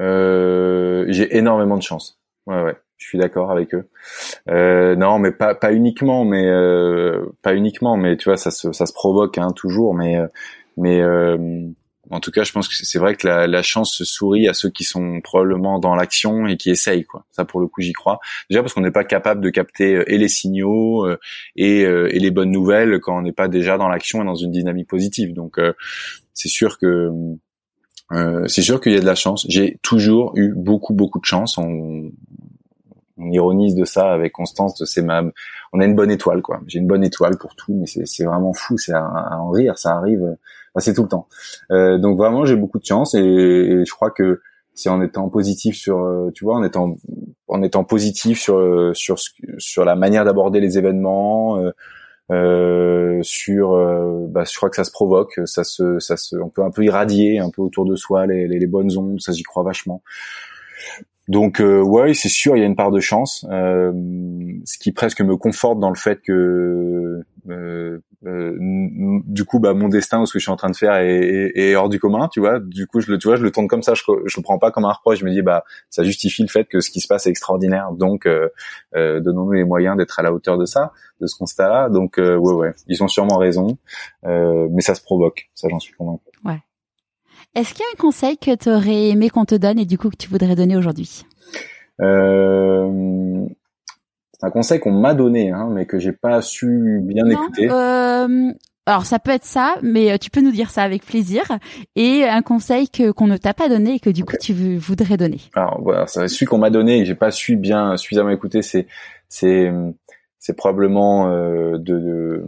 Euh, 0.01 1.05
J'ai 1.09 1.36
énormément 1.36 1.76
de 1.76 1.82
chance. 1.82 2.20
Ouais 2.47 2.60
ouais, 2.60 2.76
je 2.97 3.06
suis 3.06 3.18
d'accord 3.18 3.52
avec 3.52 3.72
eux. 3.72 3.89
Euh, 4.51 4.97
non, 4.97 5.20
mais 5.20 5.31
pas 5.31 5.55
pas 5.55 5.72
uniquement, 5.72 6.24
mais 6.24 6.44
euh, 6.44 7.24
pas 7.43 7.55
uniquement, 7.55 7.97
mais 7.97 8.16
tu 8.16 8.28
vois 8.28 8.36
ça 8.36 8.51
se 8.51 8.72
ça 8.72 8.86
se 8.86 8.93
provoque 8.93 9.39
hein, 9.39 9.52
toujours, 9.55 9.94
mais 9.94 10.18
mais 10.76 11.01
en 12.10 12.20
tout 12.20 12.31
cas, 12.31 12.44
je 12.44 12.52
pense 12.52 12.68
que 12.68 12.74
c'est 12.74 12.98
vrai 12.98 13.14
que 13.14 13.26
la, 13.26 13.47
la, 13.47 13.62
chance 13.62 13.94
se 13.94 14.05
sourit 14.05 14.48
à 14.48 14.55
ceux 14.55 14.68
qui 14.68 14.85
sont 14.85 15.20
probablement 15.22 15.78
dans 15.78 15.94
l'action 15.94 16.47
et 16.47 16.56
qui 16.56 16.70
essayent. 16.70 17.05
Quoi. 17.05 17.24
Ça, 17.32 17.44
pour 17.44 17.60
le 17.60 17.66
coup, 17.66 17.81
j'y 17.81 17.93
crois. 17.93 18.20
Déjà 18.51 18.62
parce 18.62 18.74
qu'on 18.74 18.82
n'est 18.82 18.90
pas 18.90 19.05
capable 19.05 19.40
de 19.40 19.51
capter 19.51 19.97
euh, 19.97 20.12
et 20.12 20.18
les 20.18 20.28
signaux 20.28 21.06
euh, 21.06 21.18
et, 21.56 21.85
euh, 21.85 22.14
et, 22.14 22.18
les 22.18 22.31
bonnes 22.31 22.51
nouvelles 22.51 23.01
quand 23.01 23.18
on 23.18 23.22
n'est 23.22 23.32
pas 23.32 23.48
déjà 23.48 23.78
dans 23.78 23.89
l'action 23.89 24.22
et 24.22 24.26
dans 24.26 24.35
une 24.35 24.51
dynamique 24.51 24.89
positive. 24.89 25.32
Donc, 25.32 25.59
c'est 26.35 26.48
sûr 26.48 26.78
que 26.78 27.10
c'est 28.47 28.62
sûr 28.62 28.81
qu'il 28.81 28.93
y 28.93 28.97
a 28.97 29.01
de 29.01 29.06
la 29.06 29.14
chance. 29.14 29.47
J'ai 29.48 29.78
toujours 29.82 30.32
eu 30.36 30.52
beaucoup, 30.55 30.94
beaucoup 30.94 31.18
de 31.18 31.24
chance. 31.24 31.59
On, 31.59 32.10
on 33.16 33.31
ironise 33.32 33.74
de 33.74 33.85
ça 33.85 34.12
avec 34.12 34.32
Constance. 34.32 34.78
De 34.78 34.85
c'est 34.85 35.02
ma, 35.02 35.22
on 35.72 35.81
a 35.81 35.85
une 35.85 35.94
bonne 35.94 36.10
étoile, 36.10 36.43
quoi. 36.43 36.60
J'ai 36.66 36.78
une 36.78 36.86
bonne 36.86 37.05
étoile 37.05 37.39
pour 37.39 37.56
tout, 37.56 37.74
mais 37.74 37.86
c'est 37.86 38.24
vraiment 38.24 38.52
fou. 38.52 38.76
C'est 38.78 38.93
à, 38.93 39.05
à 39.05 39.39
en 39.39 39.51
rire. 39.51 39.78
Ça 39.78 39.97
arrive 39.97 40.36
c'est 40.81 40.95
tout 40.95 41.03
le 41.03 41.09
temps. 41.09 41.29
Euh, 41.71 41.99
donc 41.99 42.17
vraiment, 42.17 42.45
j'ai 42.45 42.57
beaucoup 42.57 42.79
de 42.79 42.85
chance 42.85 43.15
et, 43.15 43.85
je 43.85 43.93
crois 43.93 44.11
que 44.11 44.41
c'est 44.75 44.89
en 44.89 45.01
étant 45.03 45.29
positif 45.29 45.77
sur, 45.77 45.99
euh, 45.99 46.31
tu 46.35 46.45
vois, 46.45 46.57
en 46.57 46.65
étant 46.65 46.97
en 47.47 47.63
étant 47.63 47.85
positif 47.85 48.41
sur 48.41 48.57
euh, 48.57 48.93
sur 48.95 49.19
sur 49.59 49.85
la 49.85 49.95
manière 49.95 50.25
d'aborder 50.25 50.61
les 50.61 50.79
événements, 50.79 51.59
euh, 51.59 51.71
euh, 52.33 53.21
sur, 53.23 53.75
euh, 53.75 54.27
bah, 54.29 54.45
je 54.51 54.57
crois 54.57 54.71
que 54.71 54.77
ça 54.77 54.85
se 54.85 54.91
provoque, 54.91 55.39
ça 55.45 55.63
se, 55.63 55.99
ça 55.99 56.17
se, 56.17 56.37
on 56.37 56.49
peut 56.49 56.63
un 56.63 56.71
peu 56.71 56.83
irradier 56.83 57.39
un 57.39 57.51
peu 57.51 57.61
autour 57.61 57.85
de 57.85 57.97
soi 57.97 58.27
les, 58.27 58.49
les, 58.49 58.67
bonnes 58.67 58.97
ondes, 58.97 59.21
ça 59.21 59.33
j'y 59.33 59.43
crois 59.43 59.63
vachement. 59.63 60.03
Donc 61.29 61.61
euh, 61.61 61.83
ouais, 61.83 62.15
c'est 62.15 62.31
sûr, 62.31 62.57
il 62.57 62.61
y 62.61 62.63
a 62.63 62.67
une 62.67 62.77
part 62.77 62.91
de 62.91 63.01
chance, 63.01 63.47
ce 63.51 64.79
qui 64.79 64.93
presque 64.93 65.21
me 65.21 65.37
conforte 65.37 65.81
dans 65.81 65.91
le 65.91 65.97
fait 65.97 66.21
que 66.23 67.21
euh, 68.27 68.53
euh, 68.59 69.21
du 69.27 69.45
coup 69.45 69.59
bah 69.59 69.75
mon 69.75 69.89
destin 69.89 70.21
ou 70.21 70.27
ce 70.27 70.33
que 70.33 70.39
je 70.39 70.45
suis 70.45 70.53
en 70.53 70.57
train 70.57 70.71
de 70.71 70.77
faire 70.77 70.95
est, 70.97 71.53
est, 71.55 71.75
hors 71.75 71.89
du 71.89 71.99
commun 71.99 72.29
tu 72.33 72.41
vois. 72.41 72.61
Du 72.61 72.87
coup 72.87 73.01
je 73.01 73.11
le 73.11 73.19
tu 73.19 73.29
vois 73.29 73.37
je 73.37 73.43
le 73.43 73.51
tourne 73.51 73.69
comme 73.69 73.83
ça. 73.83 73.95
Je 73.95 74.03
je 74.25 74.37
le 74.37 74.43
prends 74.43 74.59
pas 74.59 74.71
comme 74.71 74.85
un 74.85 74.93
reproche. 74.93 75.19
Je 75.19 75.25
me 75.25 75.31
dis 75.31 75.43
bah 75.43 75.65
ça 75.91 76.05
justifie 76.05 76.43
le 76.43 76.49
fait 76.49 76.65
que 76.65 76.81
ce 76.81 76.91
qui 76.91 77.01
se 77.01 77.09
passe 77.09 77.27
est 77.27 77.31
extraordinaire. 77.31 77.93
Donc 77.93 78.27
euh, 78.27 78.49
euh, 78.95 79.21
donnons-nous 79.21 79.53
les 79.53 79.65
moyens 79.65 79.97
d'être 79.97 80.19
à 80.19 80.23
la 80.23 80.33
hauteur 80.33 80.59
de 80.59 80.65
ça 80.65 80.93
de 81.21 81.27
ce 81.27 81.37
constat 81.37 81.69
là 81.69 81.89
donc 81.89 82.17
ouais 82.19 82.37
ouais 82.37 82.73
ils 82.89 83.03
ont 83.03 83.09
sûrement 83.09 83.39
raison. 83.39 83.79
Mais 84.25 84.81
ça 84.81 84.95
se 84.95 85.03
provoque. 85.03 85.49
Ça 85.55 85.69
j'en 85.71 85.81
suis 85.81 85.95
convaincu. 85.95 86.31
Ouais. 86.45 86.61
Est-ce 87.55 87.73
qu'il 87.73 87.83
y 87.83 87.89
a 87.89 87.93
un 87.95 88.01
conseil 88.01 88.37
que 88.37 88.55
tu 88.57 88.69
aurais 88.69 89.11
aimé 89.11 89.31
qu'on 89.31 89.45
te 89.45 89.55
donne 89.55 89.79
et 89.79 89.85
du 89.85 89.97
coup 89.97 90.11
que 90.11 90.17
tu 90.17 90.29
voudrais 90.29 90.57
donner 90.57 90.77
aujourd'hui? 90.77 91.25
Euh, 92.01 93.47
c'est 94.39 94.47
un 94.47 94.51
conseil 94.51 94.81
qu'on 94.81 94.93
m'a 94.93 95.15
donné, 95.15 95.51
hein, 95.51 95.69
mais 95.70 95.86
que 95.86 95.98
j'ai 95.98 96.12
pas 96.12 96.43
su 96.43 97.01
bien 97.02 97.27
écouter. 97.27 97.69
Euh, 97.70 98.52
alors 98.86 99.06
ça 99.06 99.19
peut 99.19 99.31
être 99.31 99.44
ça, 99.44 99.77
mais 99.82 100.12
euh, 100.12 100.19
tu 100.19 100.31
peux 100.31 100.40
nous 100.40 100.51
dire 100.51 100.70
ça 100.70 100.82
avec 100.82 101.06
plaisir. 101.06 101.44
Et 101.97 102.24
un 102.24 102.43
conseil 102.43 102.89
que 102.89 103.11
qu'on 103.11 103.27
ne 103.27 103.36
t'a 103.36 103.55
pas 103.55 103.69
donné 103.69 103.94
et 103.94 104.01
que 104.01 104.11
du 104.11 104.24
coup 104.24 104.36
tu 104.40 104.77
voudrais 104.77 105.16
donner. 105.16 105.40
Alors 105.55 105.81
voilà, 105.82 106.06
c'est 106.06 106.28
celui 106.28 106.47
qu'on 106.47 106.59
m'a 106.59 106.70
donné 106.70 106.97
et 106.97 107.01
que 107.01 107.06
j'ai 107.06 107.15
pas 107.15 107.31
su 107.31 107.56
bien 107.56 107.97
suffisamment 107.97 108.31
écouter, 108.31 108.62
c'est 108.62 108.86
c'est 109.28 109.73
c'est 110.44 110.55
probablement 110.55 111.28
euh, 111.28 111.78
de, 111.78 112.44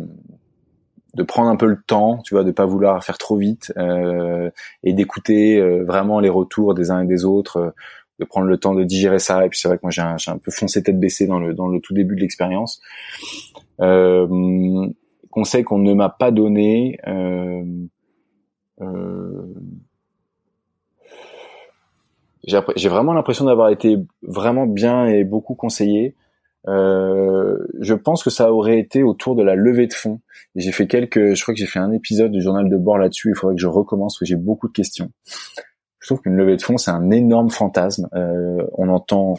de 1.14 1.22
prendre 1.22 1.48
un 1.48 1.56
peu 1.56 1.64
le 1.64 1.80
temps, 1.86 2.18
tu 2.18 2.34
vois, 2.34 2.44
de 2.44 2.50
pas 2.50 2.66
vouloir 2.66 3.02
faire 3.02 3.16
trop 3.16 3.38
vite 3.38 3.72
euh, 3.78 4.50
et 4.84 4.92
d'écouter 4.92 5.58
euh, 5.58 5.82
vraiment 5.82 6.20
les 6.20 6.28
retours 6.28 6.74
des 6.74 6.90
uns 6.90 7.00
et 7.00 7.06
des 7.06 7.24
autres 7.24 7.74
de 8.18 8.24
prendre 8.24 8.46
le 8.46 8.56
temps 8.56 8.74
de 8.74 8.84
digérer 8.84 9.18
ça. 9.18 9.44
Et 9.44 9.48
puis 9.48 9.58
c'est 9.58 9.68
vrai 9.68 9.76
que 9.76 9.82
moi 9.82 9.90
j'ai 9.90 10.02
un, 10.02 10.16
un, 10.26 10.38
peu 10.38 10.50
foncé 10.50 10.82
tête 10.82 10.98
baissée 10.98 11.26
dans 11.26 11.38
le 11.38 11.80
tout 11.80 11.94
début 11.94 12.16
de 12.16 12.20
l'expérience. 12.20 12.80
Euh, 13.80 14.26
conseil 15.36 15.64
qu'on 15.64 15.78
ne 15.78 15.92
m'a 15.92 16.08
pas 16.08 16.30
donné. 16.30 16.98
Euh, 17.06 17.62
euh, 18.80 19.54
j'ai 22.42 22.88
vraiment 22.88 23.12
l'impression 23.12 23.44
d'avoir 23.44 23.68
été 23.68 23.98
vraiment 24.22 24.66
bien 24.66 25.06
et 25.06 25.24
beaucoup 25.24 25.54
conseillé. 25.54 26.14
Euh, 26.68 27.58
je 27.80 27.92
pense 27.92 28.22
que 28.22 28.30
ça 28.30 28.50
aurait 28.50 28.78
été 28.78 29.02
autour 29.02 29.36
de 29.36 29.42
la 29.42 29.56
levée 29.56 29.86
de 29.86 29.92
fonds. 29.92 30.20
J'ai 30.54 30.72
fait 30.72 30.86
quelques, 30.86 31.34
je 31.34 31.42
crois 31.42 31.52
que 31.52 31.60
j'ai 31.60 31.66
fait 31.66 31.80
un 31.80 31.92
épisode 31.92 32.32
du 32.32 32.40
journal 32.40 32.70
de 32.70 32.76
bord 32.78 32.96
là-dessus. 32.96 33.28
Il 33.28 33.36
faudrait 33.36 33.56
que 33.56 33.60
je 33.60 33.66
recommence 33.66 34.14
parce 34.14 34.20
que 34.20 34.24
j'ai 34.26 34.36
beaucoup 34.36 34.68
de 34.68 34.72
questions 34.72 35.10
je 36.06 36.12
trouve 36.12 36.22
qu'une 36.22 36.36
levée 36.36 36.56
de 36.56 36.62
fonds 36.62 36.78
c'est 36.78 36.92
un 36.92 37.10
énorme 37.10 37.50
fantasme. 37.50 38.08
Euh, 38.14 38.64
on 38.74 38.88
entend, 38.88 39.38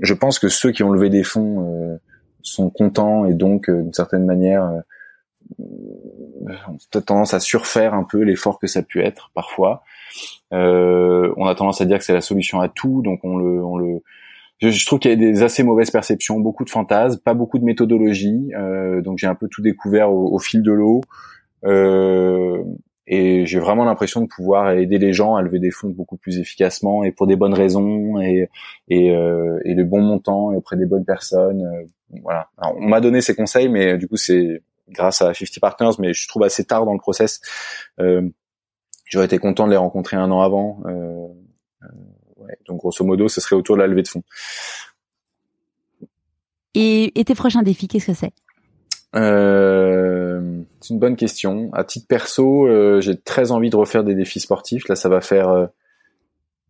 je 0.00 0.14
pense 0.14 0.38
que 0.38 0.48
ceux 0.48 0.70
qui 0.70 0.82
ont 0.82 0.88
levé 0.88 1.10
des 1.10 1.22
fonds 1.22 1.66
euh, 1.68 1.98
sont 2.40 2.70
contents 2.70 3.26
et 3.26 3.34
donc 3.34 3.68
euh, 3.68 3.82
d'une 3.82 3.92
certaine 3.92 4.24
manière 4.24 4.82
ont 5.58 6.78
peut-être 6.90 7.04
tendance 7.04 7.34
à 7.34 7.40
surfaire 7.40 7.92
un 7.92 8.04
peu 8.04 8.22
l'effort 8.22 8.58
que 8.58 8.66
ça 8.66 8.78
a 8.78 8.82
pu 8.82 9.02
être 9.02 9.32
parfois. 9.34 9.82
on 10.50 11.46
a 11.46 11.54
tendance 11.54 11.82
à 11.82 11.84
dire 11.84 11.98
que 11.98 12.04
c'est 12.04 12.14
la 12.14 12.22
solution 12.22 12.60
à 12.60 12.70
tout, 12.70 13.02
donc 13.02 13.20
on 13.22 13.36
le, 13.36 13.62
on 13.62 13.76
le. 13.76 14.02
Je, 14.62 14.86
trouve 14.86 14.98
qu'il 14.98 15.10
y 15.10 15.14
a 15.14 15.16
des 15.16 15.42
assez 15.42 15.62
mauvaises 15.62 15.90
perceptions, 15.90 16.40
beaucoup 16.40 16.64
de 16.64 16.70
fantasmes, 16.70 17.20
pas 17.20 17.34
beaucoup 17.34 17.58
de 17.58 17.64
méthodologie. 17.64 18.52
donc 19.02 19.18
j'ai 19.18 19.26
un 19.26 19.34
peu 19.34 19.48
tout 19.48 19.60
découvert 19.60 20.10
au, 20.10 20.34
au 20.34 20.38
fil 20.38 20.62
de 20.62 20.72
l'eau. 20.72 21.02
Euh, 21.64 22.62
et 23.10 23.44
j'ai 23.44 23.58
vraiment 23.58 23.84
l'impression 23.84 24.22
de 24.22 24.26
pouvoir 24.26 24.70
aider 24.70 24.98
les 24.98 25.12
gens 25.12 25.34
à 25.34 25.42
lever 25.42 25.58
des 25.58 25.70
fonds 25.70 25.90
beaucoup 25.90 26.16
plus 26.16 26.38
efficacement 26.38 27.04
et 27.04 27.12
pour 27.12 27.26
des 27.26 27.36
bonnes 27.36 27.54
raisons 27.54 28.20
et 28.20 28.48
et, 28.88 29.10
euh, 29.10 29.58
et 29.64 29.74
le 29.74 29.84
bon 29.84 30.00
montant 30.00 30.52
et 30.52 30.56
auprès 30.56 30.76
des 30.76 30.86
bonnes 30.86 31.04
personnes. 31.04 31.62
Euh, 31.62 32.18
voilà. 32.22 32.48
on 32.58 32.88
m'a 32.88 33.00
donné 33.00 33.20
ces 33.20 33.34
conseils, 33.34 33.68
mais 33.68 33.98
du 33.98 34.08
coup 34.08 34.16
c'est 34.16 34.62
grâce 34.88 35.22
à 35.22 35.34
50 35.34 35.60
Partners, 35.60 35.96
mais 35.98 36.12
je 36.12 36.26
trouve 36.28 36.42
assez 36.44 36.64
tard 36.64 36.86
dans 36.86 36.94
le 36.94 36.98
process. 36.98 37.40
Euh, 38.00 38.28
J'aurais 39.10 39.26
été 39.26 39.38
content 39.38 39.66
de 39.66 39.72
les 39.72 39.76
rencontrer 39.76 40.16
un 40.16 40.30
an 40.30 40.40
avant. 40.40 40.82
Euh, 40.86 41.26
euh, 41.82 41.86
ouais. 42.36 42.56
Donc 42.68 42.78
grosso 42.78 43.04
modo, 43.04 43.26
ce 43.26 43.40
serait 43.40 43.56
autour 43.56 43.76
de 43.76 43.80
la 43.80 43.88
levée 43.88 44.02
de 44.02 44.08
fonds. 44.08 44.22
Et, 46.74 47.18
et 47.18 47.24
tes 47.24 47.34
prochains 47.34 47.62
défis, 47.62 47.88
qu'est-ce 47.88 48.06
que 48.06 48.14
c'est? 48.14 48.32
Euh, 49.16 50.62
c'est 50.80 50.94
une 50.94 50.98
bonne 50.98 51.16
question. 51.16 51.70
À 51.72 51.84
titre 51.84 52.06
perso, 52.06 52.66
euh, 52.66 53.00
j'ai 53.00 53.16
très 53.16 53.52
envie 53.52 53.70
de 53.70 53.76
refaire 53.76 54.04
des 54.04 54.14
défis 54.14 54.40
sportifs. 54.40 54.88
Là, 54.88 54.96
ça 54.96 55.08
va 55.08 55.20
faire. 55.20 55.48
Euh... 55.48 55.66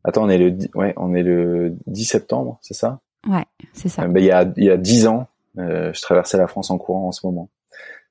Attends, 0.02 0.24
on 0.24 0.28
est 0.28 0.38
le, 0.38 0.56
ouais, 0.74 0.94
on 0.96 1.14
est 1.14 1.22
le 1.22 1.76
10 1.86 2.04
septembre, 2.04 2.58
c'est 2.62 2.74
ça? 2.74 3.00
Ouais, 3.28 3.44
c'est 3.72 3.88
ça. 3.88 4.02
Euh, 4.02 4.08
ben, 4.08 4.20
il 4.20 4.26
y 4.26 4.32
a 4.32 4.50
il 4.56 4.64
y 4.64 4.70
a 4.70 4.76
10 4.76 5.06
ans, 5.06 5.28
euh, 5.58 5.92
je 5.92 6.00
traversais 6.00 6.38
la 6.38 6.46
France 6.46 6.70
en 6.70 6.78
courant 6.78 7.08
en 7.08 7.12
ce 7.12 7.26
moment. 7.26 7.50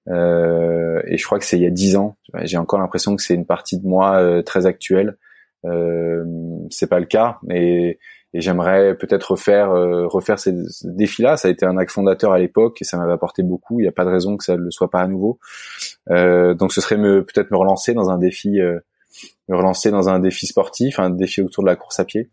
et 0.08 1.18
je 1.18 1.26
crois 1.26 1.40
que 1.40 1.46
c'est 1.46 1.58
il 1.58 1.64
y 1.64 1.68
a 1.68 1.72
10 1.72 1.98
ans. 1.98 2.16
J'ai 2.44 2.58
encore 2.58 2.80
l'impression 2.80 3.16
que 3.16 3.22
c'est 3.22 3.36
une 3.36 3.46
partie 3.46 3.78
de 3.78 3.88
moi 3.88 4.42
très 4.44 4.66
actuelle. 4.68 5.18
c'est 5.64 6.88
pas 6.88 7.00
le 7.00 7.06
cas, 7.06 7.40
mais 7.44 7.98
et 8.34 8.42
j'aimerais 8.42 8.96
peut-être 8.96 9.32
refaire 9.32 9.72
euh, 9.72 10.08
refaire 10.08 10.40
ces, 10.40 10.54
défis-là. 10.84 11.38
Ça 11.38 11.48
a 11.48 11.52
été 11.52 11.66
un 11.66 11.78
acte 11.78 11.92
fondateur 11.92 12.32
à 12.32 12.40
l'époque 12.40 12.82
et 12.82 12.84
ça 12.84 12.98
m'avait 12.98 13.14
apporté 13.14 13.42
beaucoup. 13.42 13.80
Il 13.80 13.84
n'y 13.84 13.90
a 13.90 13.92
pas 13.92 14.06
de 14.06 14.12
raison 14.12 14.38
que 14.38 14.44
ça 14.44 14.56
ne 14.56 14.62
le 14.62 14.72
soit 14.72 14.90
pas 14.90 15.02
à 15.02 15.08
nouveau. 15.08 15.40
Euh, 16.10 16.54
donc 16.54 16.72
ce 16.72 16.82
serait 16.82 16.98
me 16.98 17.26
peut-être 17.26 17.52
me 17.52 17.58
relancer 17.58 17.94
dans 17.94 18.10
un 18.10 18.18
défi, 18.18 18.60
euh, 18.60 18.80
me 19.48 19.58
relancer 19.58 19.90
dans 19.90 20.10
un 20.10 20.20
défi 20.20 20.46
sportif, 20.46 21.00
un 21.00 21.10
défi 21.10 21.42
autour 21.42 21.64
de 21.64 21.70
la 21.70 21.76
course 21.76 22.00
à 22.00 22.06
pied 22.06 22.30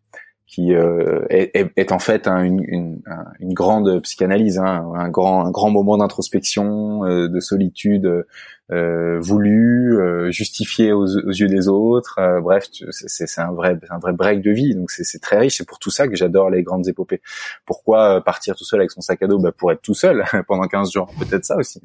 qui 0.46 0.74
euh, 0.74 1.26
est, 1.28 1.72
est, 1.76 1.92
en 1.92 1.98
fait 1.98 2.28
une, 2.28 2.62
une, 2.68 3.02
une, 3.40 3.52
grande 3.52 4.00
psychanalyse, 4.02 4.58
hein, 4.58 4.92
un 4.94 5.08
grand 5.08 5.44
un 5.44 5.50
grand 5.50 5.70
moment 5.70 5.98
d'introspection, 5.98 7.04
euh, 7.04 7.28
de 7.28 7.40
solitude 7.40 8.24
euh, 8.70 9.18
voulu, 9.20 9.98
euh, 9.98 10.30
justifié 10.30 10.92
aux, 10.92 11.04
aux, 11.04 11.32
yeux 11.32 11.48
des 11.48 11.66
autres. 11.66 12.20
bref, 12.42 12.68
c'est 12.90 13.40
un 13.40 13.50
vrai 13.50 13.76
un 13.90 13.98
vrai 13.98 14.12
break 14.12 14.40
de 14.40 14.52
vie. 14.52 14.76
Donc 14.76 14.92
c'est 14.92 15.18
très 15.18 15.38
riche. 15.38 15.56
C'est 15.56 15.66
pour 15.66 15.80
tout 15.80 15.90
ça 15.90 16.06
que 16.06 16.14
j'adore 16.14 16.48
les 16.48 16.62
grandes 16.62 16.86
épopées. 16.86 17.22
Pourquoi 17.64 18.22
partir 18.22 18.54
tout 18.54 18.64
seul 18.64 18.78
avec 18.80 18.92
son 18.92 19.00
sac 19.00 19.20
à 19.22 19.26
dos? 19.26 19.40
Bah, 19.40 19.50
Pour 19.50 19.72
être 19.72 19.82
tout 19.82 19.94
seul 19.94 20.24
pendant 20.46 20.68
15 20.68 20.92
jours, 20.92 21.10
peut-être 21.18 21.44
ça 21.44 21.56
aussi. 21.56 21.80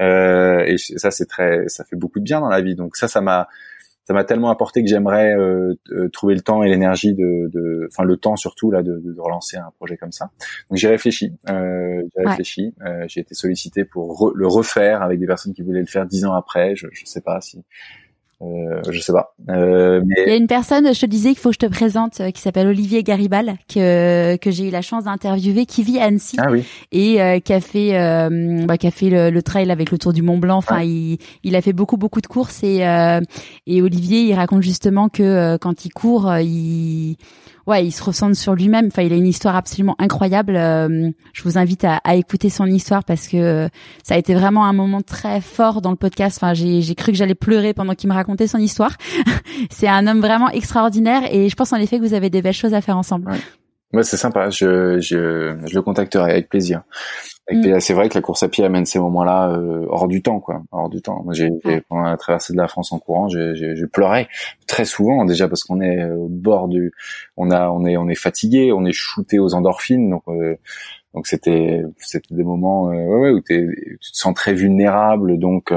et 0.00 0.76
ça 0.78 1.12
c'est 1.12 1.26
très 1.26 1.68
ça 1.68 1.84
fait 1.84 1.96
beaucoup 1.96 2.18
de 2.18 2.24
bien 2.24 2.40
dans 2.40 2.48
la 2.48 2.60
vie. 2.60 2.74
Donc 2.74 2.96
ça 2.96 3.06
ça 3.06 3.20
m'a 3.20 3.46
ça 4.10 4.14
m'a 4.14 4.24
tellement 4.24 4.50
apporté 4.50 4.82
que 4.82 4.88
j'aimerais 4.88 5.36
euh, 5.36 5.74
euh, 5.92 6.08
trouver 6.08 6.34
le 6.34 6.40
temps 6.40 6.64
et 6.64 6.68
l'énergie 6.68 7.14
de, 7.14 7.86
enfin 7.86 8.02
le 8.02 8.16
temps 8.16 8.34
surtout 8.34 8.72
là 8.72 8.82
de, 8.82 8.98
de, 8.98 9.20
relancer 9.20 9.56
un 9.56 9.70
projet 9.78 9.96
comme 9.96 10.10
ça. 10.10 10.32
Donc 10.68 10.78
j'ai 10.78 10.88
réfléchi, 10.88 11.32
euh, 11.48 12.02
j'ai 12.16 12.24
réfléchi, 12.24 12.74
euh, 12.84 13.04
j'ai 13.06 13.20
été 13.20 13.36
sollicité 13.36 13.84
pour 13.84 14.32
le 14.34 14.48
refaire 14.48 15.02
avec 15.02 15.20
des 15.20 15.28
personnes 15.28 15.52
qui 15.54 15.62
voulaient 15.62 15.78
le 15.78 15.86
faire 15.86 16.06
dix 16.06 16.24
ans 16.24 16.34
après. 16.34 16.74
Je, 16.74 16.88
je 16.90 17.06
sais 17.06 17.20
pas 17.20 17.40
si 17.40 17.62
euh, 18.42 18.80
je 18.90 19.00
sais 19.00 19.12
pas. 19.12 19.34
Euh, 19.50 20.00
mais... 20.04 20.24
Il 20.26 20.30
y 20.30 20.32
a 20.32 20.36
une 20.36 20.46
personne, 20.46 20.94
je 20.94 21.00
te 21.00 21.06
disais 21.06 21.30
qu'il 21.30 21.38
faut 21.38 21.50
que 21.50 21.56
je 21.60 21.66
te 21.66 21.70
présente, 21.70 22.20
euh, 22.20 22.30
qui 22.30 22.40
s'appelle 22.40 22.66
Olivier 22.68 23.02
Garibal, 23.02 23.56
que 23.72 24.36
que 24.36 24.50
j'ai 24.50 24.68
eu 24.68 24.70
la 24.70 24.80
chance 24.80 25.04
d'interviewer, 25.04 25.66
qui 25.66 25.82
vit 25.82 25.98
à 25.98 26.04
Annecy 26.04 26.36
ah 26.38 26.50
oui. 26.50 26.64
et 26.90 27.20
euh, 27.20 27.38
qui 27.40 27.52
a 27.52 27.60
fait 27.60 27.98
euh, 27.98 28.64
bah, 28.64 28.78
qui 28.78 28.86
a 28.86 28.90
fait 28.90 29.10
le, 29.10 29.30
le, 29.30 29.42
trail 29.42 29.70
avec 29.70 29.90
le 29.90 29.98
Tour 29.98 30.14
du 30.14 30.22
Mont 30.22 30.38
Blanc. 30.38 30.56
Enfin, 30.56 30.76
ah. 30.78 30.84
il 30.84 31.18
il 31.42 31.54
a 31.54 31.60
fait 31.60 31.74
beaucoup 31.74 31.98
beaucoup 31.98 32.22
de 32.22 32.26
courses 32.26 32.62
et 32.62 32.78
et 33.66 33.82
Olivier, 33.82 34.22
il 34.22 34.34
raconte 34.34 34.62
justement 34.62 35.08
que 35.10 35.58
quand 35.58 35.84
il 35.84 35.90
court, 35.90 36.32
il 36.38 37.16
ouais, 37.66 37.86
il 37.86 37.92
se 37.92 38.02
ressent 38.02 38.34
sur 38.34 38.54
lui-même. 38.54 38.86
Enfin, 38.86 39.02
il 39.02 39.12
a 39.12 39.16
une 39.16 39.26
histoire 39.26 39.56
absolument 39.56 39.96
incroyable. 39.98 40.56
Euh, 40.56 41.10
je 41.32 41.42
vous 41.42 41.58
invite 41.58 41.84
à, 41.84 42.00
écouter 42.14 42.50
son 42.50 42.66
histoire 42.66 43.04
parce 43.04 43.28
que 43.28 43.36
euh, 43.36 43.68
ça 44.02 44.14
a 44.14 44.18
été 44.18 44.34
vraiment 44.34 44.64
un 44.64 44.72
moment 44.72 45.00
très 45.00 45.40
fort 45.40 45.80
dans 45.80 45.90
le 45.90 45.96
podcast. 45.96 46.38
Enfin, 46.40 46.54
j'ai, 46.54 46.94
cru 46.94 47.12
que 47.12 47.18
j'allais 47.18 47.34
pleurer 47.34 47.74
pendant 47.74 47.94
qu'il 47.94 48.08
me 48.08 48.14
racontait 48.14 48.46
son 48.46 48.58
histoire. 48.58 48.96
c'est 49.70 49.88
un 49.88 50.06
homme 50.06 50.20
vraiment 50.20 50.50
extraordinaire 50.50 51.22
et 51.30 51.48
je 51.48 51.56
pense 51.56 51.72
en 51.72 51.76
effet 51.76 51.98
que 51.98 52.04
vous 52.04 52.14
avez 52.14 52.30
des 52.30 52.42
belles 52.42 52.52
choses 52.52 52.74
à 52.74 52.80
faire 52.80 52.96
ensemble. 52.96 53.30
C'est 54.02 54.16
sympa. 54.16 54.50
Je, 54.50 54.98
je, 55.00 55.56
je 55.66 55.74
le 55.74 55.82
contacterai 55.82 56.30
avec 56.30 56.48
plaisir. 56.48 56.82
Mm. 57.50 57.80
C'est 57.80 57.94
vrai 57.94 58.08
que 58.08 58.14
la 58.14 58.22
course 58.22 58.42
à 58.42 58.48
pied 58.48 58.64
amène 58.64 58.86
ces 58.86 58.98
moments-là 58.98 59.50
euh, 59.50 59.84
hors 59.88 60.06
du 60.06 60.22
temps, 60.22 60.40
quoi, 60.40 60.62
hors 60.70 60.88
du 60.88 61.02
temps. 61.02 61.22
Moi, 61.24 61.34
j'ai 61.34 61.50
pendant 61.88 62.02
la 62.02 62.16
traversée 62.16 62.52
de 62.52 62.58
la 62.58 62.68
France 62.68 62.92
en 62.92 62.98
courant, 62.98 63.28
j'ai 63.28 63.86
pleuré 63.92 64.28
très 64.66 64.84
souvent 64.84 65.24
déjà 65.24 65.48
parce 65.48 65.64
qu'on 65.64 65.80
est 65.80 66.04
au 66.10 66.28
bord 66.28 66.68
du, 66.68 66.92
on 67.36 67.50
a, 67.50 67.68
on 67.70 67.84
est, 67.84 67.96
on 67.96 68.08
est 68.08 68.14
fatigué, 68.14 68.72
on 68.72 68.84
est 68.84 68.92
shooté 68.92 69.38
aux 69.38 69.54
endorphines, 69.54 70.10
donc 70.10 70.22
euh, 70.28 70.56
donc 71.12 71.26
c'était 71.26 71.82
c'était 71.98 72.34
des 72.34 72.44
moments 72.44 72.92
euh, 72.92 73.18
ouais, 73.18 73.30
où 73.30 73.40
tu 73.40 73.98
te 74.00 74.16
sens 74.16 74.32
très 74.34 74.54
vulnérable, 74.54 75.38
donc 75.38 75.72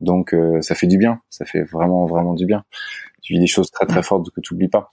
donc 0.00 0.34
ça 0.60 0.74
fait 0.74 0.86
du 0.86 0.98
bien, 0.98 1.20
ça 1.28 1.44
fait 1.44 1.62
vraiment 1.64 2.06
vraiment 2.06 2.34
du 2.34 2.46
bien. 2.46 2.62
Tu 3.20 3.32
vis 3.32 3.40
des 3.40 3.46
choses 3.46 3.70
très 3.70 3.86
très 3.86 4.02
fortes 4.02 4.30
que 4.30 4.40
tu 4.42 4.52
oublies 4.52 4.68
pas. 4.68 4.92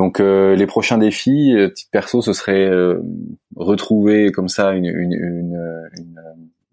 Donc 0.00 0.18
euh, 0.18 0.56
les 0.56 0.66
prochains 0.66 0.96
défis, 0.96 1.54
euh, 1.54 1.68
perso, 1.92 2.22
ce 2.22 2.32
serait 2.32 2.64
euh, 2.64 3.02
retrouver 3.54 4.32
comme 4.32 4.48
ça 4.48 4.72
une, 4.72 4.86
une, 4.86 5.12
une, 5.12 5.82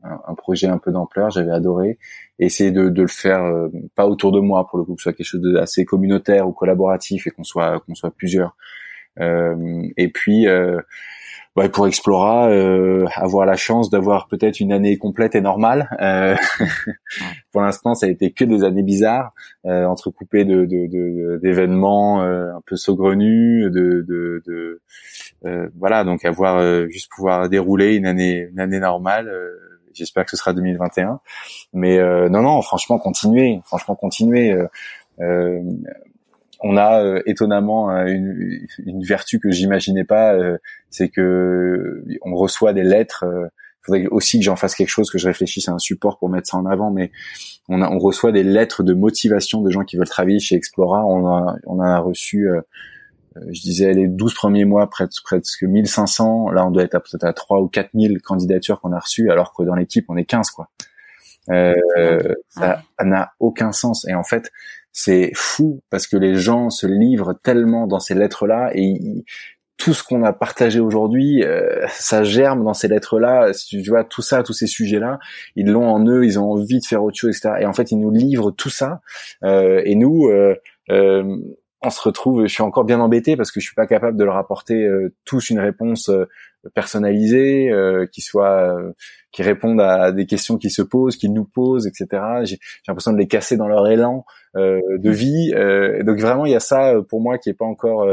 un, 0.02 0.34
projet 0.34 0.68
un 0.68 0.78
peu 0.78 0.94
d'ampleur. 0.94 1.30
J'avais 1.30 1.52
adoré 1.52 2.00
essayer 2.40 2.72
de, 2.72 2.88
de 2.88 3.02
le 3.02 3.10
faire 3.10 3.44
euh, 3.44 3.68
pas 3.96 4.08
autour 4.08 4.32
de 4.32 4.40
moi 4.40 4.66
pour 4.66 4.80
le 4.80 4.86
coup, 4.86 4.96
que 4.96 5.02
ce 5.02 5.04
soit 5.04 5.12
quelque 5.12 5.28
chose 5.28 5.42
d'assez 5.42 5.84
communautaire 5.84 6.48
ou 6.48 6.54
collaboratif 6.54 7.28
et 7.28 7.32
qu'on 7.32 7.44
soit 7.44 7.82
qu'on 7.82 7.96
soit 7.96 8.12
plusieurs. 8.12 8.56
et 9.20 10.08
puis 10.14 10.48
bah, 11.58 11.70
pour 11.70 11.88
Explora, 11.88 12.52
euh, 12.52 13.08
avoir 13.16 13.48
la 13.48 13.56
chance 13.56 13.90
d'avoir 13.90 14.28
peut-être 14.28 14.60
une 14.60 14.72
année 14.72 15.00
complète 15.00 15.34
et 15.34 15.42
normale. 15.42 15.90
Euh, 16.00 16.36
pour 17.52 17.62
l'instant, 17.62 17.96
ça 17.96 18.06
a 18.06 18.10
été 18.10 18.32
que 18.32 18.46
des 18.46 18.64
années 18.64 18.84
bizarres, 18.84 19.34
euh, 19.66 19.86
entrecoupées 19.86 20.46
de, 20.46 20.66
d'événements 21.42 22.22
euh, 22.22 22.54
un 22.56 22.62
peu 22.64 22.76
saugrenus, 22.76 23.72
de, 23.72 24.06
de, 24.08 24.44
de 24.46 24.82
euh, 25.46 25.68
voilà, 25.80 26.04
donc 26.04 26.26
avoir 26.26 26.62
juste 26.90 27.10
pouvoir 27.10 27.50
dérouler 27.50 27.96
une 27.96 28.06
année, 28.06 28.50
une 28.52 28.60
année 28.60 28.80
normale. 28.80 29.34
J'espère 29.96 30.26
que 30.26 30.32
ce 30.32 30.38
sera 30.38 30.54
2021. 30.54 31.20
Mais 31.74 31.98
non, 32.30 32.44
non, 32.44 32.62
franchement, 32.62 33.00
continuer, 33.00 33.62
franchement, 33.66 33.96
continuer. 33.96 34.56
Euh, 35.20 35.62
on 36.62 36.78
a 36.78 37.04
euh, 37.04 37.22
étonnamment 37.26 37.92
euh, 37.92 38.06
une, 38.06 38.68
une, 38.86 39.04
vertu 39.04 39.40
que 39.40 39.52
j'imaginais 39.52 40.04
pas, 40.04 40.34
euh, 40.34 40.58
c'est 40.90 41.10
que 41.10 42.04
on 42.22 42.36
reçoit 42.36 42.74
des 42.74 42.84
lettres. 42.84 43.26
Il 43.26 43.86
faudrait 43.86 44.08
aussi 44.08 44.40
que 44.40 44.46
j'en 44.46 44.56
fasse 44.56 44.76
quelque 44.76 44.90
chose, 44.90 45.10
que 45.10 45.18
je 45.18 45.28
réfléchisse 45.28 45.70
à 45.70 45.74
un 45.74 45.80
support 45.80 46.18
pour 46.18 46.30
mettre 46.30 46.48
ça 46.48 46.58
en 46.58 46.66
avant, 46.66 46.92
mais 46.92 47.12
on, 47.70 47.82
a, 47.82 47.90
on 47.90 48.00
reçoit 48.00 48.32
des 48.32 48.44
lettres 48.44 48.84
de 48.84 48.94
motivation 48.94 49.62
de 49.62 49.70
gens 49.70 49.84
qui 49.84 49.98
veulent 49.98 50.10
travailler 50.10 50.40
chez 50.40 50.56
Explora. 50.56 51.06
On 51.06 51.28
a, 51.28 51.56
on 51.66 51.80
a 51.80 52.00
reçu, 52.00 52.50
je 53.36 53.62
disais, 53.62 53.94
les 53.94 54.08
12 54.08 54.34
premiers 54.34 54.66
mois, 54.66 54.90
presque, 54.90 55.24
presque 55.24 55.64
1500. 55.64 56.50
Là, 56.52 56.66
on 56.66 56.72
doit 56.72 56.84
être 56.84 57.00
peut-être 57.00 57.24
à 57.24 57.32
3 57.32 57.62
ou 57.62 57.68
4000 57.70 58.22
candidatures 58.22 58.82
qu'on 58.82 58.92
a 58.92 59.00
reçues, 59.00 59.32
alors 59.32 59.54
que 59.54 59.64
dans 59.64 59.76
l'équipe, 59.76 60.06
on 60.10 60.18
est 60.18 60.26
15, 60.26 60.52
quoi. 60.52 60.70
Euh, 61.50 62.36
ça 62.50 62.84
n'a 63.02 63.32
aucun 63.40 63.72
sens. 63.72 64.08
Et 64.08 64.14
en 64.14 64.24
fait, 64.24 64.52
c'est 65.00 65.30
fou 65.36 65.84
parce 65.92 66.08
que 66.08 66.18
les 66.18 66.38
gens 66.38 66.72
se 66.72 66.88
livrent 66.88 67.36
tellement 67.44 67.86
dans 67.86 68.00
ces 68.00 68.16
lettres-là 68.16 68.72
et 68.74 69.24
tout 69.78 69.94
ce 69.94 70.04
qu'on 70.04 70.24
a 70.24 70.34
partagé 70.34 70.80
aujourd'hui, 70.80 71.44
euh, 71.44 71.86
ça 71.90 72.24
germe 72.24 72.64
dans 72.64 72.74
ces 72.74 72.88
lettres-là. 72.88 73.52
Tu 73.70 73.80
vois 73.84 74.04
tout 74.04 74.24
ça, 74.24 74.42
tous 74.42 74.54
ces 74.54 74.66
sujets-là, 74.66 75.20
ils 75.56 75.68
l'ont 75.68 75.88
en 75.88 76.04
eux, 76.08 76.26
ils 76.26 76.40
ont 76.40 76.52
envie 76.52 76.80
de 76.80 76.84
faire 76.84 77.04
autre 77.04 77.16
chose, 77.16 77.38
etc. 77.38 77.58
Et 77.60 77.68
en 77.68 77.74
fait, 77.74 77.92
ils 77.92 78.00
nous 78.00 78.10
livrent 78.10 78.50
tout 78.50 78.72
ça. 78.72 79.02
Euh, 79.44 79.84
et 79.86 79.94
nous, 79.94 80.30
euh, 80.30 80.56
euh 80.90 81.38
on 81.82 81.92
se 81.92 82.02
retrouve. 82.02 82.48
Je 82.48 82.52
suis 82.52 82.64
encore 82.64 82.86
bien 82.86 83.00
embêté 83.00 83.38
parce 83.38 83.52
que 83.52 83.60
je 83.60 83.66
suis 83.68 83.76
pas 83.76 83.86
capable 83.86 84.18
de 84.18 84.24
leur 84.24 84.38
apporter 84.38 84.84
euh, 84.84 85.14
tous 85.26 85.52
une 85.52 85.60
réponse 85.60 86.10
personnalisée, 86.74 87.72
qui 88.12 88.22
soit, 88.22 88.78
qui 89.32 89.44
réponde 89.44 89.82
à 89.82 90.12
des 90.12 90.26
questions 90.26 90.58
qui 90.58 90.70
se 90.70 90.82
posent, 90.82 91.18
qui 91.18 91.30
nous 91.30 91.46
posent, 91.46 91.88
etc. 91.88 92.24
J'ai 92.44 92.58
l'impression 92.88 93.14
de 93.14 93.18
les 93.18 93.28
casser 93.28 93.58
dans 93.58 93.68
leur 93.68 93.88
élan. 93.88 94.26
Euh, 94.58 94.98
de 94.98 95.12
vie. 95.12 95.52
Euh, 95.56 96.04
donc 96.04 96.20
vraiment, 96.20 96.46
il 96.46 96.52
y 96.52 96.56
a 96.56 96.60
ça 96.60 96.96
euh, 96.96 97.02
pour 97.04 97.22
moi 97.22 97.38
qui 97.38 97.50
est 97.50 97.54
pas 97.54 97.66
encore. 97.66 98.08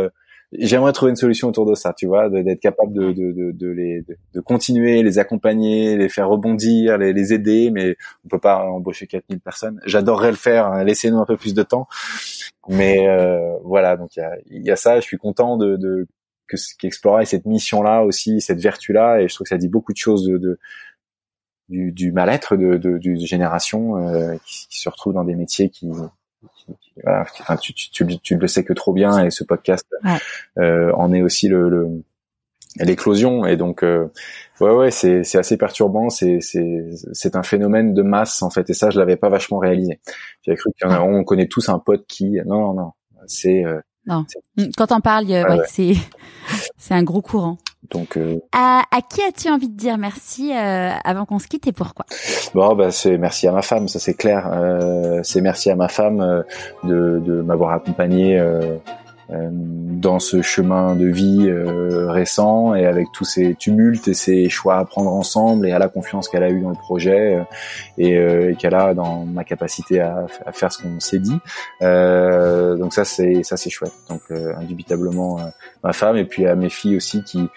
J'aimerais 0.52 0.92
trouver 0.92 1.10
une 1.10 1.16
solution 1.16 1.48
autour 1.48 1.66
de 1.66 1.74
ça, 1.74 1.92
tu 1.96 2.06
vois, 2.06 2.28
d'être 2.28 2.60
capable 2.60 2.92
de, 2.92 3.12
de, 3.12 3.32
de, 3.32 3.50
de 3.50 3.68
les 3.68 4.04
de, 4.34 4.40
continuer, 4.40 5.02
les 5.02 5.18
accompagner, 5.18 5.96
les 5.96 6.08
faire 6.08 6.28
rebondir, 6.28 6.96
les, 6.96 7.12
les 7.12 7.32
aider, 7.32 7.70
mais 7.72 7.96
on 8.24 8.28
peut 8.28 8.38
pas 8.38 8.58
embaucher 8.58 9.08
4000 9.08 9.40
personnes. 9.40 9.80
J'adorerais 9.84 10.30
le 10.30 10.36
faire, 10.36 10.66
hein, 10.66 10.84
laissez-nous 10.84 11.18
un 11.18 11.24
peu 11.24 11.36
plus 11.36 11.54
de 11.54 11.62
temps. 11.64 11.88
Mais 12.68 13.06
voilà, 13.64 13.96
donc 13.96 14.16
il 14.16 14.20
y 14.20 14.22
a, 14.22 14.36
y 14.50 14.70
a 14.70 14.76
ça. 14.76 15.00
Je 15.00 15.06
suis 15.06 15.18
content 15.18 15.56
de, 15.56 15.76
de 15.76 16.06
que 16.46 16.56
qu'Explora 16.78 17.24
cette 17.24 17.46
mission-là 17.46 18.02
aussi, 18.02 18.40
cette 18.40 18.60
vertu-là, 18.60 19.20
et 19.20 19.28
je 19.28 19.34
trouve 19.34 19.44
que 19.44 19.50
ça 19.50 19.58
dit 19.58 19.68
beaucoup 19.68 19.92
de 19.92 19.98
choses 19.98 20.24
de, 20.26 20.38
de 20.38 20.58
du, 21.68 21.92
du 21.92 22.12
mal-être 22.12 22.56
de, 22.56 22.76
de, 22.76 22.98
de 22.98 23.14
génération 23.16 23.96
euh, 23.96 24.36
qui, 24.44 24.68
qui, 24.68 24.80
se 24.80 24.88
retrouvent 24.88 25.14
dans 25.14 25.24
des 25.24 25.34
métiers 25.34 25.70
qui, 25.70 25.90
tu, 27.60 27.74
tu, 27.74 28.18
tu, 28.20 28.36
le 28.36 28.46
sais 28.46 28.64
que 28.64 28.72
trop 28.72 28.92
bien 28.92 29.24
et 29.24 29.30
ce 29.30 29.44
podcast 29.44 29.86
euh, 30.58 30.92
en 30.92 31.12
est 31.12 31.22
aussi 31.22 31.48
le, 31.48 31.68
le 31.68 32.02
l'éclosion 32.76 33.46
et 33.46 33.56
donc 33.56 33.84
euh, 33.84 34.08
ouais 34.60 34.72
ouais 34.72 34.90
c'est 34.90 35.22
c'est 35.22 35.38
assez 35.38 35.56
perturbant 35.56 36.10
c'est 36.10 36.40
c'est 36.40 36.90
c'est 37.12 37.36
un 37.36 37.44
phénomène 37.44 37.94
de 37.94 38.02
masse 38.02 38.42
en 38.42 38.50
fait 38.50 38.68
et 38.68 38.74
ça 38.74 38.90
je 38.90 38.98
l'avais 38.98 39.16
pas 39.16 39.28
vachement 39.28 39.58
réalisé. 39.58 40.00
J'avais 40.42 40.56
cru 40.56 40.70
qu'on 40.80 40.90
on 40.90 41.24
connaît 41.24 41.46
tous 41.46 41.68
un 41.68 41.78
pote 41.78 42.04
qui 42.06 42.32
non 42.46 42.60
non 42.60 42.74
non 42.74 42.92
c'est 43.26 43.64
euh, 43.64 43.80
non. 44.06 44.24
Quand 44.76 44.92
on 44.92 45.00
parle 45.00 45.26
ouais, 45.26 45.44
c'est 45.68 45.94
c'est 46.78 46.94
un 46.94 47.02
gros 47.02 47.22
courant. 47.22 47.58
Donc, 47.90 48.16
euh... 48.16 48.38
à, 48.52 48.82
à, 48.90 49.02
qui 49.02 49.20
as-tu 49.22 49.50
envie 49.50 49.68
de 49.68 49.76
dire 49.76 49.98
merci 49.98 50.52
euh, 50.54 50.90
avant 51.04 51.26
qu'on 51.26 51.38
se 51.38 51.46
quitte 51.46 51.66
et 51.66 51.72
pourquoi? 51.72 52.06
Bon, 52.54 52.74
bah, 52.74 52.90
c'est 52.90 53.18
merci 53.18 53.46
à 53.46 53.52
ma 53.52 53.60
femme, 53.62 53.88
ça 53.88 53.98
c'est 53.98 54.14
clair. 54.14 54.48
Euh, 54.52 55.20
c'est 55.22 55.42
merci 55.42 55.70
à 55.70 55.76
ma 55.76 55.88
femme 55.88 56.20
euh, 56.20 56.42
de, 56.84 57.20
de 57.24 57.42
m'avoir 57.42 57.72
accompagné 57.72 58.38
euh, 58.38 58.44
euh, 58.44 58.78
dans 59.30 60.18
ce 60.18 60.42
chemin 60.42 60.96
de 60.96 61.06
vie 61.06 61.50
récent 61.50 62.74
et 62.74 62.84
avec 62.84 63.06
tous 63.12 63.24
ces 63.24 63.54
tumultes 63.54 64.06
et 64.06 64.14
ces 64.14 64.48
choix 64.50 64.76
à 64.76 64.84
prendre 64.84 65.12
ensemble 65.12 65.66
et 65.66 65.72
à 65.72 65.78
la 65.78 65.88
confiance 65.88 66.28
qu'elle 66.28 66.42
a 66.42 66.50
eu 66.50 66.60
dans 66.60 66.68
le 66.70 66.76
projet 66.76 67.42
et, 67.96 68.14
et 68.14 68.54
qu'elle 68.56 68.74
a 68.74 68.92
dans 68.92 69.24
ma 69.24 69.44
capacité 69.44 70.00
à, 70.00 70.26
à 70.44 70.52
faire 70.52 70.72
ce 70.72 70.82
qu'on 70.82 71.00
s'est 71.00 71.20
dit. 71.20 71.38
donc 71.80 72.92
ça 72.92 73.04
c'est 73.04 73.42
ça 73.44 73.56
c'est 73.56 73.70
chouette. 73.70 73.94
Donc 74.10 74.20
indubitablement 74.30 75.38
ma 75.82 75.92
femme 75.92 76.16
et 76.16 76.24
puis 76.24 76.46
à 76.46 76.54
mes 76.54 76.68
filles 76.68 76.96
aussi 76.96 77.22
qui 77.22 77.48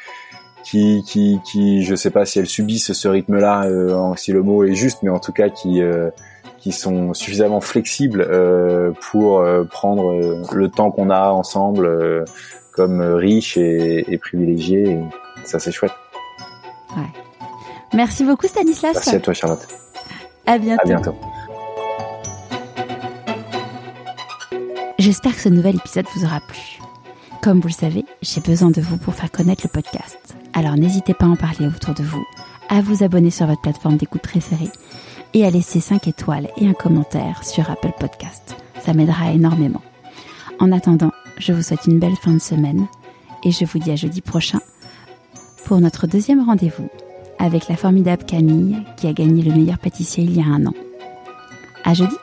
qui, 0.67 1.01
qui, 1.07 1.39
qui, 1.45 1.83
je 1.83 1.95
sais 1.95 2.09
pas 2.09 2.25
si 2.25 2.39
elles 2.39 2.47
subissent 2.47 2.91
ce 2.91 3.07
rythme-là, 3.07 3.65
euh, 3.65 4.13
si 4.17 4.33
le 4.33 4.43
mot 4.43 4.65
est 4.65 4.75
juste, 4.75 5.01
mais 5.01 5.09
en 5.09 5.19
tout 5.19 5.31
cas 5.31 5.47
qui, 5.47 5.81
euh, 5.81 6.09
qui 6.59 6.71
sont 6.71 7.13
suffisamment 7.13 7.61
flexibles 7.61 8.21
euh, 8.21 8.91
pour 9.11 9.39
euh, 9.39 9.63
prendre 9.63 10.11
euh, 10.11 10.43
le 10.53 10.69
temps 10.69 10.91
qu'on 10.91 11.09
a 11.09 11.29
ensemble 11.29 12.25
comme 12.71 13.01
riche 13.01 13.57
et, 13.57 14.05
et 14.11 14.17
privilégié. 14.17 14.83
Et 14.91 14.99
ça, 15.43 15.59
c'est 15.59 15.71
chouette. 15.71 15.91
Ouais. 16.95 17.03
Merci 17.93 18.23
beaucoup, 18.23 18.47
Stanislas. 18.47 18.93
Merci 18.93 19.15
à 19.15 19.19
toi, 19.19 19.33
Charlotte. 19.33 19.67
À 20.45 20.57
bientôt. 20.57 20.81
À 20.83 20.85
bientôt. 20.87 21.15
J'espère 24.99 25.35
que 25.35 25.41
ce 25.41 25.49
nouvel 25.49 25.75
épisode 25.75 26.05
vous 26.15 26.25
aura 26.25 26.39
plu. 26.47 26.79
Comme 27.41 27.59
vous 27.59 27.67
le 27.67 27.73
savez, 27.73 28.03
j'ai 28.21 28.41
besoin 28.41 28.71
de 28.71 28.81
vous 28.81 28.97
pour 28.97 29.13
faire 29.13 29.31
connaître 29.31 29.61
le 29.63 29.69
podcast. 29.69 30.17
Alors 30.53 30.75
n'hésitez 30.75 31.13
pas 31.13 31.25
à 31.25 31.29
en 31.29 31.35
parler 31.35 31.67
autour 31.67 31.93
de 31.93 32.03
vous, 32.03 32.25
à 32.67 32.81
vous 32.81 33.03
abonner 33.03 33.29
sur 33.29 33.45
votre 33.45 33.61
plateforme 33.61 33.97
d'écoute 33.97 34.21
préférée 34.21 34.71
et 35.33 35.45
à 35.45 35.49
laisser 35.49 35.79
5 35.79 36.07
étoiles 36.07 36.49
et 36.57 36.67
un 36.67 36.73
commentaire 36.73 37.43
sur 37.43 37.69
Apple 37.69 37.93
Podcast. 37.99 38.55
Ça 38.81 38.93
m'aidera 38.93 39.31
énormément. 39.31 39.81
En 40.59 40.71
attendant, 40.71 41.11
je 41.37 41.53
vous 41.53 41.61
souhaite 41.61 41.85
une 41.87 41.99
belle 41.99 42.15
fin 42.15 42.33
de 42.33 42.39
semaine 42.39 42.87
et 43.43 43.51
je 43.51 43.65
vous 43.65 43.79
dis 43.79 43.91
à 43.91 43.95
jeudi 43.95 44.21
prochain 44.21 44.59
pour 45.65 45.79
notre 45.79 46.07
deuxième 46.07 46.43
rendez-vous 46.45 46.89
avec 47.39 47.67
la 47.67 47.75
formidable 47.75 48.23
Camille 48.23 48.77
qui 48.95 49.07
a 49.07 49.13
gagné 49.13 49.43
le 49.43 49.53
meilleur 49.53 49.77
pâtissier 49.77 50.23
il 50.23 50.35
y 50.35 50.41
a 50.41 50.45
un 50.45 50.65
an. 50.65 50.73
À 51.83 51.93
jeudi! 51.93 52.15